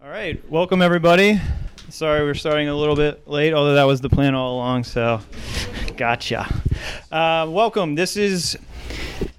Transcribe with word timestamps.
All 0.00 0.08
right, 0.08 0.40
welcome 0.48 0.80
everybody. 0.80 1.40
Sorry 1.88 2.22
we're 2.22 2.34
starting 2.34 2.68
a 2.68 2.74
little 2.74 2.94
bit 2.94 3.26
late, 3.26 3.52
although 3.52 3.74
that 3.74 3.82
was 3.82 4.00
the 4.00 4.08
plan 4.08 4.32
all 4.32 4.54
along. 4.54 4.84
So, 4.84 5.20
gotcha. 5.96 6.46
Uh, 7.10 7.48
welcome. 7.50 7.96
This 7.96 8.16
is. 8.16 8.56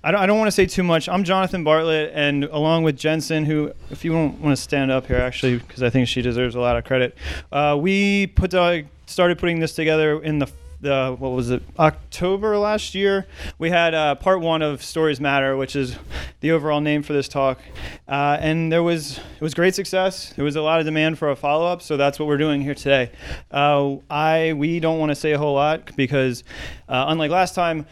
I 0.03 0.11
don't, 0.11 0.19
I 0.19 0.25
don't 0.25 0.37
want 0.37 0.49
to 0.49 0.51
say 0.51 0.65
too 0.65 0.83
much. 0.83 1.07
I'm 1.07 1.23
Jonathan 1.23 1.63
Bartlett, 1.63 2.11
and 2.13 2.43
along 2.43 2.83
with 2.83 2.97
Jensen, 2.97 3.45
who, 3.45 3.71
if 3.89 4.03
you 4.03 4.11
don't 4.11 4.37
want 4.41 4.53
to 4.53 4.61
stand 4.61 4.91
up 4.91 5.07
here, 5.07 5.15
actually, 5.15 5.59
because 5.59 5.81
I 5.81 5.89
think 5.89 6.09
she 6.09 6.21
deserves 6.21 6.55
a 6.55 6.59
lot 6.59 6.75
of 6.75 6.83
credit, 6.83 7.15
uh, 7.53 7.77
we 7.79 8.27
put 8.27 8.53
uh, 8.53 8.81
started 9.05 9.39
putting 9.39 9.61
this 9.61 9.73
together 9.73 10.21
in 10.21 10.39
the 10.39 10.51
the 10.81 11.15
what 11.17 11.29
was 11.29 11.49
it 11.49 11.63
October 11.77 12.57
last 12.57 12.95
year. 12.95 13.27
We 13.57 13.69
had 13.69 13.93
uh, 13.93 14.15
part 14.15 14.41
one 14.41 14.61
of 14.61 14.83
Stories 14.83 15.19
Matter, 15.19 15.57
which 15.57 15.75
is 15.75 15.97
the 16.39 16.51
overall 16.51 16.81
name 16.81 17.03
for 17.03 17.13
this 17.13 17.27
talk, 17.27 17.59
uh, 18.07 18.37
and 18.39 18.71
there 18.71 18.83
was 18.83 19.17
it 19.17 19.41
was 19.41 19.53
great 19.53 19.75
success. 19.75 20.33
There 20.33 20.45
was 20.45 20.55
a 20.55 20.61
lot 20.61 20.79
of 20.79 20.85
demand 20.85 21.17
for 21.17 21.29
a 21.29 21.35
follow 21.35 21.65
up, 21.65 21.81
so 21.81 21.97
that's 21.97 22.19
what 22.19 22.27
we're 22.27 22.37
doing 22.37 22.61
here 22.61 22.75
today. 22.75 23.11
Uh, 23.51 23.97
I 24.09 24.53
we 24.53 24.79
don't 24.79 24.99
want 24.99 25.09
to 25.09 25.15
say 25.15 25.31
a 25.33 25.37
whole 25.37 25.55
lot 25.55 25.95
because 25.95 26.43
uh, 26.87 27.05
unlike 27.07 27.31
last 27.31 27.55
time. 27.55 27.85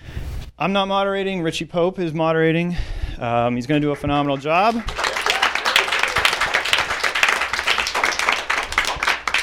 I'm 0.59 0.73
not 0.73 0.88
moderating. 0.88 1.44
Richie 1.44 1.66
Pope 1.66 2.00
is 2.00 2.16
moderating. 2.16 2.76
Um, 3.20 3.56
he's 3.56 3.67
going 3.67 3.80
to 3.80 3.88
do 3.88 3.92
a 3.92 3.95
phenomenal 3.95 4.38
job. 4.38 4.84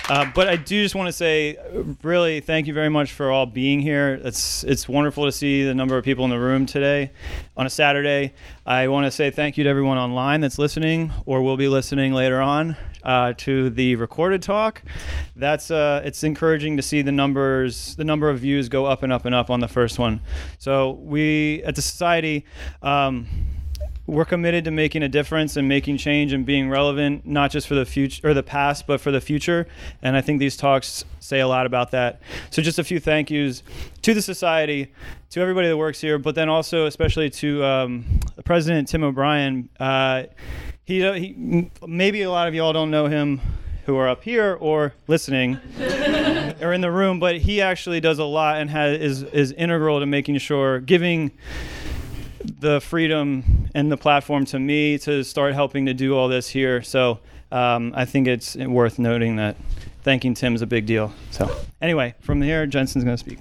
Uh, 0.06 0.30
but 0.34 0.48
I 0.48 0.56
do 0.56 0.82
just 0.82 0.94
want 0.94 1.08
to 1.08 1.12
say, 1.12 1.56
really, 2.02 2.40
thank 2.40 2.66
you 2.66 2.74
very 2.74 2.90
much 2.90 3.12
for 3.12 3.30
all 3.30 3.46
being 3.46 3.80
here. 3.80 4.20
It's 4.22 4.62
it's 4.64 4.86
wonderful 4.86 5.24
to 5.24 5.32
see 5.32 5.64
the 5.64 5.74
number 5.74 5.96
of 5.96 6.04
people 6.04 6.24
in 6.26 6.30
the 6.30 6.38
room 6.38 6.66
today 6.66 7.10
on 7.56 7.64
a 7.64 7.70
Saturday. 7.70 8.34
I 8.66 8.88
want 8.88 9.06
to 9.06 9.10
say 9.10 9.30
thank 9.30 9.56
you 9.56 9.64
to 9.64 9.70
everyone 9.70 9.96
online 9.96 10.42
that's 10.42 10.58
listening 10.58 11.10
or 11.24 11.42
will 11.42 11.56
be 11.56 11.68
listening 11.68 12.12
later 12.12 12.42
on 12.42 12.76
uh, 13.02 13.32
to 13.38 13.70
the 13.70 13.96
recorded 13.96 14.42
talk. 14.42 14.82
That's 15.36 15.70
uh, 15.70 16.02
it's 16.04 16.22
encouraging 16.22 16.76
to 16.76 16.82
see 16.82 17.00
the 17.00 17.12
numbers, 17.12 17.96
the 17.96 18.04
number 18.04 18.28
of 18.28 18.40
views 18.40 18.68
go 18.68 18.84
up 18.84 19.04
and 19.04 19.12
up 19.12 19.24
and 19.24 19.34
up 19.34 19.48
on 19.48 19.60
the 19.60 19.68
first 19.68 19.98
one. 19.98 20.20
So 20.58 20.90
we 20.90 21.62
at 21.64 21.76
the 21.76 21.82
society. 21.82 22.44
Um, 22.82 23.26
we're 24.06 24.24
committed 24.24 24.64
to 24.64 24.70
making 24.70 25.02
a 25.02 25.08
difference 25.08 25.56
and 25.56 25.66
making 25.66 25.96
change 25.96 26.32
and 26.32 26.44
being 26.44 26.68
relevant, 26.68 27.26
not 27.26 27.50
just 27.50 27.66
for 27.66 27.74
the 27.74 27.86
future 27.86 28.28
or 28.28 28.34
the 28.34 28.42
past, 28.42 28.86
but 28.86 29.00
for 29.00 29.10
the 29.10 29.20
future. 29.20 29.66
And 30.02 30.16
I 30.16 30.20
think 30.20 30.40
these 30.40 30.56
talks 30.56 31.04
say 31.20 31.40
a 31.40 31.48
lot 31.48 31.64
about 31.64 31.90
that. 31.92 32.20
So 32.50 32.60
just 32.60 32.78
a 32.78 32.84
few 32.84 33.00
thank 33.00 33.30
yous 33.30 33.62
to 34.02 34.12
the 34.12 34.20
society, 34.20 34.92
to 35.30 35.40
everybody 35.40 35.68
that 35.68 35.76
works 35.76 36.00
here, 36.00 36.18
but 36.18 36.34
then 36.34 36.48
also 36.48 36.86
especially 36.86 37.30
to 37.30 37.64
um, 37.64 38.20
President 38.44 38.88
Tim 38.88 39.02
O'Brien. 39.04 39.70
Uh, 39.80 40.24
he, 40.84 41.00
he, 41.18 41.70
maybe 41.86 42.22
a 42.22 42.30
lot 42.30 42.46
of 42.46 42.54
y'all 42.54 42.74
don't 42.74 42.90
know 42.90 43.06
him 43.06 43.40
who 43.86 43.96
are 43.96 44.08
up 44.08 44.22
here 44.22 44.56
or 44.60 44.94
listening 45.08 45.58
or 46.60 46.72
in 46.72 46.80
the 46.82 46.90
room, 46.90 47.18
but 47.18 47.38
he 47.38 47.60
actually 47.60 48.00
does 48.00 48.18
a 48.18 48.24
lot 48.24 48.58
and 48.58 48.68
has, 48.70 48.98
is, 49.00 49.22
is 49.24 49.52
integral 49.52 50.00
to 50.00 50.06
making 50.06 50.36
sure 50.38 50.80
giving 50.80 51.30
the 52.44 52.80
freedom 52.80 53.68
and 53.74 53.90
the 53.90 53.96
platform 53.96 54.44
to 54.46 54.58
me 54.58 54.98
to 54.98 55.24
start 55.24 55.54
helping 55.54 55.86
to 55.86 55.94
do 55.94 56.16
all 56.16 56.28
this 56.28 56.48
here. 56.48 56.82
So 56.82 57.20
um, 57.50 57.92
I 57.96 58.04
think 58.04 58.28
it's 58.28 58.56
worth 58.56 58.98
noting 58.98 59.36
that 59.36 59.56
thanking 60.02 60.34
Tim 60.34 60.54
is 60.54 60.62
a 60.62 60.66
big 60.66 60.86
deal. 60.86 61.12
So 61.30 61.50
anyway, 61.80 62.14
from 62.20 62.42
here, 62.42 62.66
Jensen's 62.66 63.04
going 63.04 63.16
to 63.16 63.20
speak. 63.20 63.40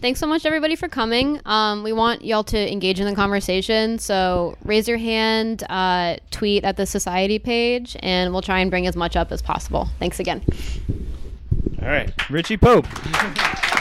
Thanks 0.00 0.20
so 0.20 0.26
much, 0.26 0.46
everybody, 0.46 0.76
for 0.76 0.88
coming. 0.88 1.40
Um, 1.44 1.82
we 1.82 1.92
want 1.92 2.24
y'all 2.24 2.44
to 2.44 2.72
engage 2.72 2.98
in 2.98 3.06
the 3.06 3.14
conversation. 3.14 3.98
So 3.98 4.56
raise 4.64 4.88
your 4.88 4.98
hand, 4.98 5.64
uh, 5.68 6.16
tweet 6.30 6.64
at 6.64 6.76
the 6.76 6.86
society 6.86 7.38
page, 7.38 7.96
and 8.00 8.32
we'll 8.32 8.42
try 8.42 8.60
and 8.60 8.70
bring 8.70 8.86
as 8.86 8.96
much 8.96 9.16
up 9.16 9.32
as 9.32 9.42
possible. 9.42 9.88
Thanks 9.98 10.18
again. 10.18 10.42
All 11.80 11.88
right, 11.88 12.10
Richie 12.30 12.56
Pope. 12.56 12.86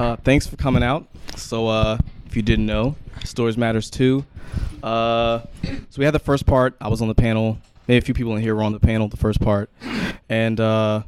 Uh, 0.00 0.16
thanks 0.16 0.46
for 0.46 0.56
coming 0.56 0.82
out. 0.82 1.06
So, 1.36 1.68
uh, 1.68 1.98
if 2.24 2.34
you 2.34 2.40
didn't 2.40 2.64
know, 2.64 2.96
Stories 3.22 3.58
Matters 3.58 3.90
too. 3.90 4.24
Uh, 4.82 5.40
so 5.62 5.98
we 5.98 6.06
had 6.06 6.14
the 6.14 6.18
first 6.18 6.46
part. 6.46 6.74
I 6.80 6.88
was 6.88 7.02
on 7.02 7.08
the 7.08 7.14
panel. 7.14 7.58
Maybe 7.86 7.98
a 7.98 8.00
few 8.00 8.14
people 8.14 8.34
in 8.34 8.40
here 8.40 8.54
were 8.54 8.62
on 8.62 8.72
the 8.72 8.80
panel, 8.80 9.08
the 9.08 9.18
first 9.18 9.42
part. 9.42 9.68
And 10.30 10.58
uh, 10.58 11.02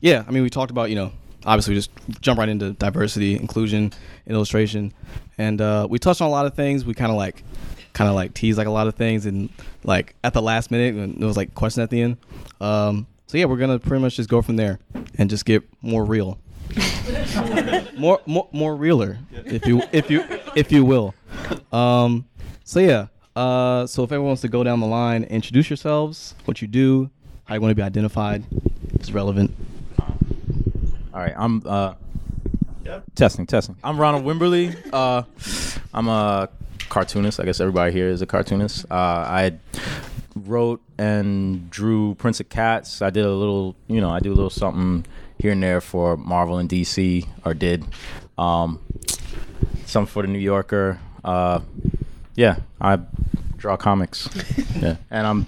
yeah, 0.00 0.24
I 0.26 0.30
mean, 0.30 0.42
we 0.42 0.48
talked 0.48 0.70
about, 0.70 0.88
you 0.88 0.96
know, 0.96 1.12
obviously 1.44 1.72
we 1.72 1.74
just 1.76 1.90
jump 2.22 2.38
right 2.38 2.48
into 2.48 2.72
diversity, 2.72 3.36
inclusion, 3.36 3.92
and 4.24 4.34
illustration. 4.34 4.94
And 5.36 5.60
uh, 5.60 5.86
we 5.90 5.98
touched 5.98 6.22
on 6.22 6.28
a 6.28 6.30
lot 6.30 6.46
of 6.46 6.54
things. 6.54 6.86
We 6.86 6.94
kind 6.94 7.10
of 7.10 7.18
like, 7.18 7.44
kind 7.92 8.08
of 8.08 8.14
like 8.14 8.32
teased 8.32 8.56
like 8.56 8.66
a 8.66 8.70
lot 8.70 8.86
of 8.86 8.94
things. 8.94 9.26
And 9.26 9.50
like 9.84 10.14
at 10.24 10.32
the 10.32 10.40
last 10.40 10.70
minute, 10.70 10.94
when 10.94 11.22
it 11.22 11.26
was 11.26 11.36
like 11.36 11.54
question 11.54 11.82
at 11.82 11.90
the 11.90 12.00
end. 12.00 12.16
Um, 12.62 13.08
so 13.26 13.36
yeah, 13.36 13.44
we're 13.44 13.58
to 13.58 13.78
pretty 13.78 14.00
much 14.00 14.16
just 14.16 14.30
go 14.30 14.40
from 14.40 14.56
there 14.56 14.78
and 15.18 15.28
just 15.28 15.44
get 15.44 15.64
more 15.82 16.02
real. 16.02 16.38
more, 17.98 18.20
more, 18.26 18.48
more 18.52 18.76
realer, 18.76 19.18
if 19.44 19.66
you, 19.66 19.82
if 19.92 20.10
you, 20.10 20.24
if 20.54 20.70
you 20.72 20.84
will. 20.84 21.14
Um, 21.72 22.26
so 22.64 22.80
yeah. 22.80 23.06
Uh, 23.34 23.86
so 23.86 24.02
if 24.02 24.08
everyone 24.10 24.28
wants 24.28 24.42
to 24.42 24.48
go 24.48 24.64
down 24.64 24.80
the 24.80 24.86
line, 24.86 25.24
introduce 25.24 25.70
yourselves, 25.70 26.34
what 26.44 26.60
you 26.60 26.68
do, 26.68 27.08
how 27.44 27.54
you 27.54 27.60
want 27.60 27.70
to 27.70 27.74
be 27.74 27.82
identified, 27.82 28.44
it's 28.94 29.10
relevant. 29.12 29.54
All 29.98 31.24
right, 31.24 31.34
I'm 31.36 31.62
uh, 31.64 31.94
testing, 33.14 33.46
testing. 33.46 33.76
I'm 33.82 33.98
Ronald 33.98 34.24
Wimberly. 34.24 34.76
Uh, 34.92 35.22
I'm 35.94 36.08
a 36.08 36.48
cartoonist. 36.88 37.40
I 37.40 37.44
guess 37.44 37.60
everybody 37.60 37.92
here 37.92 38.08
is 38.08 38.22
a 38.22 38.26
cartoonist. 38.26 38.86
Uh, 38.90 38.94
I 38.94 39.52
wrote 40.34 40.80
and 40.98 41.70
drew 41.70 42.14
Prince 42.16 42.40
of 42.40 42.48
Cats. 42.48 43.02
I 43.02 43.10
did 43.10 43.24
a 43.24 43.32
little, 43.32 43.76
you 43.86 44.00
know, 44.00 44.10
I 44.10 44.20
do 44.20 44.32
a 44.32 44.34
little 44.34 44.50
something 44.50 45.06
here 45.38 45.52
and 45.52 45.62
there 45.62 45.80
for 45.80 46.16
Marvel 46.16 46.58
and 46.58 46.68
DC, 46.68 47.26
or 47.44 47.54
did. 47.54 47.84
Um, 48.36 48.80
some 49.86 50.06
for 50.06 50.22
the 50.22 50.28
New 50.28 50.38
Yorker. 50.38 51.00
Uh, 51.24 51.60
yeah, 52.34 52.58
I 52.80 52.98
draw 53.56 53.76
comics. 53.76 54.28
yeah, 54.76 54.96
and 55.10 55.26
I'm 55.26 55.46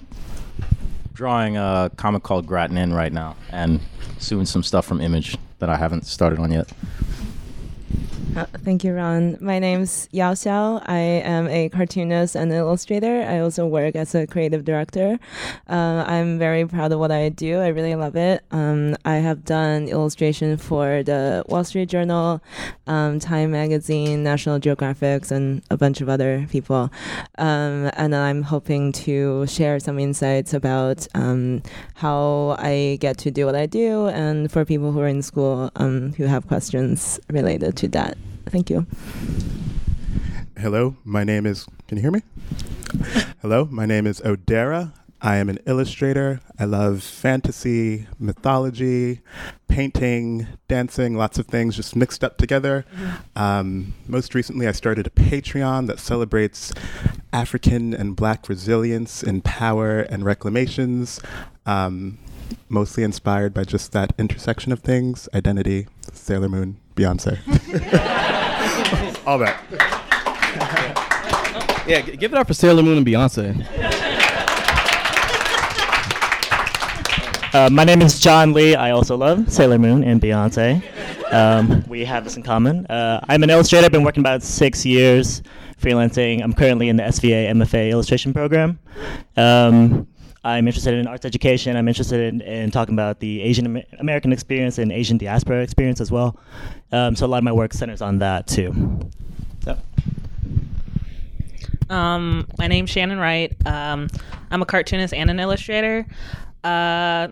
drawing 1.12 1.56
a 1.56 1.90
comic 1.96 2.22
called 2.22 2.46
Gratnin 2.46 2.94
right 2.94 3.12
now, 3.12 3.36
and 3.50 3.80
soon 4.18 4.46
some 4.46 4.62
stuff 4.62 4.86
from 4.86 5.00
Image 5.00 5.36
that 5.58 5.68
I 5.68 5.76
haven't 5.76 6.06
started 6.06 6.38
on 6.38 6.50
yet. 6.50 6.70
Uh, 8.36 8.46
thank 8.64 8.84
you, 8.84 8.94
Ron. 8.94 9.36
My 9.41 9.58
name's 9.58 10.08
Yao 10.12 10.34
Xiao. 10.34 10.82
I 10.86 10.98
am 10.98 11.48
a 11.48 11.68
cartoonist 11.68 12.36
and 12.36 12.52
illustrator. 12.52 13.22
I 13.28 13.41
also 13.41 13.66
work 13.66 13.96
as 13.96 14.14
a 14.14 14.26
creative 14.26 14.64
director. 14.64 15.18
Uh, 15.68 16.04
I'm 16.06 16.38
very 16.38 16.64
proud 16.64 16.92
of 16.92 17.00
what 17.00 17.10
I 17.10 17.28
do. 17.30 17.58
I 17.58 17.69
really 17.69 17.96
love 17.96 18.14
it. 18.14 18.44
Um, 18.52 18.94
I 19.04 19.16
have 19.16 19.44
done 19.44 19.88
illustration 19.88 20.56
for 20.58 21.02
the 21.02 21.44
Wall 21.48 21.64
Street 21.64 21.88
Journal, 21.88 22.40
um, 22.86 23.19
Time 23.19 23.50
Magazine, 23.50 24.22
National 24.22 24.60
Geographic, 24.60 25.28
and 25.32 25.62
a 25.69 25.76
bunch 25.76 26.00
of 26.00 26.08
other 26.08 26.46
people. 26.50 26.90
Um, 27.36 27.90
and 27.96 28.14
I'm 28.14 28.42
hoping 28.42 28.92
to 28.92 29.46
share 29.48 29.80
some 29.80 29.98
insights 29.98 30.54
about 30.54 31.08
um, 31.14 31.62
how 31.94 32.56
I 32.60 32.96
get 33.00 33.19
to 33.19 33.32
do 33.32 33.44
what 33.44 33.56
I 33.56 33.66
do, 33.66 34.06
and 34.06 34.52
for 34.52 34.64
people 34.64 34.92
who 34.92 35.00
are 35.00 35.08
in 35.08 35.22
school 35.22 35.72
um, 35.76 36.12
who 36.12 36.24
have 36.24 36.46
questions 36.46 37.19
related 37.28 37.76
to 37.78 37.88
that. 37.88 38.16
Thank 38.46 38.70
you. 38.70 38.86
Hello, 40.58 40.96
my 41.04 41.24
name 41.24 41.46
is. 41.46 41.66
Can 41.88 41.96
you 41.96 42.02
hear 42.02 42.10
me? 42.10 42.22
Hello, 43.40 43.68
my 43.70 43.86
name 43.86 44.06
is 44.06 44.20
Odera. 44.20 44.92
I 45.22 45.36
am 45.36 45.48
an 45.48 45.58
illustrator. 45.66 46.40
I 46.58 46.64
love 46.64 47.02
fantasy, 47.02 48.06
mythology, 48.18 49.20
painting, 49.68 50.46
dancing, 50.66 51.14
lots 51.14 51.38
of 51.38 51.46
things 51.46 51.76
just 51.76 51.94
mixed 51.94 52.24
up 52.24 52.38
together. 52.38 52.86
Um, 53.36 53.94
most 54.08 54.34
recently, 54.34 54.66
I 54.66 54.72
started 54.72 55.06
a 55.06 55.10
Patreon 55.10 55.86
that 55.88 55.98
celebrates 55.98 56.72
African 57.32 57.93
and 57.93 58.16
Black 58.16 58.48
resilience 58.48 59.22
in 59.22 59.43
power 59.43 60.00
and 60.00 60.25
reclamations, 60.25 61.20
um, 61.66 62.19
mostly 62.69 63.02
inspired 63.02 63.52
by 63.52 63.64
just 63.64 63.93
that 63.93 64.14
intersection 64.19 64.72
of 64.72 64.81
things 64.81 65.28
identity, 65.34 65.86
Sailor 66.12 66.48
Moon, 66.48 66.78
Beyonce. 66.96 67.38
All 69.31 69.38
that. 69.38 69.62
Yeah, 71.87 72.00
g- 72.00 72.17
give 72.17 72.32
it 72.32 72.37
up 72.37 72.49
for 72.49 72.53
Sailor 72.55 72.82
Moon 72.82 72.99
and 72.99 73.06
Beyonce. 73.06 73.65
Uh, 77.55 77.71
my 77.71 77.85
name 77.85 78.03
is 78.03 78.19
John 78.19 78.53
Lee. 78.53 78.75
I 78.75 78.91
also 78.91 79.17
love 79.17 79.49
Sailor 79.53 79.79
Moon 79.79 80.03
and 80.03 80.21
Beyonce. 80.21 80.82
Um, 81.32 81.85
we 81.87 82.05
have 82.06 82.25
this 82.25 82.37
in 82.37 82.43
common. 82.43 82.87
Uh, 82.87 83.21
I'm 83.29 83.44
an 83.44 83.50
illustrator. 83.50 83.85
I've 83.87 83.93
been 83.93 84.03
working 84.03 84.23
about 84.23 84.43
six 84.43 84.85
years 84.85 85.43
freelancing. 85.81 86.43
I'm 86.43 86.53
currently 86.53 86.88
in 86.88 86.97
the 86.97 87.05
SVA 87.05 87.50
MFA 87.53 87.88
illustration 87.93 88.32
program. 88.35 88.81
Um, 89.37 90.09
I'm 90.42 90.66
interested 90.66 90.94
in 90.94 91.06
arts 91.06 91.25
education. 91.25 91.76
I'm 91.76 91.88
interested 91.88 92.20
in, 92.32 92.40
in 92.40 92.70
talking 92.70 92.94
about 92.94 93.20
the 93.20 93.42
Asian 93.42 93.66
Amer- 93.66 93.84
American 93.98 94.32
experience 94.32 94.78
and 94.78 94.90
Asian 94.90 95.19
diaspora 95.19 95.62
experience 95.62 96.00
as 96.00 96.10
well. 96.10 96.37
Um, 96.92 97.14
so 97.14 97.26
a 97.26 97.28
lot 97.28 97.38
of 97.38 97.44
my 97.44 97.52
work 97.52 97.75
centers 97.75 98.00
on 98.00 98.19
that 98.19 98.46
too. 98.46 99.00
So. 99.64 99.76
Um, 101.90 102.46
my 102.58 102.69
name's 102.69 102.88
Shannon 102.88 103.19
Wright. 103.19 103.54
Um, 103.66 104.08
I'm 104.50 104.62
a 104.62 104.66
cartoonist 104.66 105.12
and 105.12 105.28
an 105.28 105.40
illustrator. 105.40 106.06
Uh, 106.64 107.28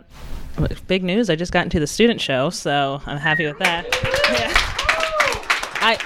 big 0.87 1.05
news! 1.05 1.31
I 1.31 1.37
just 1.37 1.53
got 1.53 1.65
into 1.65 1.79
the 1.79 1.87
student 1.87 2.21
show, 2.21 2.51
so 2.51 3.01
I'm 3.07 3.19
happy 3.19 3.47
with 3.47 3.59
that. 3.59 3.85
Yeah. 4.33 4.53
I 5.81 5.99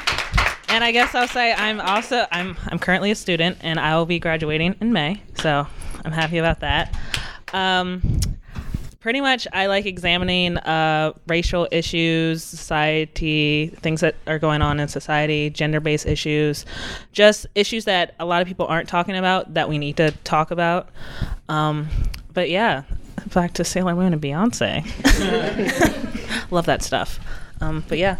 and 0.69 0.85
I 0.85 0.93
guess 0.93 1.15
I'll 1.15 1.29
say 1.29 1.53
I'm 1.53 1.81
also 1.81 2.27
I'm 2.31 2.57
I'm 2.67 2.79
currently 2.79 3.11
a 3.11 3.15
student, 3.15 3.59
and 3.63 3.81
I 3.81 3.97
will 3.97 4.07
be 4.07 4.19
graduating 4.19 4.77
in 4.81 4.93
May, 4.93 5.23
so 5.39 5.67
I'm 6.05 6.13
happy 6.13 6.39
about 6.39 6.61
that. 6.61 6.97
Um, 7.53 8.21
pretty 9.03 9.21
much 9.21 9.49
I 9.53 9.67
like 9.67 9.85
examining 9.85 10.57
uh, 10.59 11.13
racial 11.27 11.69
issues, 11.71 12.43
society, 12.43 13.69
things 13.77 14.01
that 14.01 14.15
are 14.27 14.39
going 14.39 14.63
on 14.63 14.79
in 14.81 14.89
society, 14.89 15.51
gender 15.51 15.81
based 15.81 16.07
issues, 16.07 16.65
just 17.13 17.47
issues 17.55 17.85
that 17.85 18.15
a 18.21 18.25
lot 18.25 18.43
of 18.43 18.49
people 18.49 18.67
aren't 18.67 18.89
talking 18.89 19.17
about 19.17 19.55
that 19.55 19.69
we 19.69 19.77
need 19.77 19.97
to 19.97 20.13
talk 20.25 20.51
about. 20.53 20.89
Um, 21.49 21.89
but 22.33 22.49
yeah, 22.49 22.85
back 23.35 23.55
to 23.55 23.65
Sailor 23.65 23.95
Moon 23.95 24.13
and 24.13 24.23
Beyonce. 24.23 24.85
Love 26.51 26.67
that 26.67 26.83
stuff. 26.83 27.19
Um, 27.61 27.85
but 27.89 27.99
yeah. 27.99 28.17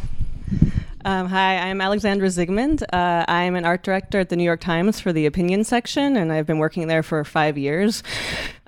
Um, 1.05 1.27
hi, 1.27 1.59
I'm 1.59 1.81
Alexandra 1.81 2.29
Zsigmond. 2.29 2.85
Uh, 2.93 3.25
I'm 3.27 3.57
an 3.57 3.65
art 3.65 3.83
director 3.83 4.21
at 4.21 4.29
the 4.29 4.37
New 4.37 4.45
York 4.45 4.61
Times 4.61 5.01
for 5.01 5.13
the 5.13 5.27
opinion 5.27 5.65
section, 5.65 6.17
and 6.17 6.33
I've 6.33 6.47
been 6.47 6.59
working 6.59 6.87
there 6.87 7.03
for 7.03 7.25
five 7.25 7.59
years. 7.59 8.05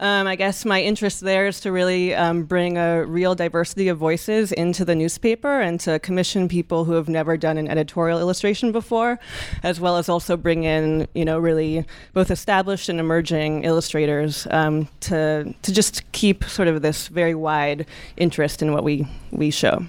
Um, 0.00 0.26
I 0.26 0.34
guess 0.34 0.64
my 0.64 0.82
interest 0.82 1.20
there 1.20 1.46
is 1.46 1.60
to 1.60 1.70
really 1.70 2.12
um, 2.12 2.42
bring 2.42 2.76
a 2.76 3.04
real 3.04 3.36
diversity 3.36 3.86
of 3.86 3.98
voices 3.98 4.50
into 4.50 4.84
the 4.84 4.96
newspaper 4.96 5.60
and 5.60 5.78
to 5.80 6.00
commission 6.00 6.48
people 6.48 6.84
who 6.84 6.94
have 6.94 7.08
never 7.08 7.36
done 7.36 7.56
an 7.56 7.68
editorial 7.68 8.18
illustration 8.18 8.72
before, 8.72 9.20
as 9.62 9.78
well 9.78 9.96
as 9.96 10.08
also 10.08 10.36
bring 10.36 10.64
in, 10.64 11.06
you 11.14 11.24
know, 11.24 11.38
really 11.38 11.84
both 12.14 12.32
established 12.32 12.88
and 12.88 12.98
emerging 12.98 13.62
illustrators 13.62 14.48
um, 14.50 14.88
to 15.00 15.54
to 15.62 15.72
just 15.72 16.10
keep 16.10 16.42
sort 16.42 16.66
of 16.66 16.82
this 16.82 17.06
very 17.06 17.34
wide 17.36 17.86
interest 18.16 18.60
in 18.60 18.72
what 18.72 18.82
we 18.82 19.06
we 19.30 19.52
show. 19.52 19.86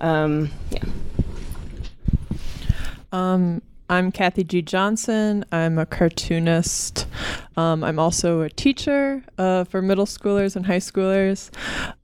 Um, 0.00 0.50
yeah. 0.72 0.82
Um, 3.12 3.62
I'm 3.88 4.10
Cathy 4.10 4.42
G. 4.42 4.62
Johnson. 4.62 5.44
I'm 5.52 5.78
a 5.78 5.86
cartoonist. 5.86 7.06
Um, 7.56 7.84
I'm 7.84 7.98
also 7.98 8.40
a 8.40 8.50
teacher 8.50 9.22
uh, 9.38 9.64
for 9.64 9.80
middle 9.80 10.06
schoolers 10.06 10.56
and 10.56 10.66
high 10.66 10.78
schoolers. 10.78 11.50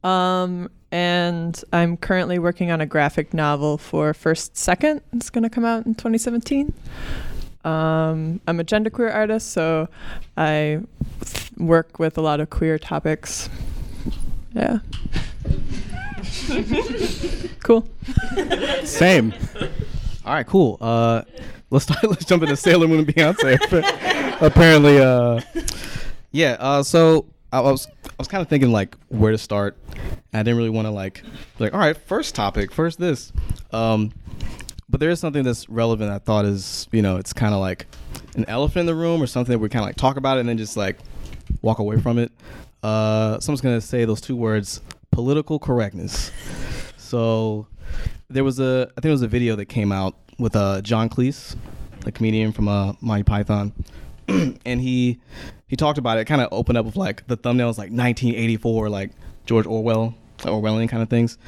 Um, 0.04 0.70
and 0.92 1.60
I'm 1.72 1.96
currently 1.96 2.38
working 2.38 2.70
on 2.70 2.80
a 2.80 2.86
graphic 2.86 3.34
novel 3.34 3.78
for 3.78 4.14
First 4.14 4.56
Second. 4.56 5.00
It's 5.12 5.30
going 5.30 5.42
to 5.42 5.50
come 5.50 5.64
out 5.64 5.84
in 5.86 5.94
2017. 5.94 6.72
Um, 7.64 8.40
I'm 8.46 8.60
a 8.60 8.64
genderqueer 8.64 9.12
artist, 9.12 9.50
so 9.50 9.88
I 10.36 10.80
work 11.56 11.98
with 11.98 12.16
a 12.16 12.20
lot 12.20 12.40
of 12.40 12.50
queer 12.50 12.78
topics. 12.78 13.48
Yeah. 14.54 14.78
cool. 17.60 17.88
Same. 18.84 19.32
All 20.24 20.32
right, 20.32 20.46
cool. 20.46 20.78
Uh, 20.80 21.22
let's 21.70 21.84
start, 21.84 22.04
let's 22.08 22.24
jump 22.24 22.42
into 22.42 22.56
Sailor 22.56 22.86
Moon 22.86 23.00
and 23.00 23.08
Beyonce. 23.08 23.58
Apparently, 24.40 24.98
uh, 24.98 25.40
yeah. 26.30 26.56
Uh, 26.60 26.82
so 26.82 27.26
I 27.52 27.60
was 27.60 27.86
I 28.04 28.14
was 28.18 28.28
kind 28.28 28.40
of 28.40 28.48
thinking 28.48 28.70
like 28.70 28.96
where 29.08 29.32
to 29.32 29.38
start. 29.38 29.76
I 30.32 30.38
didn't 30.38 30.56
really 30.56 30.70
want 30.70 30.86
to 30.86 30.90
like 30.90 31.22
like 31.58 31.74
all 31.74 31.80
right, 31.80 31.96
first 31.96 32.34
topic, 32.34 32.72
first 32.72 32.98
this. 32.98 33.32
Um, 33.72 34.12
but 34.88 35.00
there 35.00 35.10
is 35.10 35.18
something 35.18 35.42
that's 35.42 35.68
relevant. 35.68 36.12
I 36.12 36.18
thought 36.18 36.44
is 36.44 36.86
you 36.92 37.02
know 37.02 37.16
it's 37.16 37.32
kind 37.32 37.52
of 37.52 37.60
like 37.60 37.86
an 38.36 38.44
elephant 38.46 38.80
in 38.80 38.86
the 38.86 38.94
room 38.94 39.20
or 39.20 39.26
something 39.26 39.52
that 39.52 39.58
we 39.58 39.68
kind 39.68 39.82
of 39.82 39.88
like 39.88 39.96
talk 39.96 40.16
about 40.16 40.36
it 40.36 40.40
and 40.40 40.48
then 40.48 40.56
just 40.58 40.76
like 40.76 40.98
walk 41.62 41.78
away 41.80 42.00
from 42.00 42.18
it. 42.18 42.30
Uh, 42.82 43.40
someone's 43.40 43.60
gonna 43.60 43.80
say 43.80 44.04
those 44.04 44.20
two 44.20 44.36
words, 44.36 44.80
political 45.10 45.58
correctness. 45.58 46.30
So 46.96 47.66
there 48.32 48.44
was 48.44 48.58
a 48.58 48.88
I 48.96 49.00
think 49.00 49.06
it 49.06 49.10
was 49.10 49.22
a 49.22 49.28
video 49.28 49.56
that 49.56 49.66
came 49.66 49.92
out 49.92 50.16
with 50.38 50.56
uh, 50.56 50.80
John 50.80 51.08
Cleese, 51.08 51.56
the 52.00 52.12
comedian 52.12 52.52
from 52.52 52.68
uh, 52.68 52.94
Monty 53.00 53.22
Python, 53.22 53.72
and 54.28 54.80
he 54.80 55.20
he 55.68 55.76
talked 55.76 55.98
about 55.98 56.18
it. 56.18 56.24
Kind 56.24 56.40
of 56.40 56.48
opened 56.50 56.78
up 56.78 56.86
with 56.86 56.96
like 56.96 57.26
the 57.26 57.36
thumbnail 57.36 57.68
thumbnails 57.68 57.78
like 57.78 57.90
1984, 57.90 58.88
like 58.88 59.10
George 59.46 59.66
Orwell, 59.66 60.14
Orwellian 60.38 60.88
kind 60.88 61.02
of 61.02 61.08
things, 61.08 61.38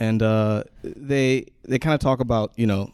and 0.00 0.22
uh, 0.22 0.64
they 0.82 1.46
they 1.64 1.78
kind 1.78 1.94
of 1.94 2.00
talk 2.00 2.20
about 2.20 2.52
you 2.56 2.66
know 2.66 2.90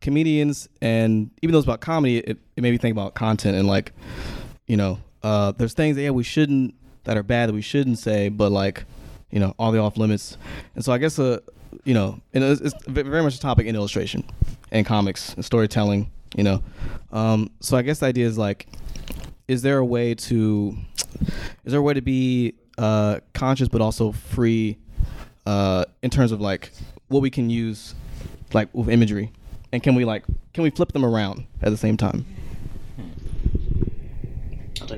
comedians 0.00 0.66
and 0.80 1.30
even 1.42 1.52
though 1.52 1.58
it's 1.58 1.66
about 1.66 1.80
comedy, 1.80 2.18
it, 2.18 2.38
it 2.56 2.62
made 2.62 2.70
me 2.70 2.78
think 2.78 2.92
about 2.92 3.14
content 3.14 3.54
and 3.54 3.68
like 3.68 3.92
you 4.66 4.76
know 4.76 4.98
uh, 5.22 5.52
there's 5.52 5.74
things 5.74 5.96
that 5.96 6.02
yeah 6.02 6.10
we 6.10 6.22
shouldn't 6.22 6.74
that 7.04 7.16
are 7.16 7.22
bad 7.22 7.48
that 7.48 7.54
we 7.54 7.62
shouldn't 7.62 7.98
say, 7.98 8.28
but 8.28 8.50
like 8.50 8.84
you 9.30 9.38
know 9.38 9.54
all 9.58 9.72
the 9.72 9.78
off 9.78 9.96
limits, 9.96 10.36
and 10.74 10.84
so 10.84 10.92
I 10.92 10.98
guess 10.98 11.18
uh 11.18 11.38
you 11.84 11.94
know, 11.94 12.20
and 12.32 12.44
it's, 12.44 12.60
it's 12.60 12.74
very 12.86 13.22
much 13.22 13.36
a 13.36 13.40
topic 13.40 13.66
in 13.66 13.74
illustration 13.74 14.24
and 14.70 14.86
comics 14.86 15.34
and 15.34 15.44
storytelling, 15.44 16.10
you 16.36 16.44
know. 16.44 16.62
Um, 17.12 17.50
so 17.60 17.76
I 17.76 17.82
guess 17.82 18.00
the 18.00 18.06
idea 18.06 18.26
is 18.26 18.38
like, 18.38 18.66
is 19.48 19.62
there 19.62 19.78
a 19.78 19.84
way 19.84 20.14
to, 20.14 20.76
is 21.64 21.72
there 21.72 21.80
a 21.80 21.82
way 21.82 21.94
to 21.94 22.02
be 22.02 22.54
uh, 22.78 23.20
conscious 23.34 23.68
but 23.68 23.80
also 23.80 24.12
free 24.12 24.78
uh, 25.46 25.84
in 26.02 26.10
terms 26.10 26.32
of 26.32 26.40
like 26.40 26.70
what 27.08 27.20
we 27.20 27.30
can 27.30 27.50
use, 27.50 27.94
like 28.52 28.68
with 28.72 28.88
imagery, 28.88 29.32
and 29.72 29.82
can 29.82 29.94
we 29.94 30.04
like 30.04 30.24
can 30.52 30.64
we 30.64 30.70
flip 30.70 30.92
them 30.92 31.04
around 31.04 31.46
at 31.62 31.70
the 31.70 31.76
same 31.76 31.96
time? 31.96 32.24
So 34.78 34.96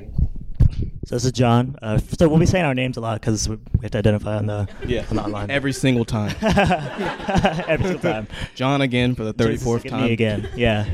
this 1.13 1.25
is 1.25 1.31
John. 1.31 1.75
Uh, 1.81 1.97
so 1.97 2.27
we'll 2.27 2.39
be 2.39 2.45
saying 2.45 2.65
our 2.65 2.73
names 2.73 2.97
a 2.97 3.01
lot 3.01 3.21
because 3.21 3.47
we 3.47 3.57
have 3.81 3.91
to 3.91 3.97
identify 3.97 4.37
on 4.37 4.45
the 4.47 4.67
Yeah, 4.85 5.05
on 5.09 5.15
the 5.15 5.23
online. 5.23 5.49
every 5.51 5.73
single 5.73 6.05
time. 6.05 6.35
Every 6.41 7.85
single 7.85 7.99
time. 7.99 8.27
John 8.55 8.81
again 8.81 9.15
for 9.15 9.23
the 9.23 9.33
thirty 9.33 9.53
Jesus, 9.53 9.63
fourth 9.65 9.85
time. 9.85 10.05
Me 10.05 10.13
again. 10.13 10.49
Yeah. 10.55 10.85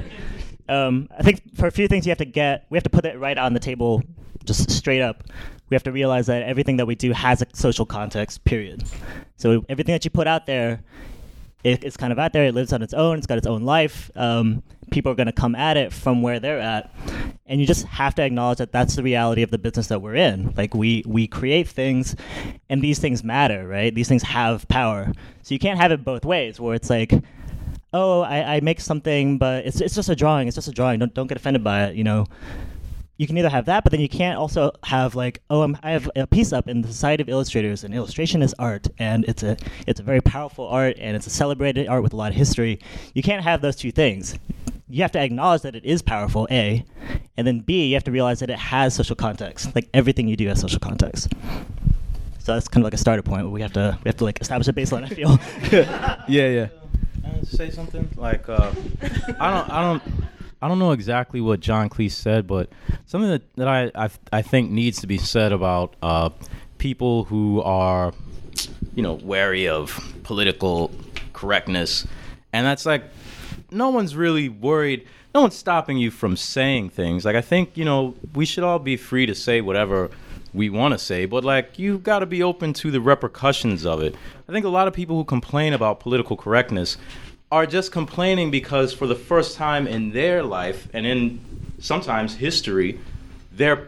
Um, 0.68 1.07
I 1.18 1.24
think 1.24 1.56
for 1.56 1.66
a 1.66 1.71
few 1.71 1.88
things 1.88 2.06
you 2.06 2.12
have 2.12 2.19
to 2.19 2.25
get, 2.25 2.68
we 2.69 2.77
have 2.77 2.83
to 2.83 2.92
put 2.92 3.06
it 3.06 3.18
right 3.18 3.38
on 3.38 3.54
the 3.54 3.60
table, 3.60 4.04
just 4.45 4.69
straight 4.69 5.01
up. 5.01 5.24
We 5.69 5.75
have 5.75 5.83
to 5.83 5.92
realize 5.92 6.27
that 6.27 6.44
everything 6.44 6.77
that 6.77 6.86
we 6.86 6.94
do 6.95 7.12
has 7.12 7.42
a 7.42 7.48
social 7.54 7.86
context. 7.88 8.44
Period. 8.44 8.83
So 9.38 9.66
everything 9.68 9.94
that 9.94 10.06
you 10.06 10.12
put 10.12 10.27
out 10.27 10.45
there, 10.45 10.81
it, 11.63 11.83
it's 11.83 11.97
kind 11.97 12.11
of 12.11 12.19
out 12.19 12.33
there. 12.33 12.45
It 12.45 12.53
lives 12.56 12.73
on 12.73 12.81
its 12.81 12.94
own. 12.94 13.17
It's 13.17 13.27
got 13.27 13.38
its 13.38 13.47
own 13.47 13.63
life. 13.63 14.11
Um, 14.15 14.63
people 14.91 15.11
are 15.11 15.15
going 15.15 15.27
to 15.27 15.33
come 15.33 15.56
at 15.56 15.77
it 15.77 15.94
from 15.94 16.21
where 16.21 16.39
they're 16.39 16.59
at, 16.59 16.94
and 17.45 17.59
you 17.59 17.67
just 17.67 17.85
have 17.88 18.15
to 18.15 18.23
acknowledge 18.23 18.59
that 18.59 18.71
that's 18.71 18.95
the 18.95 19.03
reality 19.03 19.42
of 19.44 19.51
the 19.51 19.57
business 19.57 19.87
that 19.87 20.01
we're 20.01 20.16
in. 20.16 20.54
Like 20.56 20.73
we 20.73 21.04
we 21.06 21.28
create 21.28 21.68
things, 21.68 22.16
and 22.69 22.81
these 22.81 22.99
things 22.99 23.23
matter, 23.23 23.68
right? 23.68 23.94
These 23.94 24.07
things 24.07 24.23
have 24.23 24.68
power. 24.68 25.11
So 25.44 25.54
you 25.54 25.59
can't 25.59 25.80
have 25.80 25.92
it 25.92 26.04
both 26.04 26.25
ways, 26.25 26.59
where 26.59 26.75
it's 26.75 26.89
like, 26.89 27.13
oh, 27.94 28.21
I, 28.21 28.56
I 28.56 28.59
make 28.61 28.80
something, 28.80 29.37
but 29.37 29.66
it's 29.66 29.81
it's 29.81 29.95
just 29.95 30.09
a 30.09 30.16
drawing. 30.16 30.47
It's 30.47 30.56
just 30.56 30.68
a 30.68 30.73
drawing. 30.73 30.99
Don't 30.99 31.13
don't 31.13 31.28
get 31.28 31.37
offended 31.37 31.63
by 31.63 31.85
it. 31.85 31.95
You 31.95 32.04
know. 32.04 32.25
You 33.19 33.28
can 33.28 33.38
either 33.38 33.49
have 33.49 33.66
that, 33.66 33.83
but 33.83 33.92
then 33.92 33.99
you 33.99 34.09
can't 34.09 34.40
also 34.40 34.71
have 34.85 35.14
like, 35.14 35.42
oh, 35.49 35.61
I'm, 35.61 35.78
I 35.83 35.92
have 35.92 36.09
a 36.16 36.26
piece 36.26 36.54
up 36.54 36.68
in 36.68 36.81
the 36.81 36.88
Society 36.88 37.21
of 37.21 37.30
Illustrators, 37.30 37.83
and 37.83 37.94
illustration 37.94 38.42
is 38.42 38.56
art, 38.57 38.88
and 38.97 39.26
it's 39.26 39.44
a 39.44 39.57
it's 39.85 39.99
a 39.99 40.04
very 40.04 40.21
powerful 40.21 40.68
art, 40.68 40.95
and 40.97 41.16
it's 41.16 41.28
a 41.28 41.30
celebrated 41.30 41.88
art 41.88 42.02
with 42.02 42.14
a 42.14 42.16
lot 42.16 42.31
of 42.31 42.38
history. 42.38 42.80
You 43.14 43.21
can't 43.21 43.44
have 43.44 43.61
those 43.61 43.76
two 43.76 43.92
things 43.92 44.40
you 44.90 45.04
have 45.04 45.11
to 45.11 45.19
acknowledge 45.19 45.61
that 45.61 45.76
it 45.76 45.85
is 45.85 46.02
powerful, 46.02 46.47
A, 46.49 46.83
and 47.38 47.45
then 47.45 47.59
B, 47.59 47.88
you 47.88 47.94
have 47.94 48.04
to 48.06 48.11
realize 48.11 48.40
that 48.40 48.49
it 48.49 48.57
has 48.57 48.95
social 48.95 49.16
context. 49.16 49.73
Like 49.76 49.88
everything 49.94 50.28
you 50.28 50.35
do 50.35 50.47
has 50.47 50.59
social 50.59 50.80
context. 50.80 51.31
So 52.40 52.54
that's 52.54 52.68
kind 52.68 52.83
of 52.83 52.85
like 52.85 52.95
a 52.95 52.97
starter 52.97 53.21
point. 53.21 53.44
But 53.44 53.52
we 53.52 53.61
have 53.61 53.73
to 53.73 53.97
we 54.04 54.09
have 54.09 54.18
to 54.18 54.23
like 54.23 54.42
establish 54.42 54.68
a 54.68 54.73
baseline. 54.73 55.04
I 55.04 55.09
feel. 55.09 55.40
yeah, 56.28 56.47
yeah. 56.47 56.68
Can 57.21 57.45
say 57.45 57.69
something 57.69 58.09
like 58.16 58.49
uh, 58.49 58.71
I 59.40 59.52
don't 59.52 59.69
I 59.69 59.81
don't 59.83 60.04
I 60.61 60.68
don't 60.68 60.80
know 60.80 60.92
exactly 60.92 61.39
what 61.39 61.61
John 61.61 61.89
Cleese 61.89 62.11
said, 62.11 62.45
but 62.45 62.69
something 63.06 63.30
that, 63.30 63.56
that 63.56 63.68
I, 63.68 63.92
I 63.95 64.09
I 64.33 64.42
think 64.42 64.71
needs 64.71 64.99
to 65.01 65.07
be 65.07 65.18
said 65.18 65.51
about 65.51 65.95
uh, 66.01 66.30
people 66.78 67.25
who 67.25 67.61
are 67.61 68.13
you 68.94 69.04
know 69.04 69.13
wary 69.13 69.68
of 69.68 69.97
political 70.23 70.92
correctness, 71.31 72.06
and 72.51 72.66
that's 72.66 72.85
like 72.85 73.04
no 73.71 73.89
one's 73.89 74.16
really 74.16 74.49
worried. 74.49 75.07
No 75.33 75.42
one's 75.42 75.56
stopping 75.56 75.97
you 75.97 76.11
from 76.11 76.35
saying 76.35 76.89
things. 76.89 77.23
Like 77.23 77.35
I 77.35 77.42
think 77.42 77.78
you 77.78 77.85
know 77.85 78.16
we 78.33 78.45
should 78.45 78.63
all 78.66 78.80
be 78.80 78.97
free 78.97 79.25
to 79.25 79.35
say 79.35 79.61
whatever 79.61 80.09
we 80.54 80.69
want 80.69 80.94
to 80.94 80.97
say, 80.97 81.25
but 81.25 81.45
like 81.45 81.80
you've 81.80 82.04
got 82.04 82.19
to 82.19 82.25
be 82.25 82.44
open 82.44 82.73
to 82.73 82.92
the 82.92 82.99
repercussions 82.99 83.85
of 83.85 84.01
it. 84.01 84.16
I 84.47 84.51
think 84.51 84.66
a 84.66 84.69
lot 84.69 84.87
of 84.87 84.94
people 84.94 85.16
who 85.16 85.23
complain 85.23 85.73
about 85.73 85.99
political 85.99 86.35
correctness 86.35 86.97
are 87.51 87.65
just 87.65 87.91
complaining 87.91 88.51
because 88.51 88.94
for 88.94 89.07
the 89.07 89.15
first 89.15 89.56
time 89.56 89.87
in 89.87 90.11
their 90.11 90.44
life 90.44 90.87
and 90.94 91.06
in 91.06 91.39
sometimes 91.79 92.35
history, 92.35 92.99
their 93.51 93.87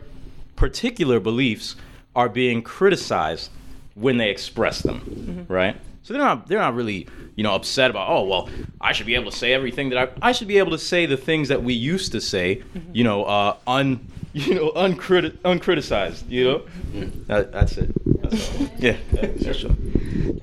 particular 0.56 1.20
beliefs 1.20 1.76
are 2.16 2.30
being 2.30 2.62
criticized 2.62 3.50
when 3.96 4.18
they 4.18 4.30
express 4.30 4.82
them, 4.82 5.02
mm-hmm. 5.02 5.54
right? 5.54 5.78
So 6.04 6.14
they're 6.14 6.22
not 6.22 6.48
they're 6.48 6.60
not 6.60 6.74
really 6.74 7.08
you 7.36 7.44
know 7.44 7.54
upset 7.54 7.92
about 7.92 8.10
oh 8.10 8.24
well 8.24 8.50
I 8.80 8.92
should 8.92 9.06
be 9.06 9.16
able 9.16 9.30
to 9.30 9.38
say 9.38 9.54
everything 9.54 9.90
that 9.90 9.98
I 10.00 10.30
I 10.30 10.32
should 10.32 10.48
be 10.48 10.58
able 10.58 10.72
to 10.72 10.80
say 10.80 11.06
the 11.06 11.18
things 11.18 11.50
that 11.50 11.64
we 11.64 11.74
used 11.74 12.12
to 12.14 12.22
say 12.22 12.58
mm-hmm. 12.58 12.92
you 12.94 13.04
know 13.04 13.24
uh, 13.26 13.56
un 13.68 14.08
you 14.34 14.56
know 14.56 14.72
uncriti- 14.72 15.38
uncriticized 15.40 16.30
you 16.30 16.44
know 16.46 16.60
mm-hmm. 16.60 17.24
that, 17.26 17.52
that's 17.52 17.78
it. 17.78 17.92
That's 18.24 18.60
all. 18.60 18.68
Yeah, 18.80 18.98
yeah, 19.14 19.52
sure. 19.52 19.72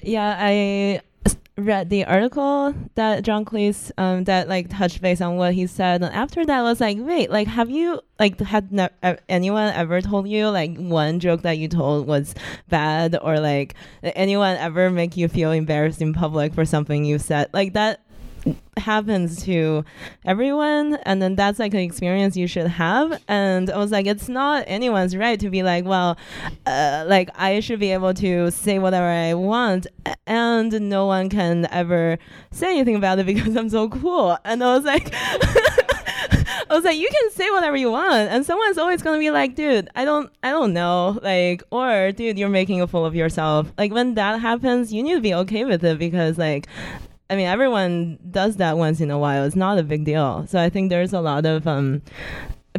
Yeah, 0.02 0.36
I 0.38 0.52
s- 0.52 1.02
read 1.58 1.90
the 1.90 2.04
article 2.04 2.72
that 2.94 3.24
John 3.24 3.44
Cleese 3.44 3.90
um 3.98 4.24
that 4.24 4.48
like 4.48 4.70
touched 4.70 5.02
base 5.02 5.20
on 5.20 5.36
what 5.36 5.54
he 5.54 5.66
said, 5.66 6.02
and 6.02 6.14
after 6.14 6.46
that 6.46 6.58
I 6.60 6.62
was 6.62 6.80
like, 6.80 6.96
wait, 7.00 7.30
like 7.30 7.48
have 7.48 7.68
you 7.68 8.00
like 8.18 8.38
had 8.40 8.72
ne- 8.72 8.88
uh, 9.02 9.16
anyone 9.28 9.72
ever 9.74 10.00
told 10.00 10.28
you 10.28 10.48
like 10.48 10.76
one 10.76 11.20
joke 11.20 11.42
that 11.42 11.58
you 11.58 11.68
told 11.68 12.06
was 12.06 12.34
bad, 12.68 13.18
or 13.20 13.40
like 13.40 13.74
anyone 14.02 14.56
ever 14.56 14.90
make 14.90 15.16
you 15.16 15.28
feel 15.28 15.50
embarrassed 15.50 16.00
in 16.00 16.14
public 16.14 16.54
for 16.54 16.64
something 16.64 17.04
you 17.04 17.18
said 17.18 17.50
like 17.52 17.72
that? 17.74 18.00
Happens 18.76 19.42
to 19.44 19.84
everyone 20.24 20.96
and 21.02 21.20
then 21.20 21.34
that's 21.34 21.58
like 21.58 21.74
an 21.74 21.80
experience 21.80 22.36
you 22.36 22.46
should 22.46 22.66
have 22.66 23.20
and 23.28 23.70
i 23.70 23.76
was 23.76 23.90
like 23.90 24.06
it's 24.06 24.28
not 24.28 24.64
anyone's 24.66 25.16
right 25.16 25.40
to 25.40 25.50
be 25.50 25.62
like 25.62 25.84
well 25.84 26.16
uh, 26.66 27.04
like 27.08 27.28
i 27.34 27.60
should 27.60 27.80
be 27.80 27.90
able 27.92 28.14
to 28.14 28.50
say 28.50 28.78
whatever 28.78 29.06
i 29.06 29.34
want 29.34 29.86
and 30.26 30.80
no 30.88 31.06
one 31.06 31.28
can 31.28 31.66
ever 31.70 32.18
say 32.52 32.70
anything 32.70 32.96
about 32.96 33.18
it 33.18 33.26
because 33.26 33.56
i'm 33.56 33.68
so 33.68 33.88
cool 33.88 34.38
and 34.44 34.62
i 34.62 34.74
was 34.74 34.84
like 34.84 35.12
I 36.70 36.74
was 36.74 36.84
like, 36.84 36.98
you 36.98 37.08
can 37.08 37.30
say 37.30 37.48
whatever 37.50 37.76
you 37.76 37.90
want, 37.90 38.30
and 38.30 38.44
someone's 38.44 38.76
always 38.76 39.02
gonna 39.02 39.18
be 39.18 39.30
like, 39.30 39.54
dude, 39.54 39.88
I 39.94 40.04
don't, 40.04 40.30
I 40.42 40.50
don't 40.50 40.74
know, 40.74 41.18
like, 41.22 41.62
or 41.70 42.12
dude, 42.12 42.38
you're 42.38 42.50
making 42.50 42.82
a 42.82 42.86
fool 42.86 43.06
of 43.06 43.14
yourself. 43.14 43.72
Like 43.78 43.92
when 43.92 44.14
that 44.14 44.40
happens, 44.40 44.92
you 44.92 45.02
need 45.02 45.14
to 45.14 45.20
be 45.20 45.32
okay 45.32 45.64
with 45.64 45.82
it 45.82 45.98
because, 45.98 46.36
like, 46.36 46.68
I 47.30 47.36
mean, 47.36 47.46
everyone 47.46 48.18
does 48.30 48.56
that 48.56 48.78
once 48.78 49.00
in 49.00 49.10
a 49.10 49.18
while. 49.18 49.44
It's 49.44 49.56
not 49.56 49.78
a 49.78 49.82
big 49.82 50.04
deal. 50.04 50.46
So 50.48 50.60
I 50.60 50.70
think 50.70 50.88
there's 50.88 51.12
a 51.12 51.20
lot 51.20 51.44
of 51.44 51.66
um, 51.66 52.00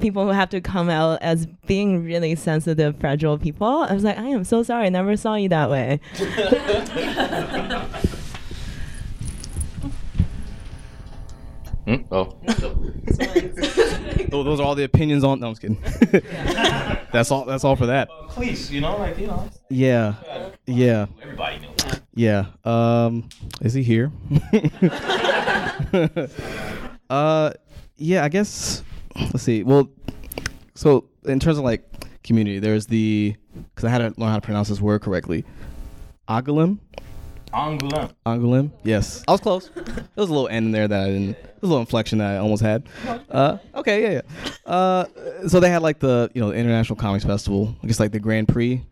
people 0.01 0.25
who 0.25 0.32
have 0.32 0.50
to 0.50 0.62
come 0.62 0.89
out 0.89 1.22
as 1.22 1.46
being 1.68 2.03
really 2.03 2.36
sensitive, 2.36 2.98
fragile 3.00 3.38
people. 3.38 3.68
I 3.68 3.94
was 3.94 4.03
like, 4.03 4.18
I 4.18 4.27
am 4.27 4.44
so 4.44 4.63
sorry. 4.63 4.88
I 4.88 4.89
never 4.89 5.15
saw 5.15 5.36
you 5.36 5.50
that 5.50 5.70
way. 5.70 6.00
Hmm? 11.89 12.13
Oh. 12.13 12.38
Tho- 14.29 14.43
those 14.43 14.60
are 14.60 14.63
all 14.63 14.75
the 14.75 14.84
opinions 14.84 15.24
on. 15.24 15.39
No, 15.39 15.48
I'm 15.48 15.55
just 15.55 15.62
kidding. 15.62 15.81
that's 17.12 17.31
all. 17.31 17.46
That's 17.46 17.63
all 17.63 17.75
for 17.75 17.88
that. 17.88 18.10
Please, 18.29 18.72
you 18.72 18.79
know, 18.81 18.96
like 18.98 19.17
you 19.17 19.25
know, 19.27 19.50
Yeah, 19.69 20.13
yeah, 20.67 21.08
everybody 21.22 21.60
knows. 21.60 22.01
yeah. 22.13 22.46
Um, 22.63 23.27
is 23.62 23.74
he 23.74 23.81
here? 23.81 24.12
uh, 27.10 27.51
yeah. 27.98 28.24
I 28.24 28.29
guess. 28.29 28.84
Let's 29.15 29.41
see. 29.43 29.63
Well, 29.63 29.89
so 30.75 31.05
in 31.25 31.39
terms 31.39 31.58
of 31.58 31.63
like 31.63 31.84
community, 32.24 32.60
there's 32.60 32.86
the 32.86 33.36
because 33.75 33.86
I 33.86 33.89
had 33.89 33.98
to 34.00 34.13
learn 34.19 34.29
how 34.29 34.36
to 34.36 34.41
pronounce 34.41 34.69
this 34.69 34.79
word 34.81 35.01
correctly. 35.01 35.43
Agulim. 36.27 36.77
Angoulême. 37.53 38.10
Angoulême. 38.25 38.72
Yes, 38.84 39.24
I 39.27 39.32
was 39.32 39.41
close. 39.41 39.70
There 39.75 40.24
was 40.24 40.29
a 40.29 40.34
little 40.34 40.48
end 40.50 40.68
in 40.68 40.72
there 40.72 40.88
that 40.88 41.01
I 41.01 41.08
didn't. 41.08 41.32
There 41.41 41.51
was 41.62 41.70
a 41.70 41.72
little 41.72 41.79
inflection 41.82 42.20
that 42.20 42.36
I 42.36 42.38
almost 42.38 42.62
had. 42.62 42.84
Uh, 43.29 43.58
okay, 43.75 44.01
yeah, 44.03 44.22
yeah. 44.65 44.72
Uh, 44.72 45.06
so 45.48 45.60
they 45.60 45.70
had 45.70 45.82
like 45.82 46.00
the 46.00 46.29
you 46.34 46.41
know 46.41 46.50
the 46.50 46.56
International 46.58 46.96
Comics 46.96 47.25
Festival, 47.25 47.75
I 47.84 47.88
guess 47.88 48.00
like 48.00 48.12
the 48.12 48.20
Grand 48.20 48.48
Prix, 48.50 48.84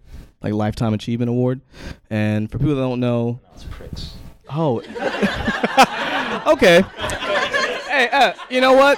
like 0.41 0.53
Lifetime 0.53 0.93
Achievement 0.93 1.29
Award. 1.29 1.61
And 2.09 2.49
for 2.51 2.57
people 2.57 2.75
that 2.75 2.81
don't 2.81 2.99
know, 2.99 3.39
It's 3.53 3.63
pricks. 3.65 4.13
oh, 4.49 4.79
okay. 6.47 6.81
hey, 7.89 8.09
uh, 8.11 8.33
you 8.49 8.61
know 8.61 8.73
what? 8.73 8.97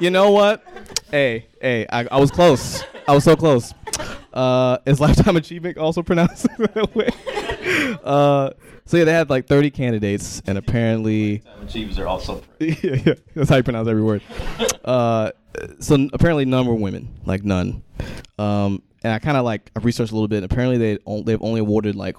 You 0.00 0.10
know 0.10 0.30
what? 0.30 0.64
Hey, 1.10 1.46
hey, 1.60 1.86
I, 1.90 2.06
I 2.10 2.18
was 2.18 2.30
close. 2.30 2.82
I 3.06 3.12
was 3.14 3.24
so 3.24 3.36
close. 3.36 3.74
Uh, 4.32 4.78
is 4.86 4.98
Lifetime 5.00 5.36
Achievement 5.36 5.76
also 5.78 6.02
pronounced 6.02 6.46
that 6.58 6.94
way? 6.94 7.08
Uh, 8.04 8.50
so 8.84 8.98
yeah, 8.98 9.04
they 9.04 9.12
had 9.12 9.30
like 9.30 9.46
30 9.46 9.70
candidates, 9.70 10.42
and 10.46 10.58
apparently, 10.58 11.42
Achievers 11.62 11.98
are 11.98 12.06
also 12.06 12.42
yeah, 12.58 12.74
yeah, 12.82 13.14
that's 13.34 13.48
how 13.48 13.56
you 13.56 13.62
pronounce 13.62 13.88
every 13.88 14.02
word. 14.02 14.22
Uh, 14.84 15.30
so 15.80 16.08
apparently 16.12 16.44
none 16.44 16.66
were 16.66 16.74
women, 16.74 17.08
like 17.24 17.44
none. 17.44 17.82
Um, 18.38 18.82
and 19.02 19.12
I 19.12 19.18
kind 19.18 19.36
of 19.38 19.44
like 19.44 19.70
I 19.74 19.80
researched 19.80 20.12
a 20.12 20.14
little 20.14 20.28
bit. 20.28 20.42
And 20.42 20.52
apparently 20.52 20.76
they 20.76 21.22
they've 21.22 21.42
only 21.42 21.60
awarded 21.60 21.94
like, 21.96 22.16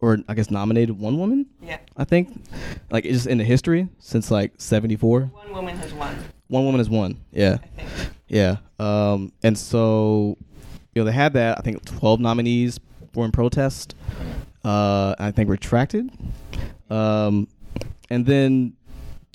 or 0.00 0.18
I 0.28 0.34
guess 0.34 0.50
nominated 0.50 0.98
one 0.98 1.18
woman. 1.18 1.46
Yeah. 1.60 1.78
I 1.96 2.04
think, 2.04 2.42
like 2.90 3.04
it's 3.04 3.14
just 3.14 3.26
in 3.26 3.36
the 3.38 3.44
history 3.44 3.88
since 3.98 4.30
like 4.30 4.52
'74. 4.56 5.20
One 5.22 5.52
woman 5.52 5.76
has 5.76 5.92
won. 5.92 6.16
One 6.48 6.64
woman 6.64 6.78
has 6.78 6.88
won. 6.88 7.18
Yeah, 7.32 7.58
I 7.62 7.66
think. 7.82 8.10
yeah. 8.28 8.56
Um, 8.78 9.32
and 9.42 9.58
so, 9.58 10.38
you 10.94 11.02
know, 11.02 11.04
they 11.04 11.12
had 11.12 11.34
that. 11.34 11.58
I 11.58 11.60
think 11.60 11.84
12 11.84 12.20
nominees 12.20 12.80
were 13.14 13.26
in 13.26 13.32
protest. 13.32 13.94
Uh, 14.64 15.14
I 15.18 15.30
think 15.30 15.48
retracted. 15.48 16.10
Um, 16.90 17.48
and 18.10 18.26
then, 18.26 18.74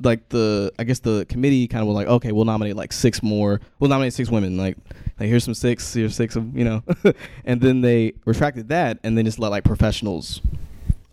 like 0.01 0.29
the, 0.29 0.71
I 0.77 0.83
guess 0.83 0.99
the 0.99 1.25
committee 1.29 1.67
kind 1.67 1.81
of 1.81 1.87
was 1.87 1.95
like, 1.95 2.07
okay, 2.07 2.31
we'll 2.31 2.45
nominate 2.45 2.75
like 2.75 2.91
six 2.91 3.23
more. 3.23 3.61
We'll 3.79 3.89
nominate 3.89 4.13
six 4.13 4.29
women. 4.29 4.57
Like, 4.57 4.77
like 5.19 5.29
here's 5.29 5.43
some 5.43 5.53
six. 5.53 5.93
Here's 5.93 6.15
six 6.15 6.35
of 6.35 6.57
you 6.57 6.65
know. 6.65 6.83
and 7.45 7.61
then 7.61 7.81
they 7.81 8.13
retracted 8.25 8.69
that, 8.69 8.99
and 9.03 9.17
then 9.17 9.25
just 9.25 9.39
let 9.39 9.49
like 9.49 9.63
professionals 9.63 10.41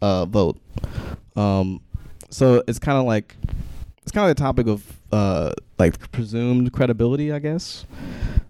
uh, 0.02 0.24
vote. 0.24 0.58
Um, 1.36 1.80
so 2.30 2.62
it's 2.66 2.78
kind 2.78 2.98
of 2.98 3.04
like 3.04 3.36
it's 4.02 4.12
kind 4.12 4.28
of 4.28 4.36
the 4.36 4.42
topic 4.42 4.66
of 4.66 4.84
uh, 5.12 5.52
like 5.78 6.10
presumed 6.12 6.72
credibility, 6.72 7.32
I 7.32 7.38
guess. 7.38 7.86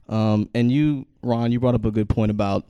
Um, 0.09 0.49
and 0.55 0.73
you, 0.73 1.07
Ron, 1.23 1.53
you 1.53 1.61
brought 1.61 1.75
up 1.75 1.85
a 1.85 1.91
good 1.91 2.09
point 2.09 2.31
about 2.31 2.65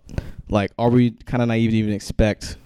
like, 0.48 0.72
are 0.78 0.90
we 0.90 1.12
kind 1.12 1.42
of 1.42 1.48
naive 1.48 1.70
to 1.70 1.76
even 1.76 1.92
expect 1.92 2.56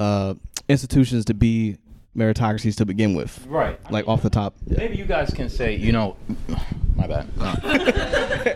uh, 0.00 0.34
institutions 0.68 1.24
to 1.26 1.34
be 1.34 1.78
meritocracies 2.16 2.76
to 2.76 2.86
begin 2.86 3.14
with, 3.14 3.44
right. 3.48 3.78
like 3.90 4.06
off 4.06 4.22
the 4.22 4.30
top? 4.30 4.54
Maybe 4.66 4.96
you 4.96 5.04
guys 5.04 5.32
can 5.32 5.48
say, 5.48 5.74
you 5.74 5.92
know, 5.92 6.16
my 6.96 7.06
bad. 7.06 7.28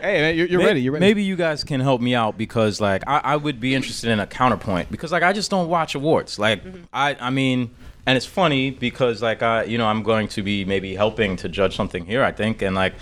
hey, 0.00 0.20
man, 0.20 0.36
you're, 0.36 0.46
you're 0.46 0.60
May- 0.60 0.66
ready. 0.66 0.82
You're 0.82 0.92
ready. 0.92 1.04
Maybe 1.04 1.22
you 1.22 1.36
guys 1.36 1.64
can 1.64 1.80
help 1.80 2.00
me 2.00 2.14
out 2.14 2.38
because 2.38 2.80
like 2.80 3.02
I, 3.06 3.20
I 3.24 3.36
would 3.36 3.60
be 3.60 3.74
interested 3.74 4.10
in 4.10 4.20
a 4.20 4.26
counterpoint 4.26 4.90
because 4.90 5.12
like 5.12 5.22
I 5.22 5.32
just 5.32 5.50
don't 5.50 5.68
watch 5.68 5.94
awards. 5.94 6.38
Like 6.38 6.62
I 6.92 7.16
I 7.20 7.30
mean 7.30 7.70
and 8.06 8.16
it's 8.16 8.26
funny 8.26 8.70
because 8.70 9.22
like 9.22 9.42
I 9.42 9.64
you 9.64 9.78
know 9.78 9.86
I'm 9.86 10.02
going 10.02 10.28
to 10.28 10.42
be 10.42 10.64
maybe 10.64 10.94
helping 10.94 11.36
to 11.36 11.48
judge 11.48 11.76
something 11.76 12.06
here 12.06 12.22
I 12.22 12.32
think 12.32 12.62
and 12.62 12.74
like 12.74 12.94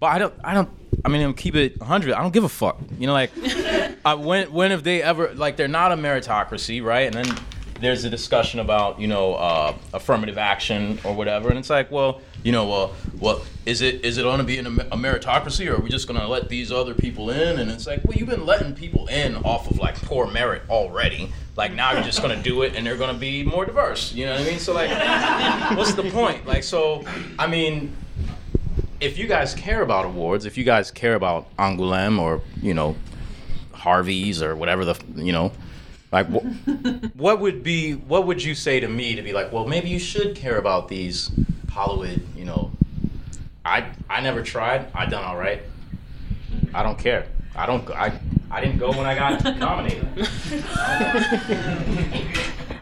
but 0.00 0.06
I 0.06 0.18
don't 0.18 0.34
I 0.42 0.54
don't 0.54 0.68
I 1.04 1.08
mean 1.08 1.22
I'm 1.22 1.34
keep 1.34 1.54
it 1.54 1.78
100 1.78 2.12
I 2.12 2.20
don't 2.20 2.32
give 2.32 2.44
a 2.44 2.48
fuck. 2.48 2.78
You 2.98 3.06
know 3.06 3.12
like 3.12 3.30
uh, 4.04 4.16
when 4.16 4.52
when 4.52 4.70
have 4.72 4.82
they 4.82 5.02
ever 5.02 5.32
like 5.34 5.56
they're 5.56 5.68
not 5.68 5.92
a 5.92 5.96
meritocracy, 5.96 6.82
right? 6.82 7.14
And 7.14 7.14
then 7.14 7.36
there's 7.80 8.04
a 8.04 8.10
discussion 8.10 8.60
about 8.60 9.00
you 9.00 9.06
know 9.06 9.34
uh, 9.34 9.74
affirmative 9.92 10.38
action 10.38 10.98
or 11.04 11.14
whatever, 11.14 11.48
and 11.48 11.58
it's 11.58 11.70
like, 11.70 11.90
well, 11.90 12.20
you 12.42 12.52
know, 12.52 12.66
well, 12.66 12.94
well, 13.18 13.42
is 13.66 13.80
it 13.80 14.04
is 14.04 14.18
it 14.18 14.22
going 14.22 14.38
to 14.38 14.44
be 14.44 14.58
a 14.58 14.62
meritocracy, 14.62 15.70
or 15.70 15.76
are 15.76 15.80
we 15.80 15.88
just 15.90 16.06
going 16.06 16.18
to 16.18 16.26
let 16.26 16.48
these 16.48 16.72
other 16.72 16.94
people 16.94 17.30
in? 17.30 17.58
And 17.58 17.70
it's 17.70 17.86
like, 17.86 18.02
well, 18.04 18.16
you've 18.16 18.28
been 18.28 18.46
letting 18.46 18.74
people 18.74 19.06
in 19.08 19.36
off 19.36 19.70
of 19.70 19.78
like 19.78 19.96
poor 20.02 20.26
merit 20.26 20.62
already. 20.70 21.32
Like 21.56 21.72
now 21.72 21.92
you're 21.92 22.02
just 22.02 22.22
going 22.22 22.36
to 22.36 22.42
do 22.42 22.62
it, 22.62 22.74
and 22.76 22.86
they're 22.86 22.96
going 22.96 23.12
to 23.12 23.20
be 23.20 23.42
more 23.42 23.64
diverse. 23.64 24.12
You 24.12 24.26
know 24.26 24.32
what 24.32 24.42
I 24.42 24.44
mean? 24.44 24.58
So 24.58 24.72
like, 24.72 25.76
what's 25.76 25.94
the 25.94 26.10
point? 26.10 26.46
Like, 26.46 26.62
so 26.62 27.04
I 27.38 27.46
mean, 27.46 27.94
if 29.00 29.18
you 29.18 29.26
guys 29.26 29.54
care 29.54 29.82
about 29.82 30.04
awards, 30.04 30.44
if 30.46 30.56
you 30.56 30.64
guys 30.64 30.90
care 30.90 31.14
about 31.14 31.54
Angoulême 31.56 32.18
or 32.18 32.42
you 32.62 32.74
know 32.74 32.96
Harvey's 33.72 34.42
or 34.42 34.54
whatever 34.56 34.84
the 34.84 35.02
you 35.16 35.32
know, 35.32 35.52
like 36.12 36.26
wh- 36.28 37.14
what 37.16 37.40
would 37.40 37.62
be 37.62 37.92
what 37.94 38.26
would 38.26 38.42
you 38.42 38.54
say 38.54 38.80
to 38.80 38.88
me 38.88 39.14
to 39.16 39.22
be 39.22 39.32
like, 39.32 39.52
well, 39.52 39.66
maybe 39.66 39.88
you 39.88 39.98
should 39.98 40.36
care 40.36 40.58
about 40.58 40.88
these 40.88 41.30
Hollywood, 41.70 42.22
you 42.36 42.44
know. 42.44 42.70
I 43.64 43.90
I 44.08 44.20
never 44.20 44.42
tried. 44.42 44.88
I 44.94 45.06
done 45.06 45.24
all 45.24 45.36
right. 45.36 45.62
I 46.74 46.82
don't 46.82 46.98
care. 46.98 47.26
I 47.54 47.66
don't. 47.66 47.88
I 47.90 48.18
I 48.50 48.60
didn't 48.60 48.78
go 48.78 48.90
when 48.90 49.06
I 49.06 49.14
got 49.14 49.44
nominated. 49.58 50.06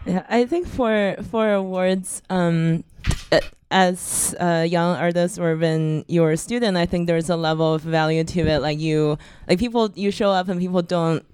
Yeah, 0.06 0.24
I 0.30 0.46
think 0.46 0.66
for 0.66 1.16
for 1.30 1.52
awards, 1.52 2.22
um, 2.30 2.82
uh, 3.30 3.40
as 3.70 4.34
a 4.40 4.64
young 4.64 4.96
artist 4.96 5.38
or 5.38 5.54
when 5.54 6.06
you're 6.08 6.30
a 6.32 6.36
student, 6.38 6.78
I 6.78 6.86
think 6.86 7.06
there's 7.06 7.28
a 7.28 7.36
level 7.36 7.74
of 7.74 7.82
value 7.82 8.24
to 8.24 8.40
it. 8.40 8.60
Like 8.60 8.78
you, 8.78 9.18
like 9.46 9.58
people, 9.58 9.90
you 9.94 10.10
show 10.10 10.30
up 10.30 10.48
and 10.48 10.58
people 10.58 10.80
don't 10.80 11.20
uh, 11.20 11.24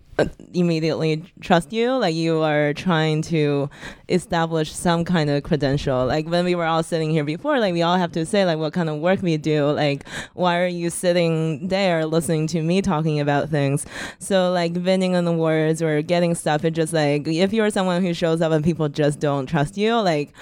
immediately 0.52 1.24
trust 1.40 1.72
you. 1.72 1.92
Like 1.96 2.14
you 2.14 2.42
are 2.42 2.72
trying 2.74 3.22
to 3.22 3.70
establish 4.08 4.72
some 4.72 5.04
kind 5.04 5.30
of 5.30 5.42
credential. 5.42 6.06
Like 6.06 6.26
when 6.26 6.44
we 6.44 6.54
were 6.54 6.64
all 6.64 6.82
sitting 6.82 7.10
here 7.10 7.24
before, 7.24 7.58
like 7.58 7.72
we 7.72 7.82
all 7.82 7.96
have 7.96 8.12
to 8.12 8.26
say 8.26 8.44
like 8.44 8.58
what 8.58 8.72
kind 8.72 8.88
of 8.88 8.98
work 8.98 9.22
we 9.22 9.36
do. 9.36 9.70
Like 9.70 10.06
why 10.34 10.58
are 10.60 10.66
you 10.66 10.90
sitting 10.90 11.68
there 11.68 12.06
listening 12.06 12.46
to 12.48 12.62
me 12.62 12.82
talking 12.82 13.20
about 13.20 13.48
things? 13.48 13.86
So 14.18 14.52
like 14.52 14.74
winning 14.74 15.14
an 15.14 15.26
awards 15.26 15.82
or 15.82 16.02
getting 16.02 16.34
stuff, 16.34 16.64
it's 16.64 16.76
just 16.76 16.92
like 16.92 17.26
if 17.26 17.52
you're 17.52 17.70
someone 17.70 18.02
who 18.02 18.14
shows 18.14 18.40
up 18.40 18.52
and 18.52 18.64
people 18.64 18.88
just 18.88 19.20
don't 19.20 19.46
trust 19.46 19.76
you, 19.76 19.94
like 19.96 20.32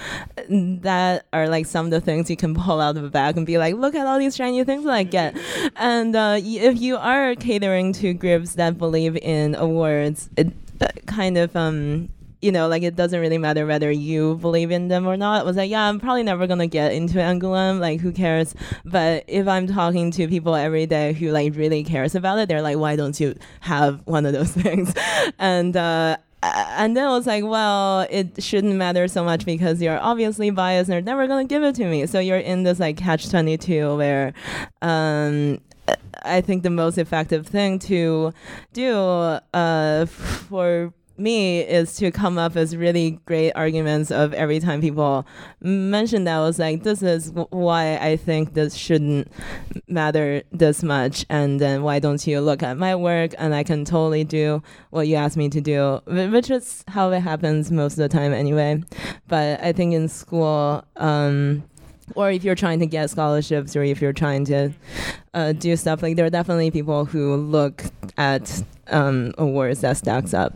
that 0.48 1.26
are 1.32 1.48
like 1.48 1.66
some 1.66 1.86
of 1.86 1.90
the 1.90 2.00
things 2.00 2.30
you 2.30 2.36
can 2.36 2.54
pull 2.54 2.80
out 2.80 2.96
of 2.96 3.02
the 3.02 3.10
bag 3.10 3.36
and 3.36 3.46
be 3.46 3.58
like, 3.58 3.74
look 3.76 3.94
at 3.94 4.06
all 4.06 4.18
these 4.18 4.36
shiny 4.36 4.64
things 4.64 4.84
that 4.84 4.92
I 4.92 5.02
get. 5.02 5.36
and 5.76 6.14
uh, 6.16 6.38
if 6.40 6.80
you 6.80 6.96
are 6.96 7.34
catering 7.36 7.92
to 7.94 8.12
groups 8.12 8.54
that 8.54 8.78
believe 8.78 9.16
in 9.16 9.54
awards, 9.54 10.30
it 10.36 10.52
uh, 10.80 10.88
kind 11.06 11.38
of 11.38 11.54
um 11.54 12.08
you 12.42 12.50
know, 12.50 12.66
like 12.66 12.82
it 12.82 12.96
doesn't 12.96 13.20
really 13.20 13.38
matter 13.38 13.64
whether 13.64 13.90
you 13.90 14.34
believe 14.36 14.72
in 14.72 14.88
them 14.88 15.06
or 15.06 15.16
not. 15.16 15.40
It 15.40 15.46
was 15.46 15.56
like, 15.56 15.70
yeah, 15.70 15.88
I'm 15.88 16.00
probably 16.00 16.24
never 16.24 16.46
gonna 16.48 16.66
get 16.66 16.92
into 16.92 17.18
Angoulême. 17.18 17.78
Like, 17.78 18.00
who 18.00 18.12
cares? 18.12 18.54
But 18.84 19.24
if 19.28 19.46
I'm 19.46 19.68
talking 19.68 20.10
to 20.10 20.26
people 20.26 20.56
every 20.56 20.86
day 20.86 21.12
who 21.12 21.30
like 21.30 21.54
really 21.54 21.84
cares 21.84 22.14
about 22.16 22.40
it, 22.40 22.48
they're 22.48 22.60
like, 22.60 22.76
why 22.76 22.96
don't 22.96 23.18
you 23.18 23.36
have 23.60 24.02
one 24.06 24.26
of 24.26 24.32
those 24.32 24.50
things? 24.62 24.92
and 25.38 25.76
uh, 25.76 26.16
and 26.42 26.96
then 26.96 27.06
I 27.06 27.10
was 27.10 27.26
like, 27.26 27.44
well, 27.44 28.06
it 28.10 28.42
shouldn't 28.42 28.74
matter 28.74 29.06
so 29.06 29.22
much 29.22 29.44
because 29.44 29.80
you're 29.80 30.00
obviously 30.00 30.50
biased 30.50 30.90
and 30.90 30.94
they're 30.94 31.14
never 31.14 31.28
gonna 31.28 31.44
give 31.44 31.62
it 31.62 31.76
to 31.76 31.86
me. 31.86 32.06
So 32.06 32.18
you're 32.18 32.38
in 32.38 32.64
this 32.64 32.80
like 32.80 32.96
catch 32.96 33.30
twenty 33.30 33.56
two 33.56 33.96
where 33.96 34.34
um, 34.82 35.60
I 36.24 36.40
think 36.40 36.64
the 36.64 36.70
most 36.70 36.98
effective 36.98 37.46
thing 37.46 37.78
to 37.80 38.32
do 38.72 38.96
uh, 38.96 40.06
for 40.06 40.92
me 41.16 41.60
is 41.60 41.94
to 41.96 42.10
come 42.10 42.38
up 42.38 42.54
with 42.54 42.74
really 42.74 43.12
great 43.26 43.52
arguments 43.52 44.10
of 44.10 44.32
every 44.34 44.60
time 44.60 44.80
people 44.80 45.26
mention 45.60 46.24
that 46.24 46.36
I 46.36 46.40
was 46.40 46.58
like 46.58 46.82
this 46.82 47.02
is 47.02 47.32
why 47.50 47.96
I 47.96 48.16
think 48.16 48.54
this 48.54 48.74
shouldn't 48.74 49.30
matter 49.88 50.42
this 50.52 50.82
much 50.82 51.24
and 51.28 51.60
then 51.60 51.82
why 51.82 51.98
don't 51.98 52.26
you 52.26 52.40
look 52.40 52.62
at 52.62 52.76
my 52.76 52.94
work 52.94 53.32
and 53.38 53.54
I 53.54 53.62
can 53.62 53.84
totally 53.84 54.24
do 54.24 54.62
what 54.90 55.08
you 55.08 55.16
asked 55.16 55.36
me 55.36 55.48
to 55.50 55.60
do 55.60 56.00
which 56.06 56.50
is 56.50 56.84
how 56.88 57.10
it 57.10 57.20
happens 57.20 57.70
most 57.70 57.92
of 57.92 57.98
the 57.98 58.08
time 58.08 58.32
anyway. 58.32 58.82
But 59.28 59.62
I 59.62 59.72
think 59.72 59.94
in 59.94 60.08
school 60.08 60.84
um, 60.96 61.64
or 62.14 62.30
if 62.30 62.44
you're 62.44 62.54
trying 62.54 62.80
to 62.80 62.86
get 62.86 63.10
scholarships 63.10 63.76
or 63.76 63.82
if 63.82 64.00
you're 64.00 64.12
trying 64.12 64.44
to 64.46 64.70
uh, 65.34 65.52
do 65.52 65.76
stuff 65.76 66.02
like 66.02 66.16
there 66.16 66.26
are 66.26 66.30
definitely 66.30 66.70
people 66.70 67.04
who 67.04 67.36
look 67.36 67.84
at 68.18 68.62
um, 68.88 69.32
awards 69.38 69.80
that 69.80 69.96
stacks 69.96 70.34
up 70.34 70.54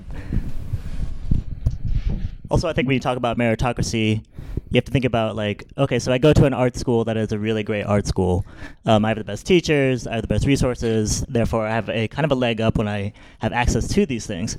Also, 2.51 2.69
I 2.69 2.73
think 2.73 2.87
when 2.87 2.95
you 2.95 3.01
talk 3.01 3.17
about 3.17 3.39
meritocracy, 3.39 4.25
you 4.71 4.77
have 4.77 4.85
to 4.85 4.93
think 4.93 5.05
about 5.05 5.37
like, 5.37 5.65
okay, 5.79 5.99
so 5.99 6.13
I 6.13 6.19
go 6.19 6.33
to 6.33 6.45
an 6.45 6.55
art 6.55 6.77
school 6.77 7.05
that 7.05 7.17
is 7.17 7.33
a 7.33 7.39
really 7.39 7.63
great 7.63 7.85
art 7.85 8.07
school. 8.07 8.45
Um, 8.85 9.05
I 9.05 9.09
have 9.09 9.19
the 9.19 9.25
best 9.25 9.47
teachers, 9.47 10.07
I 10.07 10.15
have 10.15 10.23
the 10.23 10.29
best 10.29 10.47
resources. 10.47 11.25
Therefore, 11.29 11.67
I 11.67 11.71
have 11.71 11.89
a 11.89 12.09
kind 12.09 12.25
of 12.25 12.33
a 12.33 12.35
leg 12.35 12.61
up 12.61 12.79
when 12.79 12.89
I 12.89 13.13
have 13.41 13.53
access 13.53 13.89
to 13.89 14.07
these 14.07 14.27
things. 14.27 14.57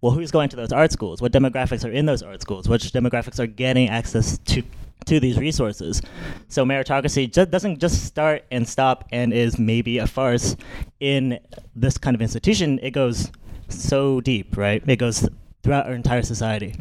Well, 0.00 0.12
who's 0.12 0.30
going 0.30 0.48
to 0.50 0.56
those 0.56 0.72
art 0.72 0.92
schools? 0.92 1.22
What 1.22 1.32
demographics 1.32 1.84
are 1.84 1.92
in 1.92 2.06
those 2.06 2.22
art 2.22 2.40
schools? 2.42 2.68
Which 2.68 2.84
demographics 2.92 3.38
are 3.38 3.46
getting 3.46 3.88
access 3.88 4.38
to 4.38 4.62
to 5.06 5.18
these 5.18 5.38
resources? 5.38 6.02
So 6.48 6.64
meritocracy 6.64 7.30
doesn't 7.30 7.78
just 7.78 8.04
start 8.04 8.44
and 8.50 8.68
stop 8.68 9.08
and 9.12 9.32
is 9.32 9.58
maybe 9.58 9.98
a 9.98 10.06
farce 10.06 10.56
in 11.00 11.38
this 11.74 11.98
kind 11.98 12.14
of 12.14 12.22
institution. 12.22 12.78
It 12.82 12.90
goes 12.90 13.30
so 13.68 14.20
deep, 14.20 14.56
right? 14.56 14.82
It 14.86 14.96
goes 14.96 15.28
throughout 15.62 15.86
our 15.86 15.92
entire 15.92 16.22
society. 16.22 16.74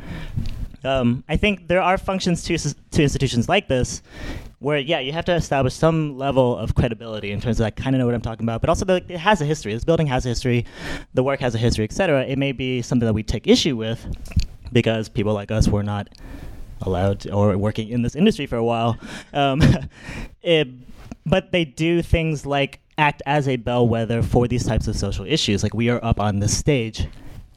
Um, 0.83 1.23
I 1.29 1.37
think 1.37 1.67
there 1.67 1.81
are 1.81 1.97
functions 1.97 2.43
to, 2.45 2.57
to 2.57 3.03
institutions 3.03 3.47
like 3.47 3.67
this 3.67 4.01
where, 4.59 4.77
yeah, 4.77 4.99
you 4.99 5.11
have 5.11 5.25
to 5.25 5.33
establish 5.33 5.73
some 5.73 6.17
level 6.17 6.57
of 6.57 6.75
credibility 6.75 7.31
in 7.31 7.41
terms 7.41 7.59
of 7.59 7.65
I 7.65 7.71
kind 7.71 7.95
of 7.95 7.99
know 7.99 8.05
what 8.05 8.15
I'm 8.15 8.21
talking 8.21 8.45
about, 8.45 8.61
but 8.61 8.69
also 8.69 8.85
the, 8.85 8.95
it 8.95 9.17
has 9.17 9.41
a 9.41 9.45
history. 9.45 9.73
This 9.73 9.83
building 9.83 10.07
has 10.07 10.25
a 10.25 10.29
history, 10.29 10.65
the 11.13 11.23
work 11.23 11.39
has 11.39 11.55
a 11.55 11.57
history, 11.57 11.83
etc. 11.83 12.23
It 12.25 12.37
may 12.37 12.51
be 12.51 12.81
something 12.81 13.05
that 13.05 13.13
we 13.13 13.23
take 13.23 13.47
issue 13.47 13.75
with 13.75 14.05
because 14.71 15.09
people 15.09 15.33
like 15.33 15.51
us 15.51 15.67
were 15.67 15.83
not 15.83 16.09
allowed 16.81 17.21
to, 17.21 17.33
or 17.33 17.57
working 17.57 17.89
in 17.89 18.01
this 18.01 18.15
industry 18.15 18.45
for 18.45 18.55
a 18.55 18.63
while. 18.63 18.97
Um, 19.33 19.61
it, 20.41 20.67
but 21.25 21.51
they 21.51 21.65
do 21.65 22.01
things 22.01 22.45
like 22.45 22.79
act 22.97 23.21
as 23.25 23.47
a 23.47 23.55
bellwether 23.55 24.21
for 24.21 24.47
these 24.47 24.65
types 24.65 24.87
of 24.87 24.95
social 24.95 25.25
issues. 25.25 25.63
Like 25.63 25.73
we 25.73 25.89
are 25.89 26.03
up 26.03 26.19
on 26.19 26.39
this 26.39 26.55
stage 26.57 27.07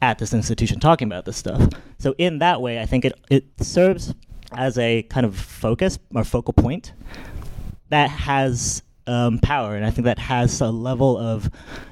at 0.01 0.19
this 0.19 0.33
institution 0.33 0.79
talking 0.79 1.07
about 1.07 1.25
this 1.25 1.37
stuff. 1.37 1.69
So 1.99 2.15
in 2.17 2.39
that 2.39 2.61
way, 2.61 2.81
I 2.81 2.85
think 2.85 3.05
it 3.05 3.13
it 3.29 3.45
serves 3.61 4.13
as 4.51 4.77
a 4.77 5.03
kind 5.03 5.25
of 5.25 5.35
focus 5.35 5.97
or 6.13 6.23
focal 6.23 6.53
point 6.53 6.93
that 7.89 8.09
has 8.09 8.83
um, 9.07 9.39
power, 9.39 9.75
and 9.75 9.85
I 9.85 9.91
think 9.91 10.05
that 10.05 10.19
has 10.19 10.61
a 10.61 10.69
level 10.69 11.17
of 11.17 11.49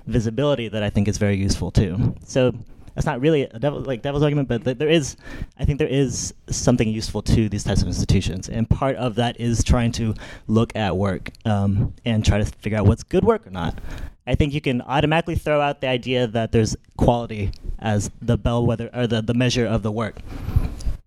visibility 0.08 0.68
that 0.68 0.84
I 0.84 0.90
think 0.90 1.08
is 1.08 1.18
very 1.18 1.38
useful 1.38 1.72
too. 1.72 2.16
So 2.26 2.54
that's 2.96 3.06
not 3.06 3.22
really 3.22 3.44
a 3.44 3.60
devil, 3.60 3.80
like 3.82 4.02
devil's 4.02 4.24
argument, 4.24 4.48
but 4.48 4.64
th- 4.64 4.78
there 4.78 4.90
is, 4.90 5.16
I 5.60 5.66
think 5.66 5.80
there 5.80 5.88
is 5.88 6.34
something 6.50 6.88
useful 6.88 7.22
to 7.24 7.50
these 7.50 7.64
types 7.64 7.82
of 7.82 7.88
institutions, 7.88 8.50
and 8.50 8.70
part 8.70 8.96
of 8.98 9.16
that 9.16 9.40
is 9.40 9.64
trying 9.64 9.92
to 9.94 10.14
look 10.48 10.76
at 10.76 10.96
work 10.96 11.32
um, 11.46 11.94
and 12.06 12.26
try 12.26 12.38
to 12.38 12.46
figure 12.46 12.78
out 12.78 12.86
what's 12.86 13.04
good 13.04 13.24
work 13.24 13.48
or 13.48 13.52
not. 13.52 13.80
I 14.26 14.36
think 14.36 14.54
you 14.54 14.62
can 14.62 14.82
automatically 14.82 15.36
throw 15.36 15.60
out 15.60 15.82
the 15.82 15.88
idea 15.88 16.28
that 16.28 16.52
there's 16.52 16.78
quality 16.96 17.52
as 17.80 18.10
the 18.22 18.38
bellwether 18.38 18.90
or 18.94 19.06
the, 19.06 19.22
the 19.22 19.34
measure 19.34 19.66
of 19.66 19.84
the 19.84 19.92
work. 19.92 20.16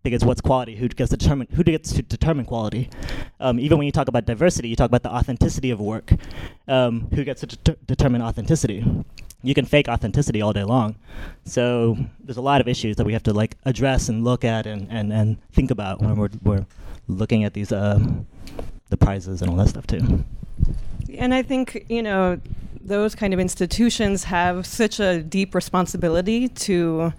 Because 0.02 0.24
what's 0.24 0.40
quality? 0.40 0.76
Who 0.76 0.86
gets 0.88 1.10
to 1.10 1.16
determine 1.16 1.48
who 1.50 1.64
gets 1.64 1.92
to 1.94 2.02
determine 2.02 2.44
quality? 2.44 2.90
Um, 3.40 3.58
even 3.58 3.76
when 3.76 3.86
you 3.86 3.92
talk 3.92 4.06
about 4.06 4.24
diversity, 4.24 4.68
you 4.68 4.76
talk 4.76 4.86
about 4.86 5.02
the 5.02 5.12
authenticity 5.12 5.70
of 5.70 5.80
work. 5.80 6.12
Um, 6.68 7.08
who 7.12 7.24
gets 7.24 7.40
to 7.40 7.46
det- 7.48 7.86
determine 7.88 8.22
authenticity? 8.22 8.84
You 9.46 9.54
can 9.54 9.64
fake 9.64 9.88
authenticity 9.88 10.42
all 10.42 10.52
day 10.52 10.64
long. 10.64 10.96
So 11.44 11.96
there's 12.24 12.36
a 12.36 12.42
lot 12.42 12.60
of 12.60 12.66
issues 12.66 12.96
that 12.96 13.06
we 13.06 13.12
have 13.12 13.22
to 13.24 13.32
like 13.32 13.56
address 13.64 14.08
and 14.08 14.24
look 14.24 14.44
at 14.44 14.66
and, 14.66 14.88
and, 14.90 15.12
and 15.12 15.38
think 15.52 15.70
about 15.70 16.00
when 16.00 16.16
we're, 16.16 16.30
we're 16.42 16.66
looking 17.06 17.44
at 17.44 17.54
these 17.54 17.70
um, 17.70 18.26
the 18.90 18.96
prizes 18.96 19.42
and 19.42 19.50
all 19.50 19.56
that 19.56 19.68
stuff 19.68 19.86
too. 19.86 20.24
And 21.16 21.32
I 21.32 21.42
think, 21.42 21.86
you 21.88 22.02
know, 22.02 22.40
those 22.80 23.14
kind 23.14 23.32
of 23.32 23.40
institutions 23.40 24.24
have 24.24 24.66
such 24.66 25.00
a 25.00 25.22
deep 25.22 25.54
responsibility 25.54 26.48
to 26.48 27.12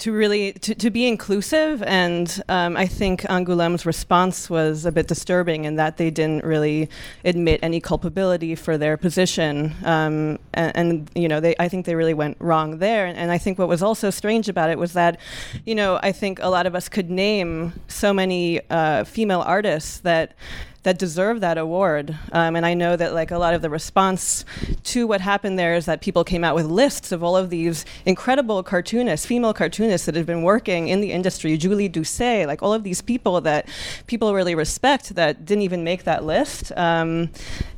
to 0.00 0.12
really 0.12 0.52
to, 0.54 0.74
to 0.74 0.90
be 0.90 1.06
inclusive. 1.06 1.82
And 1.82 2.42
um, 2.48 2.76
i 2.76 2.86
think 2.86 3.22
Angoulême's 3.22 3.86
response 3.86 4.50
was 4.50 4.84
a 4.84 4.92
bit 4.92 5.06
disturbing 5.06 5.64
in 5.64 5.76
that 5.76 5.96
they 5.96 6.10
didn't 6.10 6.44
really 6.44 6.88
admit 7.24 7.60
any 7.62 7.80
culpability 7.80 8.54
for 8.54 8.76
their 8.76 8.96
position. 8.96 9.74
Um, 9.84 10.38
and, 10.54 10.76
and, 10.76 11.10
you 11.14 11.28
know 11.28 11.40
they 11.40 11.54
i 11.58 11.68
think 11.68 11.86
they 11.86 11.94
really 11.94 12.14
went 12.14 12.36
wrong 12.40 12.78
there. 12.78 13.06
And, 13.06 13.16
and 13.16 13.30
i 13.30 13.38
think 13.38 13.58
what 13.58 13.68
was 13.68 13.82
also 13.82 14.10
strange 14.10 14.48
about 14.48 14.70
it 14.70 14.78
was 14.78 14.92
that 14.94 15.18
you 15.64 15.74
know 15.74 15.98
i 16.02 16.12
think 16.12 16.38
a 16.40 16.48
lot 16.48 16.66
of 16.66 16.74
us 16.74 16.88
could 16.88 17.10
name 17.10 17.72
so 17.88 18.12
many 18.12 18.60
uh, 18.70 19.04
female 19.04 19.42
artists 19.42 19.98
that 20.00 20.34
that 20.82 20.98
deserve 20.98 21.40
that 21.40 21.58
award. 21.58 22.16
Um, 22.32 22.56
and 22.56 22.64
I 22.64 22.74
know 22.74 22.96
that 22.96 23.12
like 23.12 23.30
a 23.30 23.38
lot 23.38 23.54
of 23.54 23.62
the 23.62 23.70
response 23.70 24.44
to 24.84 25.06
what 25.06 25.20
happened 25.20 25.58
there 25.58 25.74
is 25.74 25.86
that 25.86 26.00
people 26.00 26.24
came 26.24 26.42
out 26.42 26.54
with 26.54 26.66
lists 26.66 27.12
of 27.12 27.22
all 27.22 27.36
of 27.36 27.50
these 27.50 27.84
incredible 28.06 28.62
cartoonists, 28.62 29.26
female 29.26 29.52
cartoonists 29.52 30.06
that 30.06 30.14
have 30.14 30.26
been 30.26 30.42
working 30.42 30.88
in 30.88 31.00
the 31.00 31.12
industry, 31.12 31.56
Julie 31.56 31.88
Doucet, 31.88 32.46
like 32.46 32.62
all 32.62 32.72
of 32.72 32.82
these 32.82 33.02
people 33.02 33.40
that 33.42 33.68
people 34.06 34.34
really 34.34 34.54
respect 34.54 35.14
that 35.16 35.44
didn't 35.44 35.62
even 35.62 35.84
make 35.84 36.04
that 36.04 36.24
list. 36.24 36.72
Um, 36.76 37.30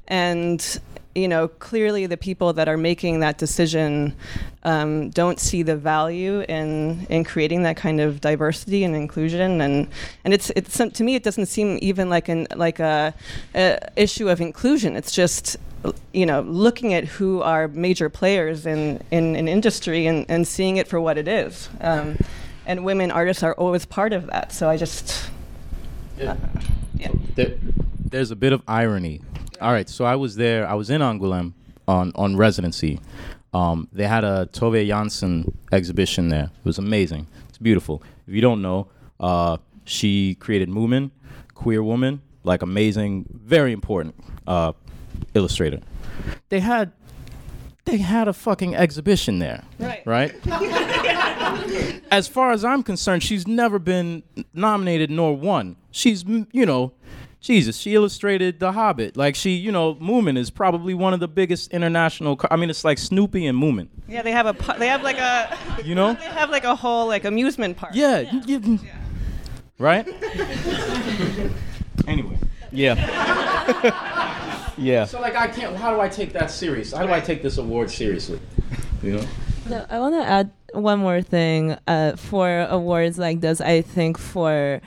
and 0.07 0.81
you 1.15 1.29
know, 1.29 1.49
clearly 1.49 2.07
the 2.07 2.17
people 2.17 2.53
that 2.55 2.69
are 2.69 2.77
making 2.77 3.21
that 3.21 3.39
decision 3.39 4.15
um, 4.63 5.11
don't 5.11 5.39
see 5.39 5.63
the 5.63 5.77
value 5.77 6.41
in 6.43 7.07
in 7.11 7.25
creating 7.25 7.63
that 7.65 7.77
kind 7.77 8.01
of 8.01 8.21
diversity 8.21 8.85
and 8.85 8.95
inclusion, 8.95 9.61
and 9.61 9.89
and 10.25 10.33
it's 10.33 10.51
it's 10.51 10.77
to 10.77 11.05
me 11.05 11.15
it 11.15 11.23
doesn't 11.23 11.47
seem 11.47 11.79
even 11.83 12.09
like 12.09 12.29
an 12.29 12.47
like 12.57 12.79
a, 12.79 13.15
a 13.55 13.79
issue 13.97 14.29
of 14.29 14.41
inclusion. 14.41 14.97
It's 14.97 15.13
just 15.13 15.57
you 16.13 16.25
know 16.25 16.41
looking 16.43 16.95
at 16.95 17.05
who 17.05 17.43
are 17.43 17.69
major 17.69 18.09
players 18.09 18.67
in 18.67 19.03
in 19.11 19.25
an 19.25 19.37
in 19.37 19.49
industry 19.49 20.07
and 20.07 20.25
and 20.29 20.47
seeing 20.47 20.77
it 20.77 20.89
for 20.89 21.01
what 21.01 21.19
it 21.19 21.29
is. 21.29 21.69
Um, 21.81 22.17
and 22.65 22.85
women 22.85 23.11
artists 23.11 23.43
are 23.43 23.55
always 23.55 23.85
part 23.85 24.13
of 24.13 24.27
that. 24.29 24.53
So 24.53 24.71
I 24.71 24.77
just. 24.77 25.31
Uh, 26.21 26.37
yeah. 26.97 27.09
There, 27.35 27.57
there's 27.99 28.31
a 28.31 28.37
bit 28.37 28.53
of 28.53 28.63
irony 28.69 29.23
all 29.63 29.73
right, 29.73 29.89
so 29.89 30.05
I 30.05 30.17
was 30.17 30.37
there. 30.37 30.69
I 30.69 30.75
was 30.75 30.91
in 30.91 31.01
Angoulême 31.01 31.53
on 31.89 32.13
on 32.15 32.37
residency. 32.37 33.01
Um, 33.55 33.89
they 33.93 34.07
had 34.07 34.25
a 34.25 34.49
Tove 34.53 34.87
Jansson 34.87 35.53
exhibition 35.73 36.29
there. 36.29 36.45
It 36.45 36.65
was 36.65 36.79
amazing. 36.79 37.27
It's 37.49 37.59
beautiful. 37.59 38.03
If 38.27 38.35
you 38.35 38.41
don't 38.41 38.63
know, 38.63 38.89
uh, 39.21 39.59
she 39.85 40.37
created 40.37 40.69
Moomin, 40.69 41.11
queer 41.55 41.83
woman, 41.83 42.23
like 42.45 42.63
amazing, 42.63 43.27
very 43.31 43.73
important 43.73 44.15
uh, 44.47 44.73
illustrator. 45.35 45.81
They 46.49 46.61
had 46.61 46.93
they 47.85 47.99
had 47.99 48.29
a 48.29 48.33
fucking 48.33 48.75
exhibition 48.75 49.39
there. 49.39 49.65
Right. 49.79 50.07
Right? 50.07 50.35
as 52.11 52.29
far 52.29 52.53
as 52.53 52.65
I'm 52.65 52.83
concerned, 52.83 53.23
she's 53.23 53.47
never 53.47 53.79
been 53.79 54.23
nominated 54.55 55.11
nor 55.11 55.37
won. 55.37 55.77
She's, 55.91 56.25
you 56.25 56.67
know, 56.67 56.93
Jesus, 57.43 57.77
she 57.77 57.95
illustrated 57.97 58.61
The 58.61 58.71
Hobbit. 58.71 59.17
Like 59.17 59.35
she, 59.35 59.51
you 59.51 59.73
know, 59.73 59.97
Moomin 59.97 60.39
is 60.39 60.49
probably 60.49 60.95
one 60.95 61.13
of 61.13 61.19
the 61.21 61.27
biggest 61.27 61.73
international. 61.73 62.37
car- 62.37 62.49
I 62.53 62.57
mean, 62.57 62.71
it's 62.71 62.85
like 62.85 62.99
Snoopy 62.99 63.45
and 63.47 63.61
Moomin. 63.61 63.89
Yeah, 64.09 64.23
they 64.23 64.31
have 64.31 64.47
a 64.47 64.53
they 64.79 64.87
have 64.87 65.03
like 65.03 65.19
a 65.19 65.59
You 65.85 65.97
know? 65.97 66.15
they 66.21 66.25
have 66.27 66.51
like 66.51 66.63
a 66.65 66.77
whole 66.77 67.09
like 67.09 67.25
amusement 67.25 67.77
park. 67.77 67.93
Yeah. 67.95 68.21
you- 68.47 68.79
Right? 69.79 70.07
anyway. 72.07 72.39
Yeah. 72.71 72.95
yeah. 74.79 75.05
So 75.05 75.21
like, 75.21 75.35
I 75.35 75.49
can't. 75.49 75.75
How 75.77 75.93
do 75.93 76.01
I 76.01 76.09
take 76.09 76.33
that 76.35 76.51
serious? 76.51 76.93
How 76.93 77.05
do 77.05 77.13
I 77.13 77.19
take 77.21 77.43
this 77.43 77.59
award 77.59 77.91
seriously? 77.91 78.39
You 79.03 79.17
know. 79.17 79.25
No, 79.69 79.85
I 79.91 79.99
want 79.99 80.15
to 80.15 80.25
add 80.25 80.51
one 80.73 80.99
more 80.99 81.23
thing. 81.23 81.77
Uh, 81.87 82.17
for 82.17 82.67
awards 82.69 83.19
like 83.19 83.41
this, 83.41 83.61
I 83.61 83.83
think 83.83 84.19
for 84.19 84.81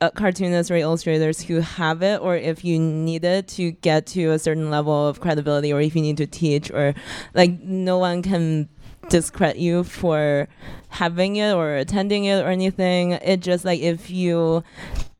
uh, 0.00 0.10
cartoonists 0.10 0.70
or 0.70 0.76
illustrators 0.76 1.42
who 1.42 1.60
have 1.60 2.02
it, 2.02 2.20
or 2.20 2.36
if 2.36 2.64
you 2.64 2.78
need 2.78 3.24
it 3.24 3.48
to 3.48 3.72
get 3.72 4.06
to 4.08 4.30
a 4.30 4.38
certain 4.38 4.70
level 4.70 5.08
of 5.08 5.20
credibility, 5.20 5.72
or 5.72 5.80
if 5.80 5.96
you 5.96 6.02
need 6.02 6.16
to 6.18 6.26
teach, 6.26 6.70
or 6.70 6.94
like 7.34 7.60
no 7.60 7.98
one 7.98 8.22
can 8.22 8.68
discredit 9.08 9.56
you 9.56 9.82
for 9.82 10.48
having 10.88 11.36
it 11.36 11.52
or 11.52 11.74
attending 11.74 12.24
it 12.24 12.42
or 12.42 12.48
anything. 12.48 13.12
It 13.12 13.40
just 13.40 13.64
like 13.64 13.80
if 13.80 14.10
you 14.10 14.62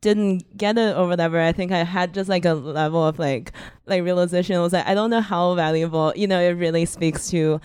didn't 0.01 0.57
get 0.57 0.77
it 0.77 0.95
or 0.95 1.07
whatever, 1.07 1.39
I 1.39 1.51
think 1.51 1.71
I 1.71 1.83
had 1.83 2.13
just 2.13 2.29
like 2.29 2.45
a 2.45 2.53
level 2.53 3.05
of 3.05 3.19
like 3.19 3.51
like 3.85 4.03
realization. 4.03 4.55
It 4.55 4.59
was 4.59 4.73
like 4.73 4.87
I 4.87 4.93
don't 4.93 5.09
know 5.09 5.21
how 5.21 5.55
valuable. 5.55 6.13
You 6.15 6.27
know, 6.27 6.39
it 6.39 6.51
really 6.51 6.85
speaks 6.85 7.29
to 7.31 7.59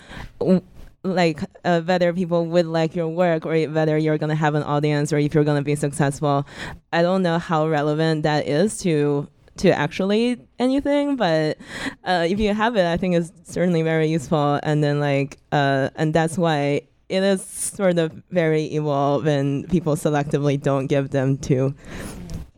like 1.07 1.41
uh, 1.63 1.81
whether 1.81 2.13
people 2.13 2.45
would 2.45 2.65
like 2.65 2.95
your 2.95 3.07
work 3.07 3.45
or 3.45 3.57
whether 3.67 3.97
you're 3.97 4.17
gonna 4.17 4.35
have 4.35 4.55
an 4.55 4.63
audience 4.63 5.11
or 5.11 5.17
if 5.17 5.33
you're 5.33 5.43
gonna 5.43 5.61
be 5.61 5.75
successful. 5.75 6.45
I 6.93 7.01
don't 7.01 7.23
know 7.23 7.39
how 7.39 7.67
relevant 7.67 8.23
that 8.23 8.47
is 8.47 8.77
to 8.79 9.27
to 9.57 9.71
actually 9.71 10.37
anything, 10.59 11.15
but 11.15 11.57
uh, 12.03 12.27
if 12.29 12.39
you 12.39 12.53
have 12.53 12.75
it, 12.75 12.85
I 12.85 12.97
think 12.97 13.15
it's 13.15 13.31
certainly 13.43 13.81
very 13.81 14.07
useful. 14.07 14.59
And 14.63 14.83
then 14.83 14.99
like 14.99 15.37
uh, 15.51 15.89
and 15.95 16.13
that's 16.13 16.37
why 16.37 16.81
it 17.09 17.23
is 17.23 17.43
sort 17.43 17.97
of 17.97 18.11
very 18.31 18.63
evil 18.63 19.21
when 19.23 19.65
people 19.67 19.95
selectively 19.95 20.61
don't 20.61 20.87
give 20.87 21.09
them 21.11 21.37
to 21.39 21.73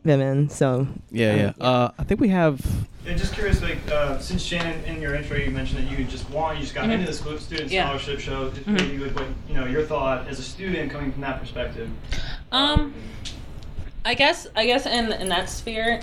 women. 0.04 0.48
So 0.48 0.86
Yeah, 1.10 1.34
yeah. 1.34 1.64
Uh, 1.64 1.90
I 1.98 2.04
think 2.04 2.20
we 2.20 2.28
have. 2.28 2.60
And 3.06 3.18
just 3.18 3.32
curious, 3.32 3.62
like 3.62 3.78
uh, 3.90 4.18
since 4.18 4.42
Shannon 4.42 4.84
in 4.84 5.00
your 5.00 5.14
intro 5.14 5.36
you 5.36 5.50
mentioned 5.50 5.86
that 5.86 5.98
you 5.98 6.04
just 6.04 6.28
won, 6.30 6.56
you 6.56 6.62
just 6.62 6.74
got 6.74 6.84
Mhm. 6.84 6.92
into 6.92 7.06
this 7.06 7.20
student 7.42 7.70
Yeah. 7.70 7.84
scholarship 7.84 8.20
show. 8.20 8.48
It's 8.48 8.58
Mhm. 8.58 8.76
pretty 8.76 8.96
good, 8.98 9.14
but 9.14 9.24
you 9.48 9.54
know 9.54 9.64
your 9.66 9.82
thought 9.84 10.28
as 10.28 10.38
a 10.38 10.42
student 10.42 10.90
coming 10.90 11.10
from 11.10 11.22
that 11.22 11.40
perspective. 11.40 11.88
Um, 12.52 12.92
I 14.04 14.14
guess 14.14 14.46
I 14.54 14.66
guess 14.66 14.84
in 14.86 15.12
in 15.12 15.28
that 15.30 15.48
sphere, 15.48 16.00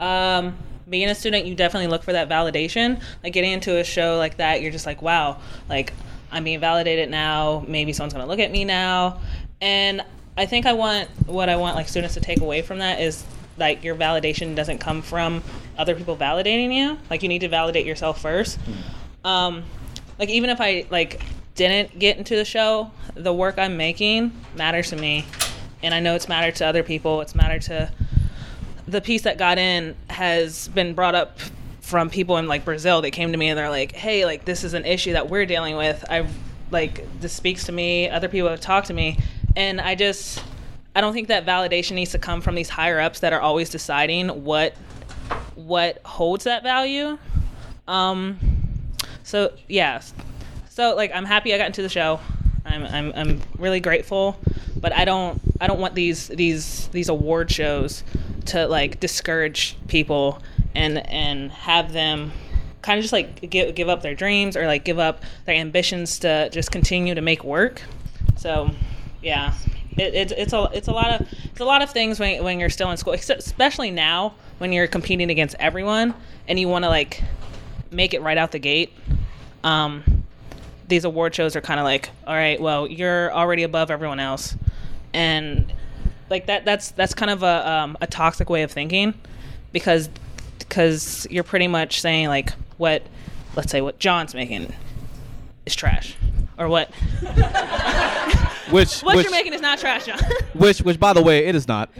um, 0.00 0.56
being 0.88 1.08
a 1.08 1.14
student, 1.14 1.46
you 1.46 1.54
definitely 1.54 1.86
look 1.86 2.02
for 2.02 2.12
that 2.12 2.28
validation. 2.28 2.98
Like 3.22 3.32
getting 3.32 3.52
into 3.52 3.76
a 3.78 3.84
show 3.84 4.18
like 4.18 4.38
that, 4.38 4.60
you're 4.60 4.72
just 4.72 4.86
like, 4.86 5.02
wow, 5.02 5.36
like 5.68 5.92
I'm 6.32 6.42
being 6.42 6.58
validated 6.60 7.10
now. 7.10 7.64
Maybe 7.68 7.92
someone's 7.92 8.12
gonna 8.14 8.26
look 8.26 8.40
at 8.40 8.50
me 8.50 8.64
now, 8.64 9.20
and 9.60 10.02
I 10.36 10.46
think 10.46 10.66
I 10.66 10.72
want 10.72 11.08
what 11.26 11.48
I 11.48 11.54
want 11.56 11.76
like 11.76 11.86
students 11.88 12.14
to 12.14 12.20
take 12.20 12.40
away 12.40 12.62
from 12.62 12.78
that 12.80 13.00
is 13.00 13.24
like 13.56 13.84
your 13.84 13.94
validation 13.94 14.54
doesn't 14.54 14.78
come 14.78 15.02
from 15.02 15.42
other 15.76 15.94
people 15.94 16.16
validating 16.16 16.74
you. 16.74 16.98
Like 17.08 17.22
you 17.22 17.28
need 17.28 17.40
to 17.40 17.48
validate 17.48 17.86
yourself 17.86 18.20
first. 18.20 18.58
Um, 19.24 19.64
like 20.18 20.28
even 20.28 20.50
if 20.50 20.60
I 20.60 20.86
like 20.90 21.20
didn't 21.54 21.98
get 21.98 22.16
into 22.16 22.36
the 22.36 22.44
show, 22.44 22.90
the 23.14 23.32
work 23.32 23.58
I'm 23.58 23.76
making 23.76 24.32
matters 24.56 24.90
to 24.90 24.96
me, 24.96 25.26
and 25.82 25.94
I 25.94 26.00
know 26.00 26.14
it's 26.14 26.28
mattered 26.28 26.56
to 26.56 26.66
other 26.66 26.82
people. 26.82 27.20
It's 27.20 27.34
mattered 27.34 27.62
to 27.62 27.92
the 28.86 29.00
piece 29.00 29.22
that 29.22 29.38
got 29.38 29.58
in 29.58 29.94
has 30.08 30.68
been 30.68 30.94
brought 30.94 31.14
up 31.14 31.38
from 31.80 32.10
people 32.10 32.36
in 32.36 32.46
like 32.48 32.64
Brazil. 32.64 33.02
They 33.02 33.10
came 33.10 33.32
to 33.32 33.38
me 33.38 33.48
and 33.48 33.58
they're 33.58 33.70
like, 33.70 33.92
"Hey, 33.92 34.24
like 34.24 34.44
this 34.44 34.64
is 34.64 34.74
an 34.74 34.84
issue 34.84 35.12
that 35.12 35.28
we're 35.28 35.46
dealing 35.46 35.76
with. 35.76 36.04
I've 36.08 36.32
like 36.70 37.04
this 37.20 37.32
speaks 37.32 37.64
to 37.64 37.72
me. 37.72 38.08
Other 38.08 38.28
people 38.28 38.48
have 38.48 38.60
talked 38.60 38.88
to 38.88 38.94
me, 38.94 39.18
and 39.56 39.80
I 39.80 39.94
just." 39.94 40.42
I 40.94 41.00
don't 41.00 41.12
think 41.12 41.28
that 41.28 41.46
validation 41.46 41.92
needs 41.92 42.12
to 42.12 42.18
come 42.18 42.40
from 42.40 42.54
these 42.54 42.68
higher 42.68 43.00
ups 43.00 43.20
that 43.20 43.32
are 43.32 43.40
always 43.40 43.70
deciding 43.70 44.44
what 44.44 44.74
what 45.54 46.00
holds 46.04 46.44
that 46.44 46.62
value. 46.62 47.18
Um, 47.86 48.38
so 49.22 49.52
yeah, 49.68 50.00
so 50.68 50.94
like 50.96 51.12
I'm 51.14 51.24
happy 51.24 51.54
I 51.54 51.58
got 51.58 51.66
into 51.66 51.82
the 51.82 51.88
show. 51.88 52.20
I'm, 52.64 52.84
I'm 52.84 53.12
I'm 53.14 53.40
really 53.58 53.80
grateful, 53.80 54.38
but 54.76 54.92
I 54.92 55.04
don't 55.04 55.40
I 55.60 55.66
don't 55.66 55.80
want 55.80 55.94
these 55.94 56.28
these 56.28 56.88
these 56.88 57.08
award 57.08 57.50
shows 57.50 58.02
to 58.46 58.66
like 58.66 59.00
discourage 59.00 59.76
people 59.88 60.42
and 60.74 60.98
and 61.10 61.50
have 61.52 61.92
them 61.92 62.32
kind 62.82 62.98
of 62.98 63.02
just 63.02 63.12
like 63.12 63.48
give 63.50 63.74
give 63.74 63.88
up 63.88 64.02
their 64.02 64.14
dreams 64.14 64.56
or 64.56 64.66
like 64.66 64.84
give 64.84 64.98
up 64.98 65.22
their 65.44 65.54
ambitions 65.54 66.18
to 66.20 66.48
just 66.50 66.70
continue 66.70 67.14
to 67.14 67.20
make 67.20 67.44
work. 67.44 67.82
So 68.36 68.70
yeah, 69.22 69.54
it, 70.00 70.14
it, 70.14 70.32
it's 70.32 70.52
a 70.52 70.68
it's 70.72 70.88
a 70.88 70.92
lot 70.92 71.20
of 71.20 71.28
it's 71.44 71.60
a 71.60 71.64
lot 71.64 71.82
of 71.82 71.90
things 71.90 72.18
when 72.18 72.42
when 72.42 72.58
you're 72.58 72.70
still 72.70 72.90
in 72.90 72.96
school, 72.96 73.12
especially 73.12 73.90
now 73.90 74.34
when 74.58 74.72
you're 74.72 74.86
competing 74.86 75.30
against 75.30 75.54
everyone 75.58 76.14
and 76.48 76.58
you 76.58 76.68
want 76.68 76.84
to 76.84 76.88
like 76.88 77.22
make 77.90 78.14
it 78.14 78.22
right 78.22 78.38
out 78.38 78.52
the 78.52 78.58
gate. 78.58 78.92
Um, 79.62 80.24
these 80.88 81.04
award 81.04 81.34
shows 81.34 81.54
are 81.54 81.60
kind 81.60 81.78
of 81.78 81.84
like, 81.84 82.10
all 82.26 82.34
right, 82.34 82.60
well, 82.60 82.86
you're 82.86 83.32
already 83.32 83.62
above 83.62 83.90
everyone 83.90 84.20
else, 84.20 84.56
and 85.12 85.70
like 86.30 86.46
that 86.46 86.64
that's 86.64 86.92
that's 86.92 87.12
kind 87.12 87.30
of 87.30 87.42
a 87.42 87.70
um, 87.70 87.98
a 88.00 88.06
toxic 88.06 88.48
way 88.48 88.62
of 88.62 88.72
thinking 88.72 89.14
because 89.72 90.08
because 90.58 91.26
you're 91.30 91.44
pretty 91.44 91.68
much 91.68 92.00
saying 92.00 92.28
like 92.28 92.52
what 92.78 93.02
let's 93.54 93.70
say 93.70 93.82
what 93.82 93.98
John's 93.98 94.34
making 94.34 94.72
is 95.66 95.74
trash 95.74 96.16
or 96.60 96.68
what 96.68 96.90
Which 98.70 99.00
what 99.00 99.16
which 99.16 99.24
you're 99.24 99.32
making 99.32 99.52
is 99.52 99.60
not 99.60 99.80
trash, 99.80 100.06
John. 100.06 100.18
which 100.54 100.78
which 100.82 101.00
by 101.00 101.12
the 101.12 101.20
way, 101.22 101.46
it 101.46 101.56
is 101.56 101.66
not. 101.66 101.90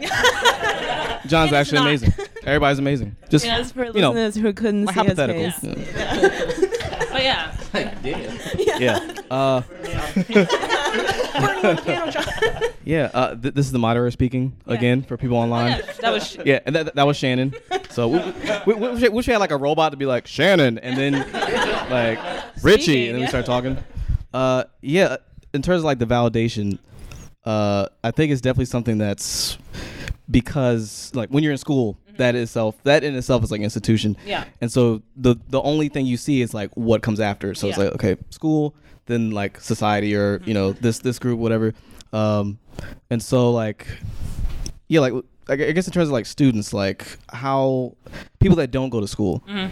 John's 1.27 1.51
It 1.51 1.53
is 1.53 1.53
actually 1.53 1.79
not. 1.79 1.87
amazing. 1.87 2.13
Everybody's 2.45 2.79
amazing. 2.79 3.15
Just 3.29 3.43
Yes, 3.45 3.73
for 3.73 3.85
you 3.87 3.99
know, 3.99 4.11
listeners 4.11 4.35
who 4.41 4.53
couldn't 4.53 4.85
my 4.85 4.93
see 4.93 5.03
his 5.03 5.17
hypotheticals. 5.17 5.53
face. 5.59 7.09
but 7.11 7.23
yeah, 7.23 7.53
Yeah. 8.79 8.99
Uh, 9.29 9.61
yeah. 12.85 13.11
Uh, 13.13 13.35
th- 13.35 13.53
this 13.53 13.65
is 13.65 13.71
the 13.73 13.79
moderator 13.79 14.11
speaking 14.11 14.55
again 14.65 15.01
for 15.03 15.17
people 15.17 15.37
online. 15.37 15.71
yeah, 15.71 15.91
that 15.99 16.11
was 16.11 16.37
Yeah, 16.45 16.59
and 16.65 16.75
that, 16.75 16.95
that 16.95 17.05
was 17.05 17.17
Shannon. 17.17 17.53
So 17.89 18.07
we, 18.07 18.19
we, 18.65 18.73
we, 18.73 18.89
wish 18.89 19.01
we 19.01 19.09
wish 19.09 19.27
we 19.27 19.33
had 19.33 19.39
like 19.39 19.51
a 19.51 19.57
robot 19.57 19.91
to 19.91 19.97
be 19.97 20.05
like 20.05 20.25
Shannon, 20.25 20.77
and 20.79 20.97
then 20.97 21.13
like 21.89 22.17
Richie, 22.63 22.83
Speaking, 22.83 23.05
and 23.07 23.09
then 23.09 23.15
we 23.15 23.21
yeah. 23.23 23.27
start 23.27 23.45
talking. 23.45 23.77
Uh, 24.33 24.63
yeah. 24.81 25.17
In 25.53 25.61
terms 25.61 25.79
of 25.79 25.85
like 25.85 25.99
the 25.99 26.05
validation, 26.05 26.79
uh, 27.45 27.87
I 28.03 28.11
think 28.11 28.31
it's 28.31 28.41
definitely 28.41 28.65
something 28.65 28.97
that's 28.97 29.57
because 30.29 31.11
like 31.13 31.29
when 31.29 31.43
you're 31.43 31.51
in 31.51 31.57
school, 31.57 31.97
that 32.17 32.35
itself 32.35 32.75
that 32.83 33.03
in 33.03 33.15
itself 33.15 33.43
is 33.43 33.51
like 33.51 33.59
an 33.59 33.63
institution. 33.65 34.15
Mm-hmm. 34.15 34.27
Yeah. 34.29 34.45
And 34.61 34.71
so 34.71 35.01
the 35.15 35.35
the 35.49 35.61
only 35.61 35.89
thing 35.89 36.05
you 36.05 36.17
see 36.17 36.41
is 36.41 36.53
like 36.53 36.71
what 36.75 37.01
comes 37.01 37.19
after. 37.19 37.53
So 37.55 37.67
it's 37.67 37.77
like 37.77 37.93
okay, 37.93 38.15
school, 38.29 38.75
then 39.07 39.31
like 39.31 39.59
society 39.59 40.15
or 40.15 40.41
you 40.45 40.53
know 40.53 40.71
this 40.73 40.99
this 40.99 41.19
group 41.19 41.39
whatever. 41.39 41.73
Um, 42.13 42.59
and 43.09 43.21
so 43.21 43.51
like 43.51 43.87
yeah, 44.87 44.99
like 45.01 45.13
I 45.49 45.55
guess 45.55 45.87
in 45.87 45.93
terms 45.93 46.07
of 46.09 46.13
like 46.13 46.25
students, 46.25 46.73
like 46.73 47.05
how 47.29 47.95
people 48.39 48.55
that 48.57 48.71
don't 48.71 48.89
go 48.89 49.01
to 49.01 49.07
school 49.07 49.43
Mhm. 49.49 49.71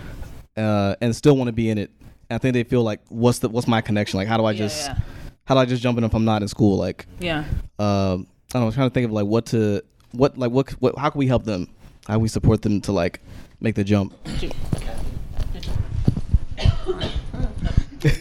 uh, 0.58 0.96
and 1.02 1.16
still 1.16 1.38
want 1.38 1.48
to 1.48 1.54
be 1.54 1.70
in 1.70 1.78
it, 1.78 1.92
I 2.30 2.38
think 2.38 2.54
they 2.54 2.64
feel 2.64 2.84
like 2.84 3.02
what's 3.10 3.40
the 3.40 3.50
what's 3.50 3.68
my 3.68 3.82
connection? 3.82 4.18
Like 4.18 4.28
how 4.28 4.38
do 4.38 4.46
I 4.46 4.54
just 4.54 4.88
yeah. 4.88 4.98
how 5.46 5.56
do 5.56 5.62
I 5.62 5.66
just 5.66 5.82
jump 5.82 5.98
in 5.98 6.04
if 6.04 6.14
I'm 6.14 6.26
not 6.26 6.42
in 6.42 6.48
school? 6.48 6.78
Like 6.78 7.06
yeah. 7.20 7.40
um, 7.80 8.28
I 8.54 8.60
don't 8.60 8.62
know, 8.62 8.68
I'm 8.68 8.72
trying 8.74 8.90
to 8.90 8.94
think 8.94 9.06
of 9.06 9.12
like 9.12 9.26
what 9.26 9.48
to 9.48 9.82
what 10.12 10.38
like 10.38 10.52
what, 10.52 10.70
what 10.74 10.98
how 10.98 11.10
can 11.10 11.20
we 11.20 11.28
help 11.28 11.44
them? 11.46 11.68
How 12.08 12.16
can 12.16 12.22
we 12.22 12.28
support 12.28 12.62
them 12.62 12.82
to 12.82 12.92
like 12.92 13.20
make 13.62 13.76
the 13.76 13.84
jump 13.84 14.14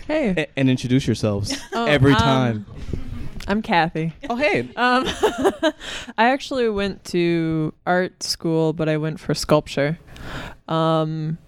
Hey, 0.08 0.34
A- 0.36 0.58
and 0.58 0.68
introduce 0.68 1.06
yourselves 1.06 1.56
Oh, 1.72 1.86
every 1.86 2.12
um, 2.12 2.18
time. 2.18 2.66
I'm 3.46 3.62
Cathy. 3.62 4.12
oh 4.28 4.36
hey, 4.36 4.68
Um, 4.76 5.04
I 6.18 6.30
actually 6.30 6.68
went 6.68 7.04
to 7.06 7.72
art 7.86 8.22
school, 8.22 8.72
but 8.72 8.88
I 8.88 8.96
went 8.98 9.20
for 9.20 9.32
sculpture. 9.34 9.98
Um, 10.66 11.38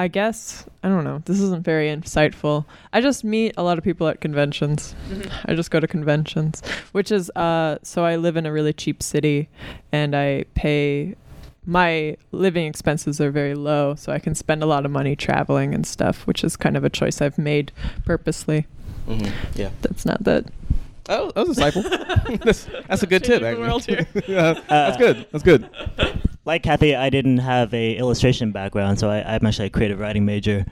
I 0.00 0.06
guess 0.08 0.64
I 0.84 0.88
don't 0.88 1.02
know. 1.04 1.20
This 1.24 1.40
isn't 1.40 1.64
very 1.64 1.88
insightful. 1.88 2.64
I 2.92 3.00
just 3.00 3.24
meet 3.24 3.54
a 3.56 3.62
lot 3.64 3.78
of 3.78 3.84
people 3.84 4.06
at 4.06 4.20
conventions. 4.20 4.94
I 5.44 5.54
just 5.54 5.70
go 5.72 5.80
to 5.80 5.88
conventions, 5.88 6.62
which 6.92 7.10
is 7.10 7.30
uh. 7.30 7.78
So 7.82 8.04
I 8.04 8.14
live 8.16 8.36
in 8.36 8.46
a 8.46 8.52
really 8.52 8.72
cheap 8.72 9.02
city, 9.02 9.48
and 9.90 10.14
I 10.14 10.44
pay 10.54 11.16
my 11.66 12.16
living 12.32 12.66
expenses 12.66 13.20
are 13.20 13.30
very 13.32 13.54
low, 13.54 13.94
so 13.96 14.12
I 14.12 14.18
can 14.20 14.34
spend 14.34 14.62
a 14.62 14.66
lot 14.66 14.86
of 14.86 14.90
money 14.92 15.16
traveling 15.16 15.74
and 15.74 15.84
stuff, 15.86 16.26
which 16.26 16.44
is 16.44 16.56
kind 16.56 16.76
of 16.76 16.84
a 16.84 16.88
choice 16.90 17.20
I've 17.20 17.36
made 17.36 17.72
purposely. 18.06 18.66
Mhm. 19.08 19.32
Yeah. 19.54 19.70
That's 19.82 20.06
not 20.06 20.22
that. 20.24 20.46
Oh, 21.10 21.30
that 21.32 21.46
was 21.48 21.58
insightful. 21.58 22.38
that's, 22.44 22.66
that's 22.86 23.02
a 23.02 23.06
good 23.06 23.24
tip, 23.24 23.40
Changing 23.42 23.62
the 23.64 23.72
actually. 23.72 23.96
world 23.96 24.24
here. 24.24 24.24
yeah, 24.28 24.60
that's 24.68 24.96
good. 24.96 25.26
That's 25.32 25.42
good. 25.44 25.68
Like 26.48 26.62
Cathy, 26.62 26.96
I 26.96 27.10
didn't 27.10 27.36
have 27.38 27.74
a 27.74 27.94
illustration 27.98 28.52
background, 28.52 28.98
so 28.98 29.10
I, 29.10 29.34
I'm 29.34 29.44
actually 29.44 29.66
a 29.66 29.70
creative 29.70 30.00
writing 30.00 30.24
major. 30.24 30.64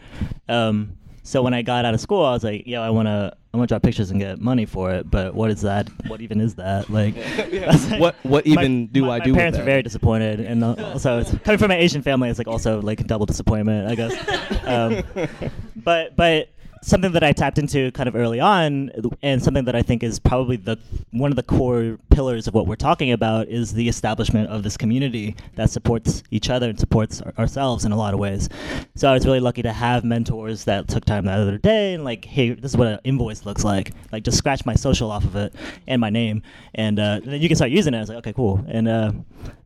Um, 0.49 0.97
so 1.23 1.43
when 1.43 1.53
I 1.53 1.61
got 1.61 1.85
out 1.85 1.93
of 1.93 2.01
school, 2.01 2.25
I 2.25 2.33
was 2.33 2.43
like, 2.43 2.67
"Yo, 2.67 2.81
I 2.81 2.89
wanna, 2.89 3.37
I 3.53 3.57
wanna 3.59 3.67
draw 3.67 3.79
pictures 3.79 4.11
and 4.11 4.19
get 4.19 4.41
money 4.41 4.65
for 4.65 4.91
it." 4.93 5.11
But 5.11 5.35
what 5.35 5.51
is 5.51 5.61
that? 5.61 5.91
What 6.07 6.23
even 6.23 6.41
is 6.41 6.55
that? 6.55 6.89
Like, 6.89 7.15
that's 7.51 7.91
like- 7.91 8.01
What 8.01 8.15
what 8.23 8.47
even 8.47 8.87
do 8.87 9.03
my, 9.03 9.17
I 9.17 9.19
my 9.19 9.25
do 9.27 9.31
with 9.33 9.37
parents 9.37 9.59
that? 9.59 9.65
are 9.65 9.67
very 9.67 9.83
disappointed, 9.83 10.41
and 10.41 10.65
also 10.65 11.19
it's 11.19 11.31
coming 11.45 11.59
from 11.59 11.71
an 11.71 11.77
Asian 11.77 12.01
family. 12.01 12.31
It's 12.31 12.39
like 12.39 12.49
also 12.49 12.81
like 12.81 13.01
a 13.03 13.05
double 13.05 13.27
disappointment, 13.27 13.87
I 13.91 13.95
guess. 13.97 14.65
um, 14.67 15.29
but 15.77 16.17
but 16.17 16.49
something 16.87 17.11
that 17.13 17.25
I 17.25 17.33
tapped 17.33 17.59
into 17.59 17.91
kind 17.91 18.09
of 18.09 18.15
early 18.15 18.39
on, 18.39 18.93
and 19.21 19.43
something 19.43 19.65
that 19.65 19.75
I 19.75 19.83
think 19.83 20.05
is 20.05 20.21
probably 20.21 20.57
the 20.57 20.79
one 21.11 21.33
of 21.33 21.37
the 21.37 21.43
core 21.43 21.99
pillars 22.11 22.47
of 22.47 22.55
what 22.55 22.69
we're 22.69 22.77
talking 22.77 23.11
about 23.11 23.49
is 23.49 23.75
the 23.75 23.89
establishment 23.89 24.49
of 24.51 24.63
this 24.63 24.77
community 24.77 25.35
that 25.57 25.69
supports 25.71 26.23
each 26.31 26.49
other 26.49 26.71
and 26.71 26.79
supports 26.79 27.21
our, 27.21 27.35
ourselves 27.39 27.85
in 27.85 27.91
a 27.91 27.97
lot 27.97 28.15
of 28.15 28.21
ways. 28.21 28.49
So 28.95 29.11
I 29.11 29.15
was 29.15 29.27
really 29.27 29.41
lucky 29.41 29.63
to 29.63 29.73
have 29.73 30.05
mentors 30.05 30.65
that 30.65 30.87
took 30.87 31.05
time 31.05 31.25
the 31.25 31.33
other 31.33 31.59
day 31.59 31.95
and 31.95 32.05
like, 32.05 32.25
hey, 32.25 32.51
this 32.51 32.71
is 32.71 32.77
what 32.77 32.87
an 32.87 33.01
invoice 33.03 33.45
looks 33.45 33.65
like. 33.65 33.93
Like 34.13 34.23
just 34.23 34.39
scratch 34.39 34.65
my 34.65 34.75
social 34.75 35.11
off 35.11 35.25
of 35.25 35.35
it 35.35 35.55
and 35.89 36.01
my 36.01 36.11
name, 36.11 36.43
and 36.75 37.01
uh, 37.01 37.21
then 37.25 37.41
you 37.43 37.49
can 37.49 37.57
start 37.57 37.73
using 37.73 37.95
it. 37.95 37.99
I 37.99 38.01
was 38.01 38.09
like, 38.11 38.19
okay, 38.19 38.33
cool. 38.33 38.65
And 38.69 38.87
uh, 38.87 39.13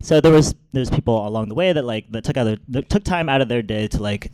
so 0.01 0.23
there 0.23 0.33
was 0.33 0.55
there's 0.73 0.91
people 0.91 1.29
along 1.29 1.51
the 1.51 1.55
way 1.55 1.73
that 1.75 1.85
like 1.85 2.11
that 2.13 2.25
took 2.25 2.39
other 2.39 2.57
that 2.69 2.89
took 2.89 3.05
time 3.05 3.29
out 3.29 3.43
of 3.43 3.49
their 3.49 3.63
day 3.63 3.89
to 3.89 4.03
like 4.03 4.33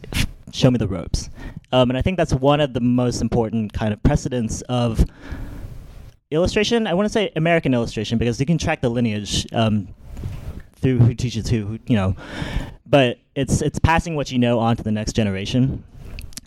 show 0.52 0.70
me 0.70 0.78
the 0.78 0.88
ropes. 0.88 1.30
Um, 1.72 1.90
and 1.90 1.98
I 1.98 2.02
think 2.02 2.16
that's 2.16 2.32
one 2.32 2.60
of 2.60 2.72
the 2.72 2.80
most 2.80 3.20
important 3.20 3.72
kind 3.72 3.92
of 3.92 4.02
precedents 4.02 4.62
of 4.62 5.04
illustration. 6.30 6.86
I 6.86 6.94
want 6.94 7.06
to 7.06 7.12
say 7.12 7.32
American 7.36 7.74
illustration 7.74 8.18
because 8.18 8.38
you 8.40 8.46
can 8.46 8.58
track 8.58 8.80
the 8.80 8.88
lineage 8.88 9.46
um, 9.52 9.88
through 10.76 10.98
who 10.98 11.14
teaches 11.14 11.48
who, 11.48 11.66
who, 11.66 11.78
you 11.86 11.96
know. 11.96 12.16
But 12.86 13.18
it's 13.34 13.62
it's 13.62 13.78
passing 13.78 14.14
what 14.14 14.30
you 14.30 14.38
know 14.38 14.58
on 14.58 14.76
to 14.76 14.82
the 14.82 14.92
next 14.92 15.14
generation. 15.14 15.84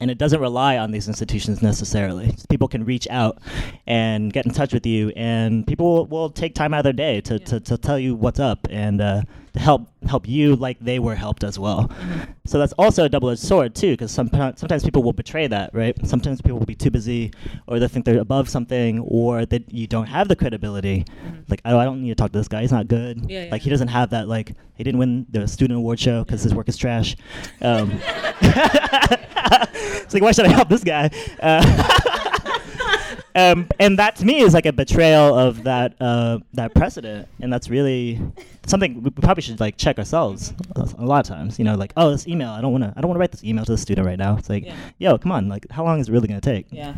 And 0.01 0.09
it 0.09 0.17
doesn't 0.17 0.39
rely 0.39 0.77
on 0.77 0.91
these 0.91 1.09
institutions 1.09 1.61
necessarily. 1.61 2.33
People 2.49 2.69
can 2.69 2.85
reach 2.85 3.05
out 3.09 3.39
and 3.85 4.31
get 4.31 4.45
in 4.45 4.53
touch 4.53 4.73
with 4.73 4.85
you, 4.85 5.11
and 5.13 5.67
people 5.67 5.93
will, 5.93 6.05
will 6.05 6.29
take 6.29 6.55
time 6.55 6.73
out 6.73 6.79
of 6.79 6.83
their 6.85 6.93
day 6.93 7.19
to, 7.19 7.37
to, 7.37 7.59
to 7.59 7.77
tell 7.77 7.99
you 7.99 8.15
what's 8.15 8.39
up 8.39 8.65
and 8.69 9.01
uh, 9.01 9.23
help 9.55 9.87
help 10.07 10.27
you 10.27 10.55
like 10.55 10.79
they 10.79 10.99
were 10.99 11.15
helped 11.15 11.43
as 11.43 11.59
well. 11.59 11.91
So 12.45 12.57
that's 12.57 12.73
also 12.73 13.05
a 13.05 13.09
double-edged 13.09 13.41
sword 13.41 13.75
too, 13.75 13.91
because 13.91 14.11
sometimes 14.11 14.59
sometimes 14.59 14.83
people 14.83 15.03
will 15.03 15.13
betray 15.13 15.47
that, 15.47 15.71
right? 15.73 15.95
Sometimes 16.07 16.41
people 16.41 16.59
will 16.59 16.65
be 16.65 16.75
too 16.75 16.91
busy, 16.91 17.31
or 17.67 17.79
they 17.79 17.87
think 17.87 18.05
they're 18.05 18.19
above 18.19 18.49
something, 18.49 18.99
or 18.99 19.45
that 19.45 19.71
you 19.71 19.87
don't 19.87 20.07
have 20.07 20.27
the 20.27 20.35
credibility. 20.35 21.05
Like, 21.47 21.61
oh, 21.65 21.77
I 21.77 21.85
don't 21.85 22.01
need 22.01 22.09
to 22.09 22.15
talk 22.15 22.31
to 22.31 22.37
this 22.37 22.47
guy; 22.47 22.61
he's 22.61 22.71
not 22.71 22.87
good. 22.87 23.29
Yeah, 23.29 23.47
Like 23.51 23.61
he 23.61 23.69
doesn't 23.69 23.89
have 23.89 24.11
that. 24.11 24.27
Like 24.27 24.53
he 24.75 24.83
didn't 24.83 24.99
win 24.99 25.25
the 25.29 25.47
student 25.47 25.77
award 25.77 25.99
show 25.99 26.23
because 26.23 26.43
his 26.43 26.53
work 26.53 26.69
is 26.69 26.77
trash. 26.77 27.15
Um, 27.61 27.99
it's 29.73 30.13
like, 30.13 30.23
why 30.23 30.31
should 30.31 30.45
I 30.45 30.49
help 30.49 30.69
this 30.69 30.83
guy? 30.83 31.09
Uh, 31.41 31.99
um, 33.35 33.67
and 33.79 33.99
that 33.99 34.15
to 34.17 34.25
me 34.25 34.39
is 34.41 34.53
like 34.53 34.65
a 34.65 34.73
betrayal 34.73 35.37
of 35.37 35.63
that 35.63 35.95
uh, 36.01 36.39
that 36.53 36.73
precedent, 36.73 37.27
and 37.39 37.51
that's 37.51 37.69
really 37.69 38.19
something 38.65 39.01
we 39.03 39.09
probably 39.09 39.41
should 39.41 39.59
like 39.59 39.77
check 39.77 39.97
ourselves 39.97 40.53
a 40.75 41.05
lot 41.05 41.19
of 41.25 41.27
times. 41.35 41.57
You 41.59 41.65
know, 41.65 41.75
like 41.75 41.93
oh, 41.97 42.11
this 42.11 42.27
email, 42.27 42.49
I 42.49 42.61
don't 42.61 42.71
want 42.71 42.83
to, 42.83 42.93
I 42.95 43.01
don't 43.01 43.09
want 43.09 43.17
to 43.17 43.19
write 43.19 43.31
this 43.31 43.43
email 43.43 43.65
to 43.65 43.71
the 43.71 43.77
student 43.77 44.05
right 44.07 44.17
now. 44.19 44.37
It's 44.37 44.49
like, 44.49 44.65
Yeah. 44.65 44.75
yo, 44.97 45.17
come 45.17 45.31
on, 45.31 45.47
like 45.49 45.69
how 45.71 45.83
long 45.83 45.99
is 45.99 46.09
it 46.09 46.11
really 46.11 46.27
gonna 46.27 46.41
take? 46.41 46.67
Yeah. 46.71 46.95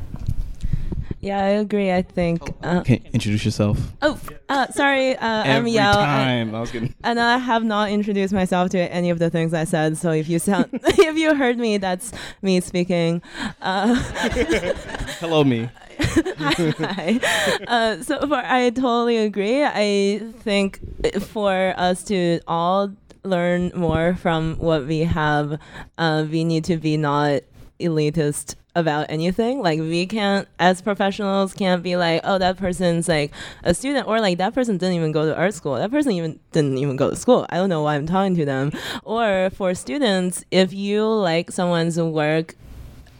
Yeah, 1.21 1.37
I 1.39 1.49
agree. 1.49 1.91
I 1.91 2.01
think. 2.01 2.41
Uh, 2.63 2.79
Okay, 2.79 3.01
introduce 3.13 3.45
yourself. 3.45 3.77
oh, 4.01 4.19
uh, 4.49 4.67
sorry. 4.71 5.15
Uh, 5.15 5.25
I'm 5.43 5.47
Every 5.57 5.71
Yao. 5.71 5.93
time. 5.93 6.55
I 6.55 6.59
was 6.59 6.71
kidding. 6.71 6.95
And 7.03 7.19
I 7.19 7.37
have 7.37 7.63
not 7.63 7.91
introduced 7.91 8.33
myself 8.33 8.71
to 8.71 8.79
any 8.91 9.11
of 9.11 9.19
the 9.19 9.29
things 9.29 9.53
I 9.53 9.65
said. 9.65 9.97
So 9.97 10.11
if 10.11 10.27
you 10.27 10.39
sound, 10.39 10.69
if 10.73 11.17
you 11.17 11.35
heard 11.35 11.57
me, 11.59 11.77
that's 11.77 12.11
me 12.41 12.59
speaking. 12.59 13.21
Uh, 13.61 13.95
Hello, 15.19 15.43
me. 15.43 15.69
hi. 15.99 16.73
hi. 16.79 17.19
Uh, 17.67 18.01
so 18.01 18.19
for, 18.27 18.35
I 18.43 18.71
totally 18.71 19.17
agree. 19.17 19.63
I 19.63 20.21
think 20.39 20.79
for 21.21 21.73
us 21.77 22.03
to 22.05 22.39
all 22.47 22.91
learn 23.23 23.71
more 23.75 24.15
from 24.15 24.55
what 24.57 24.87
we 24.87 24.99
have, 25.01 25.59
uh, 25.99 26.25
we 26.29 26.43
need 26.43 26.63
to 26.65 26.77
be 26.77 26.97
not 26.97 27.41
elitist 27.79 28.55
about 28.75 29.07
anything. 29.09 29.61
Like 29.61 29.79
we 29.79 30.05
can't 30.05 30.47
as 30.59 30.81
professionals 30.81 31.53
can't 31.53 31.83
be 31.83 31.95
like 31.95 32.21
oh 32.23 32.37
that 32.37 32.57
person's 32.57 33.07
like 33.07 33.31
a 33.63 33.73
student 33.73 34.07
or 34.07 34.19
like 34.19 34.37
that 34.37 34.53
person 34.53 34.77
didn't 34.77 34.95
even 34.95 35.11
go 35.11 35.25
to 35.25 35.35
art 35.35 35.53
school. 35.53 35.75
That 35.75 35.91
person 35.91 36.11
even 36.13 36.39
didn't 36.51 36.77
even 36.77 36.95
go 36.95 37.09
to 37.09 37.15
school. 37.15 37.45
I 37.49 37.55
don't 37.55 37.69
know 37.69 37.83
why 37.83 37.95
i'm 37.95 38.07
talking 38.07 38.35
to 38.35 38.45
them. 38.45 38.71
Or 39.03 39.49
for 39.53 39.73
students 39.75 40.45
if 40.51 40.73
you 40.73 41.05
like 41.05 41.51
someone's 41.51 41.99
work 41.99 42.55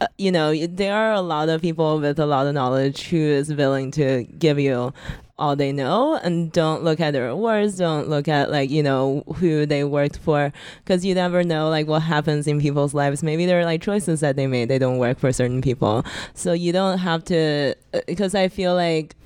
uh, 0.00 0.06
you 0.18 0.32
know, 0.32 0.66
there 0.66 0.96
are 0.96 1.12
a 1.12 1.20
lot 1.20 1.48
of 1.48 1.62
people 1.62 2.00
with 2.00 2.18
a 2.18 2.26
lot 2.26 2.44
of 2.48 2.54
knowledge 2.54 3.02
who 3.08 3.18
is 3.18 3.54
willing 3.54 3.92
to 3.92 4.24
give 4.36 4.58
you 4.58 4.92
all 5.42 5.56
they 5.56 5.72
know 5.72 6.14
and 6.22 6.52
don't 6.52 6.84
look 6.84 7.00
at 7.00 7.10
their 7.12 7.28
awards, 7.28 7.76
don't 7.76 8.08
look 8.08 8.28
at 8.28 8.48
like, 8.48 8.70
you 8.70 8.80
know, 8.80 9.24
who 9.38 9.66
they 9.66 9.82
worked 9.82 10.18
for 10.18 10.52
because 10.84 11.04
you 11.04 11.16
never 11.16 11.42
know 11.42 11.68
like 11.68 11.88
what 11.88 12.02
happens 12.02 12.46
in 12.46 12.60
people's 12.60 12.94
lives. 12.94 13.24
Maybe 13.24 13.44
there 13.44 13.58
are 13.58 13.64
like 13.64 13.82
choices 13.82 14.20
that 14.20 14.36
they 14.36 14.46
made, 14.46 14.68
they 14.68 14.78
don't 14.78 14.98
work 14.98 15.18
for 15.18 15.32
certain 15.32 15.60
people. 15.60 16.04
So 16.34 16.52
you 16.52 16.72
don't 16.72 16.98
have 16.98 17.24
to 17.24 17.74
uh, 17.92 18.00
because 18.06 18.36
I 18.36 18.46
feel 18.46 18.76
like 18.76 19.16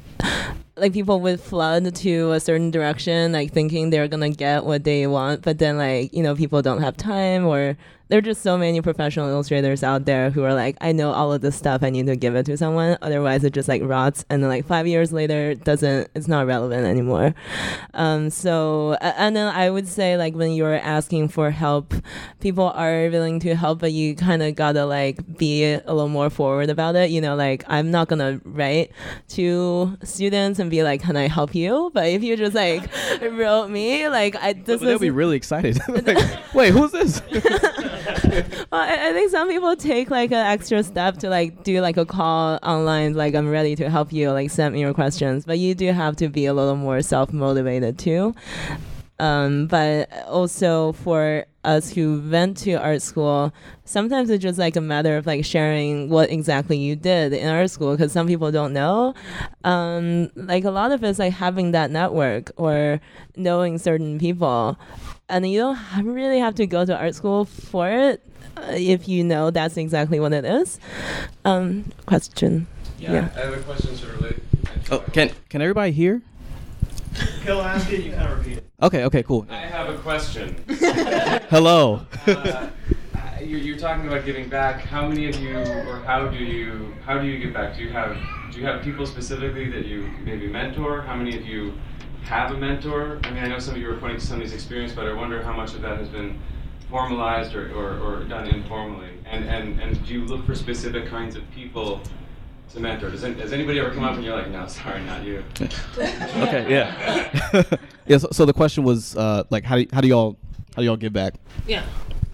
like 0.76 0.94
people 0.94 1.20
would 1.20 1.38
flood 1.38 1.94
to 1.94 2.33
a 2.33 2.40
certain 2.40 2.70
direction, 2.70 3.33
like 3.33 3.52
thinking 3.52 3.90
they're 3.90 4.09
gonna 4.09 4.31
get 4.31 4.64
what 4.64 4.85
they 4.85 5.07
want, 5.07 5.42
but 5.42 5.59
then 5.59 5.76
like 5.76 6.14
you 6.14 6.22
know 6.22 6.35
people 6.35 6.62
don't 6.62 6.81
have 6.81 6.96
time, 6.96 7.44
or 7.44 7.76
there 8.09 8.19
are 8.19 8.23
just 8.23 8.42
so 8.42 8.57
many 8.57 8.81
professional 8.81 9.29
illustrators 9.29 9.83
out 9.83 10.05
there 10.05 10.31
who 10.31 10.45
are 10.45 10.55
like, 10.55 10.77
I 10.81 10.92
know 10.92 11.12
all 11.12 11.33
of 11.33 11.40
this 11.40 11.57
stuff, 11.57 11.83
I 11.83 11.90
need 11.90 12.07
to 12.07 12.16
give 12.16 12.37
it 12.37 12.47
to 12.47 12.57
someone, 12.57 12.97
otherwise 13.03 13.45
it 13.45 13.53
just 13.53 13.69
like 13.69 13.83
rots, 13.85 14.25
and 14.31 14.42
then 14.42 14.51
like 14.51 14.66
five 14.66 14.87
years 14.87 15.12
later, 15.12 15.51
it 15.51 15.64
doesn't 15.64 16.11
it's 16.14 16.29
not 16.29 16.47
relevant 16.47 16.87
anymore. 16.87 17.35
Um, 17.95 18.31
so 18.31 18.95
and 19.01 19.35
then 19.35 19.53
I 19.55 19.71
would 19.71 19.88
say 19.88 20.16
like 20.16 20.35
when 20.35 20.53
you're 20.53 20.75
asking 20.75 21.29
for 21.29 21.51
help, 21.51 21.95
people 22.40 22.71
are 22.71 23.09
willing 23.11 23.40
to 23.40 23.55
help, 23.55 23.81
but 23.81 23.92
you 23.92 24.14
kind 24.14 24.42
of 24.42 24.55
gotta 24.55 24.87
like 24.87 25.37
be 25.37 25.64
a 25.64 25.83
little 25.87 26.09
more 26.09 26.31
forward 26.31 26.71
about 26.71 26.95
it. 26.97 27.11
You 27.11 27.21
know, 27.21 27.35
like 27.35 27.64
I'm 27.66 27.90
not 27.90 28.09
gonna 28.09 28.40
write 28.45 28.92
to 29.31 29.97
students 30.05 30.59
and 30.59 30.71
be 30.71 30.83
like, 30.83 31.03
"Can 31.03 31.16
I 31.16 31.29
help 31.29 31.55
you?" 31.55 31.90
But 31.92 32.07
if 32.09 32.23
you 32.23 32.37
just 32.37 32.55
like 32.55 32.88
wrote 33.23 33.69
me, 33.69 34.09
like 34.09 34.37
I 34.37 34.53
this 34.53 34.81
But 34.81 34.87
they'll 34.87 34.99
be 34.99 35.11
really 35.11 35.37
excited. 35.37 35.79
Like, 35.97 36.19
Wait, 36.55 36.73
who's 36.73 36.92
this? 36.92 37.21
well, 38.71 38.81
I, 38.81 39.09
I 39.09 39.12
think 39.12 39.31
some 39.31 39.49
people 39.49 39.75
take 39.77 40.11
like 40.11 40.31
an 40.31 40.47
extra 40.47 40.83
step 40.83 41.19
to 41.19 41.29
like 41.29 41.64
do 41.64 41.81
like 41.81 41.97
a 41.97 42.07
call 42.07 42.59
online, 42.62 43.14
like 43.14 43.35
I'm 43.35 43.49
ready 43.49 43.75
to 43.77 43.90
help 43.90 44.12
you, 44.12 44.31
like 44.31 44.51
send 44.51 44.75
me 44.75 44.81
your 44.81 44.95
questions. 44.95 45.45
But 45.45 45.59
you 45.59 45.75
do 45.75 45.92
have 45.92 46.16
to 46.16 46.29
be 46.29 46.47
a 46.47 46.55
little 46.55 46.77
more 46.77 47.03
self 47.03 47.33
motivated 47.33 47.99
too. 47.99 48.35
Um, 49.19 49.66
but 49.66 50.11
also 50.27 50.92
for 50.92 51.47
us 51.64 51.90
who 51.90 52.23
went 52.31 52.59
to 52.59 52.75
art 52.75 53.01
school, 53.01 53.53
sometimes 53.85 54.29
it's 54.29 54.42
just 54.42 54.59
like 54.59 54.77
a 54.77 54.81
matter 54.81 55.16
of 55.16 55.27
like 55.27 55.45
sharing 55.45 56.11
what 56.11 56.31
exactly 56.31 56.77
you 56.77 56.97
did 56.97 57.33
in 57.33 57.49
art 57.49 57.71
school 57.71 57.92
because 57.97 58.12
some 58.12 58.27
people 58.27 58.53
don't 58.53 58.73
know. 58.73 59.14
Um, 59.64 60.31
like 60.37 60.64
a 60.64 60.71
lot 60.71 60.92
of 60.92 61.03
it's 61.03 61.19
like 61.19 61.33
having 61.33 61.73
that 61.73 61.90
network 61.90 62.53
or 62.57 63.01
knowing 63.37 63.79
certain 63.79 64.19
people, 64.19 64.79
and 65.28 65.48
you 65.50 65.58
don't 65.58 65.74
ha- 65.74 66.00
really 66.04 66.38
have 66.38 66.54
to 66.56 66.66
go 66.66 66.84
to 66.84 66.96
art 66.96 67.14
school 67.14 67.44
for 67.44 67.88
it 67.88 68.22
uh, 68.56 68.72
if 68.72 69.08
you 69.08 69.24
know 69.24 69.50
that's 69.50 69.76
exactly 69.76 70.20
what 70.20 70.32
it 70.32 70.44
is. 70.44 70.78
Um, 71.44 71.84
question. 72.06 72.66
Yeah. 72.98 73.28
I 73.36 73.40
have 73.40 73.54
a 73.54 73.60
question 73.62 73.96
to 73.96 74.06
relate. 74.12 74.36
Oh, 74.90 74.98
can 75.12 75.30
can 75.48 75.60
everybody 75.62 75.92
hear? 75.92 76.22
He'll 77.44 77.60
ask 77.60 77.90
it, 77.92 78.04
you 78.04 78.12
kind 78.12 78.30
of 78.30 78.38
repeat 78.38 78.58
it. 78.58 78.64
Okay, 78.82 79.04
okay, 79.04 79.22
cool. 79.22 79.46
I 79.50 79.56
have 79.56 79.88
a 79.88 79.96
question. 79.98 80.54
Hello. 81.48 82.06
uh, 82.26 82.68
you're, 83.40 83.58
you're 83.60 83.78
talking 83.78 84.06
about 84.06 84.26
giving 84.26 84.48
back. 84.50 84.80
How 84.80 85.08
many 85.08 85.28
of 85.28 85.36
you, 85.40 85.56
or 85.56 86.02
how 86.04 86.28
do 86.28 86.36
you, 86.36 86.92
how 87.06 87.18
do 87.18 87.26
you 87.26 87.38
give 87.38 87.54
back? 87.54 87.74
Do 87.76 87.82
you 87.84 87.90
have, 87.90 88.16
do 88.52 88.60
you 88.60 88.66
have 88.66 88.82
people 88.82 89.06
specifically 89.06 89.70
that 89.70 89.86
you 89.86 90.10
maybe 90.24 90.46
mentor? 90.46 91.00
How 91.02 91.16
many 91.16 91.36
of 91.38 91.46
you 91.46 91.72
have 92.26 92.50
a 92.50 92.56
mentor? 92.56 93.20
I 93.22 93.30
mean, 93.30 93.44
I 93.44 93.48
know 93.48 93.58
some 93.58 93.74
of 93.74 93.80
you 93.80 93.90
are 93.90 93.96
pointing 93.96 94.18
to 94.18 94.26
some 94.26 94.36
of 94.36 94.42
these 94.42 94.52
experiences, 94.52 94.96
but 94.96 95.06
I 95.06 95.12
wonder 95.12 95.42
how 95.42 95.52
much 95.52 95.74
of 95.74 95.82
that 95.82 95.98
has 95.98 96.08
been 96.08 96.38
formalized 96.90 97.54
or, 97.54 97.72
or, 97.72 97.98
or 98.00 98.24
done 98.24 98.48
informally. 98.48 99.10
And, 99.24 99.44
and 99.44 99.80
and 99.80 100.06
do 100.06 100.14
you 100.14 100.24
look 100.24 100.44
for 100.44 100.54
specific 100.54 101.06
kinds 101.06 101.36
of 101.36 101.48
people 101.52 102.00
to 102.72 102.80
mentor? 102.80 103.10
Does, 103.10 103.22
any, 103.22 103.40
has 103.40 103.52
anybody 103.52 103.78
ever 103.78 103.92
come 103.92 104.04
up 104.04 104.14
and 104.14 104.24
you're 104.24 104.36
like, 104.36 104.50
no, 104.50 104.66
sorry, 104.66 105.02
not 105.04 105.24
you? 105.24 105.42
okay, 105.60 106.66
yeah. 106.68 107.64
yeah. 108.06 108.18
So, 108.18 108.28
so 108.32 108.44
the 108.44 108.52
question 108.52 108.82
was 108.82 109.16
uh, 109.16 109.44
like, 109.50 109.64
how 109.64 109.76
do 109.76 109.86
how 109.92 110.00
do 110.00 110.08
y'all 110.08 110.36
How 110.74 110.82
do 110.82 110.86
y'all 110.86 110.96
give 110.96 111.12
back? 111.12 111.34
Yeah. 111.66 111.84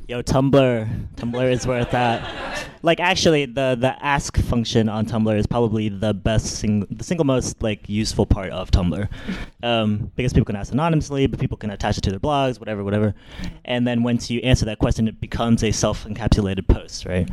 Yo, 0.08 0.22
Tumblr. 0.22 1.06
Tumblr 1.16 1.52
is 1.52 1.66
where 1.66 1.80
it's 1.80 1.94
at. 1.94 2.66
Like, 2.82 3.00
actually, 3.00 3.46
the 3.46 3.76
the 3.78 3.94
ask 4.04 4.36
function 4.38 4.88
on 4.88 5.06
Tumblr 5.06 5.36
is 5.36 5.46
probably 5.46 5.88
the 5.88 6.12
best, 6.12 6.46
sing- 6.58 6.86
the 6.90 7.04
single 7.04 7.24
most 7.24 7.62
like 7.62 7.88
useful 7.88 8.26
part 8.26 8.50
of 8.50 8.70
Tumblr, 8.70 9.08
um, 9.62 10.10
because 10.16 10.32
people 10.32 10.46
can 10.46 10.56
ask 10.56 10.72
anonymously, 10.72 11.26
but 11.26 11.38
people 11.38 11.56
can 11.56 11.70
attach 11.70 11.98
it 11.98 12.00
to 12.02 12.10
their 12.10 12.18
blogs, 12.20 12.58
whatever, 12.58 12.82
whatever. 12.82 13.14
And 13.64 13.86
then 13.86 14.02
once 14.02 14.30
you 14.30 14.40
answer 14.40 14.64
that 14.66 14.78
question, 14.78 15.06
it 15.08 15.20
becomes 15.20 15.62
a 15.62 15.70
self-encapsulated 15.70 16.66
post, 16.66 17.06
right? 17.06 17.28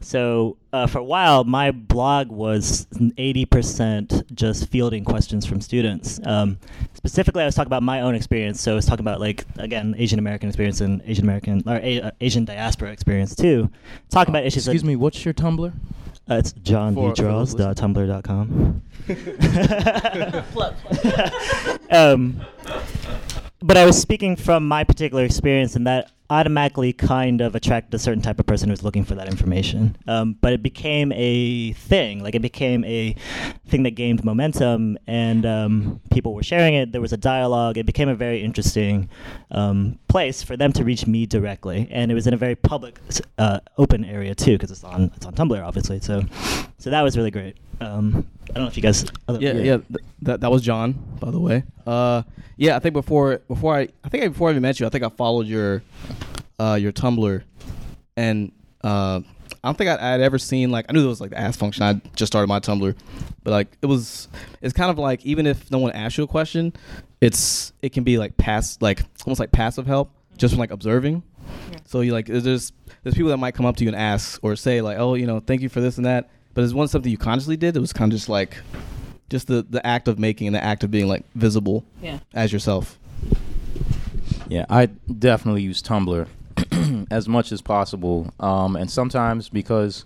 So 0.00 0.56
uh, 0.72 0.86
for 0.86 0.98
a 0.98 1.04
while, 1.04 1.44
my 1.44 1.70
blog 1.70 2.28
was 2.30 2.86
80% 2.94 4.34
just 4.34 4.68
fielding 4.68 5.04
questions 5.04 5.46
from 5.46 5.60
students. 5.60 6.20
Um, 6.24 6.58
specifically, 6.94 7.42
I 7.42 7.46
was 7.46 7.54
talking 7.54 7.68
about 7.68 7.82
my 7.82 8.00
own 8.02 8.14
experience. 8.14 8.60
So 8.60 8.72
I 8.72 8.74
was 8.74 8.86
talking 8.86 9.04
about 9.04 9.20
like 9.20 9.44
again 9.58 9.94
Asian 9.98 10.18
American 10.18 10.48
experience 10.48 10.80
and 10.80 11.02
Asian 11.06 11.24
American 11.24 11.62
or 11.66 11.76
a- 11.82 12.00
uh, 12.00 12.10
Asian 12.20 12.44
diaspora 12.44 12.90
experience 12.92 13.34
too. 13.34 13.70
Talking 14.10 14.32
about 14.32 14.44
issues. 14.44 14.68
Excuse 14.68 14.84
me, 14.86 14.96
what's 14.96 15.24
your 15.24 15.34
Tumblr? 15.34 15.72
Uh, 16.28 16.34
it's 16.34 16.52
johnvdraws.tumblr.com. 16.54 18.82
um, 21.90 22.40
but 23.60 23.76
I 23.76 23.86
was 23.86 24.00
speaking 24.00 24.36
from 24.36 24.66
my 24.66 24.84
particular 24.84 25.24
experience, 25.24 25.76
and 25.76 25.86
that 25.86 26.10
automatically 26.28 26.92
kind 26.92 27.40
of 27.40 27.54
attracted 27.54 27.94
a 27.94 27.98
certain 27.98 28.22
type 28.22 28.40
of 28.40 28.46
person 28.46 28.68
who's 28.68 28.82
looking 28.82 29.04
for 29.04 29.14
that 29.14 29.28
information. 29.28 29.96
Um, 30.08 30.36
but 30.40 30.52
it 30.52 30.62
became 30.62 31.12
a 31.12 31.72
thing, 31.74 32.22
like 32.22 32.34
it 32.34 32.42
became 32.42 32.84
a 32.84 33.14
thing 33.68 33.84
that 33.84 33.92
gained 33.92 34.24
momentum, 34.24 34.98
and 35.06 35.46
um, 35.46 36.00
people 36.10 36.34
were 36.34 36.42
sharing 36.42 36.74
it. 36.74 36.92
There 36.92 37.00
was 37.00 37.12
a 37.12 37.16
dialogue. 37.16 37.78
It 37.78 37.86
became 37.86 38.08
a 38.08 38.14
very 38.14 38.42
interesting 38.42 39.08
um, 39.50 39.98
place 40.08 40.42
for 40.42 40.56
them 40.56 40.72
to 40.72 40.84
reach 40.84 41.06
me 41.06 41.26
directly, 41.26 41.88
and 41.90 42.10
it 42.10 42.14
was 42.14 42.26
in 42.26 42.34
a 42.34 42.38
very 42.38 42.56
public, 42.56 42.98
uh, 43.38 43.60
open 43.78 44.04
area 44.04 44.34
too, 44.34 44.52
because 44.52 44.70
it's 44.70 44.84
on 44.84 45.12
it's 45.16 45.26
on 45.26 45.34
Tumblr, 45.34 45.62
obviously. 45.62 46.00
So, 46.00 46.22
so 46.78 46.90
that 46.90 47.02
was 47.02 47.16
really 47.16 47.30
great. 47.30 47.56
Um, 47.80 48.26
I 48.50 48.52
don't 48.54 48.62
know 48.64 48.68
if 48.68 48.76
you 48.76 48.82
guys. 48.82 49.04
other- 49.28 49.40
Yeah, 49.40 49.52
yeah. 49.52 49.76
th- 49.78 50.00
that 50.22 50.40
that 50.40 50.50
was 50.50 50.62
John, 50.62 50.92
by 51.20 51.30
the 51.30 51.40
way. 51.40 51.64
Uh, 51.86 52.22
yeah, 52.56 52.76
I 52.76 52.78
think 52.78 52.94
before 52.94 53.38
before 53.48 53.76
I 53.76 53.88
I 54.04 54.08
think 54.08 54.24
before 54.32 54.48
I 54.48 54.52
even 54.52 54.62
met 54.62 54.80
you, 54.80 54.86
I 54.86 54.88
think 54.88 55.04
I 55.04 55.08
followed 55.10 55.46
your 55.46 55.82
uh 56.58 56.78
your 56.80 56.92
Tumblr, 56.92 57.42
and 58.16 58.52
uh, 58.82 59.20
I 59.62 59.68
don't 59.68 59.76
think 59.76 59.90
I, 59.90 60.14
I'd 60.14 60.20
ever 60.20 60.38
seen 60.38 60.70
like 60.70 60.86
I 60.88 60.92
knew 60.92 61.00
there 61.00 61.08
was 61.08 61.20
like 61.20 61.30
the 61.30 61.38
ask 61.38 61.58
function. 61.58 61.82
I 61.82 62.00
just 62.14 62.32
started 62.32 62.48
my 62.48 62.60
Tumblr, 62.60 62.94
but 63.42 63.50
like 63.50 63.76
it 63.82 63.86
was 63.86 64.28
it's 64.62 64.72
kind 64.72 64.90
of 64.90 64.98
like 64.98 65.24
even 65.26 65.46
if 65.46 65.70
no 65.70 65.78
one 65.78 65.92
asks 65.92 66.16
you 66.18 66.24
a 66.24 66.26
question, 66.28 66.72
it's 67.20 67.72
it 67.82 67.92
can 67.92 68.04
be 68.04 68.16
like 68.16 68.36
pass 68.38 68.78
like 68.80 69.02
almost 69.26 69.40
like 69.40 69.52
passive 69.52 69.86
help 69.86 70.10
just 70.38 70.54
from 70.54 70.60
like 70.60 70.70
observing. 70.70 71.22
So 71.84 72.00
you 72.00 72.12
like 72.12 72.26
there's 72.26 72.72
there's 73.02 73.14
people 73.14 73.28
that 73.30 73.36
might 73.36 73.54
come 73.54 73.66
up 73.66 73.76
to 73.76 73.84
you 73.84 73.88
and 73.90 73.96
ask 73.96 74.40
or 74.42 74.56
say 74.56 74.80
like 74.80 74.98
oh 74.98 75.14
you 75.14 75.26
know 75.26 75.40
thank 75.40 75.60
you 75.60 75.68
for 75.68 75.80
this 75.80 75.96
and 75.98 76.06
that, 76.06 76.30
but 76.56 76.64
it's 76.64 76.72
one 76.72 76.88
something 76.88 77.10
you 77.12 77.18
consciously 77.18 77.56
did. 77.56 77.76
It 77.76 77.80
was 77.80 77.92
kind 77.92 78.10
of 78.10 78.16
just 78.18 78.28
like 78.28 78.56
just 79.30 79.46
the 79.46 79.64
the 79.68 79.86
act 79.86 80.08
of 80.08 80.18
making 80.18 80.48
and 80.48 80.56
the 80.56 80.64
act 80.64 80.82
of 80.82 80.90
being 80.90 81.06
like 81.06 81.22
visible 81.36 81.84
Yeah. 82.02 82.18
as 82.34 82.52
yourself. 82.52 82.98
Yeah, 84.48 84.64
I 84.70 84.86
definitely 84.86 85.62
use 85.62 85.82
Tumblr 85.82 86.26
as 87.10 87.28
much 87.28 87.52
as 87.52 87.60
possible. 87.60 88.32
Um, 88.40 88.76
and 88.76 88.90
sometimes 88.90 89.48
because 89.48 90.04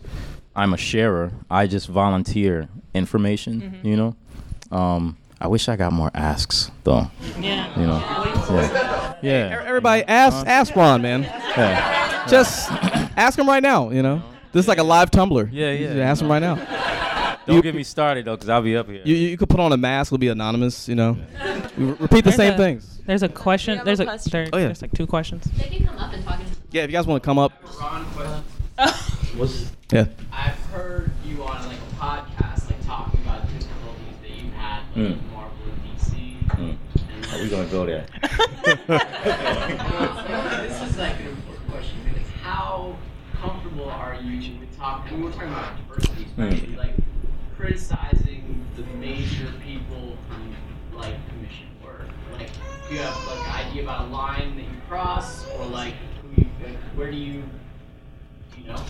I'm 0.57 0.73
a 0.73 0.79
sharer, 0.79 1.33
I 1.51 1.67
just 1.67 1.89
volunteer 1.89 2.69
information, 2.95 3.79
you 3.83 3.97
know? 3.97 4.17
Um, 4.77 5.17
I 5.41 5.47
wish 5.47 5.69
I 5.69 5.77
got 5.77 5.93
more 5.93 6.11
asks, 6.15 6.71
though. 6.85 7.11
Yeah. 7.39 7.79
You 7.79 7.87
know? 7.87 7.99
Yeah. 8.51 9.15
Yeah. 9.23 9.63
Everybody 9.67 10.03
ask 10.05 10.47
ask 10.47 10.75
Ron, 10.75 11.03
man. 11.03 11.23
Yeah. 11.23 12.27
Just 12.27 12.71
ask 13.17 13.39
him 13.39 13.47
right 13.49 13.63
now. 13.63 13.91
You 13.91 14.03
know, 14.03 14.23
this 14.53 14.65
is 14.65 14.69
like 14.69 14.79
a 14.79 14.83
live 14.83 15.11
Tumblr. 15.11 15.49
Yeah, 15.53 15.71
You 15.73 15.79
yeah. 15.87 15.87
just 15.89 15.99
Ask 15.99 16.23
him 16.23 16.29
right 16.31 16.39
now. 16.41 16.55
Don't 17.47 17.57
You- 17.57 17.63
get 17.63 17.75
me 17.75 17.83
started, 17.83 18.25
though, 18.27 18.37
because 18.37 18.49
I'll 18.49 18.63
be 18.63 18.77
up 18.77 18.87
here. 18.89 19.03
You, 19.05 19.15
you 19.17 19.37
could 19.39 19.49
put 19.49 19.61
on 19.61 19.73
a 19.73 19.77
mask. 19.77 20.13
We'll 20.13 20.19
be 20.19 20.29
anonymous. 20.29 20.89
You 20.89 20.95
know, 20.95 21.17
You 21.77 21.97
repeat 21.99 22.09
the 22.25 22.31
There's 22.31 22.37
same 22.37 22.55
a- 22.55 22.57
things. 22.57 22.99
There's 23.07 23.23
a 23.23 23.29
question. 23.29 23.81
There's 23.85 23.99
a 24.01 24.03
a, 24.05 24.07
question. 24.07 24.31
there- 24.33 24.49
Oh, 24.53 24.59
yeah. 24.59 24.67
there's 24.67 24.83
like 24.83 24.93
two 24.93 25.07
questions. 25.07 25.45
They 25.57 25.65
can 25.69 25.87
come 25.87 25.99
up 25.99 26.13
and 26.13 26.23
talk. 26.25 26.39
Yeah, 26.71 26.83
if 26.85 26.91
you 26.91 26.97
guys 26.97 27.07
want 27.07 27.23
to 27.23 27.27
come 27.27 27.39
up. 27.39 27.53
What's 29.37 29.73
Yeah. 29.93 30.05
I've 30.33 30.55
heard 30.73 31.11
you 31.25 31.43
on 31.43 31.67
like 31.67 31.79
a 31.79 31.95
podcast, 31.97 32.71
like 32.71 32.85
talking 32.87 33.21
about 33.23 33.43
difficulties 33.49 34.17
that 34.23 34.31
you've 34.31 34.53
had 34.53 34.83
like 34.95 34.97
Mm. 34.97 35.11
with 35.11 35.33
Marvel 35.33 35.57
and 35.67 35.99
DC. 35.99 36.39
Mm. 36.49 37.33
Are 37.33 37.43
we 37.43 37.49
going 37.49 37.67
to 37.67 37.73
go 37.73 37.87
there? 37.87 38.07
this 40.63 40.83
is 40.83 40.97
like 40.99 41.19
an 41.21 41.27
important 41.27 41.29
question. 41.29 41.39
Like, 41.39 41.39
how 41.39 41.50
comfortable 43.71 43.91
are 43.91 44.15
you 44.23 44.59
with 44.59 44.77
talking? 44.77 45.19
We 45.19 45.25
were 45.25 45.33
talking 45.33 45.49
about 45.49 45.77
diversity, 45.77 46.25
especially 46.25 46.77
like 46.77 46.95
criticizing 47.57 48.67
the 48.77 48.83
major 48.99 49.53
people 49.65 50.17
who 50.29 50.97
like 50.97 51.15
commission 51.29 51.69
work. 51.85 52.09
Like, 52.33 52.51
do 52.89 52.95
you 52.95 53.01
have 53.01 53.27
like 53.27 53.49
an 53.49 53.69
idea 53.69 53.83
about 53.83 54.09
a 54.09 54.13
line 54.13 54.57
that 54.57 54.63
you 54.63 54.81
cross, 54.89 55.47
or 55.51 55.67
like, 55.67 55.95
who 56.23 56.43
you, 56.43 56.49
like 56.65 56.77
where 56.95 57.11
do 57.11 57.17
you, 57.17 57.45
you 58.59 58.67
know? 58.67 58.83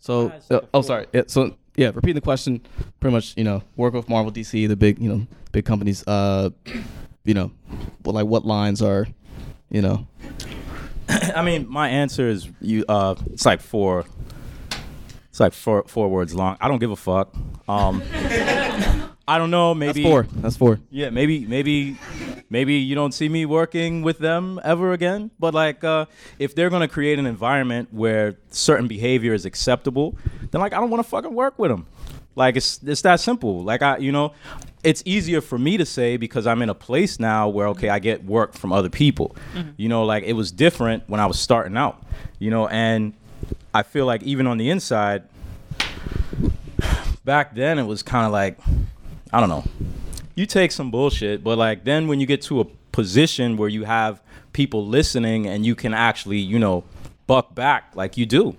So, 0.00 0.32
uh, 0.50 0.60
oh, 0.72 0.82
sorry. 0.82 1.06
Yeah, 1.12 1.22
so, 1.26 1.56
yeah, 1.76 1.90
repeating 1.94 2.14
the 2.14 2.20
question. 2.20 2.62
Pretty 3.00 3.14
much, 3.14 3.34
you 3.36 3.44
know, 3.44 3.62
work 3.76 3.94
with 3.94 4.08
Marvel, 4.08 4.32
DC, 4.32 4.66
the 4.68 4.76
big, 4.76 4.98
you 4.98 5.08
know, 5.08 5.26
big 5.52 5.64
companies. 5.64 6.06
Uh, 6.06 6.50
you 7.24 7.34
know, 7.34 7.50
well, 8.04 8.14
like 8.14 8.26
what 8.26 8.46
lines 8.46 8.80
are, 8.80 9.06
you 9.70 9.82
know, 9.82 10.06
I 11.34 11.42
mean, 11.42 11.68
my 11.68 11.88
answer 11.88 12.28
is 12.28 12.48
you. 12.60 12.84
Uh, 12.88 13.14
it's 13.32 13.46
like 13.46 13.60
four. 13.60 14.04
It's 15.30 15.40
like 15.40 15.52
four 15.52 15.84
four 15.86 16.08
words 16.08 16.34
long. 16.34 16.56
I 16.60 16.68
don't 16.68 16.78
give 16.78 16.90
a 16.90 16.96
fuck. 16.96 17.34
Um, 17.68 18.02
I 19.26 19.38
don't 19.38 19.50
know. 19.50 19.74
Maybe 19.74 20.02
that's 20.02 20.10
four. 20.10 20.22
That's 20.42 20.56
four. 20.56 20.80
Yeah, 20.90 21.10
maybe 21.10 21.46
maybe 21.46 21.98
maybe 22.50 22.74
you 22.74 22.94
don't 22.94 23.12
see 23.12 23.28
me 23.28 23.46
working 23.46 24.02
with 24.02 24.18
them 24.18 24.60
ever 24.64 24.92
again. 24.92 25.30
But 25.38 25.54
like, 25.54 25.84
uh, 25.84 26.06
if 26.38 26.54
they're 26.54 26.70
gonna 26.70 26.88
create 26.88 27.18
an 27.18 27.26
environment 27.26 27.92
where 27.92 28.36
certain 28.50 28.88
behavior 28.88 29.34
is 29.34 29.44
acceptable, 29.44 30.16
then 30.50 30.60
like 30.60 30.72
I 30.72 30.80
don't 30.80 30.90
want 30.90 31.02
to 31.02 31.08
fucking 31.08 31.34
work 31.34 31.58
with 31.58 31.70
them. 31.70 31.86
Like 32.36 32.56
it's 32.56 32.80
it's 32.82 33.02
that 33.02 33.20
simple. 33.20 33.62
Like 33.62 33.82
I, 33.82 33.98
you 33.98 34.12
know, 34.12 34.32
it's 34.84 35.02
easier 35.04 35.40
for 35.40 35.58
me 35.58 35.76
to 35.76 35.84
say 35.84 36.16
because 36.16 36.46
I'm 36.46 36.62
in 36.62 36.68
a 36.68 36.74
place 36.74 37.18
now 37.18 37.48
where 37.48 37.68
okay, 37.68 37.88
I 37.88 37.98
get 37.98 38.24
work 38.24 38.54
from 38.54 38.72
other 38.72 38.88
people. 38.88 39.36
You 39.76 39.88
know, 39.88 40.04
like 40.04 40.24
it 40.24 40.34
was 40.34 40.52
different 40.52 41.08
when 41.08 41.20
I 41.20 41.26
was 41.26 41.38
starting 41.38 41.76
out. 41.76 42.02
You 42.38 42.50
know, 42.50 42.68
and 42.68 43.14
I 43.74 43.82
feel 43.82 44.06
like 44.06 44.22
even 44.22 44.46
on 44.46 44.58
the 44.58 44.70
inside, 44.70 45.24
back 47.24 47.54
then 47.54 47.78
it 47.78 47.84
was 47.84 48.02
kind 48.02 48.26
of 48.26 48.32
like 48.32 48.58
I 49.32 49.40
don't 49.40 49.48
know. 49.48 49.64
You 50.34 50.46
take 50.46 50.70
some 50.72 50.90
bullshit, 50.90 51.42
but 51.42 51.58
like 51.58 51.84
then 51.84 52.08
when 52.08 52.20
you 52.20 52.26
get 52.26 52.42
to 52.42 52.60
a 52.60 52.64
position 52.92 53.56
where 53.56 53.68
you 53.68 53.84
have 53.84 54.20
people 54.52 54.86
listening 54.86 55.46
and 55.46 55.66
you 55.66 55.74
can 55.74 55.94
actually, 55.94 56.38
you 56.38 56.58
know, 56.58 56.84
buck 57.26 57.54
back 57.54 57.92
like 57.94 58.16
you 58.16 58.26
do, 58.26 58.56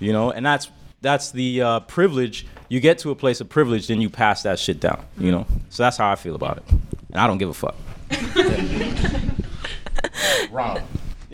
you 0.00 0.12
know, 0.12 0.30
and 0.30 0.44
that's 0.44 0.70
that's 1.00 1.30
the 1.30 1.62
uh, 1.62 1.80
privilege. 1.80 2.46
You 2.70 2.80
get 2.80 2.98
to 3.00 3.10
a 3.10 3.16
place 3.16 3.40
of 3.40 3.48
privilege, 3.48 3.88
then 3.88 4.00
you 4.00 4.08
pass 4.08 4.44
that 4.44 4.60
shit 4.60 4.78
down, 4.78 5.04
you 5.18 5.32
know. 5.32 5.44
So 5.70 5.82
that's 5.82 5.96
how 5.96 6.08
I 6.08 6.14
feel 6.14 6.36
about 6.36 6.58
it, 6.58 6.62
and 6.70 7.20
I 7.20 7.26
don't 7.26 7.38
give 7.38 7.48
a 7.48 7.52
fuck. 7.52 7.74
Ronald. 10.52 10.82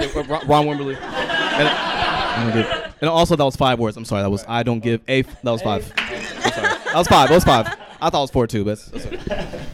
Yeah, 0.01 0.09
Ron, 0.15 0.49
Ron 0.49 0.67
Wimberly. 0.67 0.97
And, 0.97 2.67
and 3.01 3.11
also, 3.11 3.37
that 3.37 3.45
was 3.45 3.55
five 3.55 3.79
words. 3.79 3.99
I'm 3.99 4.07
sorry. 4.07 4.23
That 4.23 4.31
was 4.31 4.45
I 4.49 4.63
don't 4.63 4.81
give 4.81 5.03
a. 5.09 5.21
F- 5.21 5.43
that 5.43 5.51
was 5.51 5.61
five. 5.63 5.93
I'm 5.97 6.53
sorry. 6.53 6.69
That 6.85 6.95
was 6.97 7.07
five. 7.09 7.29
That 7.29 7.35
was 7.35 7.45
five. 7.45 7.67
I 8.01 8.09
thought 8.11 8.19
it 8.19 8.23
was 8.23 8.31
four 8.31 8.47
too, 8.47 8.65
but 8.65 8.79
that's 8.93 9.07
okay. 9.07 9.61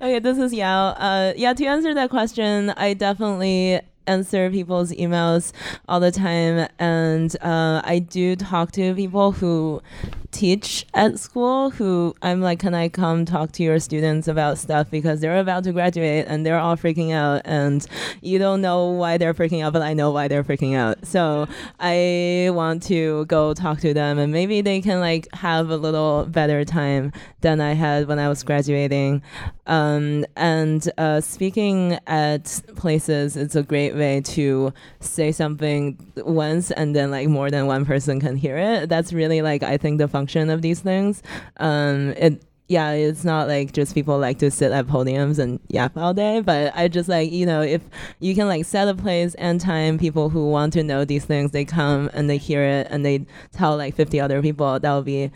Okay, 0.00 0.18
this 0.18 0.38
is 0.38 0.54
Yao. 0.54 0.88
Uh, 0.92 1.34
yeah, 1.36 1.52
to 1.52 1.64
answer 1.66 1.92
that 1.92 2.08
question, 2.08 2.70
I 2.70 2.94
definitely 2.94 3.80
answer 4.06 4.50
people's 4.50 4.92
emails 4.92 5.52
all 5.88 6.00
the 6.00 6.10
time, 6.10 6.66
and 6.78 7.36
uh, 7.42 7.82
I 7.84 7.98
do 7.98 8.36
talk 8.36 8.72
to 8.72 8.94
people 8.94 9.32
who 9.32 9.82
teach 10.30 10.86
at 10.94 11.18
school. 11.18 11.70
Who 11.70 12.14
I'm 12.22 12.40
like, 12.40 12.58
can 12.58 12.74
I 12.74 12.88
come 12.88 13.24
talk 13.24 13.52
to 13.52 13.62
your 13.62 13.78
students 13.78 14.28
about 14.28 14.58
stuff 14.58 14.90
because 14.90 15.20
they're 15.20 15.38
about 15.38 15.64
to 15.64 15.72
graduate 15.72 16.26
and 16.28 16.44
they're 16.44 16.58
all 16.58 16.76
freaking 16.76 17.12
out, 17.12 17.42
and 17.44 17.86
you 18.20 18.38
don't 18.38 18.60
know 18.60 18.90
why 18.90 19.18
they're 19.18 19.34
freaking 19.34 19.62
out, 19.62 19.72
but 19.72 19.82
I 19.82 19.94
know 19.94 20.10
why 20.10 20.28
they're 20.28 20.44
freaking 20.44 20.76
out. 20.76 21.06
So 21.06 21.48
I 21.78 22.50
want 22.52 22.82
to 22.84 23.24
go 23.26 23.54
talk 23.54 23.80
to 23.80 23.94
them, 23.94 24.18
and 24.18 24.32
maybe 24.32 24.60
they 24.60 24.80
can 24.80 25.00
like 25.00 25.32
have 25.34 25.70
a 25.70 25.76
little 25.76 26.26
better 26.26 26.64
time 26.64 27.12
than 27.40 27.60
I 27.60 27.72
had 27.74 28.08
when 28.08 28.18
I 28.18 28.28
was 28.28 28.42
graduating. 28.42 29.22
Um, 29.66 30.26
and 30.36 30.90
uh, 30.98 31.20
speaking 31.20 31.98
at 32.06 32.60
places, 32.74 33.36
it's 33.36 33.54
a 33.54 33.62
great 33.62 33.94
way 33.94 34.20
to 34.22 34.72
say 34.98 35.30
something 35.30 36.12
once 36.16 36.70
and 36.72 36.94
then 36.94 37.10
like 37.10 37.28
more 37.28 37.50
than 37.50 37.66
one 37.66 37.84
person 37.84 38.20
can 38.20 38.36
hear 38.36 38.56
it. 38.56 38.88
That's 38.88 39.12
really 39.12 39.42
like 39.42 39.62
I 39.62 39.76
think 39.76 39.98
the 39.98 40.08
function 40.20 40.50
of 40.50 40.60
these 40.60 40.80
things. 40.80 41.22
Um, 41.56 42.10
it 42.16 42.42
yeah, 42.68 42.92
it's 42.92 43.24
not 43.24 43.48
like 43.48 43.72
just 43.72 43.94
people 43.94 44.16
like 44.16 44.38
to 44.38 44.48
sit 44.48 44.70
at 44.70 44.86
podiums 44.86 45.40
and 45.40 45.58
yap 45.68 45.96
all 45.96 46.14
day, 46.14 46.40
but 46.40 46.72
I 46.76 46.86
just 46.86 47.08
like, 47.08 47.32
you 47.32 47.44
know, 47.44 47.62
if 47.62 47.82
you 48.20 48.32
can 48.36 48.46
like 48.46 48.64
set 48.64 48.86
a 48.86 48.94
place 48.94 49.34
and 49.34 49.60
time, 49.60 49.98
people 49.98 50.28
who 50.28 50.48
want 50.48 50.72
to 50.74 50.84
know 50.84 51.04
these 51.04 51.24
things, 51.24 51.50
they 51.50 51.64
come 51.64 52.08
and 52.14 52.30
they 52.30 52.36
hear 52.36 52.62
it 52.62 52.86
and 52.88 53.04
they 53.04 53.26
tell 53.50 53.76
like 53.76 53.96
50 53.96 54.20
other 54.20 54.40
people, 54.40 54.78
that 54.78 54.94
would 54.94 55.04
be 55.04 55.32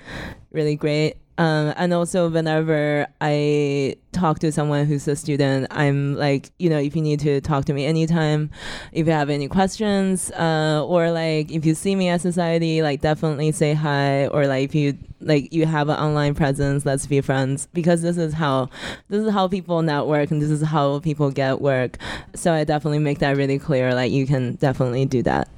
really 0.52 0.76
great. 0.76 1.16
Um, 1.36 1.74
and 1.76 1.92
also, 1.92 2.28
whenever 2.28 3.06
I 3.20 3.96
talk 4.12 4.38
to 4.38 4.52
someone 4.52 4.86
who's 4.86 5.08
a 5.08 5.16
student, 5.16 5.66
I'm 5.70 6.14
like, 6.14 6.50
you 6.58 6.70
know, 6.70 6.78
if 6.78 6.94
you 6.94 7.02
need 7.02 7.20
to 7.20 7.40
talk 7.40 7.64
to 7.64 7.72
me 7.72 7.84
anytime, 7.86 8.50
if 8.92 9.06
you 9.06 9.12
have 9.12 9.30
any 9.30 9.48
questions, 9.48 10.30
uh, 10.32 10.84
or 10.86 11.10
like 11.10 11.50
if 11.50 11.66
you 11.66 11.74
see 11.74 11.96
me 11.96 12.08
at 12.08 12.20
society, 12.20 12.82
like 12.82 13.00
definitely 13.00 13.50
say 13.50 13.74
hi, 13.74 14.28
or 14.28 14.46
like 14.46 14.64
if 14.64 14.74
you 14.74 14.96
like 15.20 15.52
you 15.52 15.66
have 15.66 15.88
an 15.88 15.96
online 15.96 16.34
presence, 16.34 16.86
let's 16.86 17.06
be 17.06 17.20
friends, 17.20 17.66
because 17.72 18.02
this 18.02 18.16
is 18.16 18.34
how 18.34 18.68
this 19.08 19.24
is 19.24 19.32
how 19.32 19.48
people 19.48 19.82
network 19.82 20.30
and 20.30 20.40
this 20.40 20.50
is 20.50 20.62
how 20.62 21.00
people 21.00 21.30
get 21.32 21.60
work. 21.60 21.98
So 22.34 22.52
I 22.52 22.62
definitely 22.62 23.00
make 23.00 23.18
that 23.18 23.36
really 23.36 23.58
clear. 23.58 23.92
Like 23.94 24.12
you 24.12 24.26
can 24.26 24.54
definitely 24.54 25.04
do 25.06 25.22
that. 25.24 25.48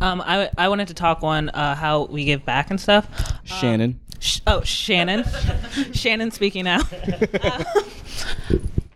Um, 0.00 0.22
I, 0.24 0.50
I 0.56 0.68
wanted 0.68 0.88
to 0.88 0.94
talk 0.94 1.22
on 1.22 1.50
uh, 1.50 1.74
how 1.74 2.04
we 2.04 2.24
give 2.24 2.44
back 2.44 2.70
and 2.70 2.80
stuff. 2.80 3.06
Shannon. 3.44 4.00
Sh- 4.18 4.40
oh, 4.46 4.62
Shannon. 4.62 5.24
Shannon 5.92 6.30
speaking 6.30 6.64
now. 6.64 6.80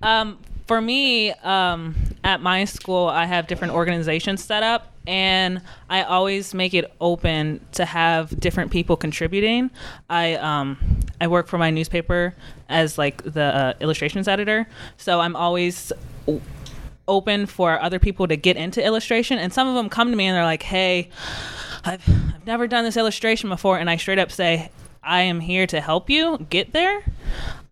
Um, 0.05 0.39
for 0.67 0.81
me, 0.81 1.33
um, 1.33 1.95
at 2.23 2.41
my 2.43 2.67
school, 2.67 3.09
I 3.09 3.25
have 3.25 3.47
different 3.47 3.73
organizations 3.73 4.45
set 4.45 4.63
up, 4.63 4.93
and 5.07 5.63
I 5.89 6.03
always 6.03 6.53
make 6.53 6.75
it 6.75 6.93
open 7.01 7.65
to 7.73 7.87
have 7.87 8.39
different 8.39 8.71
people 8.71 8.97
contributing. 8.97 9.71
I 10.11 10.35
um, 10.35 11.01
I 11.21 11.27
work 11.27 11.49
for 11.49 11.57
my 11.57 11.71
newspaper 11.71 12.35
as 12.69 12.99
like 12.99 13.23
the 13.25 13.45
uh, 13.45 13.73
illustrations 13.81 14.29
editor, 14.29 14.67
so 14.99 15.21
I'm 15.21 15.37
always 15.37 15.91
open 17.07 17.47
for 17.47 17.81
other 17.81 17.99
people 17.99 18.27
to 18.29 18.37
get 18.37 18.57
into 18.57 18.85
illustration. 18.85 19.39
And 19.39 19.53
some 19.53 19.69
of 19.69 19.75
them 19.75 19.89
come 19.89 20.11
to 20.11 20.17
me 20.17 20.27
and 20.27 20.37
they're 20.37 20.45
like 20.45 20.63
hey 20.63 21.11
I've, 21.85 22.03
I've 22.09 22.47
never 22.47 22.67
done 22.67 22.85
this 22.85 22.97
illustration 22.97 23.49
before. 23.49 23.79
And 23.79 23.91
i 23.91 23.97
straight 23.97 24.19
up 24.19 24.31
say 24.31 24.71
i 25.03 25.23
am 25.23 25.41
here 25.41 25.67
to 25.67 25.81
help 25.81 26.09
you 26.09 26.39
get 26.51 26.73
there. 26.73 27.05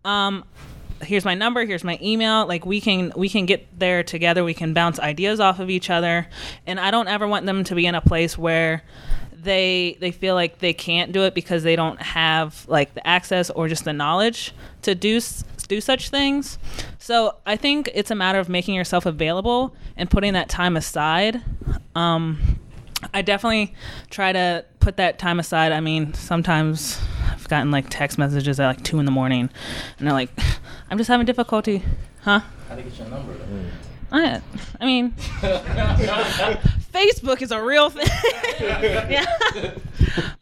Um, 0.05 0.43
here's 1.01 1.25
my 1.25 1.35
number. 1.35 1.65
Here's 1.65 1.83
my 1.83 1.97
email. 2.01 2.45
Like 2.45 2.65
we 2.65 2.79
can 2.81 3.11
we 3.15 3.29
can 3.29 3.45
get 3.45 3.67
there 3.77 4.03
together. 4.03 4.43
We 4.43 4.53
can 4.53 4.73
bounce 4.73 4.99
ideas 4.99 5.39
off 5.39 5.59
of 5.59 5.69
each 5.69 5.89
other. 5.89 6.27
And 6.65 6.79
i 6.79 6.91
don't 6.91 7.07
ever 7.07 7.27
want 7.27 7.45
them 7.45 7.63
to 7.65 7.75
be 7.75 7.85
in 7.85 7.95
a 7.95 8.01
place 8.01 8.37
where 8.37 8.83
they 9.43 9.97
they 9.99 10.11
feel 10.11 10.35
like 10.35 10.59
they 10.59 10.73
can't 10.73 11.11
do 11.11 11.23
it 11.23 11.33
because 11.33 11.63
they 11.63 11.75
don't 11.75 12.01
have 12.01 12.65
like 12.67 12.93
the 12.93 13.05
access 13.05 13.49
or 13.49 13.67
just 13.67 13.83
the 13.83 13.93
knowledge 13.93 14.53
to 14.83 14.95
do 14.95 15.19
do 15.73 15.81
such 15.81 16.09
things. 16.09 16.59
So 16.99 17.35
I 17.45 17.55
think 17.55 17.89
it's 17.95 18.11
a 18.11 18.15
matter 18.15 18.39
of 18.39 18.47
making 18.47 18.75
yourself 18.75 19.05
available 19.05 19.75
and 19.97 20.09
putting 20.09 20.33
that 20.33 20.49
time 20.49 20.77
aside. 20.77 21.41
Um, 21.95 22.59
I 23.13 23.23
definitely 23.23 23.73
try 24.11 24.31
to 24.31 24.65
put 24.79 24.97
that 24.97 25.17
time 25.17 25.39
aside. 25.39 25.71
I 25.71 25.79
mean, 25.79 26.13
sometimes 26.13 27.01
I've 27.31 27.47
gotten 27.47 27.71
like 27.71 27.87
text 27.89 28.17
messages 28.19 28.59
at 28.59 28.67
like 28.67 28.83
two 28.83 28.99
in 28.99 29.05
the 29.05 29.11
morning, 29.11 29.49
and 29.97 30.07
they're 30.07 30.13
like, 30.13 30.29
"I'm 30.89 30.97
just 30.97 31.07
having 31.07 31.25
difficulty, 31.25 31.83
huh?" 32.21 32.41
How 32.69 32.75
to 32.75 32.81
get 32.83 32.97
your 32.97 33.07
number? 33.09 33.35
I, 34.11 34.41
I 34.79 34.85
mean, 34.85 35.11
Facebook 36.93 37.41
is 37.41 37.51
a 37.51 37.61
real 37.61 37.89
thing. 37.89 38.05
yeah. 38.61 39.25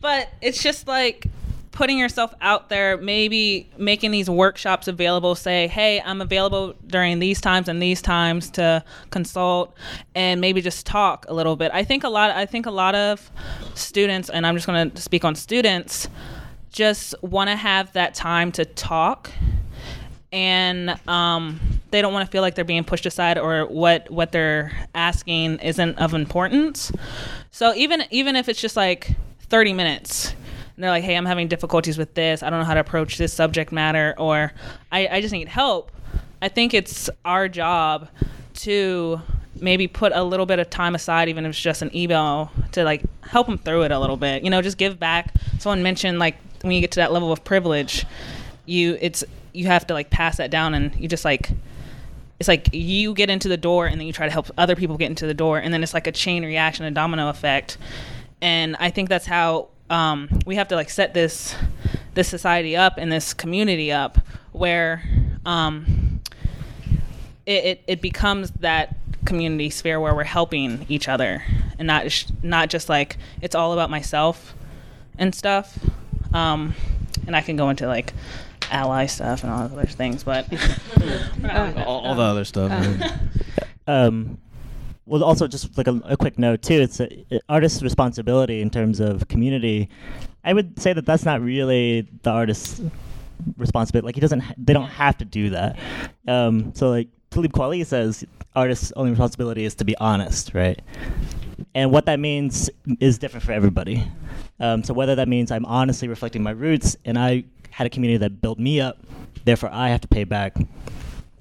but 0.02 0.28
it's 0.42 0.62
just 0.62 0.88
like 0.88 1.28
putting 1.72 1.98
yourself 1.98 2.34
out 2.42 2.70
there, 2.70 2.98
maybe 2.98 3.70
making 3.78 4.12
these 4.12 4.30
workshops 4.30 4.88
available. 4.88 5.36
Say, 5.36 5.68
hey, 5.68 6.02
I'm 6.02 6.22
available 6.22 6.76
during 6.86 7.20
these 7.20 7.40
times 7.40 7.68
and 7.70 7.82
these 7.82 8.02
times 8.02 8.50
to 8.52 8.84
consult, 9.10 9.76
and 10.14 10.42
maybe 10.42 10.62
just 10.62 10.86
talk 10.86 11.26
a 11.30 11.34
little 11.34 11.56
bit. 11.56 11.72
I 11.74 11.84
think 11.84 12.04
a 12.04 12.10
lot. 12.10 12.32
I 12.32 12.46
think 12.46 12.66
a 12.66 12.72
lot 12.72 12.96
of 12.96 13.32
students, 13.74 14.30
and 14.30 14.46
I'm 14.46 14.56
just 14.56 14.68
going 14.68 14.92
to 14.92 15.02
speak 15.02 15.24
on 15.24 15.36
students, 15.36 16.10
just 16.72 17.16
want 17.22 17.50
to 17.50 17.56
have 17.56 17.92
that 17.94 18.14
time 18.14 18.52
to 18.54 18.66
talk, 18.66 19.32
and 20.32 20.98
um, 21.08 21.60
they 21.92 22.02
don't 22.02 22.14
want 22.14 22.26
to 22.26 22.32
feel 22.32 22.42
like 22.42 22.56
they're 22.56 22.66
being 22.66 22.84
pushed 22.84 23.06
aside 23.06 23.38
or 23.38 23.66
what 23.66 24.10
what 24.10 24.32
they're 24.32 24.72
asking 24.94 25.60
isn't 25.60 25.98
of 26.00 26.14
importance. 26.14 26.92
So 27.52 27.74
even 27.76 28.04
even 28.12 28.36
if 28.36 28.50
it's 28.50 28.60
just 28.60 28.76
like 28.76 29.12
30 29.50 29.74
minutes 29.74 30.34
and 30.76 30.84
they're 30.84 30.92
like, 30.92 31.04
hey, 31.04 31.16
I'm 31.16 31.26
having 31.26 31.48
difficulties 31.48 31.98
with 31.98 32.14
this. 32.14 32.44
I 32.44 32.50
don't 32.50 32.60
know 32.60 32.66
how 32.66 32.74
to 32.74 32.80
approach 32.80 33.18
this 33.18 33.34
subject 33.34 33.72
matter, 33.72 34.14
or 34.18 34.54
I, 34.92 35.08
I 35.08 35.22
just 35.22 35.34
need 35.34 35.48
help. 35.48 35.92
I 36.42 36.50
think 36.50 36.74
it's 36.74 37.10
our 37.24 37.48
job 37.48 38.10
to 38.56 39.22
maybe 39.60 39.88
put 39.88 40.12
a 40.14 40.24
little 40.24 40.46
bit 40.46 40.60
of 40.60 40.70
time 40.70 40.96
aside, 40.96 41.30
even 41.30 41.46
if 41.46 41.50
it's 41.50 41.62
just 41.62 41.82
an 41.82 41.96
email, 41.96 42.52
to 42.72 42.84
like 42.84 43.04
help 43.22 43.48
them 43.48 43.58
through 43.58 43.84
it 43.84 43.92
a 43.92 44.00
little 44.00 44.18
bit. 44.18 44.44
You 44.44 44.50
know, 44.50 44.62
just 44.62 44.78
give 44.78 45.00
back. 45.00 45.34
Someone 45.60 45.84
mentioned 45.84 46.20
like 46.20 46.36
when 46.62 46.74
you 46.74 46.82
get 46.82 46.92
to 46.92 47.00
that 47.00 47.12
level 47.12 47.32
of 47.32 47.44
privilege, 47.44 48.06
you 48.66 48.98
it's 49.02 49.24
you 49.54 49.68
have 49.68 49.86
to 49.88 49.94
like 49.94 50.10
pass 50.10 50.38
that 50.38 50.50
down, 50.50 50.74
and 50.74 50.96
you 50.96 51.08
just 51.08 51.26
like 51.26 51.52
it's 52.42 52.48
like 52.48 52.70
you 52.74 53.14
get 53.14 53.30
into 53.30 53.48
the 53.48 53.56
door 53.56 53.86
and 53.86 54.00
then 54.00 54.08
you 54.08 54.12
try 54.12 54.26
to 54.26 54.32
help 54.32 54.50
other 54.58 54.76
people 54.76 54.98
get 54.98 55.12
into 55.12 55.28
the 55.28 55.34
door 55.36 55.60
and 55.60 55.72
then 55.72 55.84
it's 55.84 55.94
like 55.94 56.08
a 56.08 56.12
chain 56.12 56.44
reaction 56.44 56.84
a 56.86 56.90
domino 56.90 57.30
effect 57.30 57.78
and 58.42 58.76
i 58.80 58.90
think 58.90 59.10
that's 59.10 59.28
how 59.28 59.68
um, 59.92 60.30
we 60.46 60.56
have 60.56 60.70
to 60.70 60.76
like 60.76 60.90
set 60.90 61.14
this 61.14 61.54
this 62.14 62.28
society 62.28 62.76
up 62.76 62.96
and 62.98 63.12
this 63.12 63.34
community 63.34 63.92
up 63.92 64.18
where 64.54 65.04
um, 65.46 66.22
it, 67.46 67.64
it, 67.66 67.84
it 67.88 68.02
becomes 68.02 68.52
that 68.52 68.96
community 69.26 69.70
sphere 69.70 70.00
where 70.00 70.16
we're 70.16 70.24
helping 70.24 70.86
each 70.90 71.08
other 71.08 71.44
and 71.78 71.88
not 71.88 72.12
sh- 72.12 72.26
not 72.42 72.70
just 72.70 72.90
like 72.90 73.18
it's 73.42 73.54
all 73.54 73.74
about 73.74 73.90
myself 73.90 74.56
and 75.20 75.36
stuff 75.36 75.78
um, 76.34 76.74
and 77.28 77.36
I 77.36 77.42
can 77.42 77.56
go 77.56 77.70
into 77.70 77.86
like 77.86 78.14
ally 78.72 79.06
stuff 79.06 79.44
and 79.44 79.52
all 79.52 79.68
those 79.68 79.78
other 79.78 79.88
things 79.88 80.24
but 80.24 80.48
all, 81.86 82.06
all 82.06 82.16
the 82.16 82.22
other 82.22 82.46
stuff. 82.46 82.72
um, 83.88 84.38
well, 85.06 85.24
also 85.24 85.48
just 85.48 85.78
like 85.78 85.88
a, 85.88 86.00
a 86.06 86.18
quick 86.18 86.38
note 86.38 86.62
too. 86.62 86.82
It's 86.82 87.00
a, 87.00 87.26
a 87.32 87.40
artist's 87.50 87.82
responsibility 87.82 88.62
in 88.62 88.70
terms 88.70 89.00
of 89.00 89.28
community. 89.28 89.90
I 90.44 90.54
would 90.54 90.80
say 90.80 90.94
that 90.94 91.06
that's 91.06 91.26
not 91.26 91.42
really 91.42 92.08
the 92.24 92.30
artist's 92.30 92.82
responsibility. 93.58 94.06
Like 94.06 94.16
he 94.16 94.22
doesn't, 94.22 94.40
ha- 94.42 94.54
they 94.58 94.74
don't 94.74 94.90
have 94.90 95.18
to 95.20 95.26
do 95.26 95.50
that. 95.52 95.80
Um, 96.28 96.74
so 96.76 96.90
like 96.90 97.10
Talib 97.30 97.52
Kweli 97.54 97.86
says, 97.86 98.26
artist's 98.56 98.92
only 98.96 99.12
responsibility 99.12 99.66
is 99.66 99.76
to 99.76 99.86
be 99.86 99.96
honest, 99.98 100.54
right? 100.54 100.80
And 101.74 101.92
what 101.92 102.06
that 102.06 102.20
means 102.20 102.70
is 103.00 103.18
different 103.18 103.46
for 103.46 103.52
everybody. 103.52 104.06
Um, 104.60 104.84
so 104.84 104.94
whether 104.94 105.16
that 105.16 105.28
means 105.28 105.52
I'm 105.52 105.66
honestly 105.66 106.08
reflecting 106.08 106.44
my 106.44 106.52
roots 106.52 106.96
and 107.06 107.18
I 107.18 107.46
had 107.70 107.88
a 107.88 107.90
community 107.90 108.18
that 108.18 108.42
built 108.42 108.60
me 108.60 108.82
up, 108.82 109.00
therefore 109.46 109.70
I 109.72 109.90
have 109.90 110.02
to 110.02 110.08
pay 110.08 110.24
back 110.24 110.56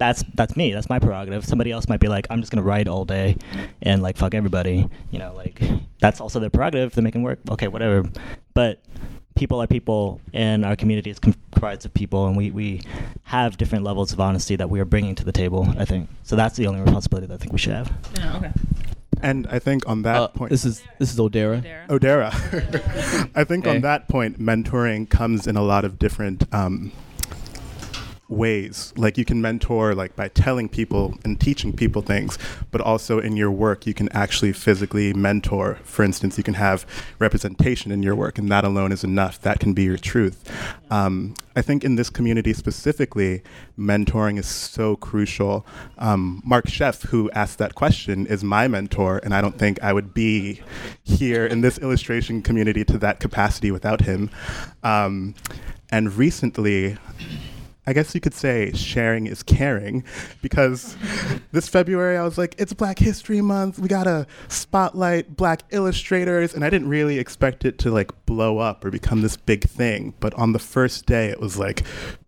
that's 0.01 0.23
that's 0.33 0.57
me. 0.57 0.73
That's 0.73 0.89
my 0.89 0.99
prerogative. 0.99 1.45
Somebody 1.45 1.71
else 1.71 1.87
might 1.87 1.99
be 1.99 2.07
like, 2.07 2.25
I'm 2.29 2.39
just 2.41 2.51
gonna 2.51 2.63
write 2.63 2.87
all 2.87 3.05
day 3.05 3.37
and 3.81 4.01
like 4.01 4.17
fuck 4.17 4.33
everybody. 4.33 4.87
You 5.11 5.19
know, 5.19 5.33
like 5.35 5.61
that's 5.99 6.19
also 6.19 6.39
their 6.39 6.49
prerogative. 6.49 6.93
They're 6.93 7.03
making 7.03 7.23
work. 7.23 7.39
Okay, 7.51 7.67
whatever. 7.67 8.09
But 8.53 8.81
people 9.35 9.61
are 9.61 9.67
people, 9.67 10.19
and 10.33 10.65
our 10.65 10.75
community 10.75 11.09
is 11.11 11.19
comprised 11.19 11.85
of 11.85 11.93
people, 11.93 12.25
and 12.27 12.35
we 12.35 12.49
we 12.51 12.81
have 13.23 13.57
different 13.57 13.83
levels 13.85 14.11
of 14.11 14.19
honesty 14.19 14.55
that 14.55 14.69
we 14.69 14.79
are 14.79 14.85
bringing 14.85 15.13
to 15.15 15.23
the 15.23 15.31
table. 15.31 15.67
I 15.77 15.85
think 15.85 16.09
so. 16.23 16.35
That's 16.35 16.57
the 16.57 16.65
only 16.67 16.81
responsibility 16.81 17.27
that 17.27 17.35
I 17.35 17.37
think 17.37 17.53
we 17.53 17.59
should 17.59 17.73
have. 17.73 17.91
Yeah, 18.17 18.37
okay. 18.37 18.51
And 19.23 19.45
I 19.51 19.59
think 19.59 19.87
on 19.87 20.01
that 20.01 20.15
Uh, 20.17 20.27
point, 20.29 20.49
this 20.49 20.65
is 20.65 20.81
this 20.97 21.13
is 21.13 21.19
Odera. 21.19 21.63
Odera. 21.89 22.31
I 23.35 23.43
think 23.43 23.65
Hey. 23.65 23.75
on 23.75 23.81
that 23.81 24.07
point, 24.07 24.39
mentoring 24.39 25.07
comes 25.07 25.45
in 25.45 25.55
a 25.55 25.61
lot 25.61 25.85
of 25.85 25.99
different 25.99 26.51
um, 26.51 26.91
ways. 28.31 28.93
Like 28.95 29.17
you 29.17 29.25
can 29.25 29.41
mentor 29.41 29.93
like 29.93 30.15
by 30.15 30.29
telling 30.29 30.69
people 30.69 31.15
and 31.23 31.39
teaching 31.39 31.73
people 31.73 32.01
things, 32.01 32.39
but 32.71 32.81
also 32.81 33.19
in 33.19 33.35
your 33.35 33.51
work 33.51 33.85
you 33.85 33.93
can 33.93 34.09
actually 34.09 34.53
physically 34.53 35.13
mentor. 35.13 35.77
For 35.83 36.03
instance, 36.03 36.37
you 36.37 36.43
can 36.43 36.53
have 36.55 36.85
representation 37.19 37.91
in 37.91 38.01
your 38.01 38.15
work, 38.15 38.37
and 38.37 38.49
that 38.49 38.63
alone 38.63 38.91
is 38.91 39.03
enough. 39.03 39.41
That 39.41 39.59
can 39.59 39.73
be 39.73 39.83
your 39.83 39.97
truth. 39.97 40.49
Um, 40.89 41.35
I 41.55 41.61
think 41.61 41.83
in 41.83 41.95
this 41.95 42.09
community 42.09 42.53
specifically, 42.53 43.43
mentoring 43.77 44.39
is 44.39 44.47
so 44.47 44.95
crucial. 44.95 45.65
Um, 45.97 46.41
Mark 46.45 46.65
Sheff, 46.65 47.03
who 47.07 47.29
asked 47.31 47.57
that 47.57 47.75
question, 47.75 48.25
is 48.25 48.43
my 48.43 48.67
mentor, 48.69 49.19
and 49.23 49.33
I 49.33 49.41
don't 49.41 49.57
think 49.57 49.81
I 49.83 49.91
would 49.91 50.13
be 50.13 50.61
here 51.03 51.45
in 51.45 51.61
this 51.61 51.77
illustration 51.79 52.41
community 52.41 52.85
to 52.85 52.97
that 52.99 53.19
capacity 53.19 53.71
without 53.71 54.01
him. 54.01 54.29
Um, 54.83 55.35
and 55.91 56.13
recently, 56.13 56.97
I 57.87 57.93
guess 57.93 58.13
you 58.13 58.21
could 58.21 58.35
say 58.35 58.71
sharing 58.73 59.25
is 59.25 59.41
caring 59.41 60.03
because 60.43 60.95
this 61.51 61.67
February 61.67 62.15
I 62.15 62.23
was 62.23 62.37
like, 62.37 62.53
it's 62.59 62.73
Black 62.73 62.99
History 62.99 63.41
Month. 63.41 63.79
We 63.79 63.87
got 63.87 64.03
to 64.03 64.27
spotlight 64.49 65.35
black 65.35 65.63
illustrators. 65.71 66.53
And 66.53 66.63
I 66.63 66.69
didn't 66.69 66.89
really 66.89 67.17
expect 67.17 67.65
it 67.65 67.79
to 67.79 67.89
like 67.89 68.11
blow 68.27 68.59
up 68.59 68.85
or 68.85 68.91
become 68.91 69.23
this 69.23 69.35
big 69.35 69.63
thing. 69.63 70.13
But 70.19 70.35
on 70.35 70.53
the 70.53 70.59
first 70.59 71.07
day, 71.07 71.29
it 71.29 71.39
was 71.39 71.57
like 71.57 71.83